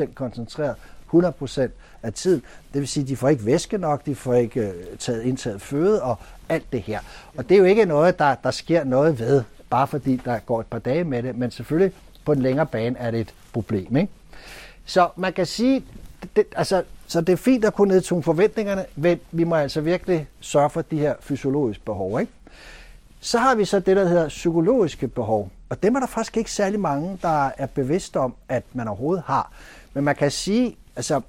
100% 0.09 0.15
koncentreret 0.15 0.75
100% 1.15 1.69
af 2.03 2.12
tiden. 2.12 2.43
Det 2.73 2.81
vil 2.81 2.89
sige, 2.89 3.03
at 3.03 3.09
de 3.09 3.17
får 3.17 3.29
ikke 3.29 3.47
væske 3.47 3.79
nok, 3.79 4.07
de 4.07 4.15
får 4.15 4.35
ikke 4.35 4.61
øh, 4.61 4.75
taget 4.99 5.23
indtaget 5.23 5.62
føde 5.62 6.03
og 6.03 6.19
alt 6.49 6.73
det 6.73 6.81
her. 6.81 7.01
Og 7.37 7.49
det 7.49 7.55
er 7.55 7.59
jo 7.59 7.65
ikke 7.65 7.85
noget, 7.85 8.19
der, 8.19 8.35
der 8.35 8.51
sker 8.51 8.85
noget 8.85 9.19
ved, 9.19 9.43
bare 9.71 9.87
fordi 9.87 10.21
der 10.25 10.39
går 10.39 10.61
et 10.61 10.67
par 10.67 10.79
dage 10.79 11.05
med 11.05 11.23
det, 11.23 11.37
men 11.37 11.51
selvfølgelig 11.51 11.93
på 12.25 12.33
en 12.33 12.43
længere 12.43 12.67
bane 12.67 12.99
er 12.99 13.11
det 13.11 13.21
et 13.21 13.35
problem. 13.53 13.97
Ikke? 13.97 14.12
Så 14.85 15.09
man 15.16 15.33
kan 15.33 15.47
sige, 15.47 15.85
det, 16.37 16.45
altså, 16.57 16.83
så 17.07 17.20
det 17.20 17.33
er 17.33 17.37
fint 17.37 17.64
at 17.64 17.74
kunne 17.74 17.95
nedtune 17.95 18.22
forventningerne, 18.22 18.85
men 18.97 19.20
vi 19.33 19.45
må 19.45 19.55
altså 19.55 19.81
virkelig 19.81 20.29
sørge 20.41 20.70
for 20.70 20.83
de 20.83 20.99
her 20.99 21.14
fysiologiske 21.20 21.85
behov. 21.85 22.20
Ikke? 22.20 22.33
Så 23.27 23.39
har 23.39 23.55
vi 23.55 23.64
så 23.64 23.81
det, 23.81 23.97
der 23.97 24.09
hedder 24.09 24.29
psykologiske 24.29 25.09
behov. 25.09 25.51
Og 25.68 25.83
dem 25.83 25.95
er 25.95 26.01
der 26.01 26.07
faktisk 26.07 26.37
ikke 26.37 26.51
særlig 26.53 26.81
mange, 26.81 27.18
der 27.22 27.51
er 27.59 27.66
bevidst 27.66 28.16
om, 28.16 28.35
at 28.49 28.64
man 28.72 28.89
overhovedet 28.89 29.24
har. 29.27 29.53
Men 29.95 30.05
man 30.05 30.16
kan 30.16 30.31
sige, 30.31 30.77
altså, 30.97 31.20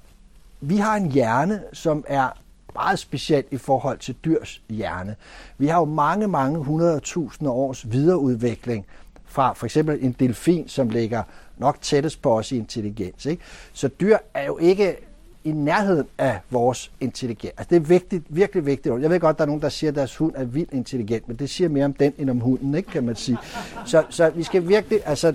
vi 0.60 0.76
har 0.76 0.96
en 0.96 1.12
hjerne, 1.12 1.62
som 1.72 2.04
er 2.08 2.28
meget 2.74 2.98
speciel 2.98 3.44
i 3.50 3.56
forhold 3.56 3.98
til 3.98 4.16
dyrs 4.24 4.62
hjerne. 4.68 5.16
Vi 5.58 5.66
har 5.66 5.78
jo 5.78 5.84
mange, 5.84 6.28
mange 6.28 6.58
hundredtusinde 6.58 7.50
års 7.50 7.92
videreudvikling 7.92 8.86
fra 9.26 9.52
for 9.52 9.66
eksempel 9.66 9.98
en 10.00 10.12
delfin, 10.12 10.68
som 10.68 10.88
ligger 10.88 11.22
nok 11.56 11.78
tættest 11.80 12.22
på 12.22 12.38
os 12.38 12.52
i 12.52 12.56
intelligens. 12.56 13.26
Ikke? 13.26 13.42
Så 13.72 13.88
dyr 13.88 14.16
er 14.34 14.46
jo 14.46 14.58
ikke 14.58 14.96
i 15.48 15.52
nærheden 15.52 16.06
af 16.18 16.38
vores 16.50 16.90
intelligens. 17.00 17.52
Altså 17.58 17.66
det 17.70 17.76
er 17.76 17.80
vigtigt, 17.80 18.24
virkelig 18.28 18.66
vigtigt. 18.66 19.02
Jeg 19.02 19.10
ved 19.10 19.20
godt, 19.20 19.38
der 19.38 19.42
er 19.44 19.46
nogen, 19.46 19.62
der 19.62 19.68
siger, 19.68 19.90
at 19.90 19.96
deres 19.96 20.16
hund 20.16 20.32
er 20.36 20.44
vildt 20.44 20.72
intelligent, 20.72 21.28
men 21.28 21.36
det 21.36 21.50
siger 21.50 21.68
mere 21.68 21.84
om 21.84 21.92
den 21.92 22.12
end 22.18 22.30
om 22.30 22.40
hunden, 22.40 22.74
ikke, 22.74 22.90
kan 22.90 23.04
man 23.04 23.16
sige. 23.16 23.38
Så, 23.86 24.04
så 24.10 24.30
vi 24.30 24.42
skal 24.42 24.68
virkelig, 24.68 25.00
altså, 25.04 25.34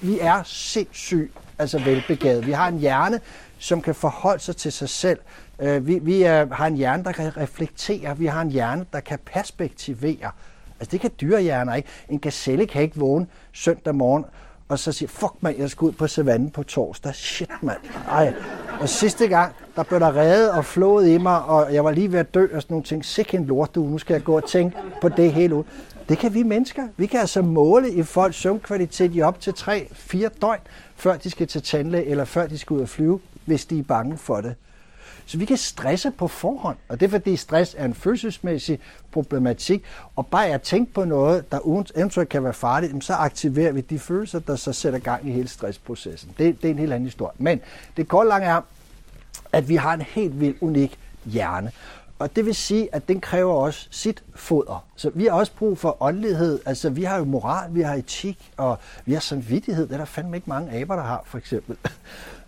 vi 0.00 0.18
er 0.20 0.42
sindssygt 0.44 1.32
altså 1.58 1.78
velbegavet. 1.78 2.46
Vi 2.46 2.52
har 2.52 2.68
en 2.68 2.78
hjerne, 2.78 3.20
som 3.58 3.82
kan 3.82 3.94
forholde 3.94 4.42
sig 4.42 4.56
til 4.56 4.72
sig 4.72 4.88
selv. 4.88 5.18
Øh, 5.58 5.86
vi 5.86 5.98
vi 5.98 6.22
er, 6.22 6.54
har 6.54 6.66
en 6.66 6.76
hjerne, 6.76 7.04
der 7.04 7.12
kan 7.12 7.36
reflektere. 7.36 8.18
Vi 8.18 8.26
har 8.26 8.42
en 8.42 8.50
hjerne, 8.50 8.86
der 8.92 9.00
kan 9.00 9.18
perspektivere. 9.24 10.30
Altså 10.80 10.90
det 10.90 11.00
kan 11.00 11.10
dyrehjerner 11.20 11.74
ikke. 11.74 11.88
En 12.08 12.18
gazelle 12.18 12.66
kan 12.66 12.82
ikke 12.82 12.96
vågne 12.96 13.26
søndag 13.52 13.94
morgen 13.94 14.24
og 14.68 14.78
så 14.78 14.92
siger, 14.92 15.08
fuck 15.08 15.32
mand, 15.40 15.58
jeg 15.58 15.70
skal 15.70 15.84
ud 15.84 15.92
på 15.92 16.06
savannen 16.06 16.50
på 16.50 16.62
torsdag. 16.62 17.14
Shit 17.14 17.50
mand. 17.62 17.78
Ej. 18.08 18.34
Og 18.80 18.88
sidste 18.88 19.28
gang, 19.28 19.54
der 19.76 19.82
blev 19.82 20.00
der 20.00 20.16
reddet 20.16 20.50
og 20.50 20.64
flået 20.64 21.08
i 21.08 21.18
mig, 21.18 21.44
og 21.44 21.74
jeg 21.74 21.84
var 21.84 21.90
lige 21.90 22.12
ved 22.12 22.18
at 22.18 22.34
dø 22.34 22.46
og 22.54 22.62
sådan 22.62 22.74
nogle 22.74 22.84
ting. 22.84 23.04
Sikke 23.04 23.36
en 23.36 23.44
lort, 23.44 23.74
du. 23.74 23.82
Nu 23.82 23.98
skal 23.98 24.14
jeg 24.14 24.24
gå 24.24 24.36
og 24.36 24.48
tænke 24.48 24.76
på 25.00 25.08
det 25.08 25.32
hele 25.32 25.54
ud. 25.54 25.64
Det 26.08 26.18
kan 26.18 26.34
vi 26.34 26.42
mennesker. 26.42 26.82
Vi 26.96 27.06
kan 27.06 27.20
altså 27.20 27.42
måle 27.42 27.92
i 27.92 28.02
folks 28.02 28.36
søvnkvalitet 28.36 29.14
i 29.14 29.22
op 29.22 29.40
til 29.40 29.50
3-4 29.50 30.28
døgn, 30.40 30.60
før 30.96 31.16
de 31.16 31.30
skal 31.30 31.46
til 31.46 31.62
tandlæge, 31.62 32.06
eller 32.06 32.24
før 32.24 32.46
de 32.46 32.58
skal 32.58 32.74
ud 32.74 32.80
og 32.80 32.88
flyve, 32.88 33.20
hvis 33.44 33.64
de 33.64 33.78
er 33.78 33.82
bange 33.82 34.18
for 34.18 34.40
det. 34.40 34.54
Så 35.26 35.38
vi 35.38 35.44
kan 35.44 35.56
stresse 35.56 36.10
på 36.10 36.28
forhånd, 36.28 36.76
og 36.88 37.00
det 37.00 37.06
er 37.06 37.10
fordi 37.10 37.36
stress 37.36 37.74
er 37.78 37.84
en 37.84 37.94
følelsesmæssig 37.94 38.78
problematik, 39.12 39.84
og 40.16 40.26
bare 40.26 40.46
at 40.46 40.62
tænke 40.62 40.92
på 40.92 41.04
noget, 41.04 41.52
der 41.52 41.86
eventuelt 41.94 42.28
kan 42.28 42.44
være 42.44 42.52
farligt, 42.52 43.04
så 43.04 43.14
aktiverer 43.14 43.72
vi 43.72 43.80
de 43.80 43.98
følelser, 43.98 44.38
der 44.38 44.56
så 44.56 44.72
sætter 44.72 44.98
gang 44.98 45.28
i 45.28 45.32
hele 45.32 45.48
stressprocessen. 45.48 46.30
Det, 46.38 46.62
det 46.62 46.68
er 46.68 46.72
en 46.72 46.78
helt 46.78 46.92
anden 46.92 47.06
historie. 47.06 47.34
Men 47.38 47.60
det 47.96 48.08
korte 48.08 48.28
lange 48.28 48.46
er, 48.46 48.60
at 49.52 49.68
vi 49.68 49.76
har 49.76 49.94
en 49.94 50.00
helt 50.00 50.40
vild 50.40 50.56
unik 50.60 50.98
hjerne. 51.24 51.72
Og 52.18 52.36
det 52.36 52.46
vil 52.46 52.54
sige, 52.54 52.94
at 52.94 53.08
den 53.08 53.20
kræver 53.20 53.54
også 53.54 53.88
sit 53.90 54.22
foder. 54.34 54.84
Så 54.96 55.10
vi 55.14 55.24
har 55.24 55.30
også 55.30 55.52
brug 55.52 55.78
for 55.78 56.02
åndelighed. 56.02 56.60
Altså, 56.66 56.90
vi 56.90 57.04
har 57.04 57.18
jo 57.18 57.24
moral, 57.24 57.74
vi 57.74 57.80
har 57.80 57.94
etik, 57.94 58.52
og 58.56 58.78
vi 59.04 59.12
har 59.12 59.20
samvittighed. 59.20 59.86
Det 59.86 59.94
er 59.94 59.98
der 59.98 60.04
fandme 60.04 60.36
ikke 60.36 60.50
mange 60.50 60.80
aber, 60.80 60.96
der 60.96 61.02
har, 61.02 61.22
for 61.24 61.38
eksempel. 61.38 61.76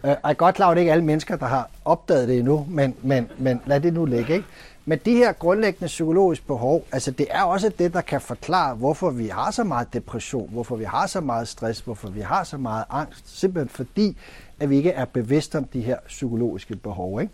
Øh, 0.04 0.08
jeg 0.08 0.18
er 0.24 0.32
godt 0.32 0.54
klar, 0.54 0.70
at 0.70 0.76
det 0.76 0.80
ikke 0.80 0.90
er 0.90 0.94
alle 0.94 1.04
mennesker, 1.04 1.36
der 1.36 1.46
har 1.46 1.70
opdaget 1.84 2.28
det 2.28 2.38
endnu, 2.38 2.66
men, 2.68 2.94
men, 3.02 3.28
men 3.38 3.60
lad 3.66 3.80
det 3.80 3.92
nu 3.92 4.04
ligge. 4.04 4.34
Ikke? 4.34 4.46
Men 4.84 4.98
de 5.04 5.16
her 5.16 5.32
grundlæggende 5.32 5.86
psykologiske 5.86 6.46
behov, 6.46 6.84
altså 6.92 7.10
det 7.10 7.26
er 7.30 7.42
også 7.42 7.68
det, 7.78 7.92
der 7.92 8.00
kan 8.00 8.20
forklare, 8.20 8.74
hvorfor 8.74 9.10
vi 9.10 9.28
har 9.28 9.50
så 9.50 9.64
meget 9.64 9.92
depression, 9.92 10.48
hvorfor 10.52 10.76
vi 10.76 10.84
har 10.84 11.06
så 11.06 11.20
meget 11.20 11.48
stress, 11.48 11.80
hvorfor 11.80 12.08
vi 12.08 12.20
har 12.20 12.44
så 12.44 12.56
meget 12.56 12.84
angst. 12.90 13.38
Simpelthen 13.40 13.68
fordi, 13.68 14.16
at 14.60 14.70
vi 14.70 14.76
ikke 14.76 14.90
er 14.90 15.04
bevidste 15.04 15.58
om 15.58 15.64
de 15.64 15.80
her 15.80 15.96
psykologiske 16.06 16.76
behov. 16.76 17.20
Ikke? 17.20 17.32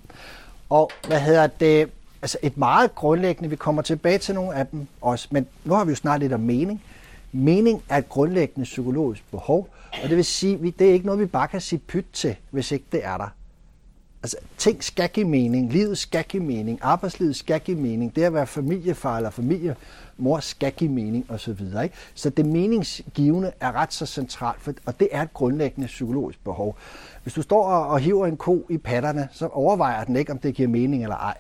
Og 0.71 0.91
hvad 1.07 1.21
hedder 1.21 1.47
det? 1.47 1.91
Altså 2.23 2.39
et 2.43 2.57
meget 2.57 2.95
grundlæggende, 2.95 3.51
vi 3.51 3.57
kommer 3.57 3.83
tilbage 3.83 4.19
til 4.19 4.35
nogle 4.35 4.55
af 4.55 4.67
dem 4.67 4.87
også, 5.01 5.29
men 5.31 5.47
nu 5.65 5.75
har 5.75 5.85
vi 5.85 5.91
jo 5.91 5.97
snart 5.97 6.21
lidt 6.21 6.33
om 6.33 6.41
mening. 6.41 6.83
Mening 7.37 7.83
er 7.89 7.97
et 7.97 8.09
grundlæggende 8.09 8.65
psykologisk 8.65 9.31
behov, 9.31 9.69
og 10.03 10.09
det 10.09 10.17
vil 10.17 10.25
sige, 10.25 10.55
at 10.55 10.75
det 10.79 10.89
er 10.89 10.93
ikke 10.93 11.07
noget, 11.07 11.21
vi 11.21 11.27
bare 11.27 11.49
kan 11.49 11.61
sige 11.61 11.79
pyt 11.79 12.07
til, 12.13 12.37
hvis 12.51 12.73
ikke 12.73 12.85
det 12.93 13.05
er 13.05 13.17
der. 13.17 13.29
Altså, 14.23 14.37
ting 14.59 14.85
skal 14.85 15.09
give 15.09 15.29
mening, 15.29 15.73
livet 15.73 15.99
skal 15.99 16.25
give 16.25 16.43
mening, 16.43 16.79
arbejdslivet 16.83 17.37
skal 17.37 17.61
give 17.61 17.77
mening, 17.77 18.17
det 18.17 18.23
at 18.23 18.35
være 18.35 18.47
familiefar 18.47 19.17
eller 19.17 19.31
familiemor 19.31 20.41
skal 20.41 20.73
give 20.73 20.91
mening 20.91 21.31
osv. 21.31 21.61
Ikke? 21.83 21.91
Så 22.15 22.31
det 22.31 22.47
meningsgivende 22.47 23.53
er 23.61 23.73
ret 23.73 23.93
så 23.93 24.07
centralt, 24.07 24.61
for, 24.61 24.73
og 24.87 25.01
det 25.01 25.09
er 25.13 25.23
et 25.23 25.35
grundlæggende 25.35 25.87
psykologisk 25.87 26.45
behov. 26.45 26.77
Hvis 27.23 27.35
du 27.35 27.43
står 27.43 27.65
og, 27.65 27.87
og 27.87 27.99
hiver 27.99 28.27
en 28.27 28.37
ko 28.37 28.67
i 28.71 28.79
patterne, 28.79 29.29
så 29.33 29.47
overvejer 29.47 30.05
den 30.05 30.17
ikke, 30.17 30.33
om 30.33 30.39
det 30.39 30.55
giver 30.55 30.69
mening 30.69 31.03
eller 31.03 31.17
ej. 31.17 31.37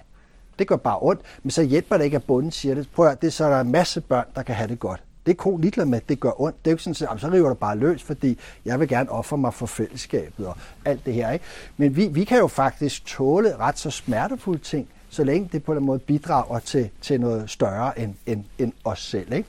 Det 0.59 0.66
gør 0.66 0.76
bare 0.76 0.99
ondt, 1.01 1.20
men 1.42 1.51
så 1.51 1.62
hjælper 1.62 1.97
det 1.97 2.05
ikke, 2.05 2.16
at 2.16 2.24
bunden 2.24 2.51
siger 2.51 2.74
det. 2.74 2.88
Prøv 2.95 3.07
at 3.07 3.20
det 3.20 3.26
er 3.26 3.30
så 3.30 3.45
der 3.45 3.57
er 3.57 3.61
en 3.61 3.72
masse 3.72 4.01
børn, 4.01 4.26
der 4.34 4.42
kan 4.42 4.55
have 4.55 4.68
det 4.68 4.78
godt. 4.78 5.03
Det 5.26 5.32
er 5.32 5.36
ko 5.36 5.56
ligeglad 5.56 5.86
med, 5.86 6.00
det 6.08 6.20
gør 6.20 6.40
ondt. 6.40 6.64
Det 6.64 6.70
er 6.70 6.72
jo 6.72 6.74
ikke 6.74 6.94
sådan, 6.94 7.14
at 7.14 7.20
så 7.20 7.28
river 7.28 7.48
du 7.48 7.54
bare 7.54 7.76
løs, 7.76 8.02
fordi 8.02 8.38
jeg 8.64 8.80
vil 8.80 8.88
gerne 8.88 9.10
ofre 9.10 9.38
mig 9.38 9.54
for 9.54 9.66
fællesskabet 9.66 10.46
og 10.46 10.56
alt 10.84 11.06
det 11.06 11.14
her. 11.14 11.30
Ikke? 11.30 11.44
Men 11.76 11.96
vi, 11.96 12.06
vi 12.06 12.24
kan 12.24 12.38
jo 12.38 12.46
faktisk 12.46 13.06
tåle 13.06 13.56
ret 13.56 13.78
så 13.78 13.90
smertefulde 13.90 14.62
ting, 14.62 14.88
så 15.08 15.24
længe 15.24 15.48
det 15.52 15.64
på 15.64 15.72
en 15.72 15.84
måde 15.84 15.98
bidrager 15.98 16.58
til, 16.58 16.90
til 17.00 17.20
noget 17.20 17.50
større 17.50 17.98
end, 17.98 18.14
end, 18.26 18.44
end 18.58 18.72
os 18.84 19.02
selv. 19.02 19.32
Ikke? 19.32 19.48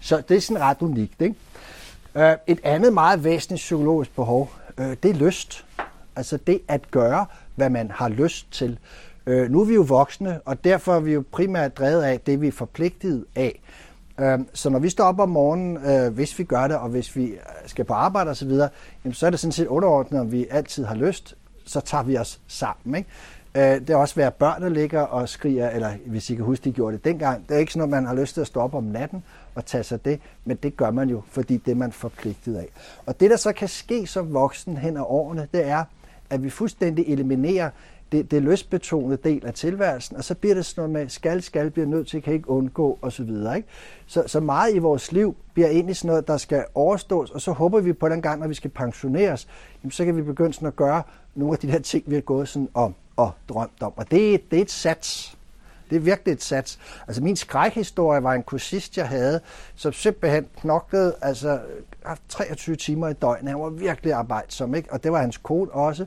Så 0.00 0.22
det 0.28 0.36
er 0.36 0.40
sådan 0.40 0.62
ret 0.62 0.82
unikt. 0.82 1.22
Ikke? 1.22 1.34
Øh, 2.14 2.36
et 2.46 2.60
andet 2.62 2.92
meget 2.92 3.24
væsentligt 3.24 3.58
psykologisk 3.58 4.14
behov, 4.14 4.52
øh, 4.78 4.96
det 5.02 5.10
er 5.10 5.14
lyst. 5.14 5.64
Altså 6.16 6.36
det 6.36 6.60
at 6.68 6.90
gøre, 6.90 7.26
hvad 7.54 7.70
man 7.70 7.90
har 7.90 8.08
lyst 8.08 8.52
til. 8.52 8.78
Øh, 9.26 9.50
nu 9.50 9.60
er 9.60 9.64
vi 9.64 9.74
jo 9.74 9.82
voksne, 9.82 10.40
og 10.44 10.64
derfor 10.64 10.94
er 10.94 11.00
vi 11.00 11.12
jo 11.12 11.24
primært 11.30 11.76
drevet 11.76 12.02
af 12.02 12.20
det, 12.20 12.40
vi 12.40 12.48
er 12.48 12.52
forpligtet 12.52 13.24
af. 13.36 13.60
Øh, 14.20 14.38
så 14.54 14.70
når 14.70 14.78
vi 14.78 14.88
står 14.88 15.04
op 15.04 15.20
om 15.20 15.28
morgenen, 15.28 15.76
øh, 15.76 16.14
hvis 16.14 16.38
vi 16.38 16.44
gør 16.44 16.68
det, 16.68 16.76
og 16.76 16.88
hvis 16.88 17.16
vi 17.16 17.24
øh, 17.24 17.38
skal 17.66 17.84
på 17.84 17.92
arbejde 17.92 18.30
osv., 18.30 18.50
så 19.12 19.26
er 19.26 19.30
det 19.30 19.40
sådan 19.40 19.52
set 19.52 19.66
underordnet, 19.66 20.20
om 20.20 20.32
vi 20.32 20.46
altid 20.50 20.84
har 20.84 20.94
lyst, 20.94 21.34
så 21.66 21.80
tager 21.80 22.04
vi 22.04 22.18
os 22.18 22.40
sammen. 22.46 22.94
Ikke? 22.94 23.08
Øh, 23.54 23.80
det 23.80 23.90
er 23.90 23.96
også 23.96 24.14
være 24.14 24.30
børn, 24.30 24.62
der 24.62 24.68
ligger 24.68 25.00
og 25.00 25.28
skriger, 25.28 25.70
eller 25.70 25.90
hvis 26.06 26.30
I 26.30 26.34
kan 26.34 26.44
huske, 26.44 26.64
de 26.64 26.72
gjorde 26.72 26.96
det 26.96 27.04
dengang. 27.04 27.48
Det 27.48 27.54
er 27.54 27.58
ikke 27.58 27.72
sådan, 27.72 27.82
at 27.82 27.88
man 27.88 28.06
har 28.06 28.14
lyst 28.14 28.34
til 28.34 28.40
at 28.40 28.46
stå 28.46 28.60
op 28.60 28.74
om 28.74 28.84
natten 28.84 29.22
og 29.54 29.66
tage 29.66 29.84
sig 29.84 30.04
det, 30.04 30.20
men 30.44 30.56
det 30.56 30.76
gør 30.76 30.90
man 30.90 31.08
jo, 31.08 31.22
fordi 31.30 31.56
det 31.56 31.70
er 31.70 31.76
man 31.76 31.92
forpligtet 31.92 32.56
af. 32.56 32.68
Og 33.06 33.20
det, 33.20 33.30
der 33.30 33.36
så 33.36 33.52
kan 33.52 33.68
ske 33.68 34.06
som 34.06 34.34
voksen 34.34 34.76
hen 34.76 34.96
ad 34.96 35.02
årene, 35.02 35.48
det 35.52 35.66
er, 35.66 35.84
at 36.30 36.42
vi 36.42 36.50
fuldstændig 36.50 37.08
eliminerer 37.08 37.70
det, 38.12 38.30
det 38.30 38.42
løsbetonede 38.42 39.18
del 39.24 39.46
af 39.46 39.54
tilværelsen, 39.54 40.16
og 40.16 40.24
så 40.24 40.34
bliver 40.34 40.54
det 40.54 40.66
sådan 40.66 40.90
noget 40.90 41.02
med, 41.02 41.08
skal, 41.08 41.42
skal, 41.42 41.70
bliver 41.70 41.86
nødt 41.86 42.08
til, 42.08 42.22
kan 42.22 42.32
ikke 42.32 42.50
undgå, 42.50 42.98
osv. 43.02 43.28
Ikke? 43.56 43.68
Så, 44.06 44.22
så 44.26 44.40
meget 44.40 44.74
i 44.74 44.78
vores 44.78 45.12
liv 45.12 45.36
bliver 45.54 45.68
egentlig 45.68 45.96
sådan 45.96 46.08
noget, 46.08 46.28
der 46.28 46.36
skal 46.36 46.64
overstås, 46.74 47.30
og 47.30 47.40
så 47.40 47.52
håber 47.52 47.80
vi 47.80 47.92
på 47.92 48.08
den 48.08 48.22
gang, 48.22 48.40
når 48.40 48.48
vi 48.48 48.54
skal 48.54 48.70
pensioneres, 48.70 49.48
jamen, 49.82 49.90
så 49.90 50.04
kan 50.04 50.16
vi 50.16 50.22
begynde 50.22 50.52
sådan 50.52 50.68
at 50.68 50.76
gøre 50.76 51.02
nogle 51.34 51.52
af 51.54 51.58
de 51.58 51.68
der 51.72 51.78
ting, 51.78 52.04
vi 52.06 52.14
har 52.14 52.22
gået 52.22 52.48
sådan 52.48 52.68
om 52.74 52.94
og 53.16 53.32
drømt 53.48 53.82
om. 53.82 53.92
Og 53.96 54.10
det, 54.10 54.50
det 54.50 54.56
er 54.58 54.62
et 54.62 54.70
sats. 54.70 55.38
Det 55.90 55.96
er 55.96 56.00
virkelig 56.00 56.32
et 56.32 56.42
sats. 56.42 56.78
Altså 57.06 57.22
min 57.22 57.36
skrækhistorie 57.36 58.22
var 58.22 58.32
en 58.32 58.42
kursist, 58.42 58.96
jeg 58.96 59.08
havde, 59.08 59.40
som 59.74 59.92
simpelthen 59.92 60.46
knoklede 60.60 61.14
altså, 61.22 61.60
23 62.28 62.76
timer 62.76 63.08
i 63.08 63.12
døgnet. 63.12 63.48
Han 63.48 63.60
var 63.60 63.68
virkelig 63.68 64.12
arbejdsom, 64.12 64.74
ikke? 64.74 64.92
og 64.92 65.04
det 65.04 65.12
var 65.12 65.18
hans 65.18 65.36
kone 65.36 65.70
også. 65.70 66.06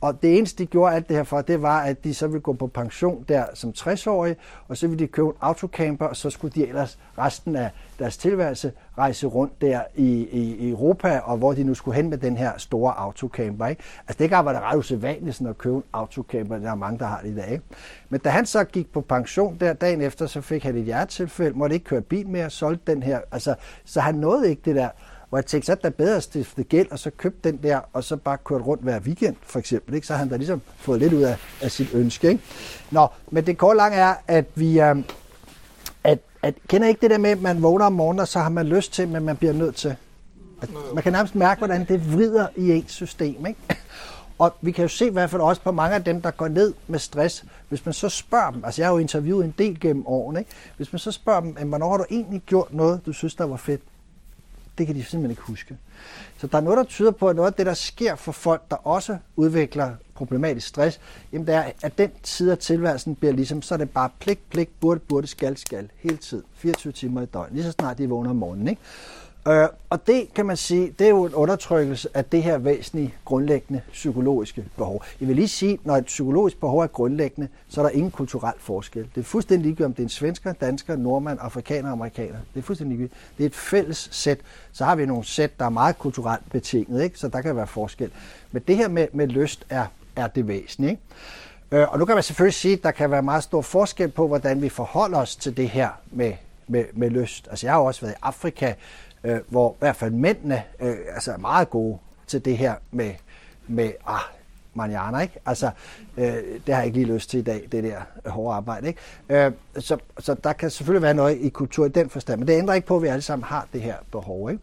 Og 0.00 0.22
det 0.22 0.38
eneste, 0.38 0.64
de 0.64 0.66
gjorde 0.66 0.94
alt 0.94 1.08
det 1.08 1.16
her 1.16 1.24
for, 1.24 1.40
det 1.40 1.62
var, 1.62 1.80
at 1.80 2.04
de 2.04 2.14
så 2.14 2.26
ville 2.26 2.40
gå 2.40 2.52
på 2.52 2.66
pension 2.66 3.24
der 3.28 3.44
som 3.54 3.72
60-årige, 3.78 4.36
og 4.68 4.76
så 4.76 4.86
ville 4.88 5.04
de 5.04 5.08
købe 5.08 5.28
en 5.28 5.34
autocamper, 5.40 6.06
og 6.06 6.16
så 6.16 6.30
skulle 6.30 6.54
de 6.54 6.68
ellers 6.68 6.98
resten 7.18 7.56
af 7.56 7.70
deres 7.98 8.16
tilværelse 8.16 8.72
rejse 8.98 9.26
rundt 9.26 9.60
der 9.60 9.80
i, 9.94 10.28
i, 10.32 10.56
i 10.56 10.70
Europa, 10.70 11.18
og 11.18 11.36
hvor 11.36 11.52
de 11.52 11.64
nu 11.64 11.74
skulle 11.74 11.96
hen 11.96 12.10
med 12.10 12.18
den 12.18 12.36
her 12.36 12.52
store 12.56 12.98
autocamper. 12.98 13.66
Ikke? 13.66 13.82
Altså 14.08 14.18
det 14.18 14.30
var 14.30 14.52
det 14.52 14.62
ret 14.62 14.76
usædvanligt 14.76 15.36
sådan 15.36 15.46
at 15.46 15.58
købe 15.58 15.76
en 15.76 15.82
autocamper, 15.92 16.58
der 16.58 16.70
er 16.70 16.74
mange, 16.74 16.98
der 16.98 17.06
har 17.06 17.20
det 17.20 17.28
i 17.28 17.36
dag. 17.36 17.52
Ikke? 17.52 17.64
Men 18.08 18.20
da 18.20 18.28
han 18.28 18.46
så 18.46 18.64
gik 18.64 18.92
på 18.92 19.00
pension 19.00 19.56
der 19.60 19.72
dagen 19.72 20.02
efter, 20.02 20.26
så 20.26 20.40
fik 20.40 20.62
han 20.62 20.76
et 20.76 20.84
hjertetilfælde, 20.84 21.58
måtte 21.58 21.74
ikke 21.74 21.84
køre 21.84 22.00
bil 22.00 22.28
mere, 22.28 22.50
solgte 22.50 22.92
den 22.92 23.02
her. 23.02 23.20
Altså, 23.32 23.54
så 23.84 24.00
han 24.00 24.14
nåede 24.14 24.50
ikke 24.50 24.62
det 24.64 24.76
der 24.76 24.88
hvor 25.28 25.38
jeg 25.38 25.46
tænkte, 25.46 25.66
så 25.66 25.72
er 25.72 25.76
det 25.76 25.94
bedre 25.94 26.16
at 26.16 26.22
stifte 26.22 26.62
gæld, 26.62 26.90
og 26.90 26.98
så 26.98 27.10
købe 27.10 27.36
den 27.44 27.56
der, 27.62 27.80
og 27.92 28.04
så 28.04 28.16
bare 28.16 28.38
køre 28.44 28.58
rundt 28.58 28.82
hver 28.82 29.00
weekend, 29.00 29.36
for 29.42 29.58
eksempel. 29.58 29.94
Ikke? 29.94 30.06
Så 30.06 30.12
har 30.12 30.18
han 30.18 30.28
da 30.28 30.36
ligesom 30.36 30.60
fået 30.76 31.00
lidt 31.00 31.12
ud 31.12 31.22
af, 31.22 31.36
af 31.62 31.70
sit 31.70 31.88
ønske. 31.94 32.28
Ikke? 32.28 32.42
Nå, 32.90 33.06
men 33.30 33.46
det 33.46 33.58
korte 33.58 33.76
lange 33.76 33.96
er, 33.96 34.14
at 34.26 34.44
vi... 34.54 34.80
Øh, 34.80 34.96
at, 36.04 36.18
at, 36.42 36.54
kender 36.68 36.88
ikke 36.88 37.00
det 37.00 37.10
der 37.10 37.18
med, 37.18 37.30
at 37.30 37.42
man 37.42 37.62
vågner 37.62 37.84
om 37.84 37.92
morgenen, 37.92 38.20
og 38.20 38.28
så 38.28 38.38
har 38.38 38.48
man 38.48 38.66
lyst 38.66 38.92
til, 38.92 39.08
men 39.08 39.24
man 39.24 39.36
bliver 39.36 39.52
nødt 39.52 39.76
til. 39.76 39.96
At 40.62 40.68
man 40.94 41.02
kan 41.02 41.12
nærmest 41.12 41.34
mærke, 41.34 41.58
hvordan 41.58 41.84
det 41.84 42.12
vrider 42.12 42.46
i 42.56 42.72
ens 42.72 42.92
system. 42.92 43.46
Ikke? 43.46 43.60
Og 44.38 44.54
vi 44.60 44.72
kan 44.72 44.82
jo 44.82 44.88
se 44.88 45.06
i 45.06 45.10
hvert 45.10 45.30
fald 45.30 45.42
også 45.42 45.62
på 45.62 45.72
mange 45.72 45.96
af 45.96 46.04
dem, 46.04 46.22
der 46.22 46.30
går 46.30 46.48
ned 46.48 46.74
med 46.86 46.98
stress, 46.98 47.44
hvis 47.68 47.84
man 47.86 47.92
så 47.92 48.08
spørger 48.08 48.50
dem, 48.50 48.64
altså 48.64 48.82
jeg 48.82 48.88
har 48.88 48.92
jo 48.92 48.98
interviewet 48.98 49.44
en 49.44 49.54
del 49.58 49.80
gennem 49.80 50.06
årene, 50.06 50.38
ikke? 50.38 50.50
hvis 50.76 50.92
man 50.92 50.98
så 50.98 51.12
spørger 51.12 51.40
dem, 51.40 51.68
hvornår 51.68 51.90
har 51.90 51.96
du 51.96 52.04
egentlig 52.10 52.42
gjort 52.46 52.74
noget, 52.74 53.00
du 53.06 53.12
synes, 53.12 53.34
der 53.34 53.44
var 53.44 53.56
fedt? 53.56 53.80
Det 54.78 54.86
kan 54.86 54.96
de 54.96 55.04
simpelthen 55.04 55.30
ikke 55.30 55.42
huske. 55.42 55.76
Så 56.38 56.46
der 56.46 56.58
er 56.58 56.62
noget, 56.62 56.76
der 56.76 56.84
tyder 56.84 57.10
på, 57.10 57.28
at 57.28 57.36
noget 57.36 57.46
af 57.46 57.54
det, 57.54 57.66
der 57.66 57.74
sker 57.74 58.16
for 58.16 58.32
folk, 58.32 58.62
der 58.70 58.76
også 58.76 59.16
udvikler 59.36 59.94
problematisk 60.14 60.66
stress, 60.66 61.00
jamen 61.32 61.46
det 61.46 61.54
er, 61.54 61.64
at 61.82 61.98
den 61.98 62.10
tid 62.22 62.50
af 62.50 62.58
tilværelsen 62.58 63.14
bliver 63.14 63.32
ligesom, 63.32 63.62
så 63.62 63.74
er 63.74 63.78
det 63.78 63.90
bare 63.90 64.10
pligt, 64.18 64.50
pligt, 64.50 64.80
burde, 64.80 65.00
burde, 65.00 65.26
skal, 65.26 65.56
skal, 65.56 65.88
hele 65.96 66.16
tiden, 66.16 66.44
24 66.54 66.92
timer 66.92 67.22
i 67.22 67.26
døgnet, 67.26 67.54
lige 67.54 67.64
så 67.64 67.72
snart 67.72 67.98
de 67.98 68.08
vågner 68.08 68.30
om 68.30 68.36
morgenen. 68.36 68.68
Ikke? 68.68 68.82
Øh, 69.48 69.68
og 69.90 70.06
det 70.06 70.34
kan 70.34 70.46
man 70.46 70.56
sige, 70.56 70.94
det 70.98 71.04
er 71.04 71.08
jo 71.08 71.24
en 71.24 71.34
undertrykkelse 71.34 72.08
af 72.14 72.24
det 72.24 72.42
her 72.42 72.58
væsentlige 72.58 73.14
grundlæggende 73.24 73.80
psykologiske 73.92 74.64
behov. 74.76 75.04
Jeg 75.20 75.28
vil 75.28 75.36
lige 75.36 75.48
sige, 75.48 75.78
når 75.84 75.96
et 75.96 76.04
psykologisk 76.04 76.60
behov 76.60 76.80
er 76.80 76.86
grundlæggende, 76.86 77.48
så 77.68 77.80
er 77.80 77.84
der 77.84 77.90
ingen 77.90 78.10
kulturel 78.10 78.54
forskel. 78.58 79.06
Det 79.14 79.20
er 79.20 79.24
fuldstændig 79.24 79.62
ligegyldigt, 79.62 79.86
om 79.86 79.92
det 79.92 79.98
er 79.98 80.04
en 80.04 80.08
svensker, 80.08 80.52
dansker, 80.52 80.96
nordmand, 80.96 81.38
afrikaner, 81.42 81.92
amerikaner. 81.92 82.38
Det 82.54 82.60
er 82.60 82.62
fuldstændig 82.62 82.98
ligegyldigt. 82.98 83.20
Det 83.38 83.44
er 83.44 83.48
et 83.48 83.54
fælles 83.54 84.08
sæt. 84.12 84.38
Så 84.72 84.84
har 84.84 84.96
vi 84.96 85.06
nogle 85.06 85.24
sæt, 85.24 85.58
der 85.58 85.64
er 85.64 85.70
meget 85.70 85.98
kulturelt 85.98 86.50
betinget, 86.50 87.02
ikke? 87.02 87.18
så 87.18 87.28
der 87.28 87.40
kan 87.40 87.56
være 87.56 87.66
forskel. 87.66 88.10
Men 88.52 88.62
det 88.68 88.76
her 88.76 88.88
med, 88.88 89.06
med 89.12 89.26
lyst 89.26 89.66
er, 89.70 89.86
er 90.16 90.26
det 90.26 90.48
væsentlige. 90.48 90.90
Ikke? 90.90 91.82
Øh, 91.82 91.92
og 91.92 91.98
nu 91.98 92.04
kan 92.04 92.14
man 92.14 92.22
selvfølgelig 92.22 92.54
sige, 92.54 92.74
at 92.74 92.82
der 92.82 92.90
kan 92.90 93.10
være 93.10 93.22
meget 93.22 93.42
stor 93.42 93.62
forskel 93.62 94.08
på, 94.08 94.26
hvordan 94.26 94.62
vi 94.62 94.68
forholder 94.68 95.18
os 95.18 95.36
til 95.36 95.56
det 95.56 95.68
her 95.68 95.88
med, 96.10 96.32
med, 96.68 96.84
med 96.92 97.10
lyst. 97.10 97.48
Altså 97.50 97.66
jeg 97.66 97.74
har 97.74 97.80
også 97.80 98.00
været 98.00 98.12
i 98.12 98.18
Afrika, 98.22 98.72
øh, 99.24 99.40
hvor 99.48 99.72
i 99.72 99.76
hvert 99.78 99.96
fald 99.96 100.10
mændene 100.10 100.62
øh, 100.80 100.96
altså 101.14 101.32
er 101.32 101.38
meget 101.38 101.70
gode 101.70 101.98
til 102.26 102.44
det 102.44 102.56
her 102.56 102.74
med 102.90 103.14
med, 103.68 103.92
ah, 104.06 104.20
manjana, 104.74 105.18
ikke? 105.18 105.40
Altså, 105.46 105.70
øh, 106.16 106.24
det 106.66 106.74
har 106.74 106.76
jeg 106.76 106.86
ikke 106.86 106.98
lige 106.98 107.14
lyst 107.14 107.30
til 107.30 107.40
i 107.40 107.42
dag, 107.42 107.68
det 107.72 107.84
der 107.84 108.30
hårde 108.30 108.56
arbejde, 108.56 108.88
ikke? 108.88 109.00
Øh, 109.28 109.52
så, 109.78 109.98
så 110.18 110.34
der 110.34 110.52
kan 110.52 110.70
selvfølgelig 110.70 111.02
være 111.02 111.14
noget 111.14 111.38
i 111.40 111.48
kultur 111.48 111.86
i 111.86 111.88
den 111.88 112.10
forstand, 112.10 112.38
men 112.38 112.48
det 112.48 112.58
ændrer 112.58 112.74
ikke 112.74 112.86
på, 112.86 112.96
at 112.96 113.02
vi 113.02 113.08
alle 113.08 113.22
sammen 113.22 113.44
har 113.44 113.68
det 113.72 113.80
her 113.80 113.96
behov, 114.12 114.50
ikke? 114.50 114.62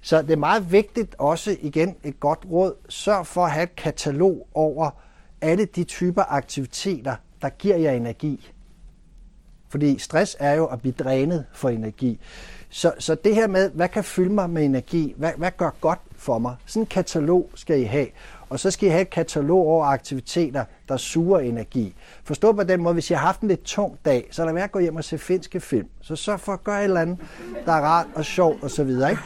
Så 0.00 0.22
det 0.22 0.30
er 0.30 0.36
meget 0.36 0.72
vigtigt 0.72 1.14
også, 1.18 1.56
igen, 1.60 1.96
et 2.04 2.20
godt 2.20 2.38
råd, 2.50 2.74
sørg 2.88 3.26
for 3.26 3.44
at 3.44 3.50
have 3.50 3.64
et 3.64 3.76
katalog 3.76 4.48
over 4.54 4.90
alle 5.40 5.64
de 5.64 5.84
typer 5.84 6.22
aktiviteter, 6.32 7.16
der 7.42 7.48
giver 7.48 7.76
jer 7.76 7.92
energi. 7.92 8.52
Fordi 9.68 9.98
stress 9.98 10.36
er 10.40 10.54
jo 10.54 10.66
at 10.66 10.80
blive 10.80 10.94
drænet 10.98 11.44
for 11.52 11.68
energi. 11.68 12.20
Så, 12.74 12.92
så 12.98 13.14
det 13.14 13.34
her 13.34 13.46
med, 13.46 13.70
hvad 13.70 13.88
kan 13.88 14.04
fylde 14.04 14.32
mig 14.32 14.50
med 14.50 14.64
energi? 14.64 15.14
Hvad, 15.16 15.30
hvad 15.36 15.50
gør 15.56 15.70
godt 15.80 15.98
for 16.16 16.38
mig? 16.38 16.56
Sådan 16.66 16.82
en 16.82 16.86
katalog 16.86 17.50
skal 17.54 17.80
I 17.80 17.84
have. 17.84 18.06
Og 18.50 18.60
så 18.60 18.70
skal 18.70 18.88
I 18.88 18.90
have 18.90 19.02
et 19.02 19.10
katalog 19.10 19.66
over 19.66 19.84
aktiviteter, 19.84 20.64
der 20.88 20.96
suger 20.96 21.38
energi. 21.38 21.94
Forstå 22.24 22.52
på 22.52 22.62
den 22.62 22.82
måde, 22.82 22.94
hvis 22.94 23.10
I 23.10 23.14
har 23.14 23.20
haft 23.20 23.40
en 23.40 23.48
lidt 23.48 23.62
tung 23.62 23.98
dag, 24.04 24.28
så 24.30 24.44
lad 24.44 24.52
være 24.52 24.64
at 24.64 24.72
gå 24.72 24.78
hjem 24.78 24.96
og 24.96 25.04
se 25.04 25.18
finske 25.18 25.60
film. 25.60 25.88
Så 26.00 26.16
sørg 26.16 26.40
for 26.40 26.52
at 26.52 26.64
gøre 26.64 26.78
et 26.78 26.84
eller 26.84 27.00
andet, 27.00 27.18
der 27.66 27.72
er 27.72 27.80
rart 27.80 28.06
og 28.14 28.24
sjovt 28.24 28.64
osv. 28.64 28.88
Ikke? 28.88 29.18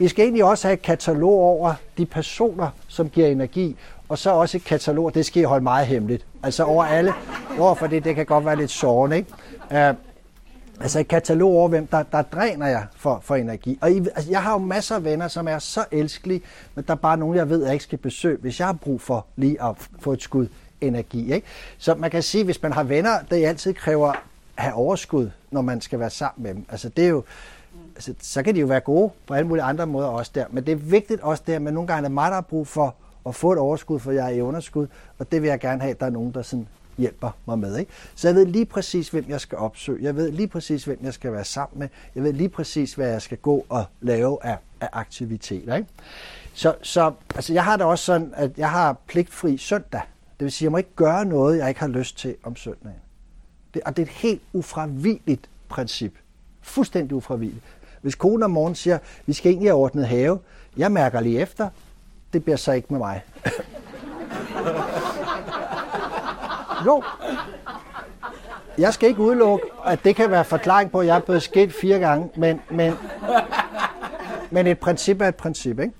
I 0.00 0.08
skal 0.08 0.24
egentlig 0.24 0.44
også 0.44 0.68
have 0.68 0.74
et 0.74 0.82
katalog 0.82 1.40
over 1.40 1.74
de 1.98 2.06
personer, 2.06 2.68
som 2.88 3.10
giver 3.10 3.26
energi, 3.26 3.76
og 4.08 4.18
så 4.18 4.30
også 4.30 4.56
et 4.56 4.64
katalog, 4.64 5.14
det 5.14 5.26
skal 5.26 5.42
I 5.42 5.44
holde 5.44 5.62
meget 5.62 5.86
hemmeligt. 5.86 6.26
Altså 6.42 6.64
over 6.64 6.84
alle, 6.84 7.12
hvorfor 7.56 7.86
det, 7.86 8.04
det 8.04 8.14
kan 8.14 8.26
godt 8.26 8.44
være 8.44 8.56
lidt 8.56 8.70
sårende. 8.70 9.16
Ikke? 9.16 9.90
Uh, 9.90 9.96
Altså 10.80 11.00
et 11.00 11.08
katalog 11.08 11.52
over, 11.52 11.68
hvem 11.68 11.86
der, 11.86 12.02
der 12.02 12.22
dræner 12.22 12.66
jeg 12.66 12.86
for, 12.96 13.20
for 13.22 13.36
energi. 13.36 13.78
Og 13.80 13.92
I, 13.92 13.98
altså, 13.98 14.30
jeg 14.30 14.42
har 14.42 14.52
jo 14.52 14.58
masser 14.58 14.94
af 14.94 15.04
venner, 15.04 15.28
som 15.28 15.48
er 15.48 15.58
så 15.58 15.84
elskelige, 15.90 16.42
men 16.74 16.84
der 16.86 16.92
er 16.92 16.96
bare 16.96 17.16
nogen, 17.16 17.36
jeg 17.36 17.50
ved, 17.50 17.64
jeg 17.64 17.72
ikke 17.72 17.84
skal 17.84 17.98
besøge, 17.98 18.36
hvis 18.36 18.60
jeg 18.60 18.68
har 18.68 18.72
brug 18.72 19.00
for 19.00 19.26
lige 19.36 19.62
at 19.62 19.88
få 20.00 20.12
et 20.12 20.22
skud 20.22 20.46
energi. 20.80 21.32
Ikke? 21.32 21.46
Så 21.78 21.94
man 21.94 22.10
kan 22.10 22.22
sige, 22.22 22.44
hvis 22.44 22.62
man 22.62 22.72
har 22.72 22.82
venner, 22.82 23.10
det 23.30 23.44
altid 23.44 23.74
kræver 23.74 24.08
at 24.08 24.18
have 24.54 24.74
overskud, 24.74 25.30
når 25.50 25.62
man 25.62 25.80
skal 25.80 25.98
være 25.98 26.10
sammen 26.10 26.42
med 26.42 26.54
dem. 26.54 26.64
Altså 26.68 26.88
det 26.88 27.04
er 27.04 27.08
jo, 27.08 27.22
altså, 27.94 28.14
så 28.20 28.42
kan 28.42 28.54
de 28.54 28.60
jo 28.60 28.66
være 28.66 28.80
gode 28.80 29.10
på 29.26 29.34
alle 29.34 29.48
mulige 29.48 29.64
andre 29.64 29.86
måder 29.86 30.08
også 30.08 30.30
der. 30.34 30.44
Men 30.50 30.66
det 30.66 30.72
er 30.72 30.76
vigtigt 30.76 31.20
også 31.20 31.42
der, 31.46 31.58
men 31.58 31.74
nogle 31.74 31.86
gange 31.86 31.98
er 31.98 32.02
det 32.02 32.12
mig, 32.12 32.28
der 32.28 32.34
har 32.34 32.40
brug 32.40 32.66
for 32.66 32.94
at 33.26 33.34
få 33.34 33.52
et 33.52 33.58
overskud, 33.58 33.98
for 33.98 34.12
jeg 34.12 34.24
er 34.24 34.30
i 34.30 34.40
underskud, 34.40 34.86
og 35.18 35.32
det 35.32 35.42
vil 35.42 35.48
jeg 35.48 35.60
gerne 35.60 35.80
have, 35.80 35.90
at 35.90 36.00
der 36.00 36.06
er 36.06 36.10
nogen, 36.10 36.32
der 36.32 36.42
sådan 36.42 36.66
hjælper 36.98 37.30
mig 37.46 37.58
med. 37.58 37.78
Ikke? 37.78 37.92
Så 38.14 38.28
jeg 38.28 38.34
ved 38.34 38.46
lige 38.46 38.64
præcis, 38.64 39.08
hvem 39.08 39.24
jeg 39.28 39.40
skal 39.40 39.58
opsøge. 39.58 40.04
Jeg 40.04 40.16
ved 40.16 40.32
lige 40.32 40.48
præcis, 40.48 40.84
hvem 40.84 40.98
jeg 41.02 41.14
skal 41.14 41.32
være 41.32 41.44
sammen 41.44 41.78
med. 41.78 41.88
Jeg 42.14 42.22
ved 42.22 42.32
lige 42.32 42.48
præcis, 42.48 42.94
hvad 42.94 43.08
jeg 43.08 43.22
skal 43.22 43.38
gå 43.38 43.66
og 43.68 43.84
lave 44.00 44.44
af, 44.44 44.56
af 44.80 44.88
aktiviteter. 44.92 45.76
Ikke? 45.76 45.88
Så, 46.54 46.74
så 46.82 47.12
altså, 47.34 47.52
jeg 47.52 47.64
har 47.64 47.76
det 47.76 47.86
også 47.86 48.04
sådan, 48.04 48.32
at 48.36 48.58
jeg 48.58 48.70
har 48.70 48.96
pligtfri 49.06 49.56
søndag. 49.56 50.00
Det 50.38 50.44
vil 50.44 50.52
sige, 50.52 50.66
at 50.66 50.68
jeg 50.68 50.72
må 50.72 50.78
ikke 50.78 50.94
gøre 50.96 51.24
noget, 51.24 51.58
jeg 51.58 51.68
ikke 51.68 51.80
har 51.80 51.88
lyst 51.88 52.18
til 52.18 52.36
om 52.42 52.56
søndagen. 52.56 52.98
Det, 53.74 53.82
og 53.82 53.96
det 53.96 54.02
er 54.02 54.06
et 54.06 54.12
helt 54.12 54.42
ufravilligt 54.52 55.48
princip. 55.68 56.14
Fuldstændig 56.62 57.16
ufravilligt. 57.16 57.64
Hvis 58.02 58.14
konen 58.14 58.42
om 58.42 58.50
morgenen 58.50 58.74
siger, 58.74 58.98
vi 59.26 59.32
skal 59.32 59.50
egentlig 59.50 59.70
have 59.70 59.78
ordnet 59.78 60.06
have, 60.06 60.38
jeg 60.76 60.92
mærker 60.92 61.20
lige 61.20 61.40
efter, 61.40 61.68
det 62.32 62.44
bliver 62.44 62.56
så 62.56 62.72
ikke 62.72 62.88
med 62.90 62.98
mig. 62.98 63.22
Jo. 66.86 67.02
Jeg 68.78 68.94
skal 68.94 69.08
ikke 69.08 69.20
udelukke, 69.20 69.66
at 69.86 70.04
det 70.04 70.16
kan 70.16 70.30
være 70.30 70.44
forklaring 70.44 70.90
på, 70.90 71.00
at 71.00 71.06
jeg 71.06 71.16
er 71.16 71.20
blevet 71.20 71.42
skilt 71.42 71.74
fire 71.74 71.98
gange, 71.98 72.30
men, 72.36 72.60
men, 72.70 72.94
men 74.50 74.66
et 74.66 74.78
princip 74.78 75.20
er 75.20 75.28
et 75.28 75.34
princip, 75.34 75.78
ikke? 75.80 75.94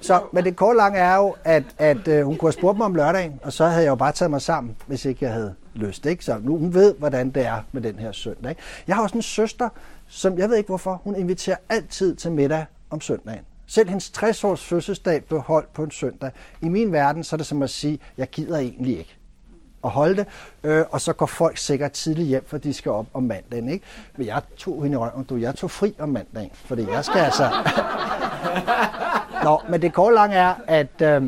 Så, 0.00 0.20
men 0.32 0.44
det 0.44 0.56
korte 0.56 0.76
lange 0.76 0.98
er 0.98 1.16
jo, 1.16 1.34
at, 1.44 1.62
at 1.78 2.08
øh, 2.08 2.24
hun 2.24 2.36
kunne 2.36 2.46
have 2.46 2.52
spurgt 2.52 2.78
mig 2.78 2.84
om 2.84 2.94
lørdagen, 2.94 3.40
og 3.42 3.52
så 3.52 3.66
havde 3.66 3.82
jeg 3.82 3.90
jo 3.90 3.94
bare 3.94 4.12
taget 4.12 4.30
mig 4.30 4.42
sammen, 4.42 4.76
hvis 4.86 5.04
ikke 5.04 5.24
jeg 5.24 5.32
havde 5.32 5.54
lyst, 5.74 6.06
ikke? 6.06 6.24
Så 6.24 6.38
nu 6.42 6.58
hun 6.58 6.74
ved, 6.74 6.94
hvordan 6.98 7.30
det 7.30 7.46
er 7.46 7.62
med 7.72 7.82
den 7.82 7.98
her 7.98 8.12
søndag, 8.12 8.50
ikke? 8.50 8.62
Jeg 8.86 8.96
har 8.96 9.02
også 9.02 9.16
en 9.16 9.22
søster, 9.22 9.68
som 10.08 10.38
jeg 10.38 10.48
ved 10.48 10.56
ikke 10.56 10.68
hvorfor, 10.68 11.00
hun 11.04 11.16
inviterer 11.16 11.56
altid 11.68 12.16
til 12.16 12.32
middag 12.32 12.64
om 12.90 13.00
søndagen. 13.00 13.44
Selv 13.66 13.88
hendes 13.88 14.12
60-års 14.18 14.64
fødselsdag 14.64 15.24
blev 15.24 15.40
holdt 15.40 15.72
på 15.72 15.82
en 15.82 15.90
søndag. 15.90 16.30
I 16.60 16.68
min 16.68 16.92
verden, 16.92 17.24
så 17.24 17.36
er 17.36 17.38
det 17.38 17.46
som 17.46 17.62
at 17.62 17.70
sige, 17.70 17.98
jeg 18.18 18.30
gider 18.30 18.58
egentlig 18.58 18.98
ikke 18.98 19.18
at 19.84 19.90
holde 19.90 20.16
det, 20.16 20.26
øh, 20.64 20.84
og 20.90 21.00
så 21.00 21.12
går 21.12 21.26
folk 21.26 21.56
sikkert 21.56 21.92
tidligt 21.92 22.28
hjem, 22.28 22.44
for 22.46 22.58
de 22.58 22.74
skal 22.74 22.92
op 22.92 23.06
om 23.14 23.22
mandagen. 23.22 23.68
Ikke? 23.68 23.84
Men 24.16 24.26
jeg 24.26 24.42
tog 24.56 24.82
hende 24.82 24.94
i 24.94 24.98
røven, 24.98 25.24
du, 25.24 25.36
jeg 25.36 25.54
tog 25.54 25.70
fri 25.70 25.94
om 25.98 26.08
mandagen, 26.08 26.50
fordi 26.54 26.90
jeg 26.90 27.04
skal 27.04 27.20
altså... 27.20 27.50
Nå, 29.44 29.60
men 29.68 29.82
det 29.82 29.92
korte 29.92 30.14
lange 30.14 30.36
er, 30.36 30.54
at, 30.66 31.02
øh, 31.02 31.22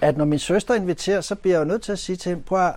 at 0.00 0.16
når 0.16 0.24
min 0.24 0.38
søster 0.38 0.74
inviterer, 0.74 1.20
så 1.20 1.34
bliver 1.34 1.54
jeg 1.56 1.60
jo 1.60 1.68
nødt 1.68 1.82
til 1.82 1.92
at 1.92 1.98
sige 1.98 2.16
til 2.16 2.30
hende, 2.30 2.42
prøv 2.42 2.66
at, 2.66 2.74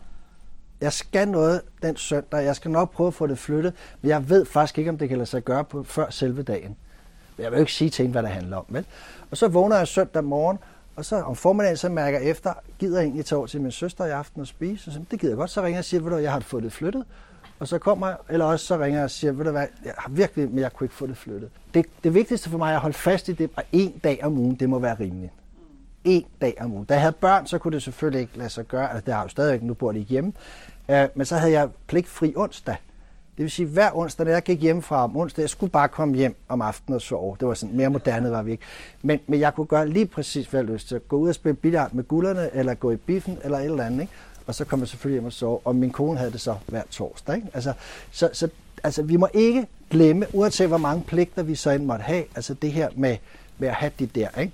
jeg 0.82 0.94
skal 0.94 1.28
noget 1.28 1.62
den 1.82 1.98
søndag, 1.98 2.46
jeg 2.46 2.56
skal 2.56 2.72
nok 2.72 2.92
prøve 2.92 3.08
at 3.08 3.14
få 3.14 3.28
det 3.28 3.40
flyttet, 3.40 3.74
men 4.02 4.10
jeg 4.10 4.30
ved 4.30 4.46
faktisk 4.46 4.78
ikke, 4.78 4.90
om 4.90 4.98
det 4.98 5.10
kan 5.10 5.18
lade 5.18 5.30
sig 5.30 5.44
gøre 5.44 5.64
på, 5.64 5.84
før 5.84 6.10
selve 6.10 6.44
dagen. 6.44 6.76
Jeg 7.38 7.52
vil 7.52 7.58
jo 7.58 7.60
ikke 7.60 7.74
sige 7.74 7.90
til 7.90 8.04
hende, 8.04 8.12
hvad 8.12 8.24
det 8.24 8.32
handler 8.32 8.58
om. 8.58 8.66
Vel? 8.70 8.86
Og 9.32 9.38
så 9.38 9.48
vågner 9.48 9.78
jeg 9.78 9.88
søndag 9.88 10.24
morgen, 10.24 10.58
og 11.00 11.06
så 11.06 11.22
om 11.22 11.36
formiddagen, 11.36 11.78
så 11.78 11.90
mærker 11.90 12.20
jeg 12.20 12.30
efter, 12.30 12.54
gider 12.80 13.00
jeg 13.00 13.06
egentlig 13.06 13.26
tage 13.26 13.38
over 13.38 13.48
til 13.48 13.62
min 13.62 13.72
søster 13.72 14.06
i 14.06 14.10
aften 14.10 14.42
og 14.42 14.48
spise? 14.48 14.90
Og 14.90 14.94
så, 14.94 15.00
det 15.12 15.20
gider 15.20 15.34
jeg 15.34 15.38
godt. 15.38 15.50
Så 15.50 15.62
ringer 15.62 15.76
jeg 15.76 15.80
og 15.80 15.86
siger, 15.86 16.02
ved 16.02 16.12
du, 16.12 16.18
jeg 16.18 16.32
har 16.32 16.40
fået 16.40 16.64
det 16.64 16.74
flyttet. 16.74 17.06
Og 17.60 17.68
så 17.68 17.78
kommer 17.78 18.08
jeg, 18.08 18.18
eller 18.30 18.46
også 18.46 18.66
så 18.66 18.78
ringer 18.78 19.00
jeg 19.00 19.04
og 19.04 19.12
siger, 19.12 19.34
ved 19.34 19.46
du 19.46 19.52
hvad, 19.52 19.68
jeg 19.86 19.94
har 19.98 20.10
virkelig, 20.10 20.50
men 20.50 20.60
jeg 20.60 20.74
kunne 20.74 20.86
ikke 20.86 20.96
få 20.96 21.08
det 21.08 21.18
flyttet. 21.18 21.50
Det, 21.74 21.86
det 22.04 22.14
vigtigste 22.14 22.50
for 22.50 22.58
mig 22.58 22.72
er 22.72 22.76
at 22.76 22.82
holde 22.82 22.98
fast 22.98 23.30
i 23.30 23.34
det, 23.34 23.50
og 23.56 23.64
en 23.72 24.00
dag 24.04 24.20
om 24.24 24.38
ugen, 24.38 24.56
det 24.56 24.70
må 24.70 24.80
være 24.80 24.96
rimeligt. 25.00 25.34
En 26.04 26.26
dag 26.42 26.58
om 26.60 26.74
ugen. 26.74 26.86
Da 26.86 26.94
jeg 26.94 27.02
havde 27.02 27.16
børn, 27.22 27.48
så 27.48 27.58
kunne 27.58 27.74
det 27.74 27.84
selvfølgelig 27.84 28.22
ikke 28.22 28.38
lade 28.38 28.50
sig 28.50 28.66
gøre. 28.66 28.90
Altså, 28.90 29.06
det 29.06 29.14
har 29.14 29.22
jo 29.22 29.28
stadigvæk, 29.28 29.64
nu 29.64 29.74
bor 29.74 29.92
de 29.92 30.00
ikke 30.00 30.12
hjemme. 30.12 30.34
Uh, 30.88 30.96
men 31.16 31.26
så 31.26 31.38
havde 31.38 31.52
jeg 31.52 31.70
pligtfri 31.88 32.34
onsdag. 32.36 32.76
Det 33.40 33.44
vil 33.44 33.52
sige, 33.52 33.66
hver 33.66 33.98
onsdag, 33.98 34.26
når 34.26 34.32
jeg 34.34 34.44
gik 34.44 34.62
hjem 34.62 34.82
fra 34.82 35.04
om 35.04 35.18
onsdag, 35.18 35.42
jeg 35.42 35.50
skulle 35.50 35.72
bare 35.72 35.88
komme 35.88 36.16
hjem 36.16 36.36
om 36.50 36.62
aftenen 36.62 36.96
og 36.96 37.02
sove. 37.02 37.38
Det 37.40 37.48
var 37.48 37.54
sådan, 37.54 37.76
mere 37.76 37.90
moderne 37.90 38.32
var 38.32 38.42
vi 38.42 38.52
ikke. 38.52 38.64
Men, 39.02 39.20
men 39.28 39.40
jeg 39.40 39.54
kunne 39.56 39.68
gøre 39.68 39.90
lige 39.90 40.06
præcis, 40.06 40.48
hvad 40.48 40.60
jeg 40.60 40.70
lyst 40.70 40.88
til. 40.88 41.00
Gå 41.00 41.18
ud 41.18 41.30
og 41.30 41.36
spille 41.36 41.56
billard 41.56 41.94
med 41.94 42.04
gulderne, 42.04 42.50
eller 42.54 42.74
gå 42.74 42.92
i 42.92 42.96
biffen, 42.96 43.38
eller 43.44 43.58
et 43.58 43.66
eller 43.66 43.86
andet. 43.86 44.02
Ikke? 44.02 44.14
Og 44.48 44.56
så 44.56 44.66
kom 44.66 44.80
jeg 44.80 44.88
selvfølgelig 44.88 45.16
hjem 45.16 45.26
og 45.26 45.34
sove. 45.34 45.60
Og 45.66 45.76
min 45.76 45.92
kone 45.92 46.18
havde 46.18 46.32
det 46.32 46.42
så 46.42 46.56
hver 46.68 46.82
torsdag. 46.92 47.36
Ikke? 47.36 47.48
Altså, 47.54 47.74
så, 48.12 48.30
så 48.34 48.50
altså, 48.84 49.04
vi 49.04 49.18
må 49.18 49.28
ikke 49.34 49.68
glemme, 49.90 50.26
uanset 50.34 50.68
hvor 50.68 50.78
mange 50.78 51.04
pligter 51.08 51.44
vi 51.44 51.56
så 51.56 51.70
end 51.70 51.86
måtte 51.86 52.04
have, 52.04 52.24
altså 52.36 52.54
det 52.54 52.72
her 52.72 52.90
med, 52.96 53.18
med 53.58 53.68
at 53.68 53.76
have 53.76 53.92
de 54.00 54.06
der. 54.06 54.40
Ikke? 54.40 54.54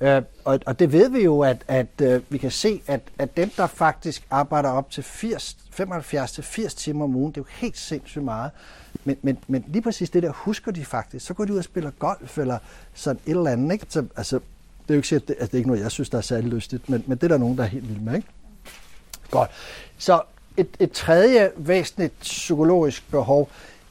Øh, 0.00 0.22
og, 0.44 0.60
og 0.66 0.78
det 0.78 0.92
ved 0.92 1.08
vi 1.10 1.24
jo, 1.24 1.40
at, 1.40 1.64
at 1.68 2.00
øh, 2.02 2.22
vi 2.28 2.38
kan 2.38 2.50
se, 2.50 2.82
at, 2.86 3.00
at 3.18 3.36
dem, 3.36 3.50
der 3.56 3.66
faktisk 3.66 4.26
arbejder 4.30 4.68
op 4.68 4.90
til 4.90 5.02
80, 5.02 5.56
75-80 5.80 6.68
timer 6.68 7.04
om 7.04 7.16
ugen, 7.16 7.32
det 7.32 7.36
er 7.36 7.40
jo 7.40 7.46
helt 7.60 7.78
sindssygt 7.78 8.24
meget. 8.24 8.50
Men, 9.04 9.16
men, 9.22 9.38
men 9.48 9.64
lige 9.68 9.82
præcis 9.82 10.10
det 10.10 10.22
der 10.22 10.32
husker 10.32 10.72
de 10.72 10.84
faktisk. 10.84 11.26
Så 11.26 11.34
går 11.34 11.44
de 11.44 11.52
ud 11.52 11.58
og 11.58 11.64
spiller 11.64 11.90
golf 11.90 12.38
eller 12.38 12.58
sådan 12.94 13.20
et 13.26 13.30
eller 13.30 13.50
andet. 13.50 13.72
Ikke? 13.72 13.86
Så, 13.88 14.04
altså, 14.16 14.36
det 14.82 14.90
er 14.90 14.94
jo 14.94 14.98
ikke 14.98 15.08
sikkert, 15.08 15.22
at 15.22 15.28
det, 15.28 15.34
altså, 15.34 15.46
det 15.46 15.54
er 15.54 15.58
ikke 15.58 15.68
noget, 15.68 15.82
jeg 15.82 15.90
synes, 15.90 16.10
der 16.10 16.18
er 16.18 16.22
særlig 16.22 16.50
lystigt, 16.50 16.88
men, 16.88 17.04
men 17.06 17.18
det 17.18 17.24
er 17.24 17.28
der 17.28 17.38
nogen, 17.38 17.58
der 17.58 17.64
er 17.64 17.68
helt 17.68 17.88
vildt 17.88 18.02
med. 18.02 18.14
Ikke? 18.14 18.28
Godt. 19.30 19.50
Så 19.98 20.22
et, 20.56 20.68
et 20.78 20.92
tredje 20.92 21.50
væsentligt 21.56 22.20
psykologisk 22.20 23.10
behov, 23.10 23.50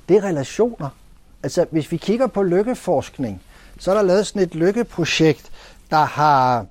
det 0.10 0.18
er 0.18 0.24
relationer. 0.24 0.89
Altså, 1.43 1.66
hvis 1.72 1.91
vi 1.91 1.97
kigger 1.97 2.28
på 2.28 2.43
lykkeforskning, 2.43 3.41
så 3.80 3.91
er 3.91 3.95
der 3.95 4.01
lavet 4.01 4.28
sådan 4.28 4.41
et 4.41 4.55
lykkeprojekt, 4.55 5.51
der 5.90 6.06
har 6.06 6.66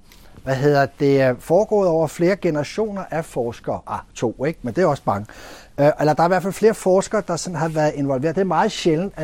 hvad 0.48 0.56
hedder 0.56 0.86
det, 1.00 1.36
foregået 1.42 1.88
over 1.88 2.06
flere 2.06 2.36
generationer 2.36 3.04
af 3.10 3.24
forskere. 3.24 3.80
Ah, 3.86 3.98
to, 4.14 4.44
ikke? 4.44 4.58
Men 4.62 4.74
det 4.74 4.82
er 4.82 4.86
også 4.86 5.02
mange. 5.06 5.26
Øh, 5.80 5.90
eller 6.00 6.12
der 6.12 6.22
er 6.22 6.26
i 6.26 6.28
hvert 6.28 6.42
fald 6.42 6.52
flere 6.52 6.74
forskere, 6.74 7.22
der 7.26 7.36
sådan 7.36 7.56
har 7.58 7.68
været 7.68 7.92
involveret. 7.94 8.34
Det 8.34 8.40
er 8.40 8.44
meget 8.44 8.72
sjældent, 8.72 9.14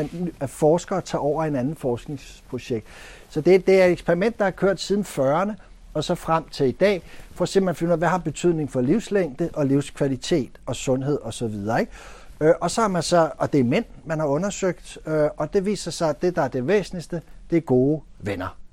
at, 0.40 0.50
forskere 0.50 1.00
tager 1.00 1.22
over 1.22 1.44
en 1.44 1.56
anden 1.56 1.76
forskningsprojekt. 1.76 2.86
Så 3.28 3.40
det, 3.40 3.66
det 3.66 3.80
er 3.80 3.84
et 3.84 3.92
eksperiment, 3.92 4.38
der 4.38 4.44
har 4.44 4.50
kørt 4.50 4.80
siden 4.80 5.02
40'erne, 5.02 5.52
og 5.94 6.04
så 6.04 6.14
frem 6.14 6.44
til 6.48 6.66
i 6.66 6.72
dag, 6.72 7.02
for 7.34 7.42
at 7.42 7.48
simpelthen 7.48 7.78
finde 7.78 7.90
ud 7.90 7.92
af, 7.92 7.98
hvad 7.98 8.08
har 8.08 8.18
betydning 8.18 8.72
for 8.72 8.80
livslængde 8.80 9.50
og 9.52 9.66
livskvalitet 9.66 10.50
og 10.66 10.76
sundhed 10.76 11.18
osv. 11.22 11.54
Ikke? 11.80 11.92
Øh, 12.40 12.54
og 12.60 12.70
så 12.70 12.80
har 12.80 12.88
man 12.88 13.02
så, 13.02 13.30
og 13.38 13.52
det 13.52 13.60
er 13.60 13.64
mænd, 13.64 13.84
man 14.04 14.18
har 14.18 14.26
undersøgt, 14.26 14.98
øh, 15.06 15.28
og 15.36 15.52
det 15.52 15.66
viser 15.66 15.90
sig, 15.90 16.08
at 16.08 16.22
det, 16.22 16.36
der 16.36 16.42
er 16.42 16.48
det 16.48 16.66
væsentligste, 16.66 17.22
det 17.50 17.56
er 17.56 17.60
gode 17.60 18.00
venner 18.18 18.63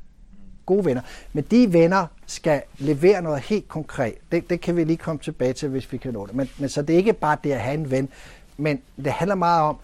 gode 0.66 0.86
venner. 0.86 1.02
Men 1.34 1.44
de 1.52 1.74
venner 1.74 2.06
skal 2.26 2.62
levere 2.78 3.22
noget 3.22 3.40
helt 3.40 3.68
konkret. 3.68 4.16
Det, 4.32 4.50
det 4.50 4.62
kan 4.62 4.76
vi 4.76 4.84
lige 4.84 4.98
komme 4.98 5.20
tilbage 5.20 5.54
til, 5.54 5.70
hvis 5.70 5.92
vi 5.92 5.98
kan 5.98 6.14
nå 6.14 6.26
det. 6.26 6.36
Men, 6.36 6.50
men 6.58 6.70
så 6.70 6.82
det 6.82 6.94
er 6.94 6.98
ikke 6.98 7.14
bare 7.14 7.38
det 7.44 7.52
at 7.52 7.60
have 7.60 7.74
en 7.74 7.92
ven, 7.92 8.10
men 8.58 8.82
det 8.98 9.12
handler 9.12 9.36
meget 9.36 9.64
om, 9.64 9.78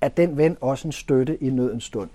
at 0.00 0.16
den 0.16 0.36
ven 0.36 0.56
også 0.60 0.88
en 0.88 0.92
støtte 0.92 1.42
i 1.42 1.50
nødens 1.50 1.84
stund. 1.84 2.10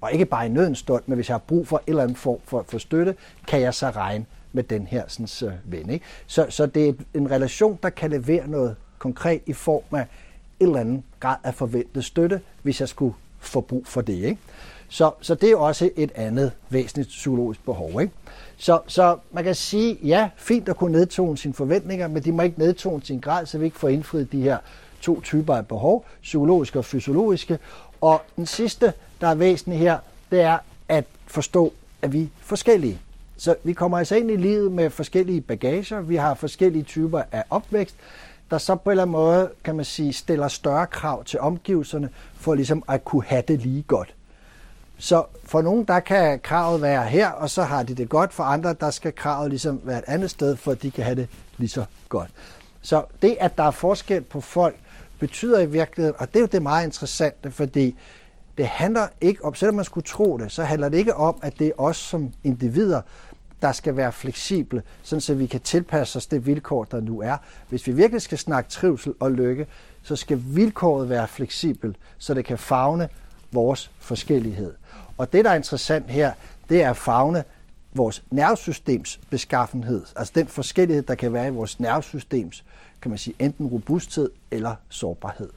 Og 0.00 0.12
ikke 0.12 0.24
bare 0.24 0.46
i 0.46 0.48
nødens 0.48 0.78
stund, 0.78 1.02
men 1.06 1.14
hvis 1.14 1.28
jeg 1.28 1.34
har 1.34 1.38
brug 1.38 1.68
for 1.68 1.76
en 1.78 1.82
eller 1.86 2.02
anden 2.02 2.16
form 2.16 2.38
for, 2.44 2.64
for 2.68 2.78
støtte, 2.78 3.14
kan 3.46 3.60
jeg 3.60 3.74
så 3.74 3.90
regne 3.90 4.26
med 4.52 4.62
den 4.62 4.86
her 4.86 5.04
sådan, 5.08 5.48
uh, 5.48 5.72
ven. 5.72 5.90
Ikke? 5.90 6.04
Så, 6.26 6.46
så 6.48 6.66
det 6.66 6.88
er 6.88 6.92
en 7.14 7.30
relation, 7.30 7.78
der 7.82 7.90
kan 7.90 8.10
levere 8.10 8.48
noget 8.48 8.76
konkret 8.98 9.42
i 9.46 9.52
form 9.52 9.96
af 9.96 10.06
en 10.60 10.66
eller 10.66 10.80
anden 10.80 11.04
grad 11.20 11.36
af 11.44 11.54
forventet 11.54 12.04
støtte, 12.04 12.40
hvis 12.62 12.80
jeg 12.80 12.88
skulle 12.88 13.14
få 13.38 13.60
brug 13.60 13.86
for 13.86 14.00
det. 14.00 14.12
Ikke? 14.12 14.38
Så, 14.88 15.10
så 15.20 15.34
det 15.34 15.50
er 15.50 15.56
også 15.56 15.90
et 15.96 16.12
andet 16.14 16.52
væsentligt 16.70 17.08
psykologisk 17.08 17.64
behov. 17.64 18.00
Ikke? 18.00 18.12
Så, 18.56 18.80
så 18.86 19.16
man 19.32 19.44
kan 19.44 19.54
sige, 19.54 19.98
ja, 20.02 20.30
fint 20.36 20.68
at 20.68 20.76
kunne 20.76 20.92
nedtone 20.92 21.38
sine 21.38 21.54
forventninger, 21.54 22.08
men 22.08 22.22
de 22.22 22.32
må 22.32 22.42
ikke 22.42 22.58
nedtone 22.58 23.02
sin 23.02 23.20
grad, 23.20 23.46
så 23.46 23.58
vi 23.58 23.64
ikke 23.64 23.78
får 23.78 23.88
indfriet 23.88 24.32
de 24.32 24.42
her 24.42 24.58
to 25.00 25.20
typer 25.20 25.54
af 25.54 25.66
behov, 25.66 26.04
psykologiske 26.22 26.78
og 26.78 26.84
fysiologiske. 26.84 27.58
Og 28.00 28.22
den 28.36 28.46
sidste, 28.46 28.92
der 29.20 29.28
er 29.28 29.34
væsentlig 29.34 29.78
her, 29.78 29.98
det 30.30 30.40
er 30.40 30.58
at 30.88 31.04
forstå, 31.26 31.72
at 32.02 32.12
vi 32.12 32.22
er 32.22 32.26
forskellige. 32.40 32.98
Så 33.36 33.54
vi 33.64 33.72
kommer 33.72 33.98
altså 33.98 34.16
ind 34.16 34.30
i 34.30 34.36
livet 34.36 34.72
med 34.72 34.90
forskellige 34.90 35.40
bagager, 35.40 36.00
vi 36.00 36.16
har 36.16 36.34
forskellige 36.34 36.82
typer 36.82 37.22
af 37.32 37.44
opvækst, 37.50 37.96
der 38.50 38.58
så 38.58 38.74
på 38.74 38.90
en 38.90 38.90
eller 38.90 39.02
anden 39.02 39.12
måde, 39.12 39.50
kan 39.64 39.76
man 39.76 39.84
sige, 39.84 40.12
stiller 40.12 40.48
større 40.48 40.86
krav 40.86 41.24
til 41.24 41.40
omgivelserne, 41.40 42.08
for 42.34 42.54
ligesom 42.54 42.82
at 42.88 43.04
kunne 43.04 43.24
have 43.24 43.42
det 43.48 43.60
lige 43.60 43.82
godt. 43.82 44.14
Så 44.98 45.24
for 45.44 45.62
nogen, 45.62 45.84
der 45.84 46.00
kan 46.00 46.40
kravet 46.40 46.82
være 46.82 47.04
her, 47.04 47.30
og 47.30 47.50
så 47.50 47.62
har 47.62 47.82
de 47.82 47.94
det 47.94 48.08
godt. 48.08 48.32
For 48.32 48.42
andre, 48.42 48.74
der 48.80 48.90
skal 48.90 49.14
kravet 49.14 49.50
ligesom 49.50 49.80
være 49.84 49.98
et 49.98 50.04
andet 50.06 50.30
sted, 50.30 50.56
for 50.56 50.74
de 50.74 50.90
kan 50.90 51.04
have 51.04 51.16
det 51.16 51.28
lige 51.56 51.68
så 51.68 51.84
godt. 52.08 52.30
Så 52.82 53.04
det, 53.22 53.36
at 53.40 53.58
der 53.58 53.64
er 53.64 53.70
forskel 53.70 54.22
på 54.22 54.40
folk, 54.40 54.76
betyder 55.18 55.60
i 55.60 55.66
virkeligheden, 55.66 56.16
og 56.18 56.28
det 56.28 56.36
er 56.36 56.40
jo 56.40 56.46
det 56.46 56.62
meget 56.62 56.84
interessante, 56.84 57.50
fordi 57.50 57.96
det 58.58 58.66
handler 58.66 59.06
ikke 59.20 59.44
om, 59.44 59.54
selvom 59.54 59.74
man 59.74 59.84
skulle 59.84 60.04
tro 60.04 60.38
det, 60.38 60.52
så 60.52 60.64
handler 60.64 60.88
det 60.88 60.98
ikke 60.98 61.14
om, 61.14 61.38
at 61.42 61.58
det 61.58 61.66
er 61.66 61.72
os 61.78 61.96
som 61.96 62.32
individer, 62.44 63.00
der 63.62 63.72
skal 63.72 63.96
være 63.96 64.12
fleksible, 64.12 64.82
sådan 65.02 65.20
så 65.20 65.34
vi 65.34 65.46
kan 65.46 65.60
tilpasse 65.60 66.16
os 66.16 66.26
det 66.26 66.46
vilkår, 66.46 66.84
der 66.84 67.00
nu 67.00 67.20
er. 67.20 67.36
Hvis 67.68 67.86
vi 67.86 67.92
virkelig 67.92 68.22
skal 68.22 68.38
snakke 68.38 68.70
trivsel 68.70 69.14
og 69.20 69.32
lykke, 69.32 69.66
så 70.02 70.16
skal 70.16 70.42
vilkåret 70.44 71.08
være 71.08 71.28
fleksibelt, 71.28 71.96
så 72.18 72.34
det 72.34 72.44
kan 72.44 72.58
fagne 72.58 73.08
vores 73.52 73.90
forskellighed. 73.98 74.74
Og 75.18 75.32
det, 75.32 75.44
der 75.44 75.50
er 75.50 75.54
interessant 75.54 76.10
her, 76.10 76.32
det 76.68 76.82
er 76.82 76.90
at 76.90 76.96
fagne 76.96 77.44
vores 77.94 78.22
nervesystems 78.30 79.20
beskaffenhed, 79.30 80.04
altså 80.16 80.32
den 80.34 80.46
forskellighed, 80.46 81.02
der 81.02 81.14
kan 81.14 81.32
være 81.32 81.46
i 81.46 81.50
vores 81.50 81.80
nervesystems, 81.80 82.64
kan 83.02 83.10
man 83.10 83.18
sige, 83.18 83.34
enten 83.38 83.66
robusthed 83.66 84.30
eller 84.50 84.74
sårbarhed. 84.88 85.50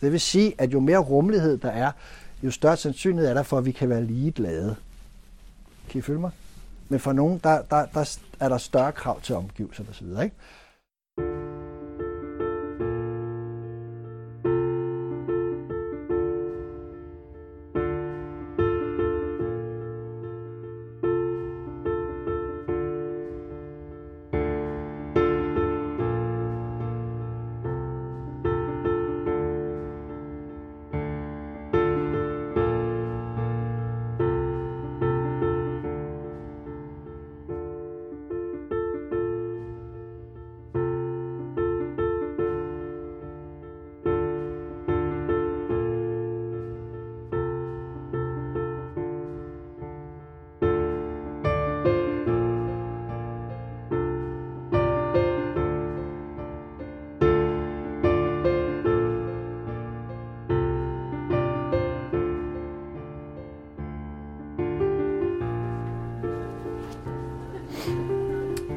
Det 0.00 0.12
vil 0.12 0.20
sige, 0.20 0.54
at 0.58 0.72
jo 0.72 0.80
mere 0.80 0.98
rummelighed 0.98 1.58
der 1.58 1.70
er, 1.70 1.92
jo 2.42 2.50
større 2.50 2.76
sandsynlighed 2.76 3.30
er 3.30 3.34
der 3.34 3.42
for, 3.42 3.58
at 3.58 3.64
vi 3.64 3.72
kan 3.72 3.88
være 3.88 4.04
lige 4.04 4.32
glade. 4.32 4.76
Kan 5.88 5.98
I 5.98 6.02
følge 6.02 6.20
mig? 6.20 6.30
Men 6.88 7.00
for 7.00 7.12
nogen, 7.12 7.40
der, 7.44 7.62
der, 7.62 7.86
der 7.86 8.18
er 8.40 8.48
der 8.48 8.58
større 8.58 8.92
krav 8.92 9.20
til 9.20 9.34
omgivelser 9.34 9.84
osv. 9.90 10.06
Ikke? 10.06 11.59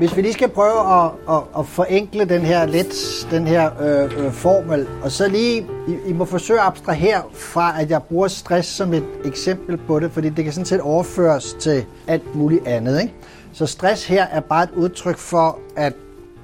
Hvis 0.04 0.18
vi 0.18 0.22
lige 0.22 0.34
skal 0.34 0.49
prøve 0.49 1.04
at, 1.04 1.12
at, 1.30 1.41
at 1.60 1.68
forenkle 1.68 2.26
den 2.26 2.41
her 2.41 2.66
lidt, 2.66 3.28
den 3.32 3.47
her 3.47 3.82
øh, 3.82 4.26
øh, 4.26 4.32
formel, 4.32 4.88
og 5.04 5.12
så 5.12 5.28
lige, 5.28 5.68
I, 5.88 6.10
I 6.10 6.14
må 6.14 6.26
forsøge 6.26 6.60
at 6.60 6.66
abstrahere 6.66 7.22
fra, 7.34 7.82
at 7.82 7.89
jeg 7.89 8.04
bruger 8.04 8.28
stress 8.28 8.70
som 8.70 8.93
et 8.93 9.04
eksempel 9.26 9.78
på 9.78 9.99
det, 9.99 10.12
fordi 10.12 10.30
det 10.30 10.43
kan 10.43 10.54
sådan 10.54 10.66
set 10.66 10.82
overføres 10.82 11.56
til 11.60 11.86
alt 12.08 12.36
muligt 12.36 12.68
andet. 12.68 13.01
Ikke? 13.01 13.14
Så 13.54 13.66
stress 13.66 14.08
her 14.08 14.24
er 14.24 14.39
bare 14.39 14.64
et 14.64 14.72
udtryk 14.76 15.18
for, 15.18 15.60
at 15.76 15.93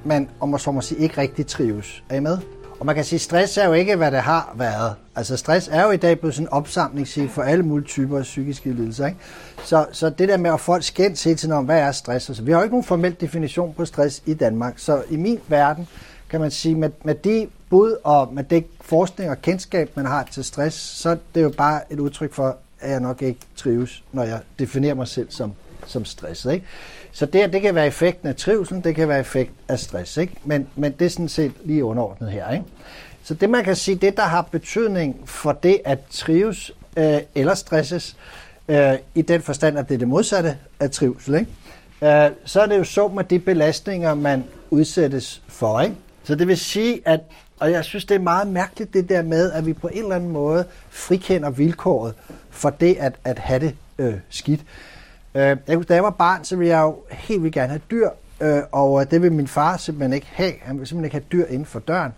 man, 0.05 0.29
om 0.39 0.49
man 0.49 0.59
så 0.59 0.71
må 0.71 0.81
sige, 0.81 1.01
ikke 1.01 1.21
rigtig 1.21 1.47
trives. 1.47 2.03
Er 2.09 2.15
I 2.15 2.19
med? 2.19 2.37
Og 2.79 2.85
man 2.85 2.95
kan 2.95 3.03
sige, 3.03 3.17
at 3.17 3.21
stress 3.21 3.57
er 3.57 3.65
jo 3.65 3.73
ikke, 3.73 3.95
hvad 3.95 4.11
det 4.11 4.19
har 4.19 4.53
været. 4.55 4.95
Altså 5.15 5.37
stress 5.37 5.69
er 5.71 5.83
jo 5.83 5.91
i 5.91 5.97
dag 5.97 6.19
blevet 6.19 6.35
sådan 6.35 6.47
en 6.47 6.53
opsamling 6.53 7.07
for 7.29 7.41
alle 7.41 7.63
mulige 7.63 7.87
typer 7.87 8.17
af 8.17 8.23
psykiske 8.23 8.71
lidelser. 8.71 9.07
Ikke? 9.07 9.19
Så, 9.63 9.85
så 9.91 10.09
det 10.09 10.29
der 10.29 10.37
med 10.37 10.53
at 10.53 10.59
folk 10.59 10.83
skændes 10.83 11.23
hele 11.23 11.35
tiden 11.35 11.53
om, 11.53 11.65
hvad 11.65 11.79
er 11.79 11.91
stress? 11.91 12.29
Altså, 12.29 12.43
vi 12.43 12.51
har 12.51 12.59
jo 12.59 12.63
ikke 12.63 12.73
nogen 12.73 12.83
formel 12.83 13.15
definition 13.21 13.73
på 13.73 13.85
stress 13.85 14.23
i 14.25 14.33
Danmark. 14.33 14.73
Så 14.77 15.03
i 15.09 15.15
min 15.15 15.39
verden 15.47 15.87
kan 16.29 16.39
man 16.39 16.51
sige, 16.51 16.75
med, 16.75 16.89
med 17.03 17.15
de 17.15 17.47
bud 17.69 17.95
og 18.03 18.33
med 18.33 18.43
det 18.43 18.65
forskning 18.81 19.29
og 19.29 19.41
kendskab, 19.41 19.91
man 19.95 20.05
har 20.05 20.27
til 20.31 20.43
stress, 20.43 20.77
så 20.77 21.09
det 21.09 21.39
er 21.39 21.43
jo 21.43 21.53
bare 21.57 21.81
et 21.89 21.99
udtryk 21.99 22.33
for, 22.33 22.57
at 22.79 22.91
jeg 22.91 22.99
nok 22.99 23.21
ikke 23.21 23.39
trives, 23.55 24.03
når 24.11 24.23
jeg 24.23 24.39
definerer 24.59 24.93
mig 24.93 25.07
selv 25.07 25.31
som, 25.31 25.53
som 25.85 26.05
stresset. 26.05 26.53
Ikke? 26.53 26.65
Så 27.19 27.25
det, 27.25 27.53
det 27.53 27.61
kan 27.61 27.75
være 27.75 27.87
effekten 27.87 28.27
af 28.27 28.35
trivsel, 28.35 28.83
det 28.83 28.95
kan 28.95 29.07
være 29.07 29.19
effekt 29.19 29.51
af 29.67 29.79
stress, 29.79 30.17
ikke? 30.17 30.33
Men, 30.43 30.67
men 30.75 30.91
det 30.91 31.05
er 31.05 31.09
sådan 31.09 31.29
set 31.29 31.51
lige 31.63 31.83
underordnet 31.83 32.31
her. 32.31 32.51
Ikke? 32.51 32.65
Så 33.23 33.33
det 33.33 33.49
man 33.49 33.63
kan 33.63 33.75
sige, 33.75 33.95
det 33.95 34.17
der 34.17 34.23
har 34.23 34.41
betydning 34.41 35.21
for 35.25 35.51
det 35.51 35.81
at 35.85 35.99
trives 36.09 36.71
øh, 36.97 37.19
eller 37.35 37.53
stresses, 37.53 38.17
øh, 38.67 38.93
i 39.15 39.21
den 39.21 39.41
forstand, 39.41 39.77
at 39.79 39.89
det 39.89 39.95
er 39.95 39.99
det 39.99 40.07
modsatte 40.07 40.57
af 40.79 40.91
trivsel, 40.91 41.35
ikke? 41.35 42.25
Øh, 42.25 42.31
så 42.45 42.61
er 42.61 42.65
det 42.65 42.77
jo 42.77 42.83
så 42.83 43.07
med 43.07 43.23
de 43.23 43.39
belastninger, 43.39 44.13
man 44.13 44.43
udsættes 44.69 45.41
for. 45.47 45.81
Ikke? 45.81 45.95
Så 46.23 46.35
det 46.35 46.47
vil 46.47 46.57
sige, 46.57 47.01
at 47.05 47.19
og 47.59 47.71
jeg 47.71 47.85
synes, 47.85 48.05
det 48.05 48.15
er 48.15 48.19
meget 48.19 48.47
mærkeligt 48.47 48.93
det 48.93 49.09
der 49.09 49.21
med, 49.21 49.51
at 49.51 49.65
vi 49.65 49.73
på 49.73 49.87
en 49.87 49.97
eller 50.03 50.15
anden 50.15 50.29
måde 50.29 50.65
frikender 50.89 51.49
vilkåret 51.49 52.13
for 52.49 52.69
det 52.69 52.97
at, 52.99 53.13
at 53.23 53.39
have 53.39 53.59
det 53.59 53.75
øh, 53.97 54.13
skidt. 54.29 54.61
Øh, 55.35 55.57
jeg, 55.67 55.89
da 55.89 55.93
jeg 55.93 56.03
var 56.03 56.09
barn, 56.09 56.43
så 56.43 56.55
ville 56.55 56.77
jeg 56.77 56.81
jo 56.81 56.97
helt 57.09 57.43
vildt 57.43 57.53
gerne 57.53 57.69
have 57.69 57.81
dyr, 57.91 58.09
øh, 58.41 58.61
og 58.71 59.01
øh, 59.01 59.11
det 59.11 59.21
vil 59.21 59.31
min 59.31 59.47
far 59.47 59.77
simpelthen 59.77 60.13
ikke 60.13 60.27
have. 60.31 60.53
Han 60.61 60.79
vil 60.79 60.87
simpelthen 60.87 61.05
ikke 61.05 61.15
have 61.15 61.43
dyr 61.43 61.45
inden 61.45 61.65
for 61.65 61.79
døren. 61.79 62.11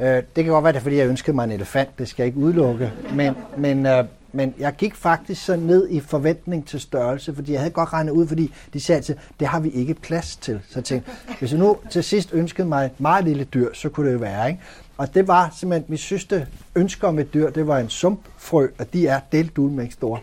Øh, 0.00 0.22
det 0.36 0.44
kan 0.44 0.46
godt 0.46 0.64
være, 0.64 0.72
det 0.72 0.78
er, 0.78 0.82
fordi 0.82 0.96
jeg 0.96 1.08
ønskede 1.08 1.34
mig 1.34 1.44
en 1.44 1.50
elefant, 1.50 1.98
det 1.98 2.08
skal 2.08 2.22
jeg 2.22 2.26
ikke 2.26 2.38
udelukke. 2.38 2.92
Men, 3.14 3.34
men, 3.56 3.86
øh, 3.86 4.04
men 4.32 4.54
jeg 4.58 4.72
gik 4.78 4.94
faktisk 4.94 5.44
så 5.44 5.56
ned 5.56 5.88
i 5.90 6.00
forventning 6.00 6.66
til 6.66 6.80
størrelse, 6.80 7.34
fordi 7.34 7.52
jeg 7.52 7.60
havde 7.60 7.72
godt 7.72 7.92
regnet 7.92 8.12
ud, 8.12 8.26
fordi 8.26 8.54
de 8.72 8.80
sagde 8.80 8.96
altid, 8.96 9.16
det 9.40 9.48
har 9.48 9.60
vi 9.60 9.68
ikke 9.68 9.94
plads 9.94 10.36
til. 10.36 10.60
Så 10.68 10.72
jeg 10.74 10.84
tænkte, 10.84 11.10
hvis 11.38 11.50
jeg 11.50 11.58
nu 11.58 11.76
til 11.90 12.04
sidst 12.04 12.30
ønskede 12.32 12.68
mig 12.68 12.86
et 12.86 13.00
meget 13.00 13.24
lille 13.24 13.44
dyr, 13.44 13.68
så 13.72 13.88
kunne 13.88 14.06
det 14.06 14.14
jo 14.14 14.18
være. 14.18 14.48
Ikke? 14.48 14.60
Og 14.96 15.14
det 15.14 15.28
var 15.28 15.54
simpelthen 15.56 15.84
min 15.88 15.98
sidste 15.98 16.46
ønske 16.74 17.06
om 17.06 17.18
et 17.18 17.34
dyr, 17.34 17.50
det 17.50 17.66
var 17.66 17.78
en 17.78 17.88
sumpfrø, 17.88 18.68
og 18.78 18.92
de 18.92 19.06
er 19.06 19.20
delt 19.32 19.58
med 19.58 19.90
store. 19.90 20.18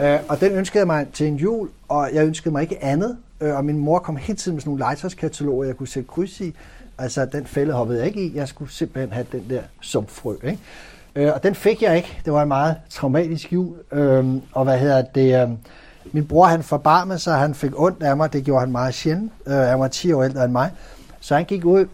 Øh, 0.00 0.18
og 0.28 0.40
den 0.40 0.52
ønskede 0.52 0.78
jeg 0.78 0.86
mig 0.86 1.06
til 1.12 1.26
en 1.26 1.36
jul, 1.36 1.68
og 1.88 2.10
jeg 2.12 2.26
ønskede 2.26 2.52
mig 2.52 2.62
ikke 2.62 2.84
andet. 2.84 3.16
Øh, 3.40 3.56
og 3.56 3.64
min 3.64 3.78
mor 3.78 3.98
kom 3.98 4.16
hele 4.16 4.36
tiden 4.36 4.54
med 4.54 4.60
sådan 4.60 4.70
nogle 4.70 4.84
legetøjskataloger, 4.84 5.64
jeg 5.64 5.76
kunne 5.76 5.88
sætte 5.88 6.08
kryds 6.08 6.40
i. 6.40 6.54
Altså, 6.98 7.24
den 7.24 7.46
fælde 7.46 7.72
hoppede 7.72 7.98
jeg 7.98 8.06
ikke 8.06 8.26
i. 8.26 8.36
Jeg 8.36 8.48
skulle 8.48 8.70
simpelthen 8.72 9.12
have 9.12 9.26
den 9.32 9.44
der 9.50 9.62
sumpfrø. 9.80 10.34
Ikke? 10.44 10.58
Øh, 11.14 11.32
og 11.34 11.42
den 11.42 11.54
fik 11.54 11.82
jeg 11.82 11.96
ikke. 11.96 12.18
Det 12.24 12.32
var 12.32 12.42
en 12.42 12.48
meget 12.48 12.76
traumatisk 12.90 13.52
jul. 13.52 13.74
Øh, 13.92 14.26
og 14.52 14.64
hvad 14.64 14.78
hedder 14.78 15.02
det? 15.02 15.42
Øh, 15.42 15.48
min 16.12 16.26
bror, 16.26 16.46
han 16.46 16.62
forbarmede 16.62 17.18
sig, 17.18 17.38
han 17.38 17.54
fik 17.54 17.70
ondt 17.74 18.02
af 18.02 18.16
mig. 18.16 18.32
Det 18.32 18.44
gjorde 18.44 18.60
han 18.60 18.72
meget 18.72 18.94
sjældent. 18.94 19.32
Øh, 19.46 19.54
han 19.54 19.80
var 19.80 19.88
10 19.88 20.12
år 20.12 20.22
ældre 20.22 20.44
end 20.44 20.52
mig. 20.52 20.70
Så 21.20 21.34
han 21.34 21.44
gik 21.44 21.64
ud, 21.64 21.86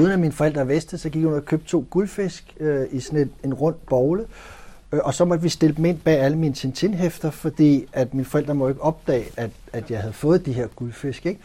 uden 0.00 0.12
at 0.12 0.18
mine 0.18 0.32
forældre 0.32 0.66
vidste, 0.66 0.98
så 0.98 1.08
gik 1.08 1.22
hun 1.22 1.32
ud 1.32 1.36
og 1.36 1.44
købte 1.44 1.66
to 1.66 1.86
guldfisk 1.90 2.54
øh, 2.60 2.86
i 2.90 3.00
sådan 3.00 3.20
en, 3.20 3.30
en 3.44 3.54
rund 3.54 3.74
bogle. 3.88 4.24
Øh, 4.92 5.00
og 5.04 5.14
så 5.14 5.24
måtte 5.24 5.42
vi 5.42 5.48
stille 5.48 5.76
dem 5.76 5.84
ind 5.84 5.98
bag 5.98 6.20
alle 6.20 6.38
mine 6.38 6.54
Tintin-hæfter, 6.54 7.30
fordi 7.30 7.86
at 7.92 8.14
mine 8.14 8.24
forældre 8.24 8.54
må 8.54 8.68
ikke 8.68 8.82
opdage, 8.82 9.24
at, 9.36 9.50
at 9.72 9.90
jeg 9.90 10.00
havde 10.00 10.12
fået 10.12 10.46
de 10.46 10.52
her 10.52 10.66
guldfisk. 10.66 11.26
Ikke? 11.26 11.40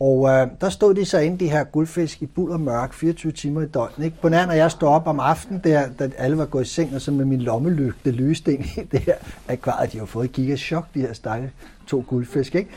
Og 0.00 0.28
øh, 0.28 0.46
der 0.60 0.68
stod 0.68 0.94
de 0.94 1.04
så 1.04 1.18
inde, 1.18 1.38
de 1.38 1.50
her 1.50 1.64
guldfisk, 1.64 2.22
i 2.22 2.26
buld 2.26 2.52
og 2.52 2.60
mørk, 2.60 2.92
24 2.92 3.32
timer 3.32 3.62
i 3.62 3.66
døgnet. 3.66 4.04
Ikke? 4.04 4.16
På 4.22 4.28
nær, 4.28 4.46
når 4.46 4.52
jeg 4.52 4.70
står 4.70 4.94
op 4.94 5.06
om 5.06 5.20
aftenen, 5.20 5.60
der, 5.64 5.88
da 5.98 6.10
alle 6.18 6.38
var 6.38 6.44
gået 6.44 6.64
i 6.64 6.68
seng, 6.68 6.94
og 6.94 7.00
så 7.00 7.10
med 7.10 7.24
min 7.24 7.40
lommelygte 7.40 8.10
lyste 8.10 8.54
ind 8.54 8.64
i 8.64 8.80
det 8.92 9.00
her 9.00 9.14
akvariet. 9.48 9.92
De 9.92 9.98
har 9.98 10.06
fået 10.06 10.32
gigachok, 10.32 10.86
de 10.94 11.00
her 11.00 11.12
stakke 11.12 11.50
to 11.86 12.04
guldfisk. 12.08 12.54
Ikke? 12.54 12.70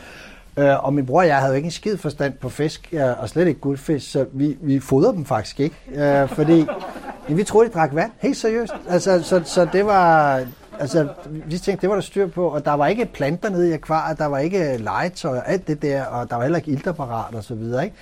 Øh, 0.56 0.84
og 0.84 0.94
min 0.94 1.06
bror 1.06 1.20
og 1.20 1.26
jeg 1.26 1.36
havde 1.36 1.50
jo 1.50 1.56
ikke 1.56 1.66
en 1.66 1.72
skid 1.72 1.96
forstand 1.96 2.32
på 2.32 2.48
fisk, 2.48 2.94
og 3.18 3.28
slet 3.28 3.46
ikke 3.46 3.60
guldfisk, 3.60 4.10
så 4.10 4.26
vi, 4.32 4.56
vi 4.60 4.80
fodrede 4.80 5.12
dem 5.12 5.24
faktisk 5.24 5.60
ikke. 5.60 5.76
Øh, 5.94 6.28
fordi 6.28 6.66
vi 7.28 7.44
troede, 7.44 7.68
de 7.68 7.74
drak 7.74 7.94
vand. 7.94 8.10
Helt 8.18 8.36
seriøst. 8.36 8.72
Altså, 8.88 9.22
så, 9.22 9.42
så 9.44 9.68
det 9.72 9.86
var... 9.86 10.40
Altså, 10.80 11.08
vi 11.46 11.58
tænkte, 11.58 11.82
det 11.82 11.88
var 11.88 11.94
der 11.94 12.02
styr 12.02 12.26
på, 12.26 12.46
og 12.48 12.64
der 12.64 12.72
var 12.72 12.86
ikke 12.86 13.06
planter 13.06 13.48
nede 13.50 13.68
i 13.68 13.72
akvariet, 13.72 14.18
der 14.18 14.26
var 14.26 14.38
ikke 14.38 14.76
legetøj 14.76 15.38
og 15.38 15.48
alt 15.48 15.68
det 15.68 15.82
der, 15.82 16.04
og 16.04 16.30
der 16.30 16.36
var 16.36 16.42
heller 16.42 16.58
ikke 16.58 16.70
iltapparat 16.70 17.34
og 17.34 17.44
så 17.44 17.54
videre, 17.54 17.84
ikke? 17.84 17.96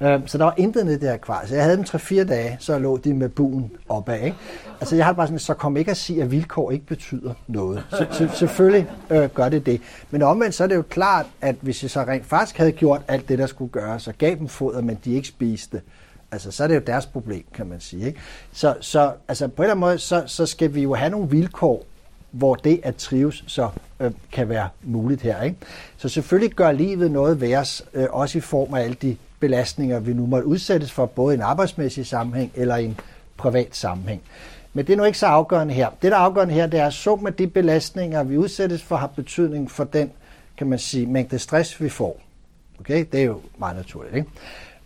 Øh, 0.00 0.20
Så 0.26 0.38
der 0.38 0.44
var 0.44 0.54
intet 0.56 0.84
nede 0.86 0.96
i 0.96 0.98
det 0.98 1.08
akvariet. 1.08 1.48
Så 1.48 1.54
jeg 1.54 1.64
havde 1.64 1.76
dem 1.76 1.84
3-4 1.84 2.24
dage, 2.24 2.56
så 2.60 2.78
lå 2.78 2.96
de 2.96 3.14
med 3.14 3.28
buen 3.28 3.70
opad, 3.88 4.20
ikke? 4.20 4.36
Altså, 4.80 4.96
jeg 4.96 5.04
har 5.06 5.12
bare 5.12 5.26
sådan, 5.26 5.38
så 5.38 5.54
kom 5.54 5.76
ikke 5.76 5.90
at 5.90 5.96
sige, 5.96 6.22
at 6.22 6.30
vilkår 6.30 6.70
ikke 6.70 6.86
betyder 6.86 7.34
noget. 7.46 7.84
Så, 7.90 8.06
så, 8.10 8.28
selvfølgelig 8.34 8.90
øh, 9.10 9.28
gør 9.28 9.48
det 9.48 9.66
det. 9.66 9.80
Men 10.10 10.22
omvendt, 10.22 10.54
så 10.54 10.64
er 10.64 10.68
det 10.68 10.76
jo 10.76 10.82
klart, 10.82 11.26
at 11.40 11.56
hvis 11.60 11.82
jeg 11.82 11.90
så 11.90 12.00
rent 12.00 12.26
faktisk 12.26 12.56
havde 12.58 12.72
gjort 12.72 13.00
alt 13.08 13.28
det, 13.28 13.38
der 13.38 13.46
skulle 13.46 13.70
gøres, 13.72 14.08
og 14.08 14.14
gav 14.18 14.34
dem 14.36 14.48
foder, 14.48 14.80
men 14.82 14.98
de 15.04 15.14
ikke 15.14 15.28
spiste, 15.28 15.80
Altså, 16.32 16.50
så 16.50 16.64
er 16.64 16.68
det 16.68 16.74
jo 16.74 16.80
deres 16.86 17.06
problem, 17.06 17.44
kan 17.54 17.66
man 17.66 17.80
sige. 17.80 18.06
Ikke? 18.06 18.20
Så, 18.52 18.74
så 18.80 19.12
altså, 19.28 19.48
på 19.48 19.62
en 19.62 19.64
eller 19.64 19.70
anden 19.74 19.80
måde, 19.80 19.98
så, 19.98 20.22
så 20.26 20.46
skal 20.46 20.74
vi 20.74 20.82
jo 20.82 20.94
have 20.94 21.10
nogle 21.10 21.28
vilkår, 21.30 21.84
hvor 22.30 22.54
det 22.54 22.80
at 22.82 22.96
trives 22.96 23.44
så 23.46 23.68
øh, 24.00 24.10
kan 24.32 24.48
være 24.48 24.68
muligt 24.82 25.22
her. 25.22 25.42
Ikke? 25.42 25.56
Så 25.96 26.08
selvfølgelig 26.08 26.54
gør 26.54 26.72
livet 26.72 27.10
noget 27.10 27.40
værre, 27.40 27.64
øh, 27.94 28.06
også 28.10 28.38
i 28.38 28.40
form 28.40 28.74
af 28.74 28.82
alle 28.82 28.96
de 29.02 29.16
belastninger, 29.40 30.00
vi 30.00 30.12
nu 30.12 30.26
måtte 30.26 30.46
udsættes 30.46 30.92
for, 30.92 31.06
både 31.06 31.34
i 31.34 31.36
en 31.36 31.42
arbejdsmæssig 31.42 32.06
sammenhæng 32.06 32.52
eller 32.54 32.76
i 32.76 32.84
en 32.84 33.00
privat 33.36 33.76
sammenhæng. 33.76 34.22
Men 34.72 34.86
det 34.86 34.92
er 34.92 34.96
nu 34.96 35.04
ikke 35.04 35.18
så 35.18 35.26
afgørende 35.26 35.74
her. 35.74 35.88
Det, 36.02 36.12
der 36.12 36.16
er 36.16 36.20
afgørende 36.20 36.54
her, 36.54 36.66
det 36.66 36.80
er, 36.80 36.86
at 36.86 36.92
summen 36.92 37.26
af 37.26 37.34
de 37.34 37.46
belastninger, 37.46 38.22
vi 38.22 38.36
udsættes 38.36 38.82
for, 38.82 38.96
har 38.96 39.06
betydning 39.06 39.70
for 39.70 39.84
den, 39.84 40.10
kan 40.56 40.66
man 40.66 40.78
sige, 40.78 41.06
mængde 41.06 41.38
stress, 41.38 41.80
vi 41.80 41.88
får. 41.88 42.20
Okay? 42.80 43.04
Det 43.12 43.20
er 43.20 43.24
jo 43.24 43.40
meget 43.58 43.76
naturligt. 43.76 44.16
Ikke? 44.16 44.28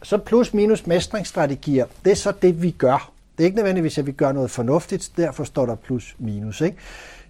Så 0.03 0.19
plus 0.19 0.55
minus 0.55 0.87
mestringsstrategier, 0.87 1.87
det 2.05 2.11
er 2.11 2.17
så 2.17 2.33
det, 2.43 2.63
vi 2.63 2.71
gør. 2.71 3.11
Det 3.39 3.45
er 3.45 3.47
ikke 3.47 3.57
nødvendigvis, 3.57 3.99
at 3.99 4.07
vi 4.07 4.13
gør 4.13 4.33
noget 4.33 4.51
fornuftigt, 4.51 5.11
derfor 5.17 5.45
står 5.45 5.67
der 5.67 5.75
plus 5.75 6.17
minus. 6.19 6.61
Ikke? 6.61 6.77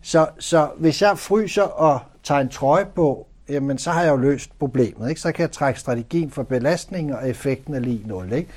Så, 0.05 0.27
så 0.39 0.69
hvis 0.77 1.03
jeg 1.03 1.19
fryser 1.19 1.63
og 1.63 2.01
tager 2.23 2.41
en 2.41 2.49
trøje 2.49 2.87
på, 2.95 3.27
jamen 3.49 3.79
så 3.79 3.91
har 3.91 4.03
jeg 4.03 4.11
jo 4.11 4.17
løst 4.17 4.59
problemet. 4.59 5.09
Ikke? 5.09 5.21
Så 5.21 5.33
kan 5.33 5.43
jeg 5.43 5.53
trække 5.53 5.81
strategien 5.81 6.31
for 6.31 6.43
belastning 6.43 7.15
og 7.15 7.29
effekten 7.29 7.75
er 7.75 7.79
lige 7.79 8.03
0. 8.07 8.33
Ikke? 8.33 8.51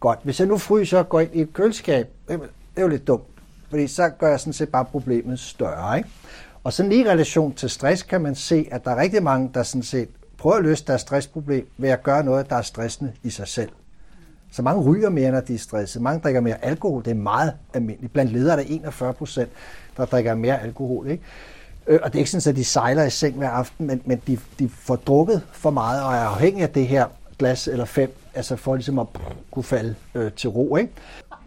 Godt. 0.00 0.18
Hvis 0.22 0.40
jeg 0.40 0.48
nu 0.48 0.58
fryser 0.58 0.98
og 0.98 1.08
går 1.08 1.20
ind 1.20 1.30
i 1.34 1.40
et 1.40 1.52
køleskab, 1.52 2.08
det 2.28 2.40
er 2.76 2.82
jo 2.82 2.88
lidt 2.88 3.06
dumt, 3.06 3.24
fordi 3.70 3.86
så 3.86 4.08
gør 4.08 4.28
jeg 4.28 4.40
sådan 4.40 4.52
set 4.52 4.68
bare 4.68 4.84
problemet 4.84 5.40
større. 5.40 5.96
Ikke? 5.96 6.08
Og 6.64 6.72
sådan 6.72 6.90
lige 6.90 7.04
i 7.04 7.08
relation 7.08 7.54
til 7.54 7.70
stress 7.70 8.02
kan 8.02 8.20
man 8.20 8.34
se, 8.34 8.68
at 8.70 8.84
der 8.84 8.90
er 8.90 8.96
rigtig 8.96 9.22
mange, 9.22 9.50
der 9.54 9.62
sådan 9.62 9.82
set 9.82 10.08
prøver 10.38 10.56
at 10.56 10.62
løse 10.62 10.84
deres 10.86 11.00
stressproblem 11.00 11.68
ved 11.78 11.88
at 11.88 12.02
gøre 12.02 12.24
noget, 12.24 12.50
der 12.50 12.56
er 12.56 12.62
stressende 12.62 13.12
i 13.22 13.30
sig 13.30 13.48
selv. 13.48 13.70
Så 14.52 14.62
mange 14.62 14.82
ryger 14.82 15.08
mere, 15.10 15.30
når 15.30 15.40
de 15.40 15.54
er 15.54 15.58
stresset. 15.58 16.02
Mange 16.02 16.20
drikker 16.20 16.40
mere 16.40 16.64
alkohol. 16.64 17.04
Det 17.04 17.10
er 17.10 17.14
meget 17.14 17.52
almindeligt. 17.74 18.12
Blandt 18.12 18.32
ledere 18.32 18.52
er 18.52 18.62
det 18.62 18.74
41 18.74 19.12
procent, 19.12 19.50
der 19.96 20.04
drikker 20.04 20.34
mere 20.34 20.62
alkohol. 20.62 21.10
Ikke? 21.10 21.22
Øh, 21.86 21.98
Og 22.02 22.12
det 22.12 22.14
er 22.14 22.18
ikke 22.18 22.30
sådan, 22.30 22.52
at 22.52 22.56
de 22.56 22.64
sejler 22.64 23.04
i 23.04 23.10
seng 23.10 23.36
hver 23.36 23.50
aften, 23.50 23.86
men, 23.86 24.02
men 24.04 24.22
de, 24.26 24.38
de 24.58 24.68
får 24.68 24.96
drukket 24.96 25.42
for 25.52 25.70
meget 25.70 26.02
og 26.04 26.14
er 26.14 26.20
afhængige 26.20 26.62
af 26.62 26.70
det 26.70 26.86
her 26.86 27.06
glas 27.38 27.68
eller 27.68 27.84
fem, 27.84 28.16
altså 28.34 28.56
for 28.56 28.74
ligesom 28.74 28.98
at 28.98 29.06
kunne 29.50 29.62
falde 29.64 29.94
øh, 30.14 30.32
til 30.32 30.50
ro. 30.50 30.76
Ikke? 30.76 30.92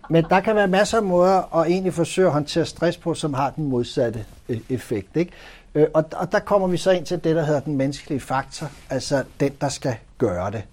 Men 0.10 0.26
der 0.30 0.40
kan 0.40 0.56
være 0.56 0.68
masser 0.68 0.98
af 0.98 1.04
måder 1.04 1.56
at 1.60 1.68
egentlig 1.68 1.94
forsøge 1.94 2.28
at 2.28 2.34
håndtere 2.34 2.66
stress 2.66 2.98
på, 2.98 3.14
som 3.14 3.34
har 3.34 3.50
den 3.50 3.66
modsatte 3.70 4.26
øh, 4.50 4.60
effekt. 4.70 5.18
Ikke? 5.18 5.32
Øh, 5.76 5.88
Og, 5.94 6.06
og 6.16 6.32
der 6.32 6.40
kommer 6.40 6.68
vi 6.68 6.78
så 6.78 6.92
ind 6.92 7.06
til 7.06 7.24
det, 7.24 7.36
der 7.36 7.46
hedder 7.46 7.60
den 7.60 7.76
menneskelige 7.76 8.20
faktor, 8.20 8.68
altså 8.90 9.24
den, 9.40 9.52
der 9.62 9.70
skal 9.70 9.96
gøre 10.18 10.52
det. 10.52 10.64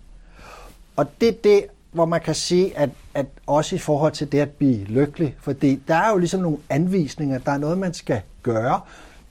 Og 0.97 1.07
det 1.21 1.29
er 1.29 1.33
det, 1.45 1.65
hvor 1.93 2.05
man 2.05 2.21
kan 2.21 2.35
sige, 2.35 2.79
at, 2.79 2.91
at 3.15 3.27
også 3.47 3.77
i 3.77 3.79
forhold 3.79 4.13
til 4.13 4.33
det 4.33 4.39
at 4.39 4.51
blive 4.51 4.85
lykkelig, 4.85 5.37
fordi 5.41 5.83
der 5.89 5.95
er 5.95 6.11
jo 6.11 6.19
ligesom 6.19 6.41
nogle 6.41 6.59
anvisninger, 6.69 7.39
der 7.39 7.53
er 7.53 7.59
noget, 7.59 7.79
man 7.79 7.95
skal 7.95 8.21
gøre, 8.43 8.81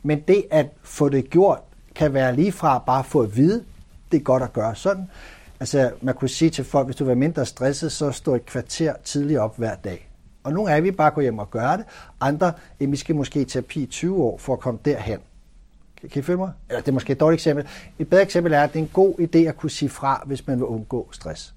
men 0.03 0.19
det 0.27 0.43
at 0.51 0.67
få 0.83 1.09
det 1.09 1.29
gjort, 1.29 1.59
kan 1.95 2.13
være 2.13 2.35
lige 2.35 2.51
fra 2.51 2.83
bare 2.85 3.03
få 3.03 3.21
at 3.21 3.37
vide, 3.37 3.63
det 4.11 4.17
er 4.17 4.23
godt 4.23 4.43
at 4.43 4.53
gøre 4.53 4.75
sådan. 4.75 5.09
Altså, 5.59 5.91
man 6.01 6.15
kunne 6.15 6.29
sige 6.29 6.49
til 6.49 6.65
folk, 6.65 6.87
hvis 6.87 6.95
du 6.95 7.03
vil 7.03 7.07
være 7.07 7.15
mindre 7.15 7.45
stresset, 7.45 7.91
så 7.91 8.11
stå 8.11 8.35
et 8.35 8.45
kvarter 8.45 8.93
tidligere 9.03 9.43
op 9.43 9.57
hver 9.57 9.75
dag. 9.75 10.09
Og 10.43 10.53
nogle 10.53 10.71
af 10.71 10.83
vi 10.83 10.91
bare 10.91 11.11
gå 11.11 11.21
hjem 11.21 11.39
og 11.39 11.51
gøre 11.51 11.77
det. 11.77 11.85
Andre, 12.19 12.53
vi 12.79 12.95
skal 12.95 13.15
måske 13.15 13.41
i 13.41 13.45
terapi 13.45 13.83
i 13.83 13.85
20 13.85 14.23
år 14.23 14.37
for 14.37 14.53
at 14.53 14.59
komme 14.59 14.79
derhen. 14.85 15.19
Kan 16.01 16.09
kan 16.09 16.19
I 16.19 16.23
følge 16.23 16.37
mig? 16.37 16.51
Eller 16.69 16.81
det 16.81 16.87
er 16.87 16.91
måske 16.91 17.13
et 17.13 17.19
dårligt 17.19 17.39
eksempel. 17.39 17.67
Et 17.99 18.09
bedre 18.09 18.21
eksempel 18.21 18.53
er, 18.53 18.63
at 18.63 18.73
det 18.73 18.79
er 18.79 18.83
en 18.83 18.89
god 18.93 19.13
idé 19.19 19.37
at 19.37 19.57
kunne 19.57 19.69
sige 19.69 19.89
fra, 19.89 20.23
hvis 20.25 20.47
man 20.47 20.57
vil 20.57 20.65
undgå 20.65 21.09
stress. 21.11 21.53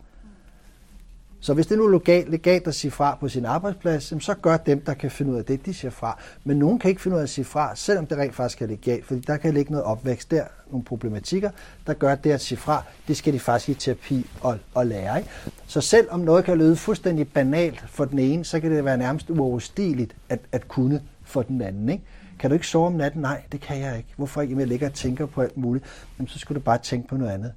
Så 1.44 1.54
hvis 1.54 1.66
det 1.66 1.78
nu 1.78 1.84
er 1.84 1.90
legalt, 1.90 2.30
legalt 2.30 2.68
at 2.68 2.74
sige 2.74 2.90
fra 2.90 3.16
på 3.20 3.28
sin 3.28 3.44
arbejdsplads, 3.44 4.24
så 4.24 4.34
gør 4.34 4.56
dem, 4.56 4.80
der 4.80 4.94
kan 4.94 5.10
finde 5.10 5.32
ud 5.32 5.38
af 5.38 5.44
det, 5.44 5.66
de 5.66 5.74
siger 5.74 5.90
fra. 5.90 6.18
Men 6.44 6.56
nogen 6.56 6.78
kan 6.78 6.88
ikke 6.88 7.02
finde 7.02 7.14
ud 7.14 7.18
af 7.18 7.22
at 7.22 7.30
sige 7.30 7.44
fra, 7.44 7.76
selvom 7.76 8.06
det 8.06 8.18
rent 8.18 8.34
faktisk 8.34 8.62
er 8.62 8.66
legalt, 8.66 9.06
fordi 9.06 9.20
der 9.20 9.36
kan 9.36 9.54
ligge 9.54 9.72
noget 9.72 9.84
opvækst 9.84 10.30
der, 10.30 10.44
nogle 10.70 10.84
problematikker, 10.84 11.50
der 11.86 11.92
gør 11.94 12.14
det 12.14 12.30
at 12.30 12.40
sige 12.40 12.58
fra, 12.58 12.82
det 13.08 13.16
skal 13.16 13.32
de 13.32 13.38
faktisk 13.38 13.68
i 13.68 13.74
terapi 13.74 14.26
og, 14.40 14.58
og 14.74 14.86
lære. 14.86 15.18
Ikke? 15.18 15.30
Så 15.66 15.80
selv 15.80 16.06
om 16.10 16.20
noget 16.20 16.44
kan 16.44 16.58
lyde 16.58 16.76
fuldstændig 16.76 17.28
banalt 17.32 17.84
for 17.88 18.04
den 18.04 18.18
ene, 18.18 18.44
så 18.44 18.60
kan 18.60 18.70
det 18.70 18.84
være 18.84 18.98
nærmest 18.98 19.30
uoverstigeligt 19.30 20.16
at, 20.28 20.40
at 20.52 20.68
kunne 20.68 21.02
for 21.24 21.42
den 21.42 21.62
anden. 21.62 21.88
Ikke? 21.88 22.04
Kan 22.38 22.50
du 22.50 22.54
ikke 22.54 22.66
sove 22.66 22.86
om 22.86 22.92
natten? 22.92 23.22
Nej, 23.22 23.42
det 23.52 23.60
kan 23.60 23.80
jeg 23.80 23.96
ikke. 23.96 24.08
Hvorfor 24.16 24.40
ikke? 24.40 24.50
Jamen, 24.50 24.60
jeg 24.60 24.68
ligger 24.68 24.86
og 24.86 24.94
tænker 24.94 25.26
på 25.26 25.42
alt 25.42 25.56
muligt. 25.56 25.84
Jamen, 26.18 26.28
så 26.28 26.38
skulle 26.38 26.60
du 26.60 26.64
bare 26.64 26.78
tænke 26.78 27.08
på 27.08 27.16
noget 27.16 27.32
andet. 27.32 27.52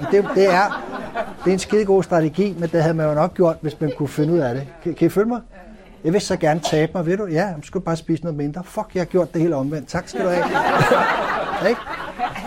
Og 0.00 0.06
det, 0.12 0.26
det, 0.34 0.54
er, 0.54 0.84
det 1.44 1.50
er 1.50 1.52
en 1.52 1.58
skide 1.58 1.84
god 1.84 2.02
strategi, 2.02 2.54
men 2.58 2.68
det 2.68 2.82
havde 2.82 2.94
man 2.94 3.08
jo 3.08 3.14
nok 3.14 3.34
gjort, 3.34 3.56
hvis 3.60 3.80
man 3.80 3.92
kunne 3.96 4.08
finde 4.08 4.32
ud 4.32 4.38
af 4.38 4.54
det. 4.54 4.66
Kan, 4.82 4.94
kan 4.94 5.06
I 5.06 5.08
følge 5.08 5.28
mig? 5.28 5.40
Jeg 6.04 6.12
vil 6.12 6.20
så 6.20 6.36
gerne 6.36 6.60
tabe 6.60 6.92
mig, 6.94 7.06
ved 7.06 7.16
du? 7.16 7.26
Ja, 7.26 7.46
jeg 7.46 7.56
skulle 7.62 7.84
bare 7.84 7.96
spise 7.96 8.22
noget 8.22 8.36
mindre. 8.36 8.64
Fuck, 8.64 8.86
jeg 8.94 9.00
har 9.00 9.04
gjort 9.04 9.34
det 9.34 9.42
hele 9.42 9.56
omvendt. 9.56 9.88
Tak 9.88 10.08
skal 10.08 10.24
du 10.24 10.28
have. 10.28 10.44
ikke? 11.68 11.80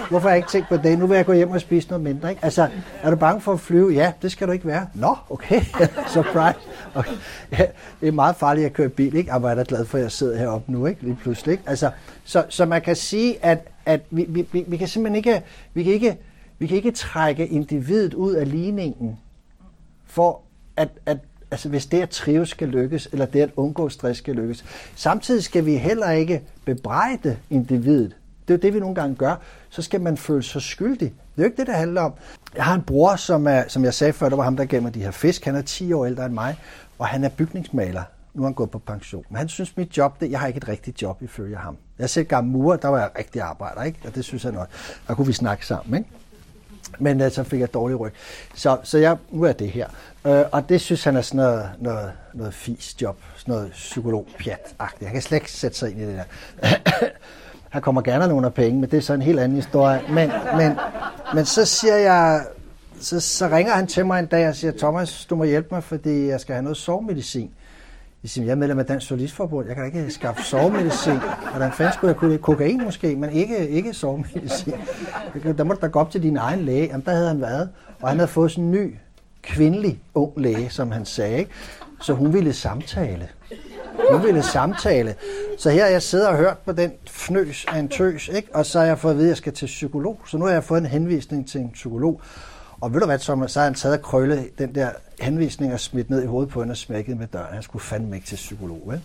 Hvorfor 0.09 0.27
har 0.27 0.29
jeg 0.29 0.37
ikke 0.37 0.49
tænkt 0.49 0.69
på 0.69 0.77
det? 0.77 0.99
Nu 0.99 1.07
vil 1.07 1.15
jeg 1.15 1.25
gå 1.25 1.33
hjem 1.33 1.51
og 1.51 1.61
spise 1.61 1.87
noget 1.87 2.03
mindre. 2.03 2.29
Ikke? 2.29 2.45
Altså, 2.45 2.67
er 3.03 3.09
du 3.09 3.15
bange 3.15 3.41
for 3.41 3.53
at 3.53 3.59
flyve? 3.59 3.89
Ja, 3.93 4.11
det 4.21 4.31
skal 4.31 4.47
du 4.47 4.51
ikke 4.51 4.67
være. 4.67 4.87
Nå, 4.93 5.15
okay. 5.29 5.61
Surprise. 6.13 6.59
Okay. 6.95 7.11
Ja, 7.51 7.65
det 8.01 8.07
er 8.07 8.11
meget 8.11 8.35
farligt 8.35 8.65
at 8.65 8.73
køre 8.73 8.89
bil, 8.89 9.15
ikke? 9.15 9.33
Og 9.33 9.39
hvor 9.39 9.49
er 9.49 9.55
jeg 9.55 9.57
da 9.57 9.75
glad 9.75 9.85
for, 9.85 9.97
at 9.97 10.03
jeg 10.03 10.11
sidder 10.11 10.37
heroppe 10.37 10.71
nu, 10.71 10.85
ikke? 10.85 11.03
Lige 11.03 11.17
pludselig, 11.21 11.51
ikke? 11.51 11.63
Altså, 11.67 11.91
så, 12.23 12.43
så 12.49 12.65
man 12.65 12.81
kan 12.81 12.95
sige, 12.95 13.45
at, 13.45 13.67
at 13.85 14.01
vi, 14.09 14.25
vi, 14.29 14.47
vi, 14.51 14.65
vi 14.67 14.77
kan 14.77 14.87
simpelthen 14.87 15.15
ikke, 15.15 15.41
vi 15.73 15.83
kan 15.83 15.93
ikke, 15.93 16.17
vi 16.65 16.67
kan 16.67 16.77
ikke 16.77 16.91
trække 16.91 17.47
individet 17.47 18.13
ud 18.13 18.33
af 18.33 18.51
ligningen, 18.51 19.19
for 20.05 20.41
at, 20.77 20.89
at 21.05 21.17
altså 21.51 21.69
hvis 21.69 21.85
det 21.85 22.01
at 22.01 22.09
trives 22.09 22.49
skal 22.49 22.67
lykkes, 22.67 23.09
eller 23.11 23.25
det 23.25 23.41
at 23.41 23.49
undgå 23.55 23.89
stress 23.89 24.19
skal 24.19 24.35
lykkes. 24.35 24.65
Samtidig 24.95 25.43
skal 25.43 25.65
vi 25.65 25.75
heller 25.75 26.11
ikke 26.11 26.41
bebrejde 26.65 27.37
individet. 27.49 28.15
Det 28.47 28.53
er 28.53 28.57
jo 28.57 28.61
det, 28.61 28.73
vi 28.73 28.79
nogle 28.79 28.95
gange 28.95 29.15
gør. 29.15 29.35
Så 29.69 29.81
skal 29.81 30.01
man 30.01 30.17
føle 30.17 30.43
sig 30.43 30.61
skyldig. 30.61 31.09
Det 31.09 31.37
er 31.37 31.41
jo 31.41 31.43
ikke 31.43 31.57
det, 31.57 31.67
det 31.67 31.75
handler 31.75 32.01
om. 32.01 32.13
Jeg 32.55 32.65
har 32.65 32.75
en 32.75 32.81
bror, 32.81 33.15
som, 33.15 33.47
er, 33.47 33.63
som 33.67 33.83
jeg 33.83 33.93
sagde 33.93 34.13
før, 34.13 34.29
det 34.29 34.37
var 34.37 34.43
ham, 34.43 34.57
der 34.57 34.65
gav 34.65 34.81
mig 34.81 34.93
de 34.93 35.03
her 35.03 35.11
fisk. 35.11 35.45
Han 35.45 35.55
er 35.55 35.61
10 35.61 35.93
år 35.93 36.05
ældre 36.05 36.25
end 36.25 36.33
mig, 36.33 36.57
og 36.99 37.07
han 37.07 37.23
er 37.23 37.29
bygningsmaler. 37.29 38.03
Nu 38.33 38.41
er 38.41 38.47
han 38.47 38.53
gået 38.53 38.71
på 38.71 38.79
pension. 38.79 39.25
Men 39.29 39.37
han 39.37 39.49
synes, 39.49 39.77
mit 39.77 39.97
job, 39.97 40.19
det, 40.21 40.31
jeg 40.31 40.39
har 40.39 40.47
ikke 40.47 40.57
et 40.57 40.67
rigtigt 40.67 41.01
job 41.01 41.21
ifølge 41.21 41.55
ham. 41.57 41.77
Jeg 41.99 42.09
selv 42.09 42.25
gammel 42.25 42.53
murer, 42.53 42.77
der 42.77 42.87
var 42.87 42.99
jeg 42.99 43.09
rigtig 43.19 43.41
arbejder, 43.41 43.83
ikke? 43.83 43.99
og 44.05 44.15
det 44.15 44.25
synes 44.25 44.43
jeg 44.43 44.51
nok. 44.51 44.67
Der 45.07 45.13
kunne 45.13 45.27
vi 45.27 45.33
snakke 45.33 45.65
sammen. 45.65 45.97
Ikke? 45.97 46.09
Men 46.99 47.21
øh, 47.21 47.31
så 47.31 47.43
fik 47.43 47.59
jeg 47.59 47.73
dårlig 47.73 47.99
ryg. 47.99 48.11
Så, 48.55 48.77
så 48.83 48.97
jeg, 48.97 49.17
nu 49.31 49.43
er 49.43 49.51
det 49.51 49.69
her. 49.69 49.87
Øh, 50.27 50.43
og 50.51 50.69
det 50.69 50.81
synes 50.81 51.03
han 51.03 51.15
er 51.15 51.21
sådan 51.21 51.37
noget, 51.37 51.69
noget, 51.79 52.11
noget 52.33 52.53
fis 52.53 52.95
job, 53.01 53.17
sådan 53.35 53.53
noget 53.53 53.71
psykolog-pjat 53.71 54.75
-agtigt. 54.81 55.03
Jeg 55.03 55.11
kan 55.11 55.21
slet 55.21 55.35
ikke 55.35 55.51
sætte 55.51 55.77
sig 55.77 55.91
ind 55.91 56.01
i 56.01 56.05
det 56.05 56.15
der. 56.15 56.67
han 57.69 57.81
kommer 57.81 58.01
gerne 58.01 58.27
nogle 58.27 58.51
penge, 58.51 58.79
men 58.79 58.91
det 58.91 58.97
er 58.97 59.01
så 59.01 59.13
en 59.13 59.21
helt 59.21 59.39
anden 59.39 59.55
historie. 59.55 60.01
Men, 60.09 60.31
men, 60.57 60.77
men 61.33 61.45
så 61.45 61.65
siger 61.65 61.95
jeg, 61.95 62.45
så, 63.01 63.19
så 63.19 63.47
ringer 63.47 63.73
han 63.73 63.87
til 63.87 64.05
mig 64.05 64.19
en 64.19 64.25
dag 64.25 64.49
og 64.49 64.55
siger, 64.55 64.73
Thomas, 64.77 65.25
du 65.25 65.35
må 65.35 65.43
hjælpe 65.43 65.67
mig, 65.71 65.83
fordi 65.83 66.27
jeg 66.27 66.39
skal 66.39 66.53
have 66.53 66.63
noget 66.63 66.77
sovemedicin. 66.77 67.51
Jeg 68.25 68.29
siger, 68.29 68.45
jeg 68.45 68.51
er 68.51 68.55
medlem 68.55 68.79
af 68.79 68.85
Dansk 68.85 69.07
Solistforbund, 69.07 69.67
jeg 69.67 69.75
kan 69.75 69.91
da 69.91 69.99
ikke 69.99 70.11
skaffe 70.11 70.43
sovemedicin. 70.43 71.17
Hvordan 71.51 71.71
fanden 71.71 71.93
skulle 71.93 72.11
jeg 72.11 72.17
kunne 72.17 72.37
kokain 72.37 72.83
måske, 72.83 73.15
men 73.15 73.29
ikke, 73.29 73.69
ikke 73.69 73.93
sovemedicin. 73.93 74.73
Der 75.57 75.63
må 75.63 75.73
du 75.73 75.79
da 75.81 75.87
gå 75.87 75.99
op 75.99 76.11
til 76.11 76.23
din 76.23 76.37
egen 76.37 76.59
læge. 76.59 76.85
Jamen, 76.87 77.05
der 77.05 77.11
havde 77.11 77.27
han 77.27 77.41
været, 77.41 77.69
og 78.01 78.09
han 78.09 78.17
havde 78.17 78.27
fået 78.27 78.51
sådan 78.51 78.63
en 78.63 78.71
ny 78.71 78.95
kvindelig 79.41 79.99
ung 80.13 80.33
læge, 80.37 80.69
som 80.69 80.91
han 80.91 81.05
sagde. 81.05 81.37
Ikke? 81.37 81.51
Så 82.01 82.13
hun 82.13 82.33
ville 82.33 82.53
samtale. 82.53 83.27
Hun 84.11 84.23
ville 84.23 84.43
samtale. 84.43 85.15
Så 85.57 85.69
her 85.69 85.85
jeg 85.85 86.01
sidder 86.01 86.27
og 86.27 86.37
hørt 86.37 86.57
på 86.57 86.71
den 86.71 86.91
fnøs 87.07 87.65
af 87.67 87.79
en 87.79 87.89
tøs, 87.89 88.27
ikke? 88.27 88.47
og 88.53 88.65
så 88.65 88.79
har 88.79 88.85
jeg 88.85 88.99
fået 88.99 89.11
at 89.11 89.17
vide, 89.17 89.27
at 89.27 89.29
jeg 89.29 89.37
skal 89.37 89.53
til 89.53 89.65
psykolog. 89.65 90.19
Så 90.27 90.37
nu 90.37 90.45
har 90.45 90.51
jeg 90.51 90.63
fået 90.63 90.79
en 90.79 90.85
henvisning 90.85 91.49
til 91.49 91.61
en 91.61 91.69
psykolog. 91.73 92.21
Og 92.81 92.93
ved 92.93 92.99
du 92.99 93.05
hvad, 93.05 93.19
Thomas, 93.19 93.51
så 93.51 93.59
har 93.59 93.65
han 93.65 93.73
taget 93.73 93.97
og 93.97 94.03
krølle 94.03 94.45
den 94.57 94.75
der 94.75 94.89
henvisning 95.21 95.73
og 95.73 95.79
smidt 95.79 96.09
ned 96.09 96.23
i 96.23 96.25
hovedet 96.25 96.49
på 96.49 96.59
hende 96.61 96.73
og 96.73 96.77
smækket 96.77 97.17
med 97.17 97.27
døren. 97.27 97.53
Han 97.53 97.63
skulle 97.63 97.83
fandme 97.83 98.15
ikke 98.15 98.27
til 98.27 98.35
psykolog. 98.35 98.81
Vel? 98.85 99.01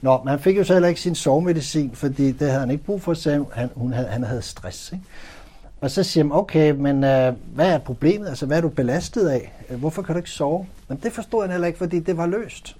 Nå, 0.00 0.18
men 0.18 0.28
han 0.28 0.40
fik 0.40 0.58
jo 0.58 0.64
så 0.64 0.72
heller 0.72 0.88
ikke 0.88 1.00
sin 1.00 1.14
sovemedicin, 1.14 1.90
fordi 1.94 2.32
det 2.32 2.48
havde 2.48 2.60
han 2.60 2.70
ikke 2.70 2.84
brug 2.84 3.02
for, 3.02 3.14
sagde 3.14 3.46
han, 3.52 3.70
hun 3.74 3.92
havde, 3.92 4.08
han 4.08 4.22
havde 4.22 4.42
stress. 4.42 4.92
Ikke? 4.92 5.04
Og 5.80 5.90
så 5.90 6.02
siger 6.02 6.24
han, 6.24 6.32
okay, 6.32 6.70
men 6.70 7.04
øh, 7.04 7.34
hvad 7.54 7.72
er 7.72 7.78
problemet? 7.78 8.28
Altså, 8.28 8.46
hvad 8.46 8.56
er 8.56 8.60
du 8.60 8.68
belastet 8.68 9.28
af? 9.28 9.52
Hvorfor 9.68 10.02
kan 10.02 10.14
du 10.14 10.18
ikke 10.18 10.30
sove? 10.30 10.66
Jamen, 10.88 11.02
det 11.02 11.12
forstod 11.12 11.42
han 11.42 11.50
heller 11.50 11.66
ikke, 11.66 11.78
fordi 11.78 12.00
det 12.00 12.16
var 12.16 12.26
løst. 12.26 12.76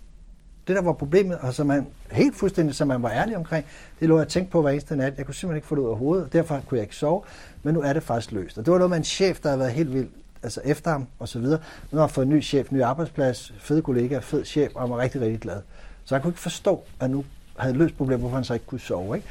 det, 0.66 0.76
der 0.76 0.82
var 0.82 0.93
problemet, 0.93 1.38
og 1.38 1.55
som 1.55 1.66
man 1.66 1.86
helt 2.12 2.36
fuldstændig, 2.36 2.74
som 2.74 2.88
man 2.88 3.03
var 3.03 3.11
ærlig 3.11 3.36
omkring, 3.36 3.64
det 4.01 4.09
lå 4.09 4.18
jeg 4.18 4.28
tænkte 4.28 4.53
på 4.53 4.62
hver 4.62 4.70
eneste 4.70 4.97
nat. 4.97 5.14
Jeg 5.18 5.26
kunne 5.26 5.34
simpelthen 5.34 5.57
ikke 5.57 5.68
få 5.68 5.74
det 5.74 5.82
ud 5.82 5.91
af 5.91 5.97
hovedet, 5.97 6.24
og 6.24 6.32
derfor 6.32 6.61
kunne 6.68 6.78
jeg 6.78 6.84
ikke 6.84 6.97
sove. 6.97 7.22
Men 7.62 7.74
nu 7.74 7.80
er 7.80 7.93
det 7.93 8.03
faktisk 8.03 8.32
løst. 8.32 8.59
Og 8.59 8.64
det 8.64 8.72
var 8.72 8.78
noget 8.78 8.91
med 8.91 8.99
en 8.99 9.05
chef, 9.05 9.41
der 9.41 9.49
havde 9.49 9.61
været 9.61 9.72
helt 9.72 9.93
vildt 9.93 10.11
altså 10.43 10.61
efter 10.64 10.91
ham 10.91 11.07
og 11.18 11.28
så 11.28 11.38
videre. 11.38 11.61
Nu 11.91 11.99
har 11.99 12.07
han 12.07 12.14
fået 12.14 12.26
en 12.26 12.32
ny 12.32 12.43
chef, 12.43 12.72
ny 12.72 12.82
arbejdsplads, 12.82 13.53
fed 13.59 13.82
kollega, 13.82 14.18
fed 14.18 14.45
chef, 14.45 14.72
og 14.74 14.80
han 14.80 14.91
var 14.91 14.99
rigtig, 14.99 15.20
rigtig 15.20 15.41
glad. 15.41 15.61
Så 16.05 16.14
han 16.14 16.22
kunne 16.22 16.30
ikke 16.30 16.41
forstå, 16.41 16.82
at 17.01 17.11
nu 17.11 17.24
havde 17.57 17.74
løst 17.74 17.97
problemet, 17.97 18.20
hvorfor 18.20 18.36
han 18.36 18.45
så 18.45 18.55
ikke 18.55 18.66
kunne 18.66 18.80
sove. 18.80 19.16
Ikke? 19.16 19.28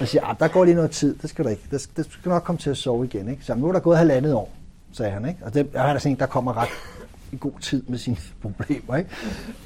Jeg 0.00 0.08
siger, 0.08 0.24
ah, 0.24 0.36
der 0.38 0.48
går 0.48 0.64
lige 0.64 0.74
noget 0.74 0.90
tid, 0.90 1.14
det 1.22 1.30
skal 1.30 1.44
du 1.44 1.50
ikke. 1.50 1.62
Det 1.70 1.80
skal, 1.80 1.96
det 1.96 2.12
skal 2.12 2.28
nok 2.28 2.42
komme 2.42 2.58
til 2.58 2.70
at 2.70 2.76
sove 2.76 3.04
igen. 3.04 3.28
Ikke? 3.28 3.44
Så 3.44 3.54
nu 3.54 3.68
er 3.68 3.72
der 3.72 3.80
gået 3.80 3.98
halvandet 3.98 4.34
år, 4.34 4.52
sagde 4.92 5.12
han. 5.12 5.28
Ikke? 5.28 5.40
Og 5.44 5.54
det 5.54 5.70
jeg 5.72 5.82
har 5.82 5.92
da 5.92 5.98
set, 5.98 6.20
der 6.20 6.26
kommer 6.26 6.56
ret 6.56 6.68
i 7.32 7.36
god 7.40 7.60
tid 7.60 7.82
med 7.82 7.98
sine 7.98 8.16
problemer. 8.42 8.96
Ikke? 8.96 9.10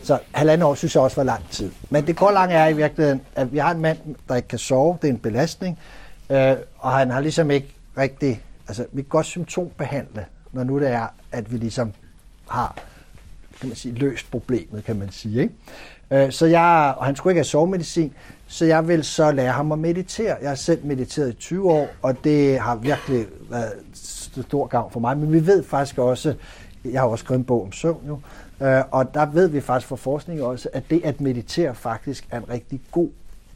Så 0.03 0.18
halvandet 0.32 0.66
år 0.66 0.74
synes 0.74 0.95
jeg 0.95 1.03
også 1.03 1.16
var 1.16 1.24
lang 1.24 1.49
tid. 1.51 1.70
Men 1.90 2.07
det 2.07 2.16
går 2.16 2.30
langt 2.30 2.55
er 2.55 2.66
i 2.66 2.76
virkeligheden, 2.76 3.20
at 3.34 3.53
vi 3.53 3.59
har 3.59 3.70
en 3.70 3.80
mand, 3.80 3.99
der 4.28 4.34
ikke 4.34 4.49
kan 4.49 4.59
sove. 4.59 4.99
Det 5.03 5.09
er 5.09 5.12
en 5.12 5.18
belastning. 5.18 5.78
Øh, 6.30 6.57
og 6.78 6.93
han 6.93 7.11
har 7.11 7.20
ligesom 7.20 7.51
ikke 7.51 7.74
rigtig... 7.99 8.43
Altså, 8.68 8.86
vi 8.93 9.03
kan 9.03 9.09
godt 9.09 9.26
symptombehandle, 9.26 10.24
når 10.53 10.65
nu 10.65 10.79
det 10.79 10.89
er, 10.89 11.07
at 11.33 11.53
vi 11.53 11.57
ligesom 11.57 11.93
har 12.49 12.79
kan 13.63 13.69
man 13.69 13.77
sige, 13.77 13.95
løst 13.95 14.31
problemet, 14.31 14.85
kan 14.85 14.97
man 14.97 15.11
sige. 15.11 15.43
Ikke? 15.43 15.55
Øh, 16.11 16.33
så 16.33 16.47
jeg, 16.47 16.95
og 16.97 17.07
han 17.07 17.17
skulle 17.17 17.31
ikke 17.33 17.39
have 17.39 17.45
sovemedicin, 17.45 18.13
så 18.47 18.65
jeg 18.65 18.89
vil 18.89 19.05
så 19.05 19.33
lære 19.33 19.53
ham 19.53 19.73
at 19.73 19.79
meditere. 19.79 20.37
Jeg 20.41 20.51
har 20.51 20.55
selv 20.55 20.85
mediteret 20.85 21.31
i 21.31 21.33
20 21.33 21.71
år, 21.71 21.89
og 22.03 22.25
det 22.25 22.59
har 22.59 22.77
virkelig 22.77 23.27
været 23.51 23.73
stor 24.49 24.67
gavn 24.67 24.93
for 24.93 25.01
mig. 25.01 25.19
Men 25.19 25.33
vi 25.33 25.47
ved 25.47 25.63
faktisk 25.63 25.99
også, 25.99 26.35
jeg 26.85 27.01
har 27.01 27.09
også 27.09 27.25
skrevet 27.25 27.39
en 27.39 27.45
bog 27.45 27.63
om 27.63 27.73
søvn 27.73 28.07
jo, 28.07 28.19
øh, 28.67 28.83
og 28.91 29.15
der 29.15 29.27
ved 29.27 29.49
vi 29.49 29.61
faktisk 29.61 29.89
fra 29.89 29.97
forskning 29.97 30.43
også, 30.43 30.69
at 30.73 30.83
det 30.91 31.01
at 31.05 31.21
meditere 31.21 31.75
faktisk 31.75 32.27
er 32.31 32.39
en 32.39 32.49
rigtig 32.49 32.81
god 32.91 33.09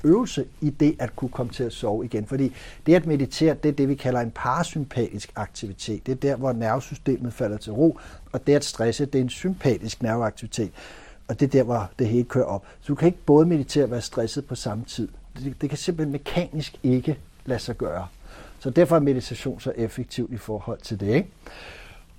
øvelse 0.06 0.44
i 0.60 0.70
det 0.70 0.96
at 0.98 1.16
kunne 1.16 1.28
komme 1.28 1.52
til 1.52 1.64
at 1.64 1.72
sove 1.72 2.04
igen. 2.04 2.26
Fordi 2.26 2.52
det 2.86 2.94
at 2.94 3.06
meditere, 3.06 3.54
det 3.62 3.68
er 3.68 3.72
det, 3.72 3.88
vi 3.88 3.94
kalder 3.94 4.20
en 4.20 4.30
parasympatisk 4.30 5.32
aktivitet. 5.36 6.06
Det 6.06 6.12
er 6.12 6.16
der, 6.16 6.36
hvor 6.36 6.52
nervesystemet 6.52 7.32
falder 7.32 7.56
til 7.56 7.72
ro, 7.72 7.98
og 8.32 8.46
det 8.46 8.54
at 8.54 8.64
stresse, 8.64 9.06
det 9.06 9.18
er 9.18 9.22
en 9.22 9.28
sympatisk 9.28 10.02
nerveaktivitet. 10.02 10.70
Og 11.28 11.40
det 11.40 11.46
er 11.46 11.50
der, 11.50 11.62
hvor 11.62 11.90
det 11.98 12.08
hele 12.08 12.24
kører 12.24 12.44
op. 12.44 12.66
Så 12.80 12.86
du 12.88 12.94
kan 12.94 13.06
ikke 13.06 13.18
både 13.26 13.46
meditere 13.46 13.84
og 13.84 13.90
være 13.90 14.00
stresset 14.00 14.46
på 14.46 14.54
samme 14.54 14.84
tid. 14.84 15.08
Det, 15.38 15.60
det 15.60 15.68
kan 15.68 15.78
simpelthen 15.78 16.12
mekanisk 16.12 16.78
ikke 16.82 17.18
lade 17.44 17.60
sig 17.60 17.76
gøre. 17.76 18.06
Så 18.58 18.70
derfor 18.70 18.96
er 18.96 19.00
meditation 19.00 19.60
så 19.60 19.72
effektiv 19.76 20.28
i 20.32 20.36
forhold 20.36 20.78
til 20.80 21.00
det. 21.00 21.14
Ikke? 21.14 21.28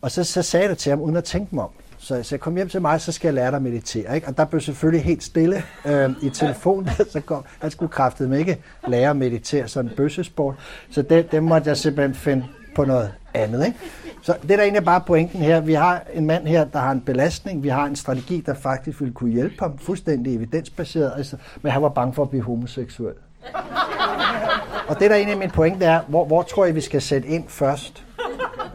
Og 0.02 0.12
så, 0.12 0.24
så 0.24 0.42
sagde 0.42 0.64
jeg 0.64 0.70
det 0.70 0.78
til 0.78 0.90
ham, 0.90 1.02
uden 1.02 1.16
at 1.16 1.24
tænke 1.24 1.56
mig 1.56 1.64
om. 1.64 1.72
Så, 2.08 2.24
så 2.24 2.36
jeg 2.36 2.39
kom 2.39 2.55
hjem 2.55 2.70
til 2.70 2.82
mig, 2.82 3.01
så 3.01 3.12
skal 3.12 3.28
jeg 3.28 3.34
lære 3.34 3.47
dig 3.47 3.55
at 3.55 3.62
meditere. 3.62 4.16
Ikke? 4.16 4.28
Og 4.28 4.38
der 4.38 4.45
blev 4.45 4.62
selvfølgelig 4.62 5.05
helt 5.05 5.24
stille 5.24 5.64
øh, 5.86 6.10
i 6.22 6.30
telefonen. 6.30 6.89
så 7.14 7.22
kom, 7.22 7.43
han 7.60 7.72
skulle 7.72 7.91
kraftet 7.91 8.30
mig 8.30 8.39
ikke 8.39 8.58
lære 8.88 9.10
at 9.10 9.16
meditere, 9.16 9.68
sådan 9.68 9.91
en 9.91 9.97
bøssesport. 9.97 10.55
Så 10.91 11.01
det, 11.01 11.32
det 11.32 11.43
måtte 11.43 11.70
jeg 11.70 11.78
simpelthen 11.78 12.16
finde 12.16 12.45
på 12.76 12.86
noget 12.86 13.14
andet. 13.34 13.66
Ikke? 13.66 13.78
Så 14.22 14.36
det 14.41 14.51
er 14.51 14.55
der 14.55 14.64
egentlig 14.64 14.84
bare 14.84 15.01
pointen 15.01 15.41
her. 15.41 15.60
Vi 15.60 15.74
har 15.74 16.03
en 16.14 16.26
mand 16.26 16.47
her, 16.47 16.66
der 16.66 16.80
har 16.80 16.91
en 16.91 17.01
belastning. 17.01 17.64
Vi 17.64 17.70
har 17.70 17.86
en 17.86 17.95
strategi, 17.95 18.43
der 18.45 18.53
faktisk 18.53 18.99
ville 18.99 19.14
kunne 19.14 19.32
hjælpe 19.32 19.55
ham. 19.60 19.78
Fuldstændig 19.78 20.36
evidensbaseret. 20.36 21.14
Altså, 21.18 21.38
men 21.62 21.72
han 21.72 21.82
var 21.82 21.89
bange 21.89 22.14
for 22.14 22.24
at 22.24 22.30
blive 22.30 22.43
homoseksuel. 22.43 23.14
Og 24.89 24.99
det 24.99 25.10
der 25.10 25.16
egentlig 25.16 25.34
er 25.34 25.39
min 25.39 25.51
pointe 25.51 25.86
er, 25.86 26.01
hvor, 26.08 26.26
hvor 26.26 26.41
tror 26.41 26.66
jeg, 26.66 26.76
vi 26.76 26.82
skal 26.82 27.01
sætte 27.01 27.28
ind 27.28 27.43
først? 27.47 28.07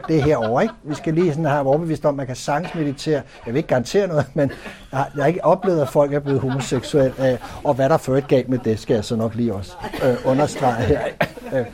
Det 0.08 0.16
er 0.16 0.22
herovre, 0.22 0.62
ikke? 0.62 0.74
Vi 0.82 0.94
skal 0.94 1.14
lige 1.14 1.30
sådan 1.30 1.44
have 1.44 1.66
overbevist 1.66 2.04
om, 2.04 2.14
at 2.14 2.16
man 2.16 2.26
kan 2.26 2.36
sagtens 2.36 2.74
meditere. 2.74 3.22
Jeg 3.46 3.54
vil 3.54 3.56
ikke 3.56 3.68
garantere 3.68 4.06
noget, 4.06 4.26
men 4.34 4.50
jeg 4.92 4.98
har, 4.98 5.10
jeg 5.14 5.22
har 5.22 5.28
ikke 5.28 5.44
oplevet, 5.44 5.82
at 5.82 5.88
folk 5.88 6.12
er 6.12 6.20
blevet 6.20 6.40
homoseksuelle. 6.40 7.32
Øh, 7.32 7.38
og 7.64 7.74
hvad 7.74 7.88
der 7.88 7.96
ført 7.96 8.28
galt 8.28 8.48
med 8.48 8.58
det, 8.58 8.78
skal 8.78 8.94
jeg 8.94 9.04
så 9.04 9.16
nok 9.16 9.34
lige 9.34 9.54
også 9.54 9.76
øh, 10.04 10.16
understrege 10.24 10.82
her. 10.82 11.00
Øh, 11.52 11.66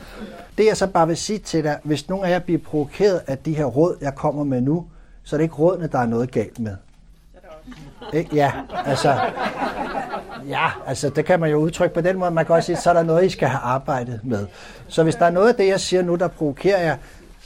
det 0.57 0.65
jeg 0.65 0.77
så 0.77 0.87
bare 0.87 1.07
vil 1.07 1.17
sige 1.17 1.39
til 1.39 1.63
dig, 1.63 1.77
hvis 1.83 2.09
nogen 2.09 2.25
af 2.25 2.29
jer 2.29 2.39
bliver 2.39 2.59
provokeret 2.59 3.21
af 3.27 3.37
de 3.37 3.53
her 3.53 3.65
råd, 3.65 3.97
jeg 4.01 4.15
kommer 4.15 4.43
med 4.43 4.61
nu, 4.61 4.85
så 5.23 5.35
er 5.35 5.37
det 5.37 5.43
ikke 5.43 5.55
rådene, 5.55 5.87
der 5.87 5.99
er 5.99 6.05
noget 6.05 6.31
galt 6.31 6.59
med. 6.59 6.75
Ikke? 8.13 8.35
Ja, 8.35 8.51
altså, 8.85 9.15
ja, 10.47 10.67
altså 10.87 11.09
det 11.09 11.25
kan 11.25 11.39
man 11.39 11.49
jo 11.49 11.57
udtrykke 11.57 11.93
på 11.95 12.01
den 12.01 12.17
måde. 12.17 12.31
Man 12.31 12.45
kan 12.45 12.55
også 12.55 12.65
sige, 12.65 12.75
så 12.75 12.89
er 12.89 12.93
der 12.93 13.03
noget, 13.03 13.25
I 13.25 13.29
skal 13.29 13.47
have 13.47 13.61
arbejdet 13.63 14.19
med. 14.23 14.47
Så 14.87 15.03
hvis 15.03 15.15
der 15.15 15.25
er 15.25 15.29
noget 15.29 15.49
af 15.49 15.55
det, 15.55 15.67
jeg 15.67 15.79
siger 15.79 16.01
nu, 16.01 16.15
der 16.15 16.27
provokerer 16.27 16.81
jer, 16.81 16.97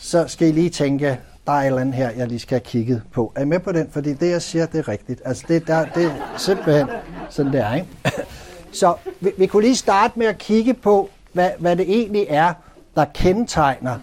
så 0.03 0.27
skal 0.27 0.47
I 0.47 0.51
lige 0.51 0.69
tænke, 0.69 1.19
der 1.47 1.51
er 1.51 1.61
et 1.61 1.65
eller 1.65 1.81
andet 1.81 1.95
her, 1.95 2.09
jeg 2.09 2.27
lige 2.27 2.39
skal 2.39 2.55
have 2.55 2.65
kigget 2.65 3.01
på. 3.13 3.33
Er 3.35 3.41
I 3.41 3.45
med 3.45 3.59
på 3.59 3.71
den? 3.71 3.89
Fordi 3.91 4.13
det, 4.13 4.29
jeg 4.29 4.41
siger, 4.41 4.65
det 4.65 4.79
er 4.79 4.87
rigtigt. 4.87 5.21
Altså 5.25 5.45
det, 5.47 5.67
der, 5.67 5.85
det 5.85 6.05
er 6.05 6.33
simpelthen 6.37 6.87
sådan, 7.29 7.53
der, 7.53 7.75
ikke? 7.75 7.87
Så 8.71 8.95
vi, 9.19 9.31
vi 9.37 9.47
kunne 9.47 9.63
lige 9.63 9.75
starte 9.75 10.19
med 10.19 10.27
at 10.27 10.37
kigge 10.37 10.73
på, 10.73 11.09
hvad, 11.33 11.49
hvad 11.59 11.75
det 11.75 11.89
egentlig 11.89 12.25
er, 12.29 12.53
der 12.95 13.05
kendetegner 13.13 13.97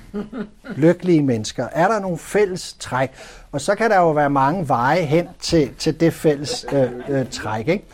lykkelige 0.76 1.22
mennesker? 1.22 1.66
Er 1.72 1.88
der 1.88 2.00
nogle 2.00 2.18
fælles 2.18 2.76
træk? 2.78 3.10
Og 3.52 3.60
så 3.60 3.74
kan 3.74 3.90
der 3.90 3.96
jo 3.96 4.10
være 4.10 4.30
mange 4.30 4.68
veje 4.68 5.02
hen 5.02 5.28
til, 5.40 5.70
til 5.78 6.00
det 6.00 6.12
fælles 6.14 6.66
øh, 6.72 6.90
øh, 7.08 7.30
træk. 7.30 7.68
Ikke? 7.68 7.84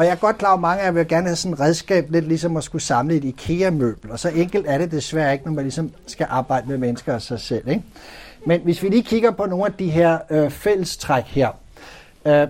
Og 0.00 0.06
jeg 0.06 0.12
er 0.12 0.16
godt 0.16 0.38
klar, 0.38 0.54
at 0.54 0.60
mange 0.60 0.82
af 0.82 0.86
jer 0.86 0.92
vil 0.92 1.08
gerne 1.08 1.26
have 1.26 1.36
sådan 1.36 1.52
et 1.52 1.60
redskab, 1.60 2.10
lidt 2.10 2.28
ligesom 2.28 2.56
at 2.56 2.64
skulle 2.64 2.82
samle 2.82 3.14
et 3.14 3.24
IKEA-møbel. 3.24 4.10
Og 4.10 4.18
så 4.18 4.28
enkelt 4.28 4.66
er 4.68 4.78
det 4.78 4.90
desværre 4.90 5.32
ikke, 5.32 5.44
når 5.44 5.52
man 5.52 5.64
ligesom 5.64 5.90
skal 6.06 6.26
arbejde 6.30 6.68
med 6.68 6.78
mennesker 6.78 7.14
og 7.14 7.22
sig 7.22 7.40
selv. 7.40 7.68
Ikke? 7.68 7.82
Men 8.46 8.60
hvis 8.60 8.82
vi 8.82 8.88
lige 8.88 9.02
kigger 9.02 9.30
på 9.30 9.46
nogle 9.46 9.66
af 9.66 9.72
de 9.72 9.90
her 9.90 10.18
øh, 10.30 10.50
fællestræk 10.50 11.24
her, 11.24 11.48
øh, 12.26 12.48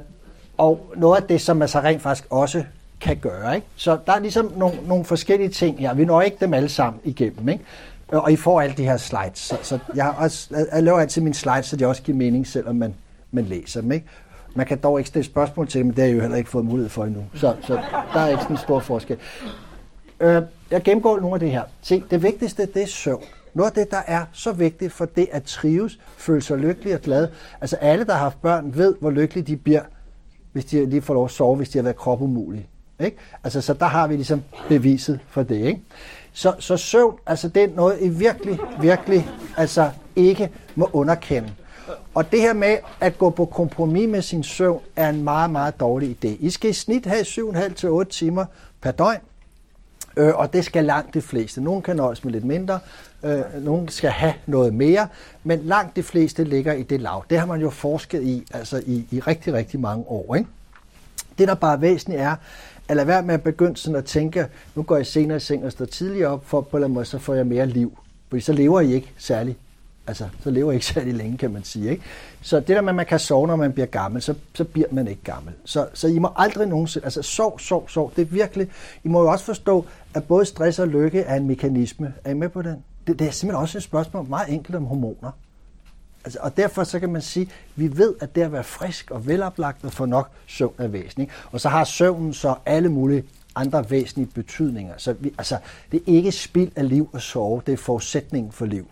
og 0.59 0.92
noget 0.96 1.20
af 1.20 1.22
det, 1.22 1.40
som 1.40 1.57
man 1.57 1.68
så 1.68 1.80
rent 1.80 2.03
faktisk 2.03 2.26
også 2.30 2.64
kan 3.01 3.16
gøre. 3.16 3.55
Ikke? 3.55 3.66
Så 3.76 3.98
der 4.07 4.12
er 4.12 4.20
ligesom 4.20 4.53
nogle, 4.57 4.76
nogle 4.86 5.05
forskellige 5.05 5.48
ting 5.48 5.78
her. 5.78 5.94
Vi 5.94 6.05
når 6.05 6.22
ikke 6.22 6.36
dem 6.40 6.55
alle 6.55 6.68
sammen 6.68 7.01
igennem. 7.05 7.48
Ikke? 7.48 7.64
Øh, 8.12 8.18
og 8.18 8.32
I 8.32 8.36
får 8.36 8.61
alle 8.61 8.74
de 8.76 8.84
her 8.84 8.96
slides. 8.96 9.38
Så, 9.38 9.57
så 9.62 9.78
jeg, 9.94 10.05
har 10.05 10.12
også, 10.12 10.66
jeg 10.72 10.82
laver 10.82 10.98
altid 10.98 11.22
mine 11.22 11.34
slides, 11.34 11.66
så 11.66 11.76
de 11.76 11.86
også 11.86 12.03
giver 12.03 12.18
mening, 12.18 12.46
selvom 12.46 12.76
man, 12.76 12.94
man 13.30 13.44
læser 13.44 13.80
dem. 13.80 13.92
Ikke? 13.92 14.07
Man 14.55 14.66
kan 14.66 14.78
dog 14.78 14.98
ikke 14.98 15.09
stille 15.09 15.24
spørgsmål 15.24 15.68
til 15.68 15.86
men 15.86 15.94
det 15.94 15.98
har 15.98 16.07
jeg 16.07 16.16
jo 16.16 16.20
heller 16.20 16.36
ikke 16.36 16.51
fået 16.51 16.64
mulighed 16.64 16.88
for 16.88 17.05
endnu. 17.05 17.24
Så, 17.34 17.57
så 17.62 17.74
der 18.14 18.20
er 18.20 18.28
ikke 18.28 18.42
sådan 18.42 18.57
en 18.57 18.61
stor 18.61 18.80
forskel. 18.80 19.16
Øh, 20.20 20.42
jeg 20.70 20.82
gennemgår 20.82 21.20
nogle 21.20 21.34
af 21.34 21.40
det 21.40 21.51
her. 21.51 21.62
Se, 21.82 22.03
det 22.11 22.22
vigtigste, 22.22 22.66
det 22.66 22.82
er 22.82 22.86
søvn. 22.86 23.22
Noget 23.55 23.70
af 23.70 23.74
det, 23.74 23.90
der 23.90 24.03
er 24.07 24.24
så 24.32 24.53
vigtigt 24.53 24.92
for 24.92 25.05
det 25.05 25.28
at 25.32 25.42
trives, 25.42 25.98
føle 26.16 26.40
sig 26.40 26.59
lykkelig 26.59 26.94
og 26.94 27.01
glad. 27.01 27.28
Altså 27.61 27.76
alle, 27.76 28.05
der 28.05 28.12
har 28.12 28.18
haft 28.18 28.42
børn, 28.42 28.76
ved, 28.76 28.94
hvor 29.01 29.11
lykkelige 29.11 29.44
de 29.44 29.57
bliver, 29.57 29.82
hvis 30.53 30.64
de 30.64 30.86
lige 30.86 31.03
får 31.03 31.14
lov 31.14 31.24
at 31.24 31.30
sove, 31.30 31.57
hvis 31.57 31.68
de 31.68 31.78
har 31.78 31.82
været 31.82 31.96
kropumulige. 31.96 32.66
Ikke? 33.01 33.16
Altså, 33.44 33.61
så 33.61 33.74
der 33.74 33.86
har 33.86 34.07
vi 34.07 34.14
ligesom 34.14 34.42
beviset 34.68 35.20
for 35.28 35.42
det. 35.42 35.57
Ikke? 35.57 35.80
Så, 36.32 36.55
så 36.59 36.76
søvn, 36.76 37.16
altså 37.26 37.48
det 37.48 37.64
er 37.64 37.68
noget, 37.74 37.98
I 38.01 38.09
virkelig, 38.09 38.59
virkelig 38.80 39.28
altså 39.57 39.90
ikke 40.16 40.51
må 40.74 40.90
underkende. 40.92 41.53
Og 42.20 42.32
det 42.32 42.40
her 42.40 42.52
med 42.52 42.76
at 43.00 43.18
gå 43.18 43.30
på 43.30 43.44
kompromis 43.44 44.08
med 44.08 44.22
sin 44.22 44.42
søvn 44.42 44.80
er 44.96 45.08
en 45.08 45.24
meget, 45.24 45.50
meget 45.50 45.80
dårlig 45.80 46.16
idé. 46.24 46.28
I 46.28 46.50
skal 46.50 46.70
i 46.70 46.72
snit 46.72 47.06
have 47.06 47.20
7,5-8 47.20 48.04
timer 48.04 48.44
per 48.80 48.90
døgn, 48.90 49.20
øh, 50.16 50.34
og 50.34 50.52
det 50.52 50.64
skal 50.64 50.84
langt 50.84 51.14
de 51.14 51.22
fleste. 51.22 51.60
Nogle 51.60 51.82
kan 51.82 51.96
nøjes 51.96 52.24
med 52.24 52.32
lidt 52.32 52.44
mindre, 52.44 52.78
øh, 53.22 53.40
nogle 53.60 53.90
skal 53.90 54.10
have 54.10 54.34
noget 54.46 54.74
mere, 54.74 55.08
men 55.44 55.60
langt 55.62 55.96
de 55.96 56.02
fleste 56.02 56.44
ligger 56.44 56.72
i 56.72 56.82
det 56.82 57.00
lav. 57.00 57.24
Det 57.30 57.38
har 57.38 57.46
man 57.46 57.60
jo 57.60 57.70
forsket 57.70 58.22
i, 58.22 58.46
altså 58.54 58.82
i, 58.86 59.06
i 59.10 59.20
rigtig, 59.20 59.52
rigtig 59.52 59.80
mange 59.80 60.04
år. 60.08 60.34
Ikke? 60.34 60.48
Det, 61.38 61.48
der 61.48 61.54
bare 61.54 61.72
er 61.72 61.80
væsentligt, 61.80 62.20
er, 62.20 62.36
at 62.88 62.96
lade 62.96 63.06
være 63.06 63.22
med 63.22 63.34
at 63.34 63.42
begynde 63.42 63.76
sådan 63.76 63.96
at 63.96 64.04
tænke, 64.04 64.46
nu 64.74 64.82
går 64.82 64.96
jeg 64.96 65.06
senere 65.06 65.36
i 65.36 65.40
seng 65.40 65.64
og 65.64 65.72
står 65.72 65.84
tidligere 65.84 66.28
op, 66.28 66.46
for 66.46 66.60
på 66.60 66.76
en 66.76 66.78
eller 66.78 66.86
anden 66.86 66.94
måde, 66.94 67.04
så 67.04 67.18
får 67.18 67.34
jeg 67.34 67.46
mere 67.46 67.66
liv. 67.66 67.98
Fordi 68.28 68.40
så 68.40 68.52
lever 68.52 68.80
I 68.80 68.92
ikke 68.92 69.12
særlig 69.18 69.56
Altså, 70.11 70.28
så 70.42 70.50
lever 70.50 70.70
jeg 70.70 70.74
ikke 70.74 70.86
særlig 70.94 71.14
længe, 71.14 71.38
kan 71.38 71.50
man 71.50 71.64
sige. 71.64 71.90
Ikke? 71.90 72.02
Så 72.42 72.61
det 72.61 72.68
der 72.68 72.80
med, 72.80 72.88
at 72.88 72.94
man 72.94 73.06
kan 73.06 73.18
sove, 73.18 73.46
når 73.46 73.56
man 73.56 73.72
bliver 73.72 73.86
gammel, 73.86 74.22
så, 74.22 74.34
så 74.54 74.64
bliver 74.64 74.88
man 74.90 75.08
ikke 75.08 75.22
gammel. 75.22 75.54
Så, 75.64 75.88
så 75.94 76.08
I 76.08 76.18
må 76.18 76.28
aldrig 76.36 76.68
nogensinde, 76.68 77.04
altså 77.04 77.22
sov, 77.22 77.58
sov, 77.58 77.88
sov. 77.88 78.12
Det 78.16 78.22
er 78.22 78.26
virkelig, 78.26 78.68
I 79.04 79.08
må 79.08 79.22
jo 79.22 79.30
også 79.30 79.44
forstå, 79.44 79.86
at 80.14 80.24
både 80.24 80.44
stress 80.44 80.78
og 80.78 80.88
lykke 80.88 81.20
er 81.20 81.36
en 81.36 81.46
mekanisme. 81.46 82.14
Er 82.24 82.30
I 82.30 82.34
med 82.34 82.48
på 82.48 82.62
den? 82.62 82.84
Det, 83.06 83.18
det 83.18 83.26
er 83.26 83.30
simpelthen 83.30 83.62
også 83.62 83.78
et 83.78 83.84
spørgsmål 83.84 84.28
meget 84.28 84.52
enkelt 84.52 84.76
om 84.76 84.84
hormoner. 84.84 85.30
Altså, 86.24 86.38
og 86.42 86.56
derfor 86.56 86.84
så 86.84 87.00
kan 87.00 87.12
man 87.12 87.22
sige, 87.22 87.42
at 87.42 87.50
vi 87.76 87.98
ved, 87.98 88.14
at 88.20 88.34
det 88.34 88.42
at 88.42 88.52
være 88.52 88.64
frisk 88.64 89.11
og 89.11 89.26
veloplagt 89.26 89.84
og 89.84 89.92
få 89.92 90.04
nok 90.04 90.30
søvn 90.46 90.74
er 90.78 90.88
væsentligt. 90.88 91.30
Og 91.52 91.61
så 91.61 91.68
har 91.68 91.84
søvnen 91.84 92.32
så 92.32 92.54
alle 92.66 92.88
mulige 92.88 93.24
andre 93.54 93.90
væsentlige 93.90 94.28
betydninger. 94.34 94.94
Så 94.96 95.12
vi, 95.12 95.32
altså, 95.38 95.58
det 95.92 96.00
er 96.00 96.12
ikke 96.12 96.32
spild 96.32 96.72
af 96.76 96.88
liv 96.88 97.11
at 97.14 97.22
sove, 97.22 97.62
det 97.66 97.72
er 97.72 97.76
forudsætningen 97.76 98.52
for 98.52 98.66
liv. 98.66 98.86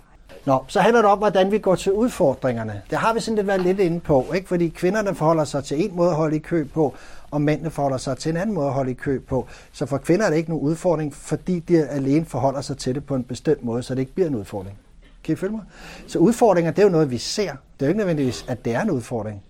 Nå, 0.49 0.65
så 0.69 0.81
handler 0.81 1.03
det 1.03 1.11
om, 1.11 1.19
hvordan 1.19 1.51
vi 1.51 1.59
går 1.59 1.75
til 1.75 1.93
udfordringerne. 1.93 2.83
Det 2.91 2.99
har 2.99 3.15
vi 3.15 3.21
sådan 3.21 3.37
lidt 3.37 3.47
været 3.47 3.61
lidt 3.61 3.81
inde 3.81 4.01
på, 4.01 4.27
ikke? 4.35 4.49
fordi 4.49 4.69
kvinderne 4.69 5.15
forholder 5.15 5.45
sig 5.45 5.65
til 5.65 5.85
en 5.85 5.97
måde 5.97 6.11
at 6.11 6.17
holde 6.17 6.37
i 6.37 6.39
kø 6.39 6.65
på, 6.65 6.95
og 7.31 7.41
mændene 7.41 7.71
forholder 7.71 7.97
sig 7.97 8.19
til 8.19 8.31
en 8.31 8.37
anden 8.37 8.55
måde 8.55 8.67
at 8.67 8.73
holde 8.73 8.91
i 8.91 8.95
kø 8.95 9.21
på. 9.21 9.47
Så 9.73 9.87
for 9.87 9.99
kvinder 9.99 10.27
er 10.27 10.31
det 10.31 10.37
ikke 10.37 10.51
nogen 10.51 10.65
udfordring, 10.65 11.15
fordi 11.15 11.59
de 11.59 11.87
alene 11.87 12.25
forholder 12.27 12.61
sig 12.61 12.79
til 12.79 12.95
det 12.95 13.07
på 13.07 13.15
en 13.15 13.25
bestemt 13.25 13.65
måde, 13.65 13.83
så 13.83 13.95
det 13.95 14.01
ikke 14.01 14.13
bliver 14.15 14.29
en 14.29 14.35
udfordring. 14.35 14.79
Kan 15.25 15.33
I 15.33 15.37
følge 15.37 15.53
mig? 15.53 15.65
Så 16.07 16.19
udfordringer, 16.19 16.71
det 16.71 16.79
er 16.79 16.87
jo 16.87 16.93
noget, 16.93 17.11
vi 17.11 17.19
ser. 17.19 17.51
Det 17.51 17.83
er 17.83 17.87
jo 17.87 17.89
ikke 17.89 17.99
nødvendigvis, 17.99 18.45
at 18.49 18.65
det 18.65 18.75
er 18.75 18.81
en 18.81 18.91
udfordring. 18.91 19.43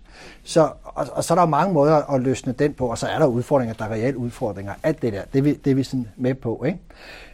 Så, 0.43 0.69
og, 0.83 1.07
og 1.11 1.23
så 1.23 1.33
er 1.33 1.37
der 1.37 1.45
mange 1.45 1.73
måder 1.73 2.13
at 2.13 2.21
løsne 2.21 2.53
den 2.53 2.73
på, 2.73 2.87
og 2.87 2.97
så 2.97 3.07
er 3.07 3.19
der 3.19 3.25
udfordringer, 3.25 3.73
der 3.73 3.85
er 3.85 3.89
reelle 3.89 4.17
udfordringer. 4.17 4.73
Alt 4.83 5.01
det 5.01 5.13
der, 5.13 5.21
det 5.33 5.39
er 5.39 5.43
vi, 5.43 5.53
det 5.53 5.71
er 5.71 5.75
vi 5.75 5.83
sådan 5.83 6.07
med 6.17 6.33
på. 6.33 6.63
Ikke? 6.65 6.79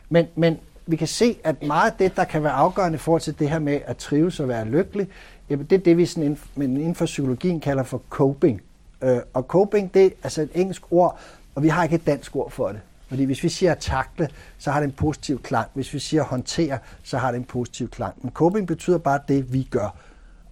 Men, 0.09 0.25
men 0.35 0.57
vi 0.87 0.95
kan 0.95 1.07
se, 1.07 1.37
at 1.43 1.63
meget 1.63 1.91
af 1.91 1.97
det, 1.97 2.15
der 2.15 2.23
kan 2.23 2.43
være 2.43 2.51
afgørende 2.51 2.95
i 2.95 2.99
forhold 2.99 3.21
til 3.21 3.39
det 3.39 3.49
her 3.49 3.59
med 3.59 3.79
at 3.85 3.97
trives 3.97 4.39
og 4.39 4.47
være 4.47 4.65
lykkelig, 4.65 5.07
det 5.49 5.71
er 5.71 5.77
det, 5.77 5.97
vi 5.97 6.05
sådan 6.05 6.23
inden, 6.23 6.39
men 6.55 6.77
inden 6.77 6.95
for 6.95 7.05
psykologien 7.05 7.59
kalder 7.59 7.83
for 7.83 8.01
coping. 8.09 8.61
Øh, 9.01 9.17
og 9.33 9.43
coping, 9.43 9.93
det 9.93 10.05
er 10.05 10.09
altså 10.23 10.41
et 10.41 10.49
engelsk 10.53 10.81
ord, 10.91 11.19
og 11.55 11.63
vi 11.63 11.67
har 11.67 11.83
ikke 11.83 11.95
et 11.95 12.05
dansk 12.05 12.35
ord 12.35 12.51
for 12.51 12.67
det. 12.67 12.79
Fordi 13.07 13.23
hvis 13.23 13.43
vi 13.43 13.49
siger 13.49 13.73
takle, 13.73 14.29
så 14.57 14.71
har 14.71 14.79
det 14.79 14.87
en 14.87 14.93
positiv 14.93 15.41
klang. 15.41 15.67
Hvis 15.73 15.93
vi 15.93 15.99
siger 15.99 16.23
håndtere, 16.23 16.77
så 17.03 17.17
har 17.17 17.31
det 17.31 17.37
en 17.37 17.43
positiv 17.43 17.89
klang. 17.89 18.15
Men 18.21 18.31
coping 18.31 18.67
betyder 18.67 18.97
bare 18.97 19.19
det, 19.27 19.53
vi 19.53 19.67
gør. 19.71 19.95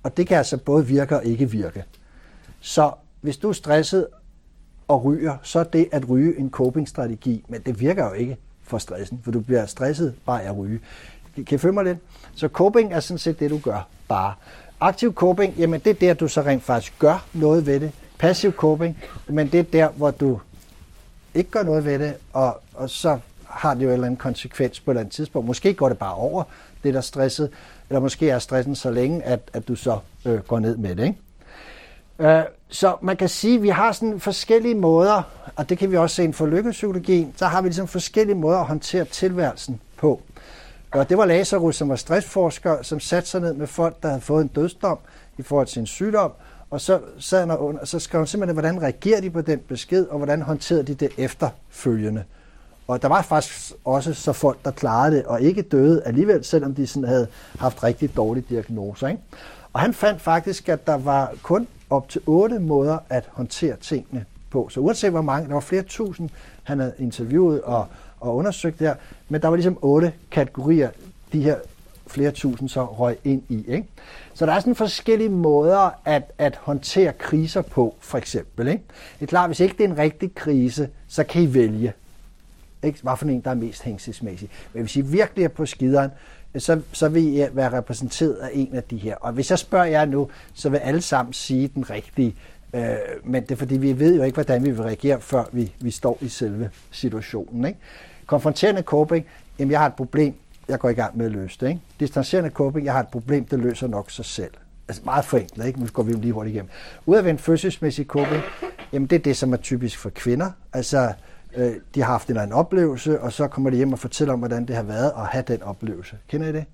Og 0.03 0.17
det 0.17 0.27
kan 0.27 0.37
altså 0.37 0.57
både 0.57 0.87
virke 0.87 1.15
og 1.15 1.25
ikke 1.25 1.51
virke. 1.51 1.83
Så 2.59 2.91
hvis 3.21 3.37
du 3.37 3.49
er 3.49 3.53
stresset 3.53 4.07
og 4.87 5.03
ryger, 5.03 5.37
så 5.41 5.59
er 5.59 5.63
det 5.63 5.87
at 5.91 6.09
ryge 6.09 6.39
en 6.39 6.49
coping-strategi. 6.49 7.45
Men 7.47 7.61
det 7.61 7.79
virker 7.79 8.05
jo 8.05 8.13
ikke 8.13 8.37
for 8.63 8.77
stressen, 8.77 9.21
for 9.23 9.31
du 9.31 9.39
bliver 9.39 9.65
stresset 9.65 10.13
bare 10.25 10.43
af 10.43 10.49
at 10.49 10.57
ryge. 10.57 10.79
Kan 11.35 11.55
I 11.55 11.57
følge 11.57 11.73
mig 11.73 11.83
lidt? 11.83 11.97
Så 12.35 12.47
coping 12.47 12.93
er 12.93 12.99
sådan 12.99 13.17
set 13.17 13.39
det, 13.39 13.49
du 13.49 13.57
gør 13.57 13.87
bare. 14.07 14.33
Aktiv 14.79 15.13
coping, 15.13 15.53
jamen 15.57 15.79
det 15.79 15.89
er 15.89 15.93
der, 15.93 16.13
du 16.13 16.27
så 16.27 16.41
rent 16.41 16.63
faktisk 16.63 16.93
gør 16.99 17.25
noget 17.33 17.65
ved 17.65 17.79
det. 17.79 17.91
Passiv 18.19 18.51
coping, 18.51 18.97
men 19.27 19.51
det 19.51 19.59
er 19.59 19.63
der, 19.63 19.89
hvor 19.89 20.11
du 20.11 20.39
ikke 21.33 21.49
gør 21.49 21.63
noget 21.63 21.85
ved 21.85 21.99
det, 21.99 22.13
og, 22.33 22.61
og 22.73 22.89
så 22.89 23.19
har 23.45 23.73
det 23.73 23.83
jo 23.83 23.87
en 23.87 23.93
eller 23.93 24.05
anden 24.05 24.17
konsekvens 24.17 24.79
på 24.79 24.91
et 24.91 24.93
eller 24.93 25.01
andet 25.01 25.13
tidspunkt. 25.13 25.47
Måske 25.47 25.73
går 25.73 25.89
det 25.89 25.97
bare 25.97 26.13
over, 26.13 26.43
det 26.83 26.93
der 26.93 27.01
stresset, 27.01 27.49
eller 27.89 27.99
måske 27.99 28.29
er 28.29 28.39
stressen 28.39 28.75
så 28.75 28.91
længe, 28.91 29.23
at, 29.23 29.39
at 29.53 29.67
du 29.67 29.75
så 29.75 29.99
øh, 30.25 30.39
går 30.39 30.59
ned 30.59 30.77
med 30.77 30.95
det. 30.95 31.03
Ikke? 31.03 31.19
Øh, 32.19 32.41
så 32.69 32.95
man 33.01 33.17
kan 33.17 33.29
sige, 33.29 33.55
at 33.55 33.63
vi 33.63 33.69
har 33.69 33.91
sådan 33.91 34.19
forskellige 34.19 34.75
måder, 34.75 35.21
og 35.55 35.69
det 35.69 35.77
kan 35.77 35.91
vi 35.91 35.97
også 35.97 36.15
se 36.15 36.23
inden 36.23 36.33
for 36.33 36.45
lykkepsykologien, 36.45 37.33
så 37.35 37.45
har 37.45 37.61
vi 37.61 37.67
ligesom 37.67 37.87
forskellige 37.87 38.35
måder 38.35 38.59
at 38.59 38.65
håndtere 38.65 39.05
tilværelsen 39.05 39.81
på. 39.97 40.21
Og 40.91 41.09
det 41.09 41.17
var 41.17 41.25
Lazarus, 41.25 41.75
som 41.75 41.89
var 41.89 41.95
stressforsker, 41.95 42.81
som 42.81 42.99
satte 42.99 43.29
sig 43.29 43.41
ned 43.41 43.53
med 43.53 43.67
folk, 43.67 44.03
der 44.03 44.09
havde 44.09 44.21
fået 44.21 44.41
en 44.41 44.47
dødsdom 44.47 44.97
i 45.37 45.41
forhold 45.41 45.67
til 45.67 45.79
en 45.79 45.85
sygdom, 45.85 46.31
og 46.69 46.81
så, 46.81 46.99
sad 47.19 47.39
han 47.39 47.51
og, 47.51 47.75
og 47.81 47.87
så 47.87 47.99
skrev 47.99 48.19
han 48.19 48.27
simpelthen, 48.27 48.55
hvordan 48.55 48.81
reagerer 48.81 49.21
de 49.21 49.29
på 49.29 49.41
den 49.41 49.59
besked, 49.59 50.05
og 50.05 50.17
hvordan 50.17 50.41
håndterede 50.41 50.83
de 50.83 50.93
det 50.93 51.09
efterfølgende. 51.17 52.23
Og 52.87 53.01
der 53.01 53.07
var 53.07 53.21
faktisk 53.21 53.73
også 53.85 54.13
så 54.13 54.33
folk, 54.33 54.65
der 54.65 54.71
klarede 54.71 55.15
det, 55.15 55.25
og 55.25 55.41
ikke 55.41 55.61
døde 55.61 56.03
alligevel, 56.05 56.43
selvom 56.43 56.75
de 56.75 56.87
sådan 56.87 57.07
havde 57.07 57.27
haft 57.59 57.83
rigtig 57.83 58.15
dårlige 58.15 58.45
diagnoser. 58.49 59.07
Ikke? 59.07 59.21
Og 59.73 59.79
han 59.79 59.93
fandt 59.93 60.21
faktisk, 60.21 60.69
at 60.69 60.87
der 60.87 60.97
var 60.97 61.33
kun 61.41 61.67
op 61.93 62.09
til 62.09 62.21
otte 62.25 62.59
måder 62.59 62.97
at 63.09 63.29
håndtere 63.31 63.75
tingene 63.75 64.25
på. 64.49 64.69
Så 64.69 64.79
uanset 64.79 65.11
hvor 65.11 65.21
mange, 65.21 65.47
der 65.47 65.53
var 65.53 65.61
flere 65.61 65.83
tusind, 65.83 66.29
han 66.63 66.79
havde 66.79 66.93
interviewet 66.99 67.61
og, 67.61 67.87
og 68.19 68.35
undersøgt 68.35 68.79
der, 68.79 68.95
men 69.29 69.41
der 69.41 69.47
var 69.47 69.55
ligesom 69.55 69.77
otte 69.81 70.13
kategorier, 70.31 70.89
de 71.33 71.41
her 71.41 71.55
flere 72.07 72.31
tusind 72.31 72.69
så 72.69 72.85
røg 72.85 73.17
ind 73.23 73.43
i. 73.49 73.65
Ikke? 73.67 73.87
Så 74.33 74.45
der 74.45 74.53
er 74.53 74.59
sådan 74.59 74.75
forskellige 74.75 75.29
måder 75.29 75.89
at, 76.05 76.23
at 76.37 76.55
håndtere 76.55 77.13
kriser 77.13 77.61
på, 77.61 77.95
for 77.99 78.17
eksempel. 78.17 78.67
Ikke? 78.67 78.83
Det 79.19 79.25
er 79.25 79.27
klart, 79.27 79.49
hvis 79.49 79.59
ikke 79.59 79.75
det 79.77 79.83
er 79.83 79.87
en 79.87 79.97
rigtig 79.97 80.35
krise, 80.35 80.89
så 81.07 81.23
kan 81.23 81.41
I 81.41 81.53
vælge. 81.53 81.93
Ikke? 82.83 82.99
Hvad 83.01 83.17
for 83.17 83.25
en, 83.25 83.41
der 83.41 83.49
er 83.49 83.55
mest 83.55 83.83
hængselsmæssig. 83.83 84.49
Men 84.73 84.83
hvis 84.83 84.95
I 84.95 85.01
virkelig 85.01 85.43
er 85.43 85.49
på 85.49 85.65
skideren, 85.65 86.11
så, 86.57 86.81
så 86.91 87.09
vil 87.09 87.37
I 87.37 87.45
være 87.53 87.77
repræsenteret 87.77 88.33
af 88.33 88.49
en 88.53 88.75
af 88.75 88.83
de 88.83 88.97
her. 88.97 89.15
Og 89.15 89.31
hvis 89.31 89.49
jeg 89.49 89.59
spørger 89.59 89.85
jer 89.85 90.05
nu, 90.05 90.29
så 90.53 90.69
vil 90.69 90.77
alle 90.77 91.01
sammen 91.01 91.33
sige 91.33 91.67
den 91.67 91.89
rigtige. 91.89 92.35
Øh, 92.73 92.95
men 93.23 93.43
det 93.43 93.51
er 93.51 93.55
fordi, 93.55 93.77
vi 93.77 93.99
ved 93.99 94.15
jo 94.15 94.23
ikke, 94.23 94.35
hvordan 94.35 94.65
vi 94.65 94.71
vil 94.71 94.81
reagere, 94.83 95.21
før 95.21 95.43
vi, 95.51 95.73
vi 95.81 95.91
står 95.91 96.17
i 96.21 96.27
selve 96.27 96.69
situationen. 96.91 97.65
Ikke? 97.65 97.79
Konfronterende 98.25 98.81
coping, 98.81 99.25
jamen 99.59 99.71
jeg 99.71 99.79
har 99.79 99.87
et 99.87 99.93
problem, 99.93 100.33
jeg 100.67 100.79
går 100.79 100.89
i 100.89 100.93
gang 100.93 101.17
med 101.17 101.25
at 101.25 101.31
løse 101.31 101.57
det. 101.59 101.67
Ikke? 101.67 101.81
Distancerende 101.99 102.49
coping, 102.49 102.85
jeg 102.85 102.93
har 102.93 102.99
et 102.99 103.07
problem, 103.07 103.45
det 103.45 103.59
løser 103.59 103.87
nok 103.87 104.11
sig 104.11 104.25
selv. 104.25 104.51
Altså 104.87 105.01
meget 105.05 105.25
forenklet, 105.25 105.67
ikke? 105.67 105.79
Nu 105.79 105.87
går 105.93 106.03
vi 106.03 106.13
lige 106.13 106.33
hurtigt 106.33 106.53
igennem. 106.53 106.69
Udadvendt 107.05 107.41
følelsesmæssig 107.41 108.05
coping, 108.05 108.41
jamen 108.93 109.07
det 109.07 109.15
er 109.15 109.19
det, 109.19 109.37
som 109.37 109.53
er 109.53 109.57
typisk 109.57 109.97
for 109.97 110.09
kvinder. 110.09 110.51
Altså, 110.73 111.13
øh, 111.55 111.73
de 111.95 112.01
har 112.01 112.11
haft 112.11 112.27
en 112.27 112.31
eller 112.31 112.41
anden 112.41 112.57
oplevelse, 112.57 113.21
og 113.21 113.33
så 113.33 113.47
kommer 113.47 113.69
de 113.69 113.75
hjem 113.75 113.93
og 113.93 113.99
fortæller 113.99 114.33
om, 114.33 114.39
hvordan 114.39 114.65
det 114.65 114.75
har 114.75 114.83
været 114.83 115.11
at 115.17 115.25
have 115.25 115.43
den 115.47 115.63
oplevelse. 115.63 116.17
Kender 116.27 116.47
I 116.47 116.51
det? 116.51 116.65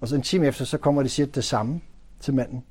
Og 0.00 0.08
så 0.08 0.14
en 0.14 0.22
time 0.22 0.46
efter, 0.46 0.64
så 0.64 0.78
kommer 0.78 1.02
de 1.02 1.06
og 1.06 1.10
siger 1.10 1.26
det 1.26 1.44
samme 1.44 1.80
til 2.20 2.34
manden. 2.34 2.64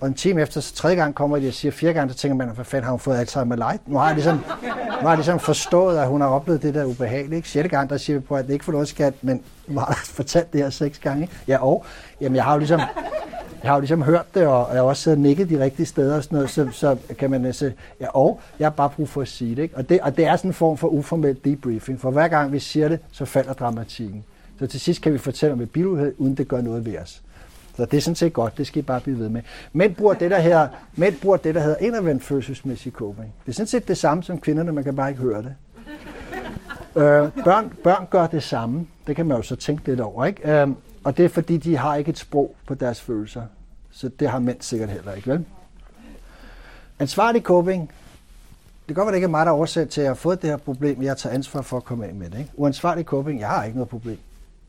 Og 0.00 0.08
en 0.08 0.14
time 0.14 0.42
efter, 0.42 0.60
så 0.60 0.74
tredje 0.74 0.96
gang 0.96 1.14
kommer 1.14 1.38
de 1.38 1.48
og 1.48 1.54
siger 1.54 1.72
fire 1.72 1.92
gange, 1.92 2.12
så 2.12 2.18
tænker 2.18 2.36
man, 2.36 2.48
hvad 2.48 2.64
fanden 2.64 2.84
har 2.84 2.90
hun 2.90 3.00
fået 3.00 3.16
Alzheimer 3.16 3.56
light? 3.56 3.88
Nu 3.88 3.96
har 3.96 4.06
jeg 4.06 4.14
ligesom, 4.14 4.36
nu 4.36 5.00
har 5.00 5.08
jeg 5.08 5.16
ligesom 5.16 5.38
forstået, 5.38 5.98
at 5.98 6.08
hun 6.08 6.20
har 6.20 6.28
oplevet 6.28 6.62
det 6.62 6.74
der 6.74 6.84
ubehagelige. 6.84 7.36
Ikke? 7.36 7.48
Sjette 7.48 7.70
gang, 7.70 7.90
der 7.90 7.96
siger 7.96 8.18
vi 8.18 8.24
på, 8.26 8.36
at 8.36 8.46
det 8.46 8.52
ikke 8.52 8.64
får 8.64 8.72
noget 8.72 8.88
skat, 8.88 9.14
men 9.22 9.42
nu 9.68 9.78
har 9.78 9.86
jeg 9.86 9.96
fortalt 9.96 10.52
det 10.52 10.62
her 10.62 10.70
seks 10.70 10.98
gange. 10.98 11.22
Ikke? 11.22 11.34
Ja, 11.48 11.58
og 11.64 11.84
jamen, 12.20 12.36
jeg 12.36 12.44
har 12.44 12.52
jo 12.52 12.58
ligesom, 12.58 12.80
jeg 13.62 13.70
har 13.70 13.74
jo 13.76 13.80
ligesom 13.80 14.02
hørt 14.02 14.34
det, 14.34 14.46
og 14.46 14.68
jeg 14.70 14.76
har 14.76 14.82
også 14.82 15.02
siddet 15.02 15.16
og 15.16 15.22
nikket 15.22 15.50
de 15.50 15.64
rigtige 15.64 15.86
steder 15.86 16.16
og 16.16 16.24
sådan 16.24 16.36
noget, 16.36 16.50
så, 16.50 16.68
så 16.72 16.96
kan 17.18 17.30
man 17.30 17.44
altså, 17.44 17.72
ja, 18.00 18.06
og 18.08 18.40
jeg 18.58 18.64
har 18.64 18.70
bare 18.70 18.90
brug 18.90 19.08
for 19.08 19.22
at 19.22 19.28
sige 19.28 19.56
det. 19.56 19.62
Ikke? 19.62 19.76
Og, 19.76 19.88
det 19.88 20.00
og 20.00 20.16
det 20.16 20.26
er 20.26 20.36
sådan 20.36 20.48
en 20.48 20.54
form 20.54 20.76
for 20.76 20.88
uformel 20.88 21.36
debriefing, 21.44 22.00
for 22.00 22.10
hver 22.10 22.28
gang 22.28 22.52
vi 22.52 22.58
siger 22.58 22.88
det, 22.88 22.98
så 23.12 23.24
falder 23.24 23.52
dramatikken. 23.52 24.24
Så 24.58 24.66
til 24.66 24.80
sidst 24.80 25.02
kan 25.02 25.12
vi 25.12 25.18
fortælle 25.18 25.52
om 25.52 25.60
et 25.60 25.70
biluheld, 25.70 26.14
uden 26.18 26.34
det 26.34 26.48
gør 26.48 26.60
noget 26.60 26.86
ved 26.86 26.98
os. 26.98 27.22
Så 27.76 27.84
det 27.84 27.96
er 27.96 28.00
sådan 28.00 28.14
set 28.14 28.32
godt, 28.32 28.58
det 28.58 28.66
skal 28.66 28.78
I 28.78 28.82
bare 28.82 29.00
blive 29.00 29.18
ved 29.18 29.28
med. 29.28 29.42
Mænd 29.72 29.94
bruger 29.94 30.14
det, 30.14 30.30
der 30.30 30.38
hedder, 30.38 30.68
mænd 30.96 31.14
bruger 31.22 31.36
det, 31.36 31.54
der 31.54 31.60
hedder 31.60 31.76
indadvendt 31.76 32.24
følelsesmæssig 32.24 32.92
coping. 32.92 33.34
Det 33.46 33.52
er 33.52 33.54
sådan 33.54 33.66
set 33.66 33.88
det 33.88 33.98
samme 33.98 34.22
som 34.22 34.40
kvinderne, 34.40 34.72
man 34.72 34.84
kan 34.84 34.96
bare 34.96 35.08
ikke 35.10 35.22
høre 35.22 35.42
det. 35.42 35.54
Øh, 36.96 37.44
børn, 37.44 37.72
børn 37.84 38.06
gør 38.10 38.26
det 38.26 38.42
samme. 38.42 38.86
Det 39.06 39.16
kan 39.16 39.26
man 39.26 39.36
jo 39.36 39.42
så 39.42 39.56
tænke 39.56 39.86
lidt 39.86 40.00
over. 40.00 40.24
Ikke? 40.24 40.60
Øh, 40.60 40.68
og 41.04 41.16
det 41.16 41.24
er 41.24 41.28
fordi, 41.28 41.56
de 41.56 41.76
har 41.76 41.96
ikke 41.96 42.08
et 42.08 42.18
sprog 42.18 42.56
på 42.66 42.74
deres 42.74 43.00
følelser. 43.00 43.42
Så 43.90 44.08
det 44.08 44.30
har 44.30 44.38
mænd 44.38 44.60
sikkert 44.60 44.88
heller 44.88 45.12
ikke, 45.12 45.30
vel? 45.30 45.44
Ansvarlig 46.98 47.42
coping. 47.42 47.80
Det 47.82 48.86
kan 48.86 48.94
godt 48.94 49.06
være, 49.06 49.12
det 49.12 49.16
ikke 49.16 49.24
er 49.24 49.30
mig, 49.30 49.46
der 49.46 49.52
er 49.52 49.56
årsag 49.56 49.88
til, 49.88 50.00
at 50.00 50.04
jeg 50.04 50.10
har 50.10 50.14
fået 50.14 50.42
det 50.42 50.50
her 50.50 50.56
problem, 50.56 51.02
jeg 51.02 51.16
tager 51.16 51.34
ansvar 51.34 51.62
for 51.62 51.76
at 51.76 51.84
komme 51.84 52.06
af 52.06 52.14
med 52.14 52.30
det. 52.30 52.38
Ikke? 52.38 52.50
Uansvarlig 52.54 53.04
coping, 53.04 53.40
jeg 53.40 53.48
har 53.48 53.64
ikke 53.64 53.76
noget 53.76 53.88
problem 53.88 54.18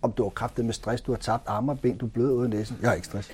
om 0.01 0.11
du 0.11 0.23
har 0.23 0.29
kraftet 0.29 0.65
med 0.65 0.73
stress, 0.73 1.01
du 1.01 1.11
har 1.11 1.19
tabt 1.19 1.43
arme 1.47 1.71
og 1.71 1.79
ben, 1.79 1.97
du 1.97 2.05
er 2.05 2.09
blød 2.09 2.31
ud 2.31 2.43
af 2.43 2.49
næsen. 2.49 2.77
Jeg 2.81 2.89
har 2.89 2.95
ikke 2.95 3.07
stress. 3.07 3.31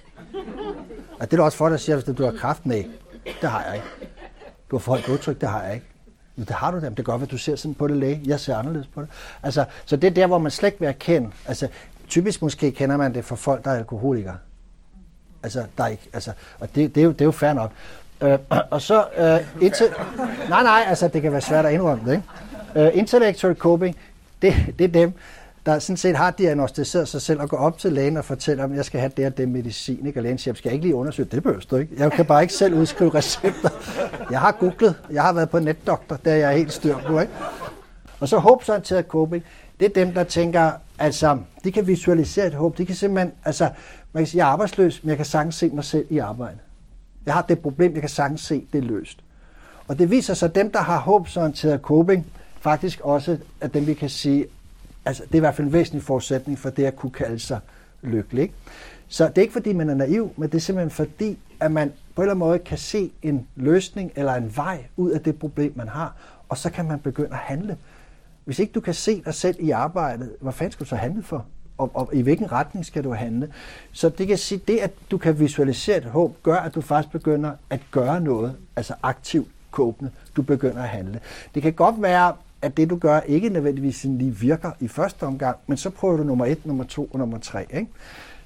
Og 1.19 1.31
det 1.31 1.39
er 1.39 1.43
også 1.43 1.57
for 1.57 1.69
dig 1.69 1.89
at 1.89 2.03
hvis 2.03 2.17
du 2.17 2.23
har 2.23 2.31
kraft, 2.31 2.65
nej, 2.65 2.87
det 3.41 3.49
har 3.49 3.63
jeg 3.63 3.75
ikke. 3.75 3.87
Du 4.71 4.75
har 4.75 4.79
for 4.79 4.99
blodtryk, 5.05 5.41
det 5.41 5.49
har 5.49 5.63
jeg 5.63 5.73
ikke. 5.73 5.85
Men 6.35 6.45
det 6.45 6.55
har 6.55 6.71
du 6.71 6.79
da. 6.79 6.89
Det 6.89 7.05
gør, 7.05 7.13
at 7.13 7.31
du 7.31 7.37
ser 7.37 7.55
sådan 7.55 7.75
på 7.75 7.87
det 7.87 7.97
læge. 7.97 8.21
Jeg 8.25 8.39
ser 8.39 8.55
anderledes 8.55 8.87
på 8.87 9.01
det. 9.01 9.09
Altså, 9.43 9.65
så 9.85 9.95
det 9.95 10.07
er 10.07 10.11
der, 10.11 10.27
hvor 10.27 10.37
man 10.37 10.51
slet 10.51 10.67
ikke 10.67 10.79
vil 10.79 10.87
erkende. 10.87 11.31
Altså, 11.45 11.67
typisk 12.07 12.41
måske 12.41 12.71
kender 12.71 12.97
man 12.97 13.13
det 13.13 13.25
for 13.25 13.35
folk, 13.35 13.65
der 13.65 13.71
er 13.71 13.77
alkoholikere. 13.77 14.37
Altså, 15.43 15.63
der 15.77 15.83
er 15.83 15.87
ikke, 15.87 16.09
altså, 16.13 16.31
og 16.59 16.75
det, 16.75 16.95
det, 16.95 17.01
er 17.01 17.05
jo, 17.05 17.11
det 17.11 17.21
er 17.21 17.25
jo 17.25 17.31
fair 17.31 17.53
nok. 17.53 17.71
Øh, 18.21 18.39
og 18.71 18.81
så, 18.81 19.05
øh, 19.17 19.63
indtil, 19.63 19.85
nej, 20.49 20.63
nej, 20.63 20.83
altså, 20.87 21.07
det 21.07 21.21
kan 21.21 21.31
være 21.31 21.41
svært 21.41 21.65
at 21.65 21.73
indrømme 21.73 22.05
det, 22.05 22.11
ikke? 22.11 22.87
Øh, 22.87 22.97
intellectual 22.97 23.55
coping, 23.55 23.95
det, 24.41 24.53
det 24.79 24.85
er 24.85 24.87
dem, 24.87 25.13
der 25.67 25.79
sådan 25.79 25.97
set 25.97 26.15
har 26.15 26.31
diagnostiseret 26.31 27.07
sig 27.07 27.21
selv 27.21 27.41
og 27.41 27.49
går 27.49 27.57
op 27.57 27.77
til 27.77 27.93
lægen 27.93 28.17
og 28.17 28.25
fortæller, 28.25 28.63
om 28.63 28.75
jeg 28.75 28.85
skal 28.85 28.99
have 28.99 29.11
det 29.17 29.25
og 29.25 29.37
det 29.37 29.49
medicin. 29.49 30.05
Ikke? 30.07 30.19
Og 30.19 30.23
lægen 30.23 30.37
siger, 30.37 30.53
skal 30.53 30.69
jeg 30.69 30.73
ikke 30.73 30.85
lige 30.85 30.95
undersøge 30.95 31.29
det? 31.31 31.43
behøver 31.43 31.61
du 31.71 31.75
ikke. 31.75 31.93
Jeg 31.97 32.11
kan 32.11 32.25
bare 32.25 32.41
ikke 32.41 32.53
selv 32.53 32.73
udskrive 32.73 33.13
recepter. 33.15 33.69
Jeg 34.31 34.39
har 34.39 34.51
googlet, 34.51 34.95
jeg 35.11 35.23
har 35.23 35.33
været 35.33 35.49
på 35.49 35.59
netdoktor, 35.59 36.15
der 36.25 36.33
jeg 36.33 36.53
er 36.53 36.57
helt 36.57 36.73
styr 36.73 36.97
på. 37.07 37.19
Ikke? 37.19 37.33
Og 38.19 38.27
så 38.27 38.37
håbsorienteret 38.37 39.05
coping, 39.05 39.43
det 39.79 39.85
er 39.85 40.05
dem, 40.05 40.13
der 40.13 40.23
tænker, 40.23 40.71
altså, 40.99 41.39
det 41.63 41.73
kan 41.73 41.87
visualisere 41.87 42.47
et 42.47 42.53
håb. 42.53 42.77
Det 42.77 42.87
kan 42.87 42.95
simpelthen, 42.95 43.31
altså, 43.45 43.69
man 44.13 44.21
kan 44.21 44.27
sige, 44.27 44.39
jeg 44.39 44.47
er 44.47 44.51
arbejdsløs, 44.51 45.03
men 45.03 45.09
jeg 45.09 45.17
kan 45.17 45.25
sagtens 45.25 45.55
se 45.55 45.69
mig 45.69 45.83
selv 45.83 46.05
i 46.09 46.17
arbejde. 46.17 46.57
Jeg 47.25 47.33
har 47.33 47.41
det 47.41 47.59
problem, 47.59 47.93
jeg 47.93 48.01
kan 48.01 48.09
sagtens 48.09 48.41
se, 48.41 48.65
det 48.73 48.77
er 48.77 48.87
løst. 48.87 49.19
Og 49.87 49.99
det 49.99 50.11
viser 50.11 50.33
sig, 50.33 50.49
at 50.49 50.55
dem, 50.55 50.71
der 50.71 50.79
har 50.79 50.99
håbsorienteret 50.99 51.81
coping, 51.81 52.25
faktisk 52.59 52.99
også 52.99 53.37
at 53.61 53.73
dem, 53.73 53.87
vi 53.87 53.93
kan 53.93 54.09
sige, 54.09 54.45
Altså, 55.07 55.23
det 55.23 55.31
er 55.31 55.35
i 55.35 55.39
hvert 55.39 55.55
fald 55.55 55.67
en 55.67 55.73
væsentlig 55.73 56.03
forudsætning 56.03 56.59
for 56.59 56.69
det 56.69 56.85
at 56.85 56.95
kunne 56.95 57.11
kalde 57.11 57.39
sig 57.39 57.59
lykkelig. 58.01 58.41
Ikke? 58.41 58.53
Så 59.07 59.27
det 59.27 59.37
er 59.37 59.41
ikke 59.41 59.53
fordi, 59.53 59.73
man 59.73 59.89
er 59.89 59.93
naiv, 59.93 60.33
men 60.37 60.49
det 60.49 60.55
er 60.55 60.61
simpelthen 60.61 60.91
fordi, 60.91 61.39
at 61.59 61.71
man 61.71 61.93
på 62.15 62.21
en 62.21 62.23
eller 62.23 62.33
anden 62.33 62.39
måde 62.39 62.59
kan 62.59 62.77
se 62.77 63.11
en 63.21 63.47
løsning 63.55 64.11
eller 64.15 64.33
en 64.33 64.55
vej 64.55 64.85
ud 64.97 65.11
af 65.11 65.21
det 65.21 65.39
problem, 65.39 65.73
man 65.75 65.87
har, 65.87 66.15
og 66.49 66.57
så 66.57 66.69
kan 66.69 66.85
man 66.85 66.99
begynde 66.99 67.29
at 67.31 67.37
handle. 67.37 67.77
Hvis 68.47 68.59
ikke 68.59 68.71
du 68.71 68.79
kan 68.79 68.93
se 68.93 69.21
dig 69.25 69.33
selv 69.33 69.55
i 69.59 69.71
arbejdet, 69.71 70.35
hvad 70.41 70.53
fanden 70.53 70.71
skal 70.71 70.83
du 70.83 70.89
så 70.89 70.95
handle 70.95 71.23
for? 71.23 71.45
Og, 71.77 71.91
og 71.93 72.09
i 72.13 72.21
hvilken 72.21 72.51
retning 72.51 72.85
skal 72.85 73.03
du 73.03 73.13
handle? 73.13 73.53
Så 73.91 74.09
det 74.09 74.27
kan 74.27 74.37
sige, 74.37 74.61
det 74.67 74.77
at 74.77 74.91
du 75.11 75.17
kan 75.17 75.39
visualisere 75.39 75.97
et 75.97 76.03
håb, 76.03 76.35
gør, 76.43 76.55
at 76.55 76.75
du 76.75 76.81
faktisk 76.81 77.11
begynder 77.11 77.51
at 77.69 77.79
gøre 77.91 78.21
noget, 78.21 78.55
altså 78.75 78.93
aktivt 79.03 79.47
kåbende. 79.71 80.11
Du 80.35 80.41
begynder 80.41 80.81
at 80.81 80.89
handle. 80.89 81.19
Det 81.55 81.63
kan 81.63 81.73
godt 81.73 82.01
være, 82.01 82.33
at 82.61 82.77
det, 82.77 82.89
du 82.89 82.97
gør, 82.97 83.19
ikke 83.19 83.49
nødvendigvis 83.49 84.03
lige 84.03 84.35
virker 84.35 84.71
i 84.79 84.87
første 84.87 85.23
omgang, 85.23 85.57
men 85.67 85.77
så 85.77 85.89
prøver 85.89 86.17
du 86.17 86.23
nummer 86.23 86.45
et, 86.45 86.65
nummer 86.65 86.83
to 86.83 87.09
og 87.13 87.19
nummer 87.19 87.37
tre. 87.37 87.65
Ikke? 87.73 87.87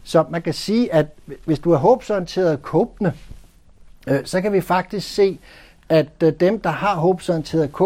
Så 0.04 0.26
man 0.30 0.42
kan 0.42 0.54
sige, 0.54 0.94
at 0.94 1.08
hvis 1.46 1.60
du 1.60 1.72
er 1.72 1.78
håbsorienteret 1.78 2.62
kåbende, 2.62 3.14
øh, 4.08 4.26
så 4.26 4.42
kan 4.42 4.54
vi 4.54 4.62
faktisk 4.62 5.16
se, 5.16 5.40
at 5.90 6.24
øh, 6.24 6.34
dem, 6.40 6.60
der 6.60 6.70
har 6.70 6.96
håbsorienteret 6.96 7.74
K, 7.74 7.82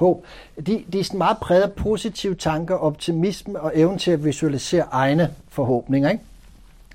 håb, 0.00 0.24
de, 0.66 0.84
de 0.92 1.00
er 1.00 1.04
sådan 1.04 1.18
meget 1.18 1.38
præget 1.38 1.62
af 1.62 1.72
positive 1.72 2.34
tanker, 2.34 2.74
optimisme 2.74 3.60
og 3.60 3.72
evnen 3.74 3.98
til 3.98 4.10
at 4.10 4.24
visualisere 4.24 4.86
egne 4.90 5.34
forhåbninger. 5.48 6.10
Ikke? 6.10 6.24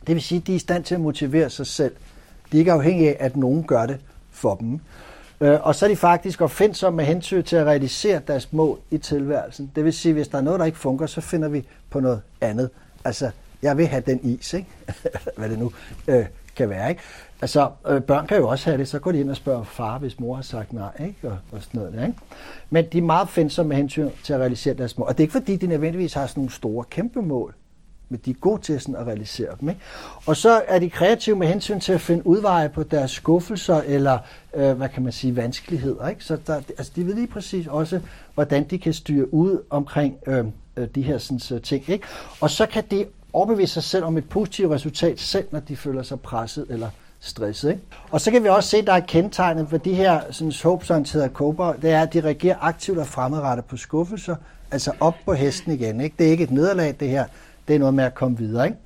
Det 0.07 0.15
vil 0.15 0.23
sige, 0.23 0.41
at 0.41 0.47
de 0.47 0.51
er 0.51 0.55
i 0.55 0.59
stand 0.59 0.83
til 0.83 0.95
at 0.95 1.01
motivere 1.01 1.49
sig 1.49 1.67
selv. 1.67 1.95
De 2.51 2.57
er 2.57 2.59
ikke 2.59 2.71
afhængige 2.71 3.09
af, 3.09 3.25
at 3.25 3.37
nogen 3.37 3.63
gør 3.63 3.85
det 3.85 3.97
for 4.31 4.55
dem. 4.55 4.79
Øh, 5.41 5.67
og 5.67 5.75
så 5.75 5.85
er 5.85 5.89
de 5.89 5.95
faktisk 5.95 6.41
opfindsomme 6.41 6.97
med 6.97 7.05
hensyn 7.05 7.43
til 7.43 7.55
at 7.55 7.65
realisere 7.65 8.21
deres 8.27 8.53
mål 8.53 8.79
i 8.91 8.97
tilværelsen. 8.97 9.71
Det 9.75 9.85
vil 9.85 9.93
sige, 9.93 10.09
at 10.09 10.15
hvis 10.15 10.27
der 10.27 10.37
er 10.37 10.41
noget, 10.41 10.59
der 10.59 10.65
ikke 10.65 10.77
fungerer, 10.77 11.07
så 11.07 11.21
finder 11.21 11.47
vi 11.47 11.63
på 11.89 11.99
noget 11.99 12.21
andet. 12.41 12.69
Altså, 13.03 13.29
jeg 13.61 13.77
vil 13.77 13.87
have 13.87 14.03
den 14.05 14.19
is, 14.23 14.53
ikke? 14.53 14.67
hvad 15.37 15.49
det 15.49 15.59
nu 15.59 15.71
øh, 16.07 16.25
kan 16.55 16.69
være. 16.69 16.89
Ikke? 16.89 17.01
Altså, 17.41 17.69
øh, 17.87 18.01
børn 18.01 18.27
kan 18.27 18.37
jo 18.37 18.47
også 18.47 18.65
have 18.65 18.77
det, 18.77 18.87
så 18.87 18.99
går 18.99 19.11
de 19.11 19.19
ind 19.19 19.29
og 19.29 19.35
spørger 19.35 19.63
far, 19.63 19.97
hvis 19.97 20.19
mor 20.19 20.35
har 20.35 20.41
sagt 20.41 20.73
nej, 20.73 20.91
ikke? 20.99 21.17
Og, 21.23 21.37
og 21.51 21.61
sådan 21.63 21.79
noget 21.79 21.93
der, 21.93 22.05
ikke? 22.05 22.19
Men 22.69 22.85
de 22.91 22.97
er 22.97 23.01
meget 23.01 23.29
fændsomme 23.29 23.69
med 23.69 23.77
hensyn 23.77 24.09
til 24.23 24.33
at 24.33 24.39
realisere 24.39 24.73
deres 24.73 24.97
mål. 24.97 25.07
Og 25.07 25.13
det 25.13 25.19
er 25.19 25.23
ikke 25.23 25.31
fordi, 25.31 25.55
de 25.55 25.67
nødvendigvis 25.67 26.13
har 26.13 26.27
sådan 26.27 26.41
nogle 26.41 26.51
store, 26.51 26.85
kæmpe 26.89 27.21
mål, 27.21 27.53
men 28.09 28.19
de 28.25 28.29
er 28.29 28.33
gode 28.33 28.61
til 28.61 28.81
sådan 28.81 28.95
at 28.95 29.07
realisere 29.07 29.49
dem. 29.61 29.69
Ikke? 29.69 29.81
Og 30.25 30.37
så 30.37 30.61
er 30.67 30.79
de 30.79 30.89
kreative 30.89 31.35
med 31.35 31.47
hensyn 31.47 31.79
til 31.79 31.93
at 31.93 32.01
finde 32.01 32.27
udveje 32.27 32.69
på 32.69 32.83
deres 32.83 33.11
skuffelser 33.11 33.81
eller, 33.81 34.17
øh, 34.55 34.71
hvad 34.77 34.89
kan 34.89 35.03
man 35.03 35.11
sige, 35.11 35.35
vanskeligheder. 35.35 36.07
Ikke? 36.07 36.23
Så 36.23 36.37
der, 36.47 36.55
altså, 36.55 36.91
de 36.95 37.05
ved 37.07 37.13
lige 37.13 37.27
præcis 37.27 37.67
også, 37.67 38.01
hvordan 38.33 38.63
de 38.63 38.77
kan 38.77 38.93
styre 38.93 39.33
ud 39.33 39.63
omkring 39.69 40.17
øh, 40.27 40.45
øh 40.77 40.87
de 40.95 41.01
her 41.01 41.17
sådan, 41.17 41.39
så 41.39 41.59
ting. 41.59 41.89
Ikke? 41.89 42.07
Og 42.41 42.49
så 42.49 42.65
kan 42.65 42.83
de 42.91 43.05
overbevise 43.33 43.73
sig 43.73 43.83
selv 43.83 44.03
om 44.03 44.17
et 44.17 44.29
positivt 44.29 44.71
resultat, 44.71 45.19
selv 45.19 45.47
når 45.51 45.59
de 45.59 45.75
føler 45.75 46.03
sig 46.03 46.19
presset 46.19 46.65
eller 46.69 46.89
stresset. 47.25 47.69
Ikke? 47.69 47.81
Og 48.11 48.21
så 48.21 48.31
kan 48.31 48.43
vi 48.43 48.49
også 48.49 48.69
se, 48.69 48.77
at 48.77 48.87
der 48.87 48.93
er 48.93 48.99
kendetegnet 48.99 49.67
for 49.69 49.77
de 49.77 49.93
her 49.93 50.21
sådan, 50.31 50.53
håbsorienterede 50.63 51.29
kåber, 51.29 51.73
det 51.73 51.91
er, 51.91 52.01
at 52.01 52.13
de 52.13 52.21
reagerer 52.21 52.55
aktivt 52.61 52.97
og 52.97 53.07
fremadrettet 53.07 53.65
på 53.65 53.77
skuffelser, 53.77 54.35
altså 54.71 54.91
op 54.99 55.15
på 55.25 55.33
hesten 55.33 55.71
igen. 55.73 56.01
Ikke? 56.01 56.15
Det 56.19 56.27
er 56.27 56.31
ikke 56.31 56.43
et 56.43 56.51
nederlag, 56.51 56.95
det 56.99 57.09
her. 57.09 57.25
Det 57.67 57.75
er 57.75 57.79
noget 57.79 57.93
med 57.93 58.03
at 58.03 58.15
komme 58.15 58.37
videre. 58.37 58.65
Ikke? 58.65 58.77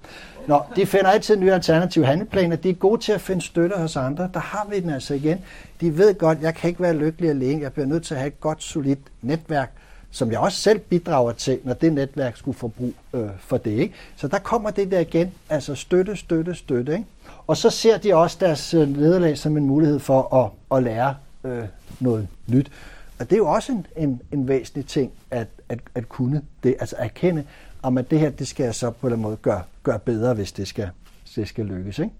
Nå, 0.47 0.61
de 0.75 0.85
finder 0.85 1.09
altid 1.09 1.37
nye 1.37 1.53
alternative 1.53 2.05
handleplaner. 2.05 2.55
De 2.55 2.69
er 2.69 2.73
gode 2.73 3.01
til 3.01 3.11
at 3.11 3.21
finde 3.21 3.41
støtte 3.41 3.75
hos 3.75 3.95
andre. 3.95 4.29
Der 4.33 4.39
har 4.39 4.67
vi 4.69 4.79
den 4.79 4.89
altså 4.89 5.13
igen. 5.13 5.39
De 5.81 5.97
ved 5.97 6.17
godt, 6.17 6.37
jeg 6.41 6.55
kan 6.55 6.69
ikke 6.69 6.81
være 6.81 6.93
lykkelig 6.93 7.29
alene. 7.29 7.61
Jeg 7.61 7.73
bliver 7.73 7.85
nødt 7.85 8.03
til 8.03 8.13
at 8.13 8.19
have 8.19 8.27
et 8.27 8.39
godt, 8.39 8.63
solidt 8.63 8.99
netværk, 9.21 9.71
som 10.11 10.31
jeg 10.31 10.39
også 10.39 10.57
selv 10.57 10.79
bidrager 10.79 11.31
til, 11.31 11.59
når 11.63 11.73
det 11.73 11.93
netværk 11.93 12.37
skulle 12.37 12.57
få 12.57 12.67
brug 12.67 12.93
øh, 13.13 13.29
for 13.39 13.57
det. 13.57 13.71
Ikke? 13.71 13.93
Så 14.15 14.27
der 14.27 14.39
kommer 14.39 14.69
det 14.69 14.91
der 14.91 14.99
igen, 14.99 15.31
altså 15.49 15.75
støtte, 15.75 16.15
støtte, 16.15 16.55
støtte. 16.55 16.91
Ikke? 16.91 17.05
Og 17.49 17.57
så 17.57 17.69
ser 17.69 17.97
de 17.97 18.15
også 18.15 18.37
deres 18.39 18.73
øh, 18.73 18.97
nederlag 18.97 19.37
som 19.37 19.57
en 19.57 19.65
mulighed 19.65 19.99
for 19.99 20.35
at, 20.35 20.77
at 20.77 20.83
lære 20.83 21.15
øh, 21.43 21.63
noget 21.99 22.27
nyt. 22.47 22.71
Og 23.19 23.29
det 23.29 23.33
er 23.33 23.37
jo 23.37 23.47
også 23.47 23.71
en, 23.71 23.85
en, 23.97 24.21
en 24.31 24.47
væsentlig 24.47 24.85
ting 24.85 25.11
at, 25.31 25.47
at, 25.69 25.79
at 25.95 26.09
kunne 26.09 26.41
det, 26.63 26.75
altså 26.79 26.95
erkende, 26.99 27.43
om 27.81 27.97
at 27.97 28.11
det 28.11 28.19
her, 28.19 28.29
det 28.29 28.47
skal 28.47 28.63
jeg 28.63 28.75
så 28.75 28.89
på 28.89 29.07
en 29.07 29.13
eller 29.13 29.15
anden 29.15 29.23
måde 29.23 29.37
gøre, 29.37 29.63
gøre 29.83 29.99
bedre, 29.99 30.33
hvis 30.33 30.51
det 30.51 30.67
skal, 30.67 30.89
hvis 31.23 31.33
det 31.33 31.47
skal 31.47 31.65
lykkes. 31.65 31.99
Ikke? 31.99 32.13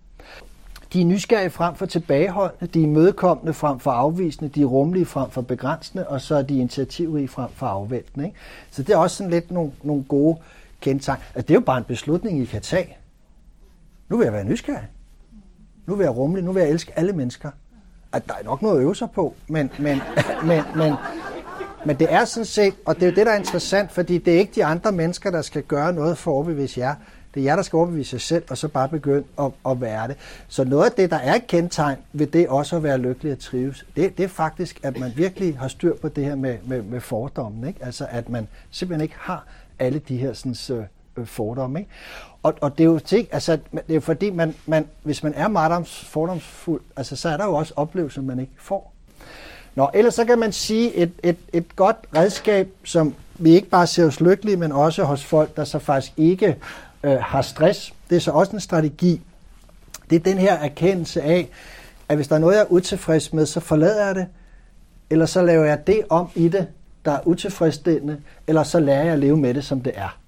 De 0.94 1.02
er 1.02 1.06
nysgerrige 1.06 1.50
frem 1.50 1.76
for 1.76 1.86
tilbageholdende, 1.86 2.68
de 2.68 2.84
er 2.84 2.88
mødekommende 2.88 3.54
frem 3.54 3.80
for 3.80 3.92
afvisende, 3.92 4.50
de 4.50 4.62
er 4.62 4.66
rummelige 4.66 5.06
frem 5.06 5.30
for 5.30 5.42
begrænsende, 5.42 6.08
og 6.08 6.22
så 6.22 6.36
er 6.36 6.42
de 6.42 6.58
initiativrige 6.58 7.28
frem 7.28 7.50
for 7.54 7.66
afvæltende. 7.66 8.26
Ikke? 8.26 8.38
Så 8.72 8.84
det 8.84 8.94
er 8.94 8.98
også 8.98 9.16
sådan 9.16 9.32
lidt 9.32 9.52
nogle, 9.52 9.72
nogle 9.84 10.04
gode 10.04 10.38
kendetegn. 10.82 11.20
Altså, 11.36 11.48
det 11.48 11.50
er 11.50 11.60
jo 11.60 11.66
bare 11.66 11.78
en 11.78 11.84
beslutning, 11.84 12.42
I 12.42 12.46
kan 12.46 12.62
tage. 12.62 12.98
Nu 14.10 14.18
vil 14.18 14.24
jeg 14.24 14.34
være 14.34 14.46
nysgerrig. 14.46 14.88
Nu 15.90 15.96
vil 15.96 16.04
jeg 16.04 16.16
rumle, 16.16 16.42
Nu 16.42 16.52
vil 16.52 16.62
jeg 16.62 16.70
elske 16.70 16.92
alle 16.96 17.14
mennesker. 17.14 17.52
At 18.14 18.28
der 18.28 18.34
er 18.34 18.44
nok 18.44 18.62
noget 18.62 18.78
at 18.78 18.82
øve 18.82 18.96
sig 18.96 19.12
på, 19.12 19.34
men, 19.48 19.72
men, 19.80 20.02
men, 20.50 20.64
men, 20.76 20.94
men 21.86 22.00
det 22.00 22.14
er 22.14 22.26
sådan 22.26 22.46
set, 22.46 22.74
og 22.86 22.96
det 22.96 23.04
er 23.04 23.08
jo 23.08 23.16
det, 23.16 23.26
der 23.26 23.32
er 23.32 23.38
interessant, 23.38 23.92
fordi 23.92 24.18
det 24.18 24.36
er 24.36 24.40
ikke 24.40 24.52
de 24.56 24.66
andre 24.66 24.92
mennesker, 24.92 25.32
der 25.32 25.42
skal 25.42 25.64
gøre 25.64 25.94
noget 25.94 26.18
for 26.18 26.32
at 26.32 26.36
overbevise 26.36 26.80
jer. 26.80 26.96
Det 27.34 27.40
er 27.40 27.44
jer, 27.44 27.56
der 27.56 27.64
skal 27.64 27.78
overbevise 27.78 28.10
sig 28.10 28.22
selv, 28.22 28.44
og 28.50 28.58
så 28.58 28.68
bare 28.68 28.90
begynde 28.90 29.24
at, 29.40 29.52
at 29.70 29.82
være 29.82 30.08
det. 30.08 30.16
Så 30.48 30.64
noget 30.64 30.86
af 30.86 30.92
det, 30.92 31.12
der 31.12 31.18
er 31.18 31.36
et 31.36 31.48
kendetegn 31.48 31.98
ved 32.14 32.28
det 32.28 32.48
også 32.48 32.76
at 32.76 32.84
være 32.84 32.98
lykkelig 32.98 33.32
og 33.32 33.40
trives, 33.40 33.86
det, 33.96 34.18
det 34.18 34.24
er 34.24 34.28
faktisk, 34.28 34.80
at 34.84 35.00
man 35.00 35.12
virkelig 35.16 35.58
har 35.58 35.68
styr 35.68 35.96
på 35.96 36.10
det 36.10 36.26
her 36.26 36.36
med, 36.36 36.58
med, 36.66 36.82
med 36.82 37.02
fordommen. 37.02 37.68
Ikke? 37.68 37.86
Altså 37.86 38.08
at 38.10 38.30
man 38.30 38.48
simpelthen 38.72 39.04
ikke 39.04 39.16
har 39.18 39.46
alle 39.80 40.00
de 40.00 40.18
her 40.18 40.34
sådan, 40.34 40.78
øh, 41.18 41.26
fordomme. 41.26 41.80
Ikke? 41.80 41.92
Og, 42.44 42.54
og 42.62 42.78
det 42.78 42.84
er 42.84 42.86
jo 42.88 43.00
ting, 43.00 43.28
altså, 43.32 43.58
det 43.88 43.96
er 43.96 44.00
fordi, 44.00 44.30
man, 44.30 44.56
man, 44.66 44.88
hvis 45.04 45.24
man 45.24 45.34
er 45.34 45.48
meget 45.48 45.88
fordomsfuld, 45.88 46.82
altså, 46.96 47.16
så 47.16 47.30
er 47.30 47.38
der 47.38 47.46
jo 47.46 47.54
også 47.54 47.74
oplevelser, 47.76 48.22
man 48.22 48.40
ikke 48.40 48.54
får. 48.58 48.94
Nå, 49.76 49.90
ellers 49.94 50.14
så 50.14 50.26
kan 50.26 50.40
man 50.40 50.52
sige, 50.52 50.96
et, 50.96 51.12
et, 51.24 51.38
et 51.54 51.76
godt 51.76 51.98
redskab, 52.16 52.70
som 52.84 53.16
vi 53.36 53.50
ikke 53.56 53.70
bare 53.70 53.88
ser 53.88 54.06
os 54.06 54.20
lykkelige, 54.20 54.58
men 54.58 54.72
også 54.72 55.04
hos 55.04 55.26
folk, 55.26 55.58
der 55.58 55.64
så 55.64 55.80
faktisk 55.80 56.14
ikke 56.18 56.56
øh, 57.04 57.18
har 57.22 57.42
stress. 57.42 57.94
Det 58.10 58.16
er 58.16 58.20
så 58.20 58.32
også 58.32 58.52
en 58.52 58.60
strategi. 58.60 59.22
Det 60.10 60.16
er 60.16 60.20
den 60.20 60.38
her 60.38 60.54
erkendelse 60.54 61.22
af, 61.22 61.50
at 62.10 62.16
hvis 62.16 62.28
der 62.28 62.36
er 62.36 62.40
noget, 62.40 62.56
jeg 62.56 62.62
er 62.62 62.72
utilfreds 62.72 63.34
med, 63.34 63.46
så 63.46 63.60
forlader 63.60 64.06
jeg 64.06 64.16
det, 64.16 64.28
eller 65.10 65.26
så 65.26 65.42
laver 65.42 65.66
jeg 65.66 65.88
det 65.88 66.02
om 66.10 66.30
i 66.36 66.48
det, 66.48 66.68
der 67.06 67.12
er 67.12 67.28
utilfredsstillende, 67.28 68.18
eller 68.48 68.64
så 68.64 68.80
lærer 68.80 69.04
jeg 69.04 69.14
at 69.14 69.20
leve 69.20 69.38
med 69.38 69.54
det, 69.54 69.66
som 69.66 69.82
det 69.82 69.94
er. 69.96 70.19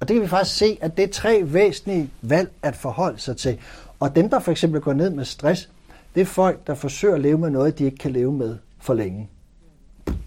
Og 0.00 0.08
det 0.08 0.14
kan 0.14 0.22
vi 0.22 0.28
faktisk 0.28 0.56
se, 0.56 0.78
at 0.80 0.96
det 0.96 1.04
er 1.04 1.08
tre 1.08 1.40
væsentlige 1.44 2.10
valg 2.22 2.50
at 2.62 2.76
forholde 2.76 3.18
sig 3.18 3.36
til. 3.36 3.58
Og 4.00 4.16
dem, 4.16 4.30
der 4.30 4.38
for 4.38 4.50
eksempel 4.50 4.80
går 4.80 4.92
ned 4.92 5.10
med 5.10 5.24
stress, 5.24 5.68
det 6.14 6.20
er 6.20 6.24
folk, 6.24 6.66
der 6.66 6.74
forsøger 6.74 7.14
at 7.14 7.20
leve 7.20 7.38
med 7.38 7.50
noget, 7.50 7.78
de 7.78 7.84
ikke 7.84 7.96
kan 7.96 8.10
leve 8.10 8.32
med 8.32 8.56
for 8.78 8.94
længe. 8.94 9.28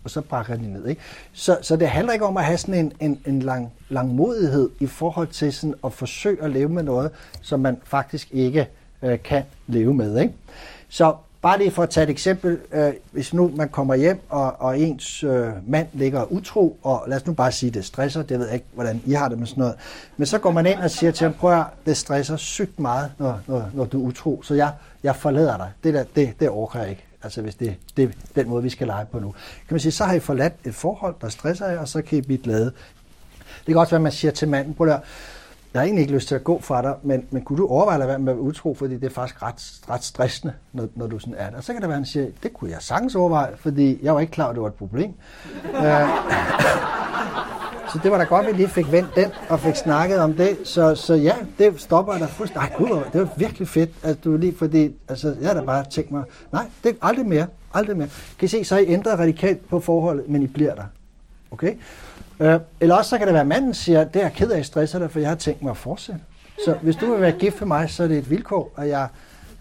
Og 0.03 0.09
så 0.09 0.21
brækker 0.21 0.55
de 0.55 0.73
ned. 0.73 0.87
Ikke? 0.87 1.01
Så, 1.33 1.57
så 1.61 1.75
det 1.75 1.87
handler 1.87 2.13
ikke 2.13 2.25
om 2.25 2.37
at 2.37 2.43
have 2.43 2.57
sådan 2.57 2.75
en, 2.75 2.93
en, 2.99 3.21
en 3.25 3.41
lang, 3.41 3.73
langmodighed 3.89 4.69
i 4.79 4.85
forhold 4.85 5.27
til 5.27 5.53
sådan 5.53 5.75
at 5.85 5.93
forsøge 5.93 6.43
at 6.43 6.51
leve 6.51 6.69
med 6.69 6.83
noget, 6.83 7.11
som 7.41 7.59
man 7.59 7.77
faktisk 7.83 8.27
ikke 8.31 8.67
øh, 9.01 9.23
kan 9.23 9.43
leve 9.67 9.93
med. 9.93 10.21
Ikke? 10.21 10.33
Så 10.89 11.15
bare 11.43 11.57
lige 11.57 11.71
for 11.71 11.83
at 11.83 11.89
tage 11.89 12.03
et 12.03 12.09
eksempel. 12.09 12.59
Øh, 12.71 12.93
hvis 13.11 13.33
nu 13.33 13.51
man 13.55 13.69
kommer 13.69 13.95
hjem, 13.95 14.21
og, 14.29 14.61
og 14.61 14.79
ens 14.79 15.23
øh, 15.23 15.47
mand 15.67 15.87
ligger 15.93 16.31
utro, 16.31 16.77
og 16.83 17.03
lad 17.07 17.17
os 17.17 17.25
nu 17.25 17.33
bare 17.33 17.51
sige, 17.51 17.71
det 17.71 17.85
stresser, 17.85 18.23
det 18.23 18.39
ved 18.39 18.45
jeg 18.45 18.53
ikke, 18.53 18.65
hvordan 18.73 19.01
I 19.05 19.13
har 19.13 19.29
det 19.29 19.39
med 19.39 19.47
sådan 19.47 19.61
noget. 19.61 19.75
Men 20.17 20.25
så 20.25 20.39
går 20.39 20.51
man 20.51 20.65
ind 20.65 20.79
og 20.79 20.91
siger 20.91 21.11
til 21.11 21.25
ham, 21.25 21.33
prøv 21.33 21.59
at 21.59 21.65
det 21.85 21.97
stresser 21.97 22.35
sygt 22.35 22.79
meget, 22.79 23.11
når, 23.17 23.39
når, 23.47 23.69
når 23.73 23.85
du 23.85 24.03
er 24.03 24.07
utro, 24.07 24.41
så 24.43 24.53
jeg, 24.53 24.71
jeg 25.03 25.15
forlader 25.15 25.57
dig. 25.57 25.71
Det 25.83 25.93
der, 25.93 26.03
det, 26.15 26.33
det 26.39 26.49
orker 26.49 26.79
jeg 26.79 26.89
ikke. 26.89 27.05
Altså 27.23 27.41
hvis 27.41 27.55
det, 27.55 27.75
det 27.97 28.03
er 28.03 28.09
den 28.35 28.49
måde, 28.49 28.63
vi 28.63 28.69
skal 28.69 28.87
lege 28.87 29.05
på 29.05 29.19
nu. 29.19 29.31
Kan 29.67 29.73
man 29.73 29.79
sige, 29.79 29.91
så 29.91 30.03
har 30.03 30.13
I 30.13 30.19
forladt 30.19 30.53
et 30.65 30.75
forhold, 30.75 31.15
der 31.21 31.29
stresser 31.29 31.67
jer, 31.67 31.79
og 31.79 31.87
så 31.87 32.01
kan 32.01 32.17
I 32.17 32.21
blive 32.21 32.39
glade. 32.39 32.71
Det 33.65 33.73
kan 33.73 33.77
også 33.77 33.91
være, 33.91 33.97
at 33.97 34.03
man 34.03 34.11
siger 34.11 34.31
til 34.31 34.47
manden, 34.47 34.73
prøv 34.73 34.87
at 34.87 35.01
jeg 35.73 35.81
har 35.81 35.85
egentlig 35.85 36.01
ikke 36.01 36.13
lyst 36.13 36.27
til 36.27 36.35
at 36.35 36.43
gå 36.43 36.61
fra 36.61 36.81
dig, 36.81 36.95
men, 37.03 37.25
men 37.31 37.41
kunne 37.41 37.57
du 37.57 37.67
overveje 37.67 38.01
at 38.01 38.07
være 38.07 38.19
med 38.19 38.33
at 38.33 38.37
være 38.37 38.45
utro, 38.45 38.73
fordi 38.73 38.93
det 38.93 39.03
er 39.03 39.09
faktisk 39.09 39.43
ret, 39.43 39.81
ret 39.89 40.03
stressende, 40.03 40.53
når, 40.73 40.87
når 40.95 41.07
du 41.07 41.19
sådan 41.19 41.35
er 41.37 41.49
der. 41.49 41.57
Og 41.57 41.63
så 41.63 41.73
kan 41.73 41.81
det 41.81 41.89
være, 41.89 41.95
at 41.95 41.99
han 41.99 42.05
siger, 42.05 42.27
det 42.43 42.53
kunne 42.53 42.71
jeg 42.71 42.81
sagtens 42.81 43.15
overveje, 43.15 43.49
fordi 43.55 43.99
jeg 44.03 44.13
var 44.13 44.19
ikke 44.19 44.31
klar, 44.31 44.49
at 44.49 44.55
det 44.55 44.61
var 44.61 44.67
et 44.67 44.73
problem. 44.73 45.13
uh, 45.73 45.83
så 47.93 47.99
det 48.03 48.11
var 48.11 48.17
da 48.17 48.23
godt, 48.23 48.45
at 48.45 48.53
vi 48.53 48.57
lige 48.57 48.69
fik 48.69 48.91
vendt 48.91 49.15
den 49.15 49.31
og 49.49 49.59
fik 49.59 49.75
snakket 49.75 50.19
om 50.19 50.33
det. 50.33 50.57
Så, 50.63 50.95
så 50.95 51.13
ja, 51.13 51.35
det 51.57 51.81
stopper 51.81 52.13
der 52.13 52.27
fuldstændig. 52.27 52.69
Nej, 52.69 52.77
gud, 52.77 53.03
det 53.13 53.21
var 53.21 53.29
virkelig 53.37 53.67
fedt, 53.67 53.89
at 54.03 54.23
du 54.23 54.37
lige, 54.37 54.55
fordi 54.57 54.95
altså, 55.09 55.35
jeg 55.41 55.49
har 55.49 55.53
da 55.53 55.65
bare 55.65 55.85
tænkt 55.89 56.11
mig, 56.11 56.23
nej, 56.51 56.65
det 56.83 56.89
er 56.89 56.95
aldrig 57.07 57.25
mere, 57.25 57.47
aldrig 57.73 57.97
mere. 57.97 58.09
Kan 58.39 58.45
I 58.45 58.47
se, 58.47 58.63
så 58.63 58.77
I 58.77 58.85
ændret 58.87 59.19
radikalt 59.19 59.69
på 59.69 59.79
forholdet, 59.79 60.29
men 60.29 60.41
I 60.43 60.47
bliver 60.47 60.75
der. 60.75 60.83
Okay? 61.51 61.73
Øh, 62.43 62.59
eller 62.79 62.95
også 62.95 63.09
så 63.09 63.17
kan 63.17 63.27
det 63.27 63.33
være, 63.33 63.41
at 63.41 63.47
manden 63.47 63.73
siger, 63.73 64.03
det 64.03 64.15
er 64.15 64.23
jeg 64.23 64.33
ked 64.33 64.51
af, 64.51 64.65
stresser 64.65 64.99
dig, 64.99 65.11
for 65.11 65.19
jeg 65.19 65.29
har 65.29 65.35
tænkt 65.35 65.61
mig 65.61 65.71
at 65.71 65.77
fortsætte. 65.77 66.21
Så 66.65 66.73
hvis 66.81 66.95
du 66.95 67.11
vil 67.11 67.21
være 67.21 67.31
gift 67.31 67.57
for 67.57 67.65
mig, 67.65 67.89
så 67.89 68.03
er 68.03 68.07
det 68.07 68.17
et 68.17 68.29
vilkår, 68.29 68.71
og 68.75 68.89
jeg, 68.89 69.07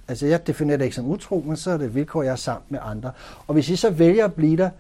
altså 0.09 0.27
jeg 0.27 0.47
definerer 0.47 0.77
det 0.77 0.85
ikke 0.85 0.97
som 0.97 1.07
utro, 1.07 1.45
men 1.47 1.57
så 1.57 1.71
er 1.71 1.77
det 1.77 1.85
et 1.87 1.95
vilkår, 1.95 2.23
jeg 2.23 2.33
er 2.33 2.37
sammen 2.37 2.65
med 2.69 2.79
andre. 2.83 3.13
Og 3.47 3.55
hvis 3.55 3.69
I 3.69 3.77
så 3.77 3.91
vælger 3.91 4.25
at 4.25 4.35
blive 4.35 4.57
der, 4.57 4.71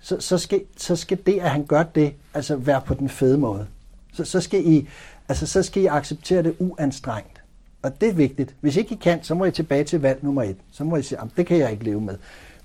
så, 0.00 0.16
så, 0.20 0.38
skal, 0.38 0.62
så 0.76 0.96
skal 0.96 1.18
det, 1.26 1.38
at 1.40 1.50
han 1.50 1.64
gør 1.64 1.82
det, 1.82 2.14
altså 2.34 2.56
være 2.56 2.80
på 2.86 2.94
den 2.94 3.08
fede 3.08 3.38
måde. 3.38 3.66
Så, 4.12 4.24
så, 4.24 4.40
skal 4.40 4.66
I, 4.66 4.88
altså, 5.28 5.46
så 5.46 5.62
skal 5.62 5.82
I 5.82 5.86
acceptere 5.86 6.42
det 6.42 6.54
uanstrengt. 6.58 7.42
Og 7.82 8.00
det 8.00 8.08
er 8.08 8.12
vigtigt. 8.12 8.54
Hvis 8.60 8.76
ikke 8.76 8.94
I 8.94 8.98
kan, 9.02 9.22
så 9.22 9.34
må 9.34 9.44
I 9.44 9.50
tilbage 9.50 9.84
til 9.84 10.00
valg 10.00 10.24
nummer 10.24 10.42
et. 10.42 10.56
Så 10.72 10.84
må 10.84 10.96
I 10.96 11.02
sige, 11.02 11.18
det 11.36 11.46
kan 11.46 11.58
jeg 11.58 11.72
ikke 11.72 11.84
leve 11.84 12.00
med. 12.00 12.14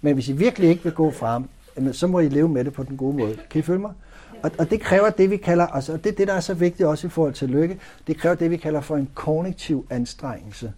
Men 0.02 0.14
hvis 0.14 0.30
I 0.30 0.32
virkelig 0.32 0.70
ikke 0.70 0.84
vil 0.84 0.94
gå 0.94 1.12
frem, 1.12 1.44
så 1.92 2.08
må 2.08 2.20
I 2.20 2.30
leve 2.30 2.50
med 2.50 2.64
det 2.66 2.74
på 2.74 2.84
den 2.84 2.98
gode 2.98 3.18
måde. 3.18 3.38
Kan 3.50 3.60
I 3.60 3.62
følge 3.62 3.80
mig? 3.80 3.92
Og, 4.44 4.52
og 4.58 4.70
det 4.70 4.82
kræver 4.82 5.10
det, 5.10 5.30
vi 5.30 5.38
kalder, 5.38 5.68
altså, 5.68 5.94
og 5.94 6.04
det 6.04 6.12
er 6.12 6.16
det, 6.16 6.28
der 6.28 6.34
er 6.34 6.40
så 6.40 6.54
vigtigt 6.54 6.88
også 6.88 7.08
i 7.08 7.10
forhold 7.10 7.34
til 7.34 7.50
lykke, 7.50 7.80
det 8.08 8.18
kræver 8.18 8.36
det, 8.36 8.52
vi 8.52 8.58
kalder 8.58 8.82
for 8.82 8.98
en 8.98 9.10
kognitiv 9.14 9.88
anstrengelse. 9.90 10.74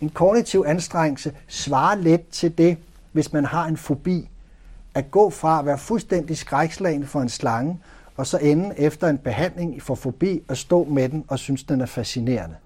En 0.00 0.10
kognitiv 0.10 0.64
anstrengelse 0.66 1.32
svarer 1.48 1.94
let 1.94 2.28
til 2.28 2.58
det, 2.58 2.76
hvis 3.12 3.32
man 3.32 3.44
har 3.44 3.66
en 3.66 3.76
fobi, 3.76 4.28
at 4.94 5.10
gå 5.10 5.30
fra 5.30 5.58
at 5.58 5.66
være 5.66 5.78
fuldstændig 5.78 6.36
skrækslagen 6.36 7.06
for 7.06 7.20
en 7.20 7.28
slange, 7.28 7.80
og 8.16 8.26
så 8.26 8.38
ende 8.38 8.74
efter 8.78 9.08
en 9.08 9.18
behandling 9.18 9.82
for 9.82 9.94
fobi 9.94 10.42
og 10.48 10.56
stå 10.56 10.84
med 10.84 11.08
den 11.08 11.24
og 11.28 11.38
synes, 11.38 11.64
den 11.64 11.80
er 11.80 11.86
fascinerende. 11.86 12.56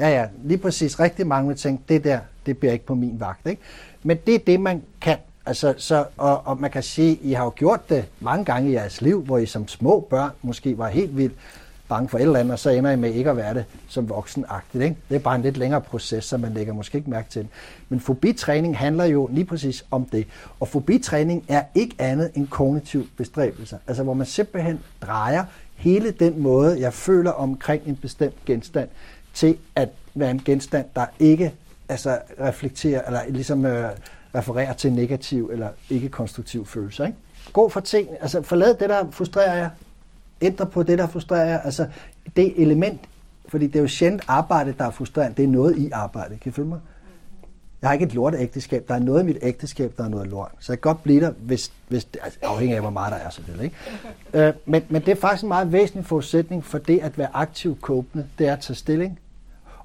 Ja, 0.00 0.08
ja, 0.08 0.28
lige 0.44 0.58
præcis. 0.58 1.00
Rigtig 1.00 1.26
mange 1.26 1.48
vil 1.48 1.56
tænke, 1.56 1.82
det 1.88 2.04
der, 2.04 2.20
det 2.46 2.58
bliver 2.58 2.72
ikke 2.72 2.86
på 2.86 2.94
min 2.94 3.20
vagt. 3.20 3.46
Ikke? 3.46 3.62
Men 4.02 4.18
det 4.26 4.34
er 4.34 4.38
det, 4.38 4.60
man 4.60 4.82
kan. 5.00 5.16
Altså, 5.48 5.74
så, 5.76 6.04
og, 6.16 6.46
og 6.46 6.60
man 6.60 6.70
kan 6.70 6.82
sige, 6.82 7.18
I 7.22 7.32
har 7.32 7.44
jo 7.44 7.52
gjort 7.56 7.88
det 7.88 8.04
mange 8.20 8.44
gange 8.44 8.70
i 8.70 8.72
jeres 8.72 9.00
liv, 9.00 9.22
hvor 9.22 9.38
I 9.38 9.46
som 9.46 9.68
små 9.68 10.06
børn 10.10 10.30
måske 10.42 10.78
var 10.78 10.88
helt 10.88 11.16
vildt 11.16 11.34
bange 11.88 12.08
for 12.08 12.18
et 12.18 12.22
eller 12.22 12.38
andet, 12.38 12.52
og 12.52 12.58
så 12.58 12.70
ender 12.70 12.90
I 12.90 12.96
med 12.96 13.12
ikke 13.12 13.30
at 13.30 13.36
være 13.36 13.54
det 13.54 13.64
som 13.88 14.08
voksenagtigt. 14.08 14.84
Ikke? 14.84 14.96
Det 15.08 15.14
er 15.14 15.18
bare 15.18 15.36
en 15.36 15.42
lidt 15.42 15.56
længere 15.56 15.80
proces, 15.80 16.24
så 16.24 16.36
man 16.36 16.54
lægger 16.54 16.72
måske 16.72 16.98
ikke 16.98 17.10
mærke 17.10 17.30
til. 17.30 17.48
Men 17.88 18.00
fobitræning 18.00 18.78
handler 18.78 19.04
jo 19.04 19.28
lige 19.32 19.44
præcis 19.44 19.84
om 19.90 20.04
det. 20.04 20.26
Og 20.60 20.68
fobitræning 20.68 21.44
er 21.48 21.62
ikke 21.74 21.94
andet 21.98 22.30
end 22.34 22.48
kognitiv 22.48 23.06
bestræbelse. 23.16 23.78
Altså 23.86 24.02
hvor 24.02 24.14
man 24.14 24.26
simpelthen 24.26 24.80
drejer 25.02 25.44
hele 25.74 26.10
den 26.10 26.40
måde, 26.42 26.80
jeg 26.80 26.92
føler 26.92 27.30
omkring 27.30 27.82
en 27.86 27.96
bestemt 27.96 28.44
genstand, 28.46 28.88
til 29.34 29.56
at 29.76 29.88
være 30.14 30.30
en 30.30 30.42
genstand, 30.44 30.86
der 30.96 31.06
ikke 31.18 31.52
altså, 31.88 32.18
reflekterer, 32.40 33.02
eller 33.06 33.20
ligesom 33.28 33.66
øh, 33.66 33.90
refererer 34.34 34.72
til 34.72 34.92
negativ 34.92 35.50
eller 35.52 35.68
ikke 35.90 36.08
konstruktiv 36.08 36.66
følelse. 36.66 37.06
Ikke? 37.06 37.18
Gå 37.52 37.68
for 37.68 37.80
ting, 37.80 38.08
altså 38.20 38.42
forlad 38.42 38.74
det, 38.74 38.88
der 38.88 39.10
frustrerer 39.10 39.56
jer, 39.56 39.70
ændre 40.40 40.66
på 40.66 40.82
det, 40.82 40.98
der 40.98 41.06
frustrerer 41.06 41.44
jer. 41.44 41.58
Altså 41.58 41.86
det 42.36 42.62
element, 42.62 43.00
fordi 43.48 43.66
det 43.66 43.76
er 43.76 43.80
jo 43.80 43.88
sjældent 43.88 44.22
arbejde, 44.28 44.74
der 44.78 44.84
er 44.84 44.90
frustrerende, 44.90 45.36
det 45.36 45.44
er 45.44 45.48
noget 45.48 45.76
i 45.76 45.90
arbejde. 45.90 46.38
Kan 46.38 46.50
I 46.50 46.52
følge 46.52 46.68
mig? 46.68 46.80
Jeg 47.82 47.88
har 47.88 47.94
ikke 47.94 48.04
et 48.04 48.14
lort 48.14 48.34
ægteskab. 48.38 48.88
Der 48.88 48.94
er 48.94 48.98
noget 48.98 49.22
i 49.22 49.26
mit 49.26 49.38
ægteskab, 49.42 49.92
der 49.96 50.04
er 50.04 50.08
noget 50.08 50.26
lort. 50.26 50.50
Så 50.60 50.72
jeg 50.72 50.80
kan 50.80 50.90
godt 50.90 51.02
blive 51.02 51.20
der, 51.20 51.30
hvis, 51.30 51.72
hvis 51.88 52.04
det, 52.04 52.20
altså, 52.22 52.38
afhængig 52.42 52.76
af, 52.76 52.82
hvor 52.82 52.90
meget 52.90 53.12
der 53.12 53.18
er 53.18 53.30
selvfølgelig. 53.30 53.64
Ikke? 53.64 54.46
Øh, 54.46 54.52
men, 54.66 54.82
men 54.88 55.02
det 55.02 55.08
er 55.08 55.16
faktisk 55.16 55.42
en 55.42 55.48
meget 55.48 55.72
væsentlig 55.72 56.06
forudsætning 56.06 56.64
for 56.64 56.78
det 56.78 56.98
at 56.98 57.18
være 57.18 57.28
aktiv 57.32 57.78
kåbende. 57.80 58.26
Det 58.38 58.48
er 58.48 58.52
at 58.52 58.60
tage 58.60 58.74
stilling. 58.74 59.18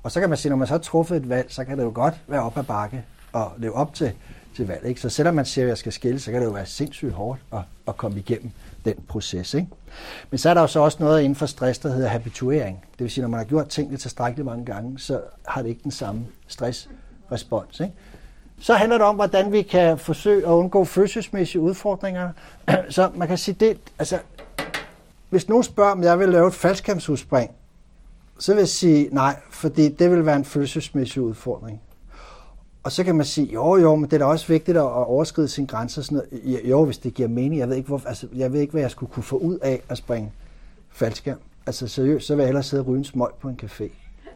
Og 0.04 0.12
så 0.12 0.20
kan 0.20 0.30
man 0.30 0.38
sige, 0.38 0.50
når 0.50 0.58
man 0.58 0.68
så 0.68 0.74
har 0.74 0.80
truffet 0.80 1.18
et 1.18 1.30
valg, 1.30 1.46
så 1.50 1.64
kan 1.64 1.78
det 1.78 1.84
jo 1.84 1.92
godt 1.94 2.14
være 2.28 2.42
op 2.42 2.58
ad 2.58 2.64
bakke 2.64 3.04
at 3.36 3.48
leve 3.58 3.74
op 3.74 3.94
til, 3.94 4.12
til 4.56 4.68
valg. 4.68 4.86
Ikke? 4.86 5.02
Så 5.02 5.10
selvom 5.10 5.36
man 5.36 5.46
siger, 5.46 5.66
at 5.66 5.70
jeg 5.70 5.78
skal 5.78 5.92
skille, 5.92 6.20
så 6.20 6.32
kan 6.32 6.42
det 6.42 6.48
jo 6.48 6.52
være 6.52 6.66
sindssygt 6.66 7.14
hårdt 7.14 7.42
at, 7.54 7.60
at 7.88 7.98
komme 7.98 8.20
igennem 8.20 8.52
den 8.86 8.94
proces. 9.08 9.54
Ikke? 9.54 9.68
Men 10.30 10.38
så 10.38 10.50
er 10.50 10.54
der 10.54 10.62
jo 10.62 10.68
så 10.68 10.80
også 10.80 10.98
noget 11.00 11.22
inden 11.22 11.36
for 11.36 11.46
stress, 11.46 11.80
der 11.80 11.90
hedder 11.90 12.10
habituering. 12.10 12.86
Det 12.92 13.00
vil 13.00 13.12
sige, 13.12 13.22
når 13.22 13.30
man 13.30 13.38
har 13.38 13.46
gjort 13.46 13.68
tingene 13.68 13.98
tilstrækkeligt 13.98 14.46
mange 14.46 14.66
gange, 14.66 15.00
så 15.00 15.22
har 15.48 15.62
det 15.62 15.70
ikke 15.70 15.84
den 15.84 15.92
samme 15.92 16.26
stressrespons. 16.48 17.80
Ikke? 17.80 17.94
Så 18.60 18.74
handler 18.74 18.98
det 18.98 19.08
om, 19.08 19.16
hvordan 19.16 19.52
vi 19.52 19.62
kan 19.62 19.98
forsøge 19.98 20.46
at 20.46 20.52
undgå 20.52 20.86
følelsesmæssige 20.86 21.62
udfordringer. 21.62 22.30
Så 22.90 23.12
man 23.16 23.28
kan 23.28 23.38
sige, 23.38 23.56
det, 23.60 23.78
altså, 24.00 24.20
hvis 25.30 25.50
nogen 25.50 25.64
spørger, 25.64 25.92
om 25.92 26.04
jeg 26.04 26.20
vil 26.20 26.30
lave 26.30 26.48
et 26.48 26.54
faldskærmsudspring, 26.54 27.52
så 28.40 28.54
vil 28.54 28.60
jeg 28.60 28.68
sige 28.68 29.10
nej, 29.12 29.36
fordi 29.52 29.90
det 29.90 30.12
vil 30.12 30.26
være 30.26 30.36
en 30.36 30.46
følelsesmæssig 30.46 31.22
udfordring. 31.22 31.82
Og 32.84 32.92
så 32.92 33.04
kan 33.04 33.16
man 33.16 33.26
sige, 33.26 33.54
jo 33.54 33.76
jo, 33.76 33.96
men 33.96 34.06
det 34.06 34.14
er 34.14 34.18
da 34.18 34.26
også 34.26 34.48
vigtigt 34.48 34.78
at 34.78 34.84
overskride 34.84 35.48
sine 35.48 35.68
grænser. 35.68 36.02
Sådan 36.02 36.22
noget. 36.32 36.70
Jo, 36.70 36.86
hvis 36.86 36.98
det 36.98 37.14
giver 37.14 37.30
mening. 37.30 37.60
Jeg 37.60 37.70
ved, 37.70 37.76
ikke, 37.76 37.88
hvor, 37.88 38.02
altså, 38.06 38.28
jeg 38.36 38.54
ved 38.54 38.62
ikke, 38.62 38.72
hvad 38.72 38.82
jeg 38.82 38.92
skulle 38.92 39.12
kunne 39.12 39.24
få 39.24 39.38
ud 39.38 39.58
af 39.60 39.82
at 39.90 39.98
springe 39.98 40.32
faldskærm. 40.92 41.38
Altså 41.66 41.88
seriøst, 41.88 42.28
så 42.28 42.36
vil 42.36 42.42
jeg 42.42 42.48
hellere 42.48 42.64
sidde 42.64 42.84
og 42.84 42.88
ryge 42.88 42.98
en 42.98 43.04
smøg 43.04 43.30
på 43.42 43.50
en 43.50 43.60
café. 43.64 43.90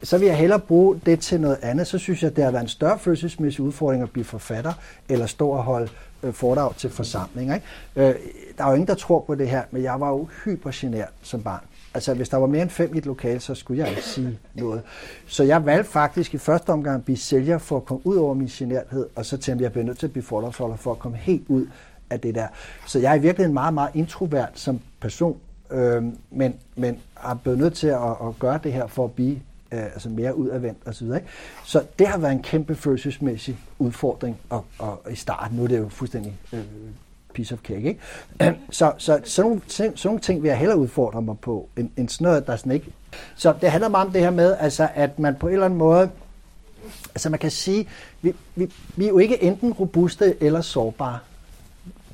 Så 0.04 0.18
vil 0.18 0.26
jeg 0.26 0.38
hellere 0.38 0.60
bruge 0.60 1.02
det 1.06 1.20
til 1.20 1.42
noget 1.42 1.58
andet. 1.62 1.88
Så 1.88 1.98
synes 1.98 2.24
jeg, 2.24 2.36
det 2.36 2.44
har 2.44 2.52
været 2.52 2.64
en 2.64 2.70
større 2.70 3.00
følelsesmæssig 3.00 3.62
udfordring 3.62 4.04
at 4.04 4.12
blive 4.12 4.24
forfatter, 4.26 4.74
eller 5.10 5.26
stå 5.26 5.50
og 5.50 5.64
holde 5.64 5.90
øh, 6.24 6.34
foredrag 6.34 6.76
til 6.76 6.90
forsamlinger. 6.90 7.56
Ikke? 7.56 7.68
Øh, 7.96 8.16
der 8.58 8.64
er 8.64 8.68
jo 8.68 8.74
ingen, 8.74 8.88
der 8.88 8.96
tror 8.96 9.20
på 9.20 9.36
det 9.36 9.50
her, 9.50 9.64
men 9.72 9.84
jeg 9.84 10.00
var 10.00 10.10
jo 10.10 10.28
hypergenert 10.46 11.10
som 11.22 11.44
barn. 11.44 11.62
Altså, 11.98 12.14
hvis 12.14 12.30
der 12.30 12.38
var 12.38 12.48
mere 12.48 12.62
end 12.62 12.70
fem 12.70 12.96
i 12.96 12.98
et 12.98 13.06
lokal, 13.06 13.42
så 13.42 13.56
skulle 13.56 13.84
jeg 13.84 13.90
ikke 13.90 14.04
sige 14.04 14.40
noget. 14.54 14.82
Så 15.28 15.44
jeg 15.44 15.66
valgte 15.66 15.92
faktisk 15.92 16.34
i 16.34 16.38
første 16.38 16.70
omgang 16.70 16.96
at 16.96 17.04
blive 17.04 17.18
sælger 17.18 17.58
for 17.58 17.78
at 17.78 17.86
komme 17.86 18.08
ud 18.08 18.16
over 18.16 18.34
min 18.34 18.48
generthed, 18.48 19.06
og 19.16 19.26
så 19.26 19.38
tænkte 19.38 19.50
jeg, 19.50 19.56
at 19.56 19.62
jeg 19.62 19.72
bliver 19.72 19.86
nødt 19.86 20.00
til 20.00 20.08
at 20.08 20.12
blive 20.12 20.24
fordragsholder 20.24 20.76
for 20.76 20.92
at 20.92 21.00
komme 21.00 21.18
helt 21.18 21.44
ud 21.48 21.68
af 22.10 22.20
det 22.20 22.36
der. 22.36 22.48
Så 22.86 23.00
jeg 23.00 23.16
er 23.16 23.20
virkelig 23.20 23.46
en 23.46 23.54
meget, 23.54 23.74
meget 23.74 23.90
introvert 23.94 24.50
som 24.54 24.80
person, 25.00 25.38
øh, 25.72 26.04
men, 26.32 26.56
men 26.76 27.00
har 27.14 27.34
blevet 27.34 27.60
nødt 27.60 27.74
til 27.74 27.88
at, 27.88 28.10
at 28.28 28.40
gøre 28.40 28.60
det 28.64 28.74
her 28.74 28.88
for 28.88 29.06
at 29.06 29.12
blive 29.12 29.36
øh, 29.72 29.84
altså 29.84 30.10
mere 30.10 30.38
udadvendt 30.38 30.78
osv. 30.86 31.08
Så, 31.08 31.16
ikke? 31.16 31.28
så 31.66 31.84
det 32.00 32.08
har 32.08 32.18
været 32.18 32.34
en 32.34 32.44
kæmpe 32.44 32.76
følelsesmæssig 32.76 33.58
udfordring, 33.80 34.38
og, 34.50 34.66
og 34.80 35.02
i 35.12 35.16
starten, 35.16 35.58
nu 35.58 35.64
er 35.64 35.68
det 35.68 35.78
jo 35.78 35.90
fuldstændig 35.90 36.38
øh, 36.54 36.60
piece 37.38 37.54
of 37.54 37.60
cake. 37.60 37.88
Ikke? 37.88 38.00
Så, 38.70 38.94
så 38.98 39.20
sådan, 39.24 39.50
nogle 39.50 39.62
ting, 39.68 40.00
sådan 40.00 40.10
nogle 40.10 40.20
ting 40.20 40.44
vil 40.44 40.50
jeg 40.50 40.58
hellere 40.58 40.78
udfordre 40.78 41.22
mig 41.22 41.40
på, 41.40 41.70
end, 41.78 41.90
end 41.98 42.10
sådan 42.10 42.26
noget, 42.26 42.48
der 42.48 42.56
sådan 42.56 42.72
ikke... 42.72 42.88
Så 43.36 43.54
det 43.62 43.72
handler 43.72 43.90
meget 43.90 44.06
om 44.08 44.14
det 44.14 44.22
her 44.22 44.32
med, 44.32 44.56
altså, 44.60 44.90
at 44.96 45.20
man 45.20 45.36
på 45.36 45.48
en 45.48 45.54
eller 45.54 45.66
anden 45.66 45.80
måde... 45.80 46.10
Altså 47.16 47.30
man 47.30 47.40
kan 47.40 47.52
sige, 47.52 47.88
vi, 48.22 48.34
vi, 48.56 48.72
vi 48.96 49.06
er 49.06 49.10
jo 49.10 49.18
ikke 49.18 49.44
enten 49.44 49.74
robuste 49.74 50.44
eller 50.44 50.62
sårbare. 50.62 51.20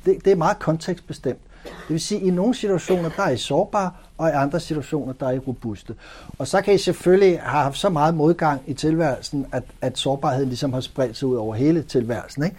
Det, 0.04 0.24
det 0.24 0.32
er 0.32 0.36
meget 0.36 0.58
kontekstbestemt. 0.58 1.40
Det 1.64 1.72
vil 1.88 2.00
sige, 2.00 2.20
at 2.20 2.26
i 2.26 2.30
nogle 2.30 2.54
situationer, 2.54 3.10
der 3.16 3.22
er 3.22 3.30
I 3.30 3.36
sårbare, 3.36 3.90
og 4.18 4.28
i 4.28 4.32
andre 4.32 4.60
situationer, 4.60 5.12
der 5.12 5.26
er 5.26 5.32
I 5.32 5.38
robuste. 5.38 5.94
Og 6.38 6.48
så 6.48 6.60
kan 6.60 6.74
I 6.74 6.78
selvfølgelig 6.78 7.40
have 7.40 7.62
haft 7.62 7.78
så 7.78 7.88
meget 7.88 8.14
modgang 8.14 8.60
i 8.66 8.74
tilværelsen, 8.74 9.46
at, 9.52 9.62
at 9.80 9.98
sårbarheden 9.98 10.48
ligesom 10.48 10.72
har 10.72 10.80
spredt 10.80 11.16
sig 11.16 11.28
ud 11.28 11.36
over 11.36 11.54
hele 11.54 11.82
tilværelsen. 11.82 12.44
Ikke? 12.44 12.56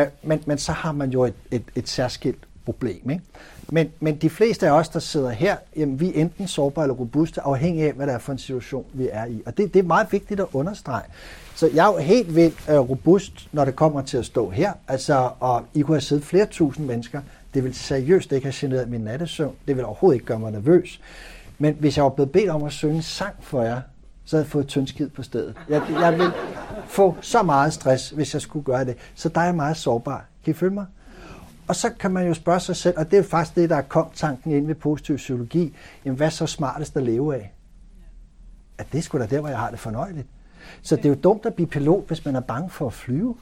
Øh, 0.00 0.06
men, 0.22 0.42
men 0.46 0.58
så 0.58 0.72
har 0.72 0.92
man 0.92 1.10
jo 1.10 1.24
et, 1.24 1.34
et, 1.50 1.62
et 1.74 1.88
særskilt 1.88 2.44
problem. 2.64 3.10
Ikke? 3.10 3.22
Men, 3.70 3.90
men 4.00 4.16
de 4.16 4.30
fleste 4.30 4.66
af 4.66 4.70
os, 4.70 4.88
der 4.88 4.98
sidder 4.98 5.30
her, 5.30 5.56
jamen, 5.76 6.00
vi 6.00 6.08
er 6.08 6.12
enten 6.20 6.48
sårbare 6.48 6.84
eller 6.84 6.94
robuste, 6.94 7.40
afhængig 7.40 7.84
af, 7.84 7.92
hvad 7.92 8.06
det 8.06 8.14
er 8.14 8.18
for 8.18 8.32
en 8.32 8.38
situation, 8.38 8.84
vi 8.92 9.08
er 9.12 9.24
i. 9.26 9.42
Og 9.46 9.56
det, 9.56 9.74
det 9.74 9.80
er 9.80 9.84
meget 9.86 10.12
vigtigt 10.12 10.40
at 10.40 10.46
understrege. 10.52 11.04
Så 11.54 11.70
jeg 11.74 11.88
er 11.88 11.92
jo 11.92 11.98
helt 11.98 12.34
vildt 12.34 12.68
øh, 12.70 12.78
robust, 12.78 13.48
når 13.52 13.64
det 13.64 13.76
kommer 13.76 14.02
til 14.02 14.16
at 14.16 14.26
stå 14.26 14.50
her. 14.50 14.72
Altså, 14.88 15.30
og 15.40 15.64
I 15.74 15.80
kunne 15.80 15.94
have 15.94 16.00
siddet 16.00 16.24
flere 16.24 16.46
tusind 16.46 16.86
mennesker. 16.86 17.20
Det 17.54 17.64
vil 17.64 17.74
seriøst 17.74 18.32
ikke 18.32 18.46
have 18.46 18.54
generet 18.56 18.88
min 18.88 19.00
nattesøvn. 19.00 19.56
Det 19.68 19.76
vil 19.76 19.84
overhovedet 19.84 20.16
ikke 20.16 20.26
gøre 20.26 20.38
mig 20.38 20.52
nervøs. 20.52 21.00
Men 21.58 21.74
hvis 21.74 21.96
jeg 21.96 22.04
var 22.04 22.10
blevet 22.10 22.32
bedt 22.32 22.50
om 22.50 22.64
at 22.64 22.72
synge 22.72 22.96
en 22.96 23.02
sang 23.02 23.34
for 23.40 23.62
jer, 23.62 23.80
så 24.24 24.36
havde 24.36 24.44
jeg 24.44 24.50
fået 24.50 24.66
tyndskid 24.66 25.08
på 25.08 25.22
stedet. 25.22 25.54
Jeg, 25.68 25.82
jeg 25.90 26.18
vil 26.18 26.30
få 26.86 27.16
så 27.20 27.42
meget 27.42 27.72
stress, 27.72 28.10
hvis 28.10 28.34
jeg 28.34 28.42
skulle 28.42 28.64
gøre 28.64 28.84
det. 28.84 28.96
Så 29.14 29.28
der 29.28 29.40
er 29.40 29.44
jeg 29.44 29.54
meget 29.54 29.76
sårbar. 29.76 30.24
Kan 30.44 30.50
I 30.50 30.54
følge 30.54 30.74
mig? 30.74 30.86
Og 31.68 31.76
så 31.76 31.90
kan 31.90 32.10
man 32.10 32.26
jo 32.26 32.34
spørge 32.34 32.60
sig 32.60 32.76
selv, 32.76 32.98
og 32.98 33.10
det 33.10 33.18
er 33.18 33.22
faktisk 33.22 33.56
det, 33.56 33.70
der 33.70 33.76
er 33.76 33.82
kom 33.82 34.10
tanken 34.14 34.52
ind 34.52 34.66
ved 34.66 34.74
positiv 34.74 35.16
psykologi, 35.16 35.74
jamen 36.04 36.16
hvad 36.16 36.26
er 36.26 36.30
så 36.30 36.46
smartest 36.46 36.96
at 36.96 37.02
leve 37.02 37.34
af? 37.34 37.52
At 38.78 38.86
det 38.92 39.04
skulle 39.04 39.26
da 39.26 39.34
der, 39.34 39.40
hvor 39.40 39.48
jeg 39.48 39.58
har 39.58 39.70
det 39.70 39.78
fornøjeligt. 39.78 40.26
Så 40.82 40.96
det 40.96 41.04
er 41.04 41.08
jo 41.08 41.14
dumt 41.14 41.46
at 41.46 41.54
blive 41.54 41.66
pilot, 41.66 42.06
hvis 42.06 42.24
man 42.24 42.36
er 42.36 42.40
bange 42.40 42.70
for 42.70 42.86
at 42.86 42.92
flyve. 42.92 43.36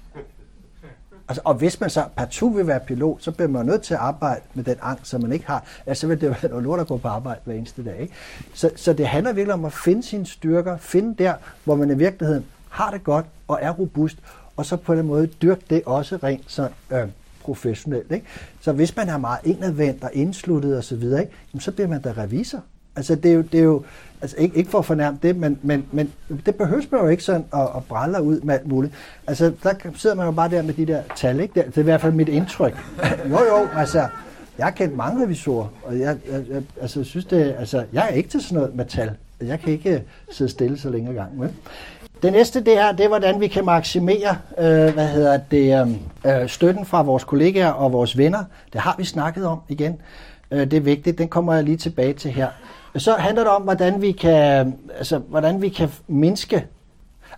Altså, 1.28 1.42
og 1.44 1.54
hvis 1.54 1.80
man 1.80 1.90
så 1.90 2.04
partout 2.16 2.56
vil 2.56 2.66
være 2.66 2.80
pilot, 2.80 3.22
så 3.22 3.30
bliver 3.30 3.48
man 3.48 3.66
nødt 3.66 3.82
til 3.82 3.94
at 3.94 4.00
arbejde 4.00 4.40
med 4.54 4.64
den 4.64 4.76
angst, 4.82 5.06
som 5.10 5.22
man 5.22 5.32
ikke 5.32 5.46
har. 5.46 5.64
Altså, 5.86 6.00
så 6.00 6.06
vil 6.06 6.20
det 6.20 6.30
være 6.30 6.50
noget 6.50 6.64
lort 6.64 6.80
at 6.80 6.86
gå 6.86 6.96
på 6.96 7.08
arbejde 7.08 7.40
hver 7.44 7.54
eneste 7.54 7.84
dag. 7.84 8.00
Ikke? 8.00 8.14
Så, 8.54 8.70
så 8.76 8.92
det 8.92 9.06
handler 9.06 9.32
virkelig 9.32 9.54
om 9.54 9.64
at 9.64 9.72
finde 9.72 10.02
sine 10.02 10.26
styrker, 10.26 10.76
finde 10.76 11.24
der, 11.24 11.34
hvor 11.64 11.74
man 11.74 11.90
i 11.90 11.94
virkeligheden 11.94 12.44
har 12.68 12.90
det 12.90 13.04
godt 13.04 13.26
og 13.48 13.58
er 13.62 13.70
robust, 13.70 14.16
og 14.56 14.66
så 14.66 14.76
på 14.76 14.94
den 14.94 15.06
måde 15.06 15.26
dyrke 15.26 15.62
det 15.70 15.82
også 15.86 16.16
rent 16.16 16.44
så, 16.46 16.68
øh, 16.90 17.08
professionelt. 17.46 18.12
Ikke? 18.12 18.26
Så 18.60 18.72
hvis 18.72 18.96
man 18.96 19.08
er 19.08 19.18
meget 19.18 19.40
indadvendt 19.44 20.04
og 20.04 20.10
indsluttet 20.14 20.78
osv., 20.78 20.82
så, 20.82 20.96
videre, 20.96 21.20
ikke, 21.20 21.32
så 21.58 21.72
bliver 21.72 21.88
man 21.88 22.02
da 22.02 22.12
revisor. 22.18 22.60
Altså 22.96 23.14
det 23.14 23.30
er 23.30 23.34
jo, 23.34 23.42
det 23.42 23.60
er 23.60 23.64
jo 23.64 23.82
altså 24.22 24.36
ikke, 24.38 24.56
ikke 24.56 24.70
for 24.70 24.78
at 24.78 24.84
fornærme 24.84 25.18
det, 25.22 25.36
men, 25.36 25.58
men, 25.62 25.86
men 25.92 26.12
det 26.46 26.54
behøves 26.54 26.90
man 26.90 27.00
jo 27.00 27.08
ikke 27.08 27.22
sådan 27.22 27.44
at, 27.54 27.60
at 27.60 27.84
brælle 27.88 28.22
ud 28.22 28.40
med 28.40 28.54
alt 28.54 28.68
muligt. 28.68 28.94
Altså 29.26 29.52
der 29.62 29.72
sidder 29.96 30.16
man 30.16 30.26
jo 30.26 30.32
bare 30.32 30.50
der 30.50 30.62
med 30.62 30.74
de 30.74 30.86
der 30.86 31.02
tal, 31.16 31.40
ikke? 31.40 31.54
Det 31.54 31.76
er 31.76 31.80
i 31.80 31.84
hvert 31.84 32.00
fald 32.00 32.12
mit 32.12 32.28
indtryk. 32.28 32.76
jo 33.30 33.38
jo, 33.38 33.68
altså 33.76 34.08
jeg 34.58 34.66
har 34.66 34.70
kendt 34.70 34.96
mange 34.96 35.24
revisorer, 35.24 35.66
og 35.82 35.98
jeg, 35.98 36.16
jeg, 36.30 36.44
jeg 36.50 36.62
altså, 36.80 37.04
synes 37.04 37.24
det, 37.24 37.54
altså, 37.58 37.84
jeg 37.92 38.04
er 38.04 38.14
ikke 38.14 38.28
til 38.28 38.42
sådan 38.42 38.58
noget 38.58 38.74
med 38.74 38.84
tal. 38.84 39.10
Jeg 39.40 39.60
kan 39.60 39.72
ikke 39.72 39.90
øh, 39.90 40.00
sidde 40.30 40.50
stille 40.50 40.78
så 40.78 40.90
længe 40.90 41.14
gang. 41.14 41.40
Vel? 41.40 41.50
Det 42.22 42.32
næste 42.32 42.64
det 42.64 42.72
her, 42.74 42.92
det 42.92 43.04
er, 43.04 43.08
hvordan 43.08 43.40
vi 43.40 43.48
kan 43.48 43.64
maksimere 43.64 44.36
øh, 44.58 44.94
hvad 44.94 45.08
hedder 45.08 45.40
det, 45.50 45.86
øh, 46.24 46.42
øh, 46.42 46.48
støtten 46.48 46.84
fra 46.84 47.02
vores 47.02 47.24
kollegaer 47.24 47.70
og 47.70 47.92
vores 47.92 48.18
venner. 48.18 48.44
Det 48.72 48.80
har 48.80 48.94
vi 48.98 49.04
snakket 49.04 49.46
om 49.46 49.60
igen. 49.68 49.96
Øh, 50.50 50.60
det 50.60 50.74
er 50.74 50.80
vigtigt, 50.80 51.18
den 51.18 51.28
kommer 51.28 51.54
jeg 51.54 51.64
lige 51.64 51.76
tilbage 51.76 52.12
til 52.12 52.30
her. 52.30 52.48
Så 52.98 53.12
handler 53.12 53.42
det 53.42 53.52
om, 53.52 53.62
hvordan 53.62 54.02
vi 54.02 54.12
kan, 54.12 54.74
altså, 54.98 55.18
hvordan 55.18 55.62
vi 55.62 55.68
kan 55.68 55.88
mindske 56.06 56.66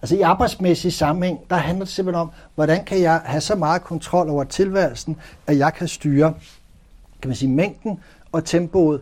Altså 0.02 0.16
i 0.16 0.20
arbejdsmæssig 0.20 0.93
sammenhæng, 0.93 1.51
der 1.51 1.56
handler 1.56 1.85
det 1.85 1.94
simpelthen 1.94 2.20
om, 2.20 2.30
hvordan 2.55 2.85
kan 2.85 3.01
jeg 3.01 3.22
have 3.24 3.40
så 3.40 3.55
meget 3.55 3.82
kontrol 3.82 4.30
over 4.30 4.44
tilværelsen, 4.44 5.16
at 5.47 5.59
jeg 5.59 5.74
kan 5.74 5.89
styre 5.89 6.35
kan 7.22 7.28
man 7.28 7.36
sige, 7.36 7.51
mængden 7.51 8.01
og 8.32 8.44
tempoet 8.44 9.01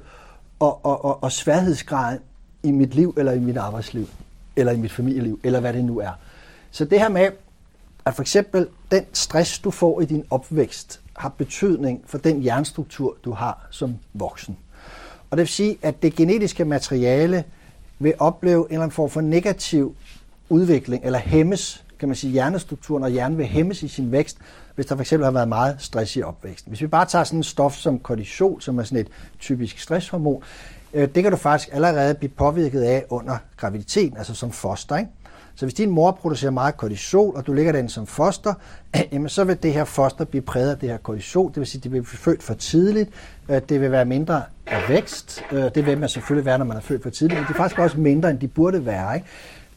og, 0.59 0.85
og, 0.85 1.05
og, 1.05 1.23
og 1.23 1.33
sværhedsgraden 1.33 2.21
i 2.63 2.71
mit 2.71 2.95
liv 2.95 3.15
eller 3.19 3.33
i 3.33 3.39
mit 3.39 3.57
arbejdsliv 3.57 4.09
eller 4.57 4.73
i 4.73 4.77
mit 4.77 4.93
familieliv, 4.93 5.41
eller 5.45 5.61
hvad 5.61 5.73
det 5.73 5.85
nu 5.85 5.99
er. 5.99 6.11
Så 6.71 6.85
det 6.85 7.01
her 7.01 7.09
med, 7.09 7.31
at 8.05 8.15
for 8.15 8.23
eksempel 8.23 8.69
den 8.91 9.05
stress, 9.13 9.59
du 9.59 9.71
får 9.71 10.01
i 10.01 10.05
din 10.05 10.25
opvækst, 10.31 11.01
har 11.17 11.29
betydning 11.29 12.03
for 12.07 12.19
den 12.19 12.41
hjernestruktur, 12.41 13.17
du 13.25 13.33
har 13.33 13.67
som 13.71 13.99
voksen. 14.15 14.57
Og 15.37 15.39
det 15.39 15.43
vil 15.43 15.53
sige, 15.53 15.79
at 15.83 16.03
det 16.03 16.15
genetiske 16.15 16.65
materiale 16.65 17.45
vil 17.99 18.15
opleve 18.19 18.61
en 18.61 18.67
eller 18.71 18.83
anden 18.83 18.95
form 18.95 19.11
for 19.11 19.21
negativ 19.21 19.95
udvikling, 20.49 21.05
eller 21.05 21.19
hæmmes 21.19 21.85
kan 21.99 22.09
man 22.09 22.17
sige, 22.17 22.33
hjernestrukturen, 22.33 23.05
og 23.05 23.11
hjernen 23.11 23.39
vil 23.39 23.47
hæmmes 23.47 23.83
i 23.83 23.89
sin 23.89 24.13
vækst, 24.13 24.39
hvis 24.75 24.87
der 24.87 24.97
fx 24.97 25.11
har 25.11 25.31
været 25.31 25.49
meget 25.49 25.77
stress 25.79 26.17
i 26.17 26.23
opvæksten. 26.23 26.71
Hvis 26.71 26.81
vi 26.81 26.87
bare 26.87 27.07
tager 27.07 27.25
sådan 27.25 27.39
en 27.39 27.43
stof 27.45 27.75
som 27.75 27.99
kortisol, 27.99 28.63
som 28.63 28.79
er 28.79 28.83
sådan 28.83 28.99
et 28.99 29.09
typisk 29.41 29.79
stresshormon, 29.79 30.43
øh, 30.93 31.09
det 31.15 31.23
kan 31.23 31.33
du 31.33 31.39
faktisk 31.39 31.69
allerede 31.73 32.15
blive 32.15 32.31
påvirket 32.31 32.83
af 32.83 33.05
under 33.11 33.37
graviditeten, 33.57 34.17
altså 34.17 34.35
som 34.35 34.51
foster. 34.53 34.97
Ikke? 34.97 35.11
Så 35.57 35.67
hvis 35.67 35.75
din 35.75 35.91
mor 35.91 36.11
producerer 36.11 36.51
meget 36.51 36.77
kortisol, 36.77 37.37
og 37.37 37.47
du 37.47 37.53
ligger 37.53 37.73
den 37.73 37.89
som 37.89 38.07
foster, 38.07 38.55
jamen 39.13 39.29
så 39.29 39.45
vil 39.45 39.63
det 39.63 39.73
her 39.73 39.85
foster 39.85 40.25
blive 40.25 40.43
præget 40.43 40.71
af 40.71 40.79
det 40.79 40.89
her 40.89 40.97
kortisol. 40.97 41.49
Det 41.49 41.57
vil 41.57 41.67
sige, 41.67 41.79
at 41.79 41.85
det 41.85 41.93
vil 41.93 42.03
blive 42.03 42.19
født 42.19 42.43
for 42.43 42.55
tidligt. 42.55 43.11
Øh, 43.49 43.61
det 43.69 43.81
vil 43.81 43.91
være 43.91 44.05
mindre 44.05 44.43
af 44.67 44.89
vækst. 44.89 45.43
Øh, 45.53 45.65
det 45.75 45.87
vil 45.87 45.99
man 45.99 46.09
selvfølgelig 46.09 46.47
være, 46.47 46.59
når 46.59 46.65
man 46.65 46.77
er 46.77 46.81
født 46.81 47.03
for 47.03 47.11
tidligt, 47.11 47.41
men 47.41 47.47
det 47.47 47.55
er 47.55 47.57
faktisk 47.57 47.79
også 47.79 48.01
mindre, 48.01 48.31
end 48.31 48.39
de 48.39 48.49
burde 48.49 48.87
være. 48.87 49.15
Ikke? 49.15 49.27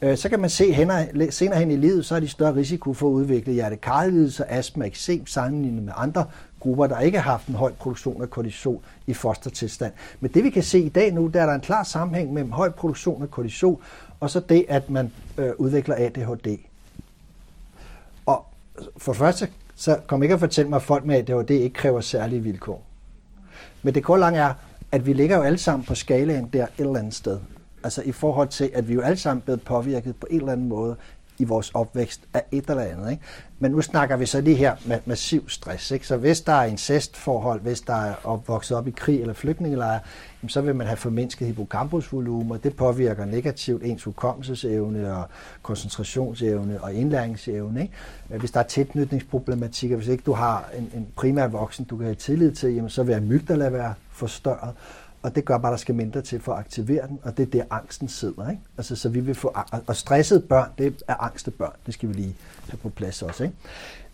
Øh, 0.02 0.16
så 0.16 0.28
kan 0.28 0.40
man 0.40 0.50
se 0.50 0.72
hen, 0.72 0.90
senere 1.30 1.58
hen 1.58 1.70
i 1.70 1.76
livet, 1.76 2.06
så 2.06 2.16
er 2.16 2.20
de 2.20 2.28
større 2.28 2.54
risiko 2.54 2.94
for 2.94 3.08
at 3.08 3.12
udvikle 3.12 3.52
hjertekarlidelse, 3.52 4.50
astma, 4.50 4.86
eksem, 4.86 5.26
sammenlignet 5.26 5.82
med 5.82 5.92
andre 5.96 6.24
grupper, 6.60 6.86
der 6.86 7.00
ikke 7.00 7.18
har 7.18 7.30
haft 7.30 7.46
en 7.46 7.54
høj 7.54 7.72
produktion 7.72 8.22
af 8.22 8.30
kortisol 8.30 8.80
i 9.06 9.14
fostertilstand. 9.14 9.92
Men 10.20 10.30
det 10.34 10.44
vi 10.44 10.50
kan 10.50 10.62
se 10.62 10.78
i 10.78 10.88
dag 10.88 11.12
nu, 11.12 11.26
der 11.26 11.42
er 11.42 11.46
der 11.46 11.54
en 11.54 11.60
klar 11.60 11.82
sammenhæng 11.82 12.32
mellem 12.32 12.52
høj 12.52 12.70
produktion 12.70 13.22
af 13.22 13.30
kortisol 13.30 13.82
og 14.20 14.30
så 14.30 14.40
det, 14.40 14.64
at 14.68 14.90
man 14.90 15.12
øh, 15.38 15.52
udvikler 15.58 15.94
ADHD. 15.98 16.58
Og 18.26 18.46
for 18.96 19.12
det 19.12 19.18
første, 19.18 19.48
så 19.74 19.98
kom 20.06 20.22
ikke 20.22 20.34
at 20.34 20.40
fortælle 20.40 20.68
mig, 20.68 20.76
at 20.76 20.82
folk 20.82 21.04
med 21.04 21.16
ADHD 21.16 21.50
ikke 21.50 21.74
kræver 21.74 22.00
særlige 22.00 22.42
vilkår. 22.42 22.84
Men 23.82 23.94
det 23.94 24.04
korte 24.04 24.20
lange 24.20 24.40
er, 24.40 24.54
at 24.92 25.06
vi 25.06 25.12
ligger 25.12 25.36
jo 25.36 25.42
alle 25.42 25.58
sammen 25.58 25.86
på 25.86 25.94
skalaen 25.94 26.48
der 26.52 26.64
et 26.64 26.70
eller 26.78 26.96
andet 26.96 27.14
sted. 27.14 27.38
Altså 27.84 28.02
i 28.02 28.12
forhold 28.12 28.48
til, 28.48 28.70
at 28.74 28.88
vi 28.88 28.94
jo 28.94 29.00
alle 29.00 29.16
sammen 29.16 29.40
blevet 29.40 29.62
påvirket 29.62 30.16
på 30.16 30.26
en 30.30 30.36
eller 30.40 30.52
anden 30.52 30.68
måde 30.68 30.96
i 31.40 31.44
vores 31.44 31.70
opvækst 31.70 32.20
af 32.34 32.42
et 32.52 32.70
eller 32.70 32.82
andet. 32.82 33.10
Ikke? 33.10 33.22
Men 33.58 33.70
nu 33.70 33.80
snakker 33.82 34.16
vi 34.16 34.26
så 34.26 34.40
lige 34.40 34.56
her 34.56 34.76
med 34.86 34.98
massiv 35.06 35.48
stress. 35.48 35.90
Ikke? 35.90 36.06
Så 36.06 36.16
hvis 36.16 36.40
der 36.40 36.52
er 36.52 36.64
incestforhold, 36.64 37.60
hvis 37.60 37.80
der 37.80 37.94
er 37.94 38.14
opvokset 38.24 38.76
op 38.76 38.88
i 38.88 38.90
krig 38.90 39.20
eller 39.20 39.34
flygtningelejre, 39.34 40.00
så 40.48 40.60
vil 40.60 40.74
man 40.74 40.86
have 40.86 40.96
formindsket 40.96 41.46
hippocampusvolumen, 41.46 42.52
og 42.52 42.64
det 42.64 42.76
påvirker 42.76 43.24
negativt 43.24 43.82
ens 43.84 44.04
hukommelsesevne 44.04 45.16
og 45.16 45.24
koncentrationsevne 45.62 46.80
og 46.82 46.94
indlæringsevne. 46.94 47.82
Ikke? 47.82 47.94
Hvis 48.28 48.50
der 48.50 48.60
er 48.60 48.64
tilknytningsproblematikker, 48.64 49.96
hvis 49.96 50.08
ikke 50.08 50.22
du 50.26 50.32
har 50.32 50.70
en, 50.78 50.90
en 50.94 51.06
primær 51.16 51.46
voksen, 51.46 51.84
du 51.84 51.96
kan 51.96 52.04
have 52.06 52.14
tillid 52.14 52.52
til, 52.52 52.74
jamen, 52.74 52.90
så 52.90 53.02
vil 53.02 53.12
amygdala 53.12 53.68
være 53.68 53.94
forstørret. 54.10 54.74
Og 55.22 55.34
det 55.34 55.44
gør 55.44 55.58
bare, 55.58 55.72
at 55.72 55.76
der 55.76 55.80
skal 55.80 55.94
mindre 55.94 56.22
til 56.22 56.40
for 56.40 56.52
at 56.52 56.58
aktivere 56.58 57.06
den, 57.06 57.18
og 57.22 57.36
det 57.36 57.42
er 57.42 57.50
der 57.50 57.64
angsten 57.70 58.08
sidder. 58.08 58.50
Ikke? 58.50 58.62
Altså, 58.76 58.96
så 58.96 59.08
vi 59.08 59.20
vil 59.20 59.34
få, 59.34 59.54
og 59.86 59.96
stressede 59.96 60.40
børn, 60.40 60.68
det 60.78 61.02
er 61.08 61.14
angste 61.14 61.50
børn, 61.50 61.72
det 61.86 61.94
skal 61.94 62.08
vi 62.08 62.14
lige 62.14 62.36
have 62.68 62.78
på 62.78 62.88
plads 62.88 63.22
også. 63.22 63.44
Ikke? 63.44 63.56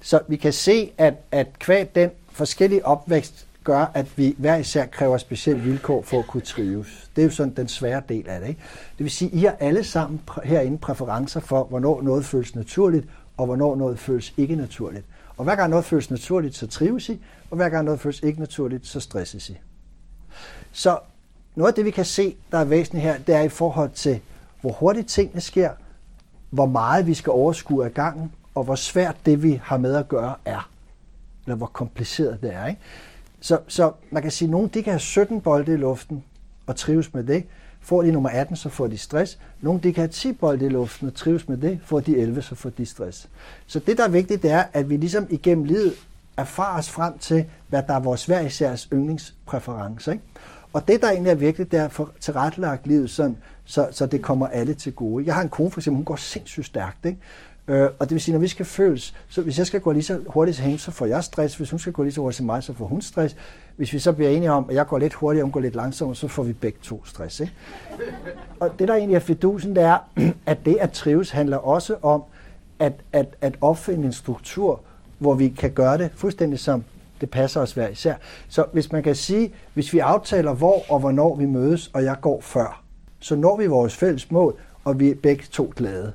Så 0.01 0.20
vi 0.28 0.37
kan 0.37 0.53
se, 0.53 0.93
at, 0.99 1.15
at 1.33 1.59
kvad 1.59 1.87
den 1.95 2.11
forskellige 2.31 2.87
opvækst 2.87 3.47
gør, 3.65 3.91
at 3.95 4.19
vi 4.19 4.35
hver 4.39 4.57
især 4.57 4.87
kræver 4.87 5.19
specielle 5.19 5.62
vilkår 5.62 6.03
for 6.03 6.19
at 6.19 6.27
kunne 6.27 6.41
trives. 6.41 7.11
Det 7.16 7.23
er 7.23 7.27
jo 7.27 7.33
sådan 7.33 7.55
den 7.55 7.69
svære 7.69 8.03
del 8.09 8.28
af 8.28 8.41
det. 8.41 8.49
Ikke? 8.49 8.61
Det 8.99 9.05
vil 9.05 9.11
sige, 9.11 9.31
at 9.33 9.39
I 9.39 9.45
har 9.45 9.57
alle 9.61 9.85
sammen 9.85 10.20
herinde 10.45 10.78
præferencer 10.78 11.41
for, 11.41 11.65
hvornår 11.65 12.03
noget 12.03 12.24
føles 12.24 12.55
naturligt, 12.55 13.09
og 13.37 13.47
hvornår 13.47 13.77
noget 13.77 13.99
føles 13.99 14.35
ikke 14.37 14.57
naturligt. 14.57 15.05
Og 15.37 15.45
hver 15.45 15.57
gang 15.57 15.70
noget 15.70 15.85
føles 15.85 16.11
naturligt, 16.11 16.57
så 16.57 16.66
trives 16.66 17.09
I, 17.09 17.20
og 17.51 17.57
hver 17.57 17.69
gang 17.69 17.85
noget 17.85 18.01
føles 18.01 18.20
ikke 18.23 18.41
naturligt, 18.41 18.87
så 18.87 19.01
stresses 19.01 19.51
I. 19.51 19.57
Så 20.77 20.98
noget 21.55 21.69
af 21.69 21.74
det, 21.74 21.85
vi 21.85 21.90
kan 21.90 22.05
se, 22.05 22.36
der 22.53 22.59
er 22.59 22.65
væsentligt 22.65 23.05
her, 23.05 23.19
det 23.19 23.35
er 23.35 23.40
i 23.40 23.48
forhold 23.48 23.90
til, 23.90 24.20
hvor 24.61 24.73
hurtigt 24.73 25.09
tingene 25.09 25.40
sker, 25.40 25.70
hvor 26.51 26.66
meget 26.66 27.07
vi 27.07 27.15
skal 27.15 27.31
overskue 27.31 27.85
af 27.85 27.94
gangen, 27.94 28.32
og 28.55 28.65
hvor 28.65 28.74
svært 28.74 29.16
det, 29.27 29.43
vi 29.43 29.61
har 29.65 29.78
med 29.78 29.94
at 29.94 30.09
gøre, 30.09 30.35
er. 30.44 30.70
Eller 31.44 31.57
hvor 31.57 31.66
kompliceret 31.66 32.43
det 32.43 32.55
er. 32.55 32.66
Ikke? 32.66 32.81
Så, 33.40 33.59
så 33.69 33.93
man 34.11 34.23
kan 34.23 34.31
sige, 34.31 34.47
at 34.47 34.51
nogle 34.51 34.69
de 34.69 34.82
kan 34.82 34.93
have 34.93 35.01
17 35.01 35.40
bolde 35.40 35.73
i 35.73 35.77
luften 35.77 36.24
og 36.66 36.77
trives 36.77 37.15
med 37.15 37.24
det. 37.24 37.44
Får 37.81 38.03
de 38.03 38.12
nummer 38.12 38.31
18, 38.31 38.57
så 38.57 38.69
får 38.69 38.86
de 38.86 38.98
stress. 38.98 39.39
Nogle 39.61 39.81
de 39.81 39.93
kan 39.93 40.03
have 40.03 40.09
10 40.09 40.32
bolde 40.32 40.66
i 40.66 40.69
luften 40.69 41.09
og 41.09 41.15
trives 41.15 41.48
med 41.48 41.57
det. 41.57 41.81
Får 41.85 42.01
de 42.01 42.19
11, 42.19 42.43
så 42.43 42.55
får 42.55 42.70
de 42.70 42.86
stress. 42.86 43.28
Så 43.66 43.78
det, 43.78 43.98
der 43.98 44.05
er 44.05 44.09
vigtigt, 44.09 44.43
det 44.43 44.51
er, 44.51 44.65
at 44.73 44.90
vi 44.90 44.97
ligesom 44.97 45.27
igennem 45.31 45.65
livet 45.65 45.94
erfarer 46.36 46.78
os 46.78 46.90
frem 46.90 47.19
til, 47.19 47.44
hvad 47.69 47.82
der 47.82 47.94
er 47.94 48.01
vores 48.01 48.27
hver 48.27 48.40
isærs 48.40 48.89
yndlingspræference. 48.93 50.12
Ikke? 50.12 50.24
Og 50.77 50.89
det, 50.89 51.03
der 51.03 51.11
egentlig 51.11 51.31
er 51.31 51.35
vigtigt, 51.35 51.73
det 51.73 51.81
er 51.81 51.85
at 51.85 51.93
få 51.93 52.09
tilrettelagt 52.20 52.86
livet 52.86 53.11
sådan, 53.11 53.36
så, 53.65 53.89
så 53.90 54.07
det 54.07 54.23
kommer 54.23 54.47
alle 54.47 54.74
til 54.74 54.93
gode. 54.93 55.27
Jeg 55.27 55.35
har 55.35 55.43
en 55.43 55.48
kone, 55.48 55.70
for 55.70 55.81
eksempel, 55.81 55.97
hun 55.97 56.05
går 56.05 56.16
sindssygt 56.16 56.66
stærkt. 56.66 57.07
Ikke? 57.07 57.19
Øh, 57.69 57.89
og 57.98 58.01
det 58.01 58.11
vil 58.11 58.20
sige, 58.20 58.32
når 58.32 58.40
vi 58.40 58.48
skal 58.48 58.66
føles, 58.66 59.15
så 59.28 59.43
hvis 59.43 59.59
jeg 59.59 59.66
skal 59.66 59.81
gå 59.81 59.93
lige 59.93 60.03
så 60.03 60.20
hurtigt 60.27 60.57
til 60.57 60.65
hende, 60.65 60.78
så 60.78 60.90
får 60.90 61.07
jeg 61.07 61.24
stress. 61.24 61.57
Hvis 61.57 61.70
hun 61.70 61.78
skal 61.78 61.93
gå 61.93 62.03
lige 62.03 62.12
så 62.12 62.20
hurtigt 62.20 62.36
til 62.36 62.44
mig, 62.44 62.62
så 62.62 62.73
får 62.73 62.86
hun 62.86 63.03
stress. 63.03 63.36
Hvis 63.77 63.93
vi 63.93 63.98
så 63.98 64.12
bliver 64.12 64.31
enige 64.31 64.51
om, 64.51 64.66
at 64.69 64.74
jeg 64.74 64.86
går 64.86 64.98
lidt 64.98 65.15
hurtigere, 65.15 65.43
og 65.43 65.47
hun 65.47 65.53
går 65.53 65.61
lidt 65.61 65.74
langsommere, 65.74 66.16
så 66.16 66.28
får 66.28 66.43
vi 66.43 66.53
begge 66.53 66.78
to 66.82 67.05
stress. 67.05 67.40
Ikke? 67.40 67.53
Og 68.61 68.70
det, 68.78 68.89
der 68.89 68.94
egentlig 68.94 69.15
er 69.15 69.20
fidusen, 69.20 69.77
det 69.77 69.82
er, 69.82 69.98
at 70.47 70.59
det 70.65 70.77
at 70.81 70.90
trives 70.93 71.31
handler 71.31 71.57
også 71.57 71.97
om 72.03 72.23
at, 72.78 72.93
at, 73.12 73.36
at 73.40 73.55
opfinde 73.61 74.07
en 74.07 74.12
struktur, 74.12 74.81
hvor 75.19 75.35
vi 75.35 75.48
kan 75.48 75.70
gøre 75.70 75.98
det 75.98 76.11
fuldstændig 76.15 76.59
som 76.59 76.85
det 77.20 77.30
passer 77.30 77.60
os 77.60 77.72
hver 77.72 77.88
især. 77.88 78.14
Så 78.48 78.64
hvis 78.72 78.93
man 78.93 79.02
kan 79.02 79.14
sige, 79.14 79.52
hvis 79.74 79.93
vi 79.93 79.98
aftaler, 79.98 80.55
hvor 80.55 80.82
og 80.88 81.01
hvornår 81.01 81.34
vi 81.34 81.47
mødes, 81.47 81.90
og 81.94 82.05
jeg 82.05 82.16
går 82.20 82.40
før, 82.40 82.82
så 83.20 83.36
når 83.36 83.56
vi 83.56 83.66
vores 83.66 83.97
fælles 83.97 84.30
mål, 84.30 84.55
og 84.84 85.01
vi 85.01 85.10
er 85.10 85.14
begge 85.14 85.44
to 85.51 85.72
glade. 85.76 86.12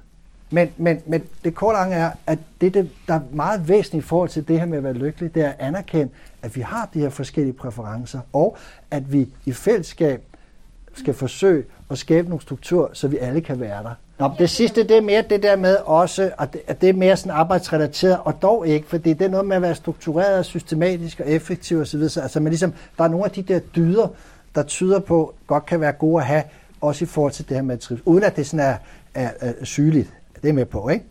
Men, 0.51 0.69
men, 0.77 1.01
men 1.05 1.23
det 1.43 1.55
korte 1.55 1.77
er, 1.77 2.11
at 2.27 2.39
det, 2.61 2.73
det, 2.73 2.89
der 3.07 3.13
er 3.13 3.21
meget 3.31 3.67
væsentligt 3.67 4.05
i 4.05 4.07
forhold 4.07 4.29
til 4.29 4.47
det 4.47 4.59
her 4.59 4.65
med 4.65 4.77
at 4.77 4.83
være 4.83 4.93
lykkelig, 4.93 5.35
det 5.35 5.43
er 5.45 5.49
at 5.49 5.55
anerkende, 5.59 6.09
at 6.41 6.55
vi 6.55 6.61
har 6.61 6.89
de 6.93 6.99
her 6.99 7.09
forskellige 7.09 7.53
præferencer, 7.53 8.19
og 8.33 8.57
at 8.91 9.13
vi 9.13 9.29
i 9.45 9.51
fællesskab 9.51 10.23
skal 10.93 11.13
forsøge 11.13 11.63
at 11.89 11.97
skabe 11.97 12.29
nogle 12.29 12.41
strukturer, 12.41 12.87
så 12.93 13.07
vi 13.07 13.17
alle 13.17 13.41
kan 13.41 13.59
være 13.59 13.83
der. 13.83 13.93
Nå, 14.22 14.31
det 14.39 14.49
sidste, 14.49 14.84
det 14.84 14.98
er 14.98 15.02
mere 15.02 15.23
det 15.30 15.43
der 15.43 15.56
med 15.56 15.77
også, 15.85 16.31
at 16.39 16.53
det, 16.53 16.61
at 16.68 16.81
det 16.81 16.89
er 16.89 16.93
mere 16.93 17.18
sådan 17.18 17.31
arbejdsrelateret, 17.31 18.18
og 18.23 18.41
dog 18.41 18.68
ikke, 18.68 18.88
fordi 18.88 19.14
det 19.14 19.26
er 19.26 19.30
noget 19.30 19.45
med 19.45 19.56
at 19.56 19.61
være 19.61 19.76
struktureret, 19.76 20.45
systematisk 20.45 21.19
og 21.19 21.30
effektiv 21.30 21.80
osv. 21.80 22.10
Så, 22.10 22.22
altså, 22.22 22.39
men 22.39 22.49
ligesom, 22.49 22.73
der 22.98 23.03
er 23.03 23.07
nogle 23.07 23.26
af 23.26 23.31
de 23.31 23.41
der 23.41 23.60
dyder, 23.60 24.07
der 24.56 24.64
tyder 24.64 24.99
på, 24.99 25.34
godt 25.48 25.65
kan 25.65 25.81
være 25.81 25.91
gode 25.91 26.22
at 26.22 26.27
have, 26.27 26.43
også 26.81 27.06
i 27.06 27.07
forhold 27.07 27.31
til 27.31 27.49
det 27.49 27.57
her 27.57 27.64
med 27.64 27.77
trivsel, 27.77 28.03
uden 28.06 28.23
at 28.23 28.35
det 28.35 28.48
sådan 28.48 28.65
er, 28.65 28.76
er, 29.14 29.30
er 29.39 29.53
sygeligt. 29.64 30.14
Det 30.41 30.49
er 30.49 30.53
med 30.53 30.65
på, 30.65 30.89
ikke? 30.89 31.06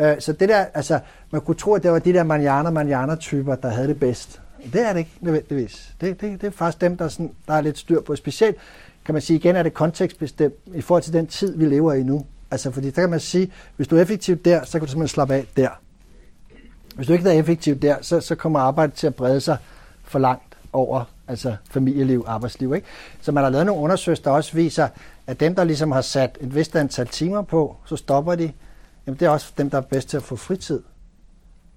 Øh, 0.00 0.16
så 0.18 0.32
det 0.32 0.48
der, 0.48 0.64
altså, 0.74 0.98
man 1.30 1.40
kunne 1.40 1.54
tro, 1.54 1.74
at 1.74 1.82
det 1.82 1.90
var 1.90 1.98
de 1.98 2.12
der 2.12 2.22
manjana 2.22 2.70
manjana 2.70 3.14
typer 3.14 3.54
der 3.54 3.68
havde 3.68 3.88
det 3.88 4.00
bedst. 4.00 4.40
Det 4.72 4.88
er 4.88 4.92
det 4.92 4.98
ikke 4.98 5.12
nødvendigvis. 5.20 5.94
Det, 6.00 6.20
det, 6.20 6.40
det 6.40 6.46
er 6.46 6.50
faktisk 6.50 6.80
dem, 6.80 6.96
der, 6.96 7.08
sådan, 7.08 7.30
der 7.48 7.54
er 7.54 7.60
lidt 7.60 7.78
styr 7.78 8.00
på. 8.00 8.16
Specielt, 8.16 8.56
kan 9.04 9.12
man 9.12 9.22
sige, 9.22 9.36
igen 9.36 9.56
er 9.56 9.62
det 9.62 9.74
kontekstbestemt 9.74 10.54
i 10.74 10.80
forhold 10.80 11.02
til 11.02 11.12
den 11.12 11.26
tid, 11.26 11.58
vi 11.58 11.64
lever 11.64 11.92
i 11.92 12.02
nu. 12.02 12.26
Altså, 12.56 12.70
fordi 12.70 12.90
der 12.90 13.02
kan 13.02 13.10
man 13.10 13.20
sige, 13.20 13.52
hvis 13.76 13.88
du 13.88 13.96
er 13.96 14.02
effektiv 14.02 14.36
der, 14.36 14.64
så 14.64 14.72
kan 14.72 14.80
du 14.80 14.86
simpelthen 14.86 15.08
slappe 15.08 15.34
af 15.34 15.46
der. 15.56 15.68
Hvis 16.94 17.06
du 17.06 17.12
ikke 17.12 17.28
er 17.28 17.32
effektiv 17.32 17.78
der, 17.78 17.96
så, 18.00 18.20
så 18.20 18.34
kommer 18.34 18.60
arbejdet 18.60 18.94
til 18.94 19.06
at 19.06 19.14
brede 19.14 19.40
sig 19.40 19.56
for 20.04 20.18
langt 20.18 20.56
over 20.72 21.04
altså 21.28 21.56
familieliv, 21.70 22.24
arbejdsliv. 22.26 22.74
Ikke? 22.74 22.86
Så 23.20 23.32
man 23.32 23.44
har 23.44 23.50
lavet 23.50 23.66
nogle 23.66 23.82
undersøgelser, 23.82 24.24
der 24.24 24.30
også 24.30 24.52
viser, 24.52 24.88
at 25.26 25.40
dem, 25.40 25.54
der 25.54 25.64
ligesom 25.64 25.92
har 25.92 26.00
sat 26.00 26.38
et 26.40 26.54
vist 26.54 26.76
antal 26.76 27.06
timer 27.06 27.42
på, 27.42 27.76
så 27.84 27.96
stopper 27.96 28.34
de. 28.34 28.52
Jamen, 29.06 29.20
det 29.20 29.26
er 29.26 29.30
også 29.30 29.52
dem, 29.58 29.70
der 29.70 29.78
er 29.78 29.82
bedst 29.82 30.08
til 30.08 30.16
at 30.16 30.22
få 30.22 30.36
fritid. 30.36 30.82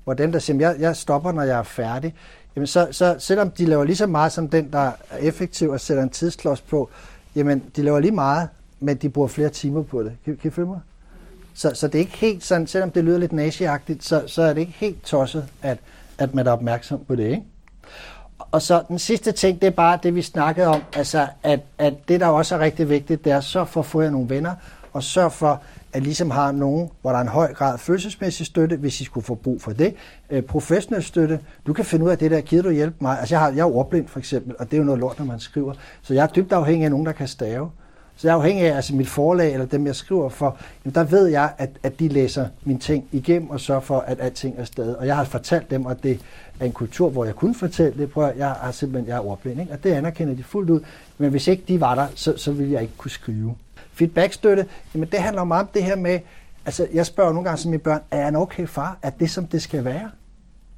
Hvor 0.04 0.14
dem, 0.14 0.32
der 0.32 0.40
siger, 0.40 0.70
jeg, 0.70 0.80
jeg 0.80 0.96
stopper, 0.96 1.32
når 1.32 1.44
jeg 1.44 1.60
er 1.60 1.64
færdig, 1.64 2.16
jamen 2.56 2.68
så, 2.68 2.88
så 2.92 3.16
selvom 3.20 3.52
de 3.52 3.66
laver 3.66 3.84
lige 3.84 3.96
så 3.96 4.08
meget 4.08 4.32
som 4.32 4.50
den, 4.50 4.72
der 4.72 4.92
er 5.10 5.18
effektiv 5.20 5.70
og 5.70 5.80
sætter 5.80 6.04
en 6.04 6.10
tidsklods 6.10 6.62
på, 6.62 6.90
jamen 7.36 7.64
de 7.76 7.82
laver 7.82 8.00
lige 8.00 8.12
meget, 8.12 8.50
men 8.80 8.98
de 8.98 9.10
bruger 9.10 9.28
flere 9.28 9.50
timer 9.50 9.84
på 9.84 10.04
det. 10.04 10.12
Kan, 10.26 10.38
kan 10.38 10.52
I 10.52 10.54
følge 10.54 10.68
mig? 10.68 10.80
Så, 11.54 11.72
så 11.74 11.88
det 11.88 11.96
er 11.96 12.00
ikke 12.00 12.18
helt 12.18 12.44
sådan, 12.44 12.68
selvom 12.68 12.92
det 12.92 13.04
lyder 13.04 13.18
lidt 13.18 13.34
naziagtigt, 13.34 14.04
så, 14.04 14.24
så 14.28 14.42
er 14.42 14.54
det 14.54 14.62
ikke 14.62 14.76
helt 14.78 15.04
tosset, 15.04 15.46
at, 15.62 15.78
at 16.18 16.34
man 16.34 16.48
er 16.48 16.52
opmærksom 16.52 17.00
på 17.08 17.16
det. 17.16 17.24
Ikke? 17.24 17.44
Og 18.52 18.62
så 18.62 18.84
den 18.88 19.00
sidste 19.00 19.32
ting, 19.32 19.62
det 19.62 19.68
er 19.68 19.72
bare 19.72 20.00
det, 20.04 20.16
vi 20.16 20.22
snakkede 20.22 20.68
om, 20.68 20.82
altså 20.96 21.28
at, 21.44 21.60
at 21.78 21.94
det, 22.08 22.20
der 22.20 22.28
også 22.28 22.56
er 22.56 22.60
rigtig 22.60 22.90
vigtigt, 22.90 23.26
det 23.26 23.32
er 23.32 23.40
så 23.40 23.66
for 23.66 23.80
at 23.80 23.86
få 23.86 24.02
jer 24.02 24.10
nogle 24.10 24.30
venner, 24.30 24.56
og 24.94 25.04
sørg 25.04 25.32
for, 25.32 25.62
at 25.94 26.04
ligesom 26.04 26.32
har 26.32 26.52
nogen, 26.52 26.90
hvor 27.02 27.12
der 27.12 27.18
er 27.18 27.22
en 27.22 27.28
høj 27.28 27.54
grad 27.54 27.78
følelsesmæssig 27.78 28.46
støtte, 28.46 28.76
hvis 28.76 29.02
I 29.02 29.04
skulle 29.04 29.26
få 29.26 29.36
brug 29.36 29.62
for 29.62 29.72
det. 29.72 29.96
Øh, 30.30 30.44
professionel 30.44 31.04
støtte, 31.04 31.40
du 31.68 31.74
kan 31.74 31.86
finde 31.86 32.06
ud 32.06 32.10
af 32.10 32.18
det 32.18 32.32
der, 32.32 32.42
gider 32.42 32.64
du 32.64 32.72
hjælpe 32.72 32.96
mig? 33.02 33.20
Altså 33.20 33.36
jeg, 33.36 33.40
har, 33.40 33.52
jeg 33.52 33.60
er 33.60 33.76
ordblind 33.76 34.08
for 34.08 34.20
eksempel, 34.20 34.56
og 34.60 34.66
det 34.66 34.74
er 34.74 34.78
jo 34.78 34.84
noget 34.84 35.00
lort, 35.00 35.20
når 35.20 35.26
man 35.26 35.40
skriver. 35.40 35.74
Så 36.02 36.14
jeg 36.14 36.24
er 36.24 36.28
dybt 36.28 36.52
afhængig 36.52 36.86
af 36.86 36.92
nogen, 36.92 37.06
der 37.06 37.12
kan 37.12 37.28
stave. 37.28 37.72
Så 38.20 38.28
jeg 38.28 38.34
er 38.34 38.38
afhængig 38.38 38.66
af 38.66 38.76
altså 38.76 38.96
mit 38.96 39.08
forlag, 39.08 39.54
eller 39.54 39.66
dem, 39.66 39.86
jeg 39.86 39.96
skriver 39.96 40.30
for, 40.30 40.58
jamen 40.86 40.96
der 40.96 41.04
ved 41.04 41.28
jeg, 41.28 41.54
at, 41.58 41.70
at 41.84 42.00
de 42.00 42.08
læser 42.08 42.48
mine 42.64 42.80
ting 42.80 43.08
igennem 43.12 43.50
og 43.50 43.60
sørger 43.60 43.82
for, 43.82 44.00
at 44.00 44.18
alting 44.22 44.56
er 44.58 44.64
stadig. 44.64 44.98
Og 44.98 45.08
jeg 45.08 45.16
har 45.16 45.24
fortalt 45.24 45.72
dem, 45.72 45.88
at 45.88 46.04
det 46.04 46.20
er 46.60 46.66
en 46.66 46.72
kultur, 46.72 47.10
hvor 47.10 47.26
jeg 47.26 47.36
kunne 47.36 47.56
fortælle 47.56 48.00
det. 48.00 48.12
Prøv, 48.12 48.32
jeg 48.38 48.56
er 48.64 48.72
simpelthen 48.72 49.10
jeg 49.10 49.16
er 49.16 49.26
ordblind, 49.26 49.62
ikke? 49.62 49.74
og 49.74 49.84
det 49.84 49.92
anerkender 49.92 50.36
de 50.36 50.44
fuldt 50.44 50.70
ud. 50.70 50.80
Men 51.18 51.30
hvis 51.32 51.48
ikke 51.48 51.64
de 51.68 51.82
var 51.82 51.96
der, 51.96 52.08
så, 52.16 52.38
så 52.38 52.52
ville 52.52 52.74
jeg 52.74 52.82
ikke 52.82 52.98
kunne 52.98 53.12
skrive. 53.12 53.56
Feedbackstøtte, 53.94 54.66
jamen 54.94 55.10
det 55.12 55.20
handler 55.20 55.44
meget 55.44 55.64
om 55.64 55.70
det 55.74 55.84
her 55.84 55.96
med, 55.96 56.20
altså, 56.66 56.88
jeg 56.94 57.06
spørger 57.06 57.34
nogle 57.34 57.50
gange 57.50 57.62
som 57.62 57.72
mine 57.72 57.84
børn, 57.84 58.02
er 58.12 58.24
han 58.24 58.36
okay 58.36 58.68
far? 58.68 58.98
Er 59.02 59.10
det, 59.10 59.30
som 59.30 59.48
det 59.48 59.62
skal 59.62 59.86
være? 59.86 60.10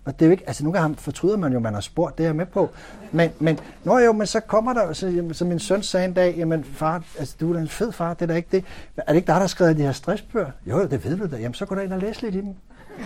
Og 0.05 0.19
det 0.19 0.21
er 0.21 0.25
jo 0.25 0.31
ikke, 0.31 0.43
altså 0.47 0.63
nogle 0.63 0.79
gange 0.79 0.95
fortryder 0.97 1.37
man 1.37 1.53
jo, 1.53 1.59
man 1.59 1.73
har 1.73 1.81
spurgt, 1.81 2.17
det 2.17 2.23
er 2.23 2.27
jeg 2.27 2.35
med 2.35 2.45
på. 2.45 2.69
Men, 3.11 3.29
men, 3.39 3.59
nå 3.83 3.97
jo, 3.97 4.11
men 4.11 4.27
så 4.27 4.39
kommer 4.39 4.73
der, 4.73 4.93
så, 4.93 5.07
jamen, 5.07 5.33
så 5.33 5.45
min 5.45 5.59
søn 5.59 5.83
sagde 5.83 6.05
en 6.05 6.13
dag, 6.13 6.35
jamen 6.37 6.63
far, 6.63 7.03
altså 7.19 7.35
du 7.39 7.49
er 7.49 7.53
da 7.53 7.59
en 7.59 7.67
fed 7.67 7.91
far, 7.91 8.13
det 8.13 8.21
er 8.21 8.25
da 8.25 8.33
ikke 8.33 8.49
det. 8.51 8.65
Er 8.97 9.03
det 9.07 9.15
ikke 9.15 9.27
dig, 9.27 9.33
der 9.35 9.39
har 9.39 9.47
skrevet 9.47 9.77
de 9.77 9.81
her 9.81 9.91
stressbøger? 9.91 10.51
Jo, 10.65 10.87
det 10.87 11.05
ved 11.05 11.17
du 11.17 11.35
da. 11.35 11.35
Jamen 11.35 11.53
så 11.53 11.65
går 11.65 11.75
du 11.75 11.81
ind 11.81 11.93
og 11.93 11.99
læs 11.99 12.21
lidt 12.21 12.35
i 12.35 12.41
dem. 12.41 12.55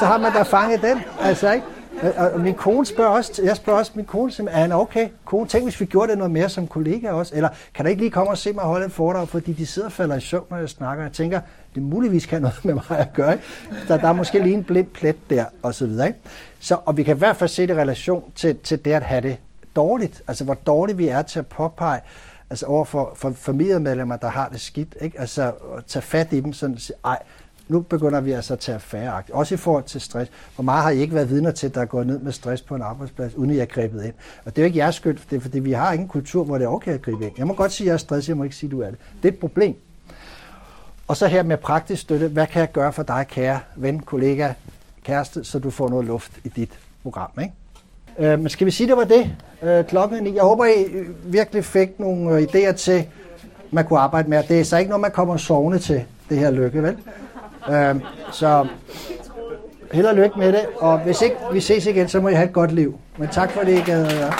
så 0.00 0.04
har 0.06 0.18
man 0.18 0.32
da 0.32 0.42
fanget 0.42 0.82
den, 0.82 0.98
altså 1.20 1.52
ikke? 1.52 1.66
Og 2.16 2.40
min 2.40 2.54
kone 2.54 2.86
spørger 2.86 3.10
også, 3.10 3.42
jeg 3.44 3.56
spørger 3.56 3.78
også 3.78 3.92
min 3.94 4.04
kone, 4.04 4.32
er 4.48 4.60
han 4.60 4.72
okay? 4.72 5.08
Kone, 5.24 5.48
tænk 5.48 5.64
hvis 5.64 5.80
vi 5.80 5.86
gjorde 5.86 6.10
det 6.10 6.18
noget 6.18 6.30
mere 6.30 6.48
som 6.48 6.66
kollega 6.66 7.10
også, 7.10 7.36
eller 7.36 7.48
kan 7.74 7.84
du 7.84 7.88
ikke 7.88 8.02
lige 8.02 8.10
komme 8.10 8.30
og 8.30 8.38
se 8.38 8.52
mig 8.52 8.64
holde 8.64 8.86
et 8.86 8.92
foredrag, 8.92 9.28
fordi 9.28 9.52
de 9.52 9.66
sidder 9.66 9.88
og 9.88 9.92
falder 9.92 10.16
i 10.16 10.20
søvn, 10.20 10.44
når 10.50 10.56
jeg 10.56 10.68
snakker. 10.68 11.04
Jeg 11.04 11.12
tænker, 11.12 11.40
det 11.74 11.82
muligvis 11.82 12.26
kan 12.26 12.42
noget 12.42 12.64
med 12.64 12.74
mig 12.74 12.98
at 12.98 13.12
gøre. 13.12 13.32
Ikke? 13.32 13.44
Der, 13.88 13.96
der 13.96 14.08
er 14.08 14.12
måske 14.12 14.42
lige 14.42 14.54
en 14.54 14.64
blind 14.64 14.86
plet 14.86 15.30
der, 15.30 15.44
og 15.62 15.74
så 15.74 15.86
videre. 15.86 16.06
Ikke? 16.06 16.18
Så, 16.60 16.78
og 16.84 16.96
vi 16.96 17.02
kan 17.02 17.16
i 17.16 17.18
hvert 17.18 17.36
fald 17.36 17.50
se 17.50 17.62
det 17.62 17.74
i 17.74 17.76
relation 17.76 18.32
til, 18.34 18.58
til 18.58 18.84
det 18.84 18.92
at 18.92 19.02
have 19.02 19.20
det 19.20 19.36
dårligt. 19.76 20.22
Altså, 20.28 20.44
hvor 20.44 20.54
dårligt 20.54 20.98
vi 20.98 21.08
er 21.08 21.22
til 21.22 21.38
at 21.38 21.46
påpege, 21.46 22.00
altså 22.50 22.66
over 22.66 22.84
for, 22.84 23.12
for 23.16 23.30
familiemedlemmer, 23.30 24.16
der 24.16 24.28
har 24.28 24.48
det 24.48 24.60
skidt. 24.60 24.96
Ikke? 25.00 25.20
Altså, 25.20 25.52
at 25.76 25.84
tage 25.86 26.02
fat 26.02 26.32
i 26.32 26.40
dem, 26.40 26.52
sådan 26.52 26.74
at 26.74 26.82
sige, 26.82 26.96
ej, 27.04 27.18
nu 27.70 27.80
begynder 27.80 28.20
vi 28.20 28.32
altså 28.32 28.52
at 28.52 28.58
tage 28.58 28.74
affære. 28.74 29.22
Også 29.32 29.54
i 29.54 29.58
forhold 29.58 29.84
til 29.84 30.00
stress. 30.00 30.30
Hvor 30.54 30.62
meget 30.64 30.82
har 30.82 30.90
I 30.90 30.98
ikke 30.98 31.14
været 31.14 31.30
vidner 31.30 31.50
til, 31.50 31.74
der 31.74 31.80
er 31.80 31.84
gået 31.84 32.06
ned 32.06 32.18
med 32.18 32.32
stress 32.32 32.62
på 32.62 32.74
en 32.74 32.82
arbejdsplads, 32.82 33.34
uden 33.34 33.50
I 33.50 33.54
jeg 33.54 33.62
er 33.62 33.66
grebet 33.66 34.04
ind? 34.04 34.14
Og 34.44 34.56
det 34.56 34.58
er 34.58 34.62
jo 34.62 34.66
ikke 34.66 34.78
jeres 34.78 34.94
skyld, 34.94 35.18
det 35.30 35.36
er, 35.36 35.40
fordi 35.40 35.58
vi 35.58 35.72
har 35.72 35.92
ingen 35.92 36.08
kultur, 36.08 36.44
hvor 36.44 36.58
det 36.58 36.64
er 36.64 36.68
okay 36.68 36.92
at 36.92 37.02
gribe 37.02 37.24
ind. 37.24 37.32
Jeg 37.38 37.46
må 37.46 37.54
godt 37.54 37.72
sige, 37.72 37.84
at 37.84 37.86
jeg 37.86 37.92
er 37.92 37.98
stresset, 37.98 38.28
jeg 38.28 38.36
må 38.36 38.44
ikke 38.44 38.56
sige, 38.56 38.68
at 38.68 38.72
du 38.72 38.80
er 38.80 38.90
det. 38.90 38.98
Det 39.22 39.28
er 39.28 39.32
et 39.32 39.38
problem. 39.38 39.76
Og 41.10 41.16
så 41.16 41.26
her 41.26 41.42
med 41.42 41.56
praktisk 41.56 42.02
støtte. 42.02 42.28
Hvad 42.28 42.46
kan 42.46 42.60
jeg 42.60 42.72
gøre 42.72 42.92
for 42.92 43.02
dig, 43.02 43.26
kære 43.30 43.60
ven, 43.76 44.00
kollega, 44.00 44.52
kæreste, 45.04 45.44
så 45.44 45.58
du 45.58 45.70
får 45.70 45.88
noget 45.88 46.04
luft 46.04 46.32
i 46.44 46.48
dit 46.48 46.78
program, 47.02 47.30
ikke? 47.40 47.52
Øh, 48.18 48.38
men 48.38 48.48
skal 48.48 48.66
vi 48.66 48.70
sige, 48.70 48.86
det 48.88 48.96
var 48.96 49.04
det? 49.04 49.30
Øh, 49.62 49.84
klokken 49.84 50.22
9. 50.22 50.34
Jeg 50.34 50.42
håber, 50.42 50.64
I 50.64 50.82
øh, 50.82 51.32
virkelig 51.32 51.64
fik 51.64 52.00
nogle 52.00 52.36
øh, 52.36 52.42
idéer 52.42 52.72
til, 52.72 53.06
man 53.70 53.84
kunne 53.84 53.98
arbejde 53.98 54.30
med. 54.30 54.42
Det 54.48 54.60
er 54.60 54.64
så 54.64 54.76
ikke 54.76 54.88
noget, 54.88 55.00
man 55.00 55.10
kommer 55.10 55.36
sovende 55.36 55.78
til, 55.78 56.04
det 56.28 56.38
her 56.38 56.50
lykke, 56.50 56.82
vel? 56.82 56.96
Øh, 57.70 57.96
så 58.32 58.66
held 59.92 60.06
og 60.06 60.14
lykke 60.14 60.38
med 60.38 60.52
det, 60.52 60.66
og 60.76 60.98
hvis 60.98 61.22
ikke 61.22 61.36
vi 61.52 61.60
ses 61.60 61.86
igen, 61.86 62.08
så 62.08 62.20
må 62.20 62.28
I 62.28 62.34
have 62.34 62.46
et 62.46 62.52
godt 62.52 62.72
liv. 62.72 62.98
Men 63.16 63.28
tak 63.28 63.50
for 63.50 63.60
det, 63.60 63.78
I 63.78 63.80
gad 63.80 64.32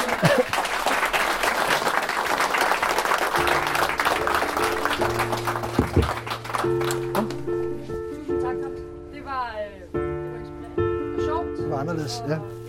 Tak, 12.10 12.28
Det 12.28 12.59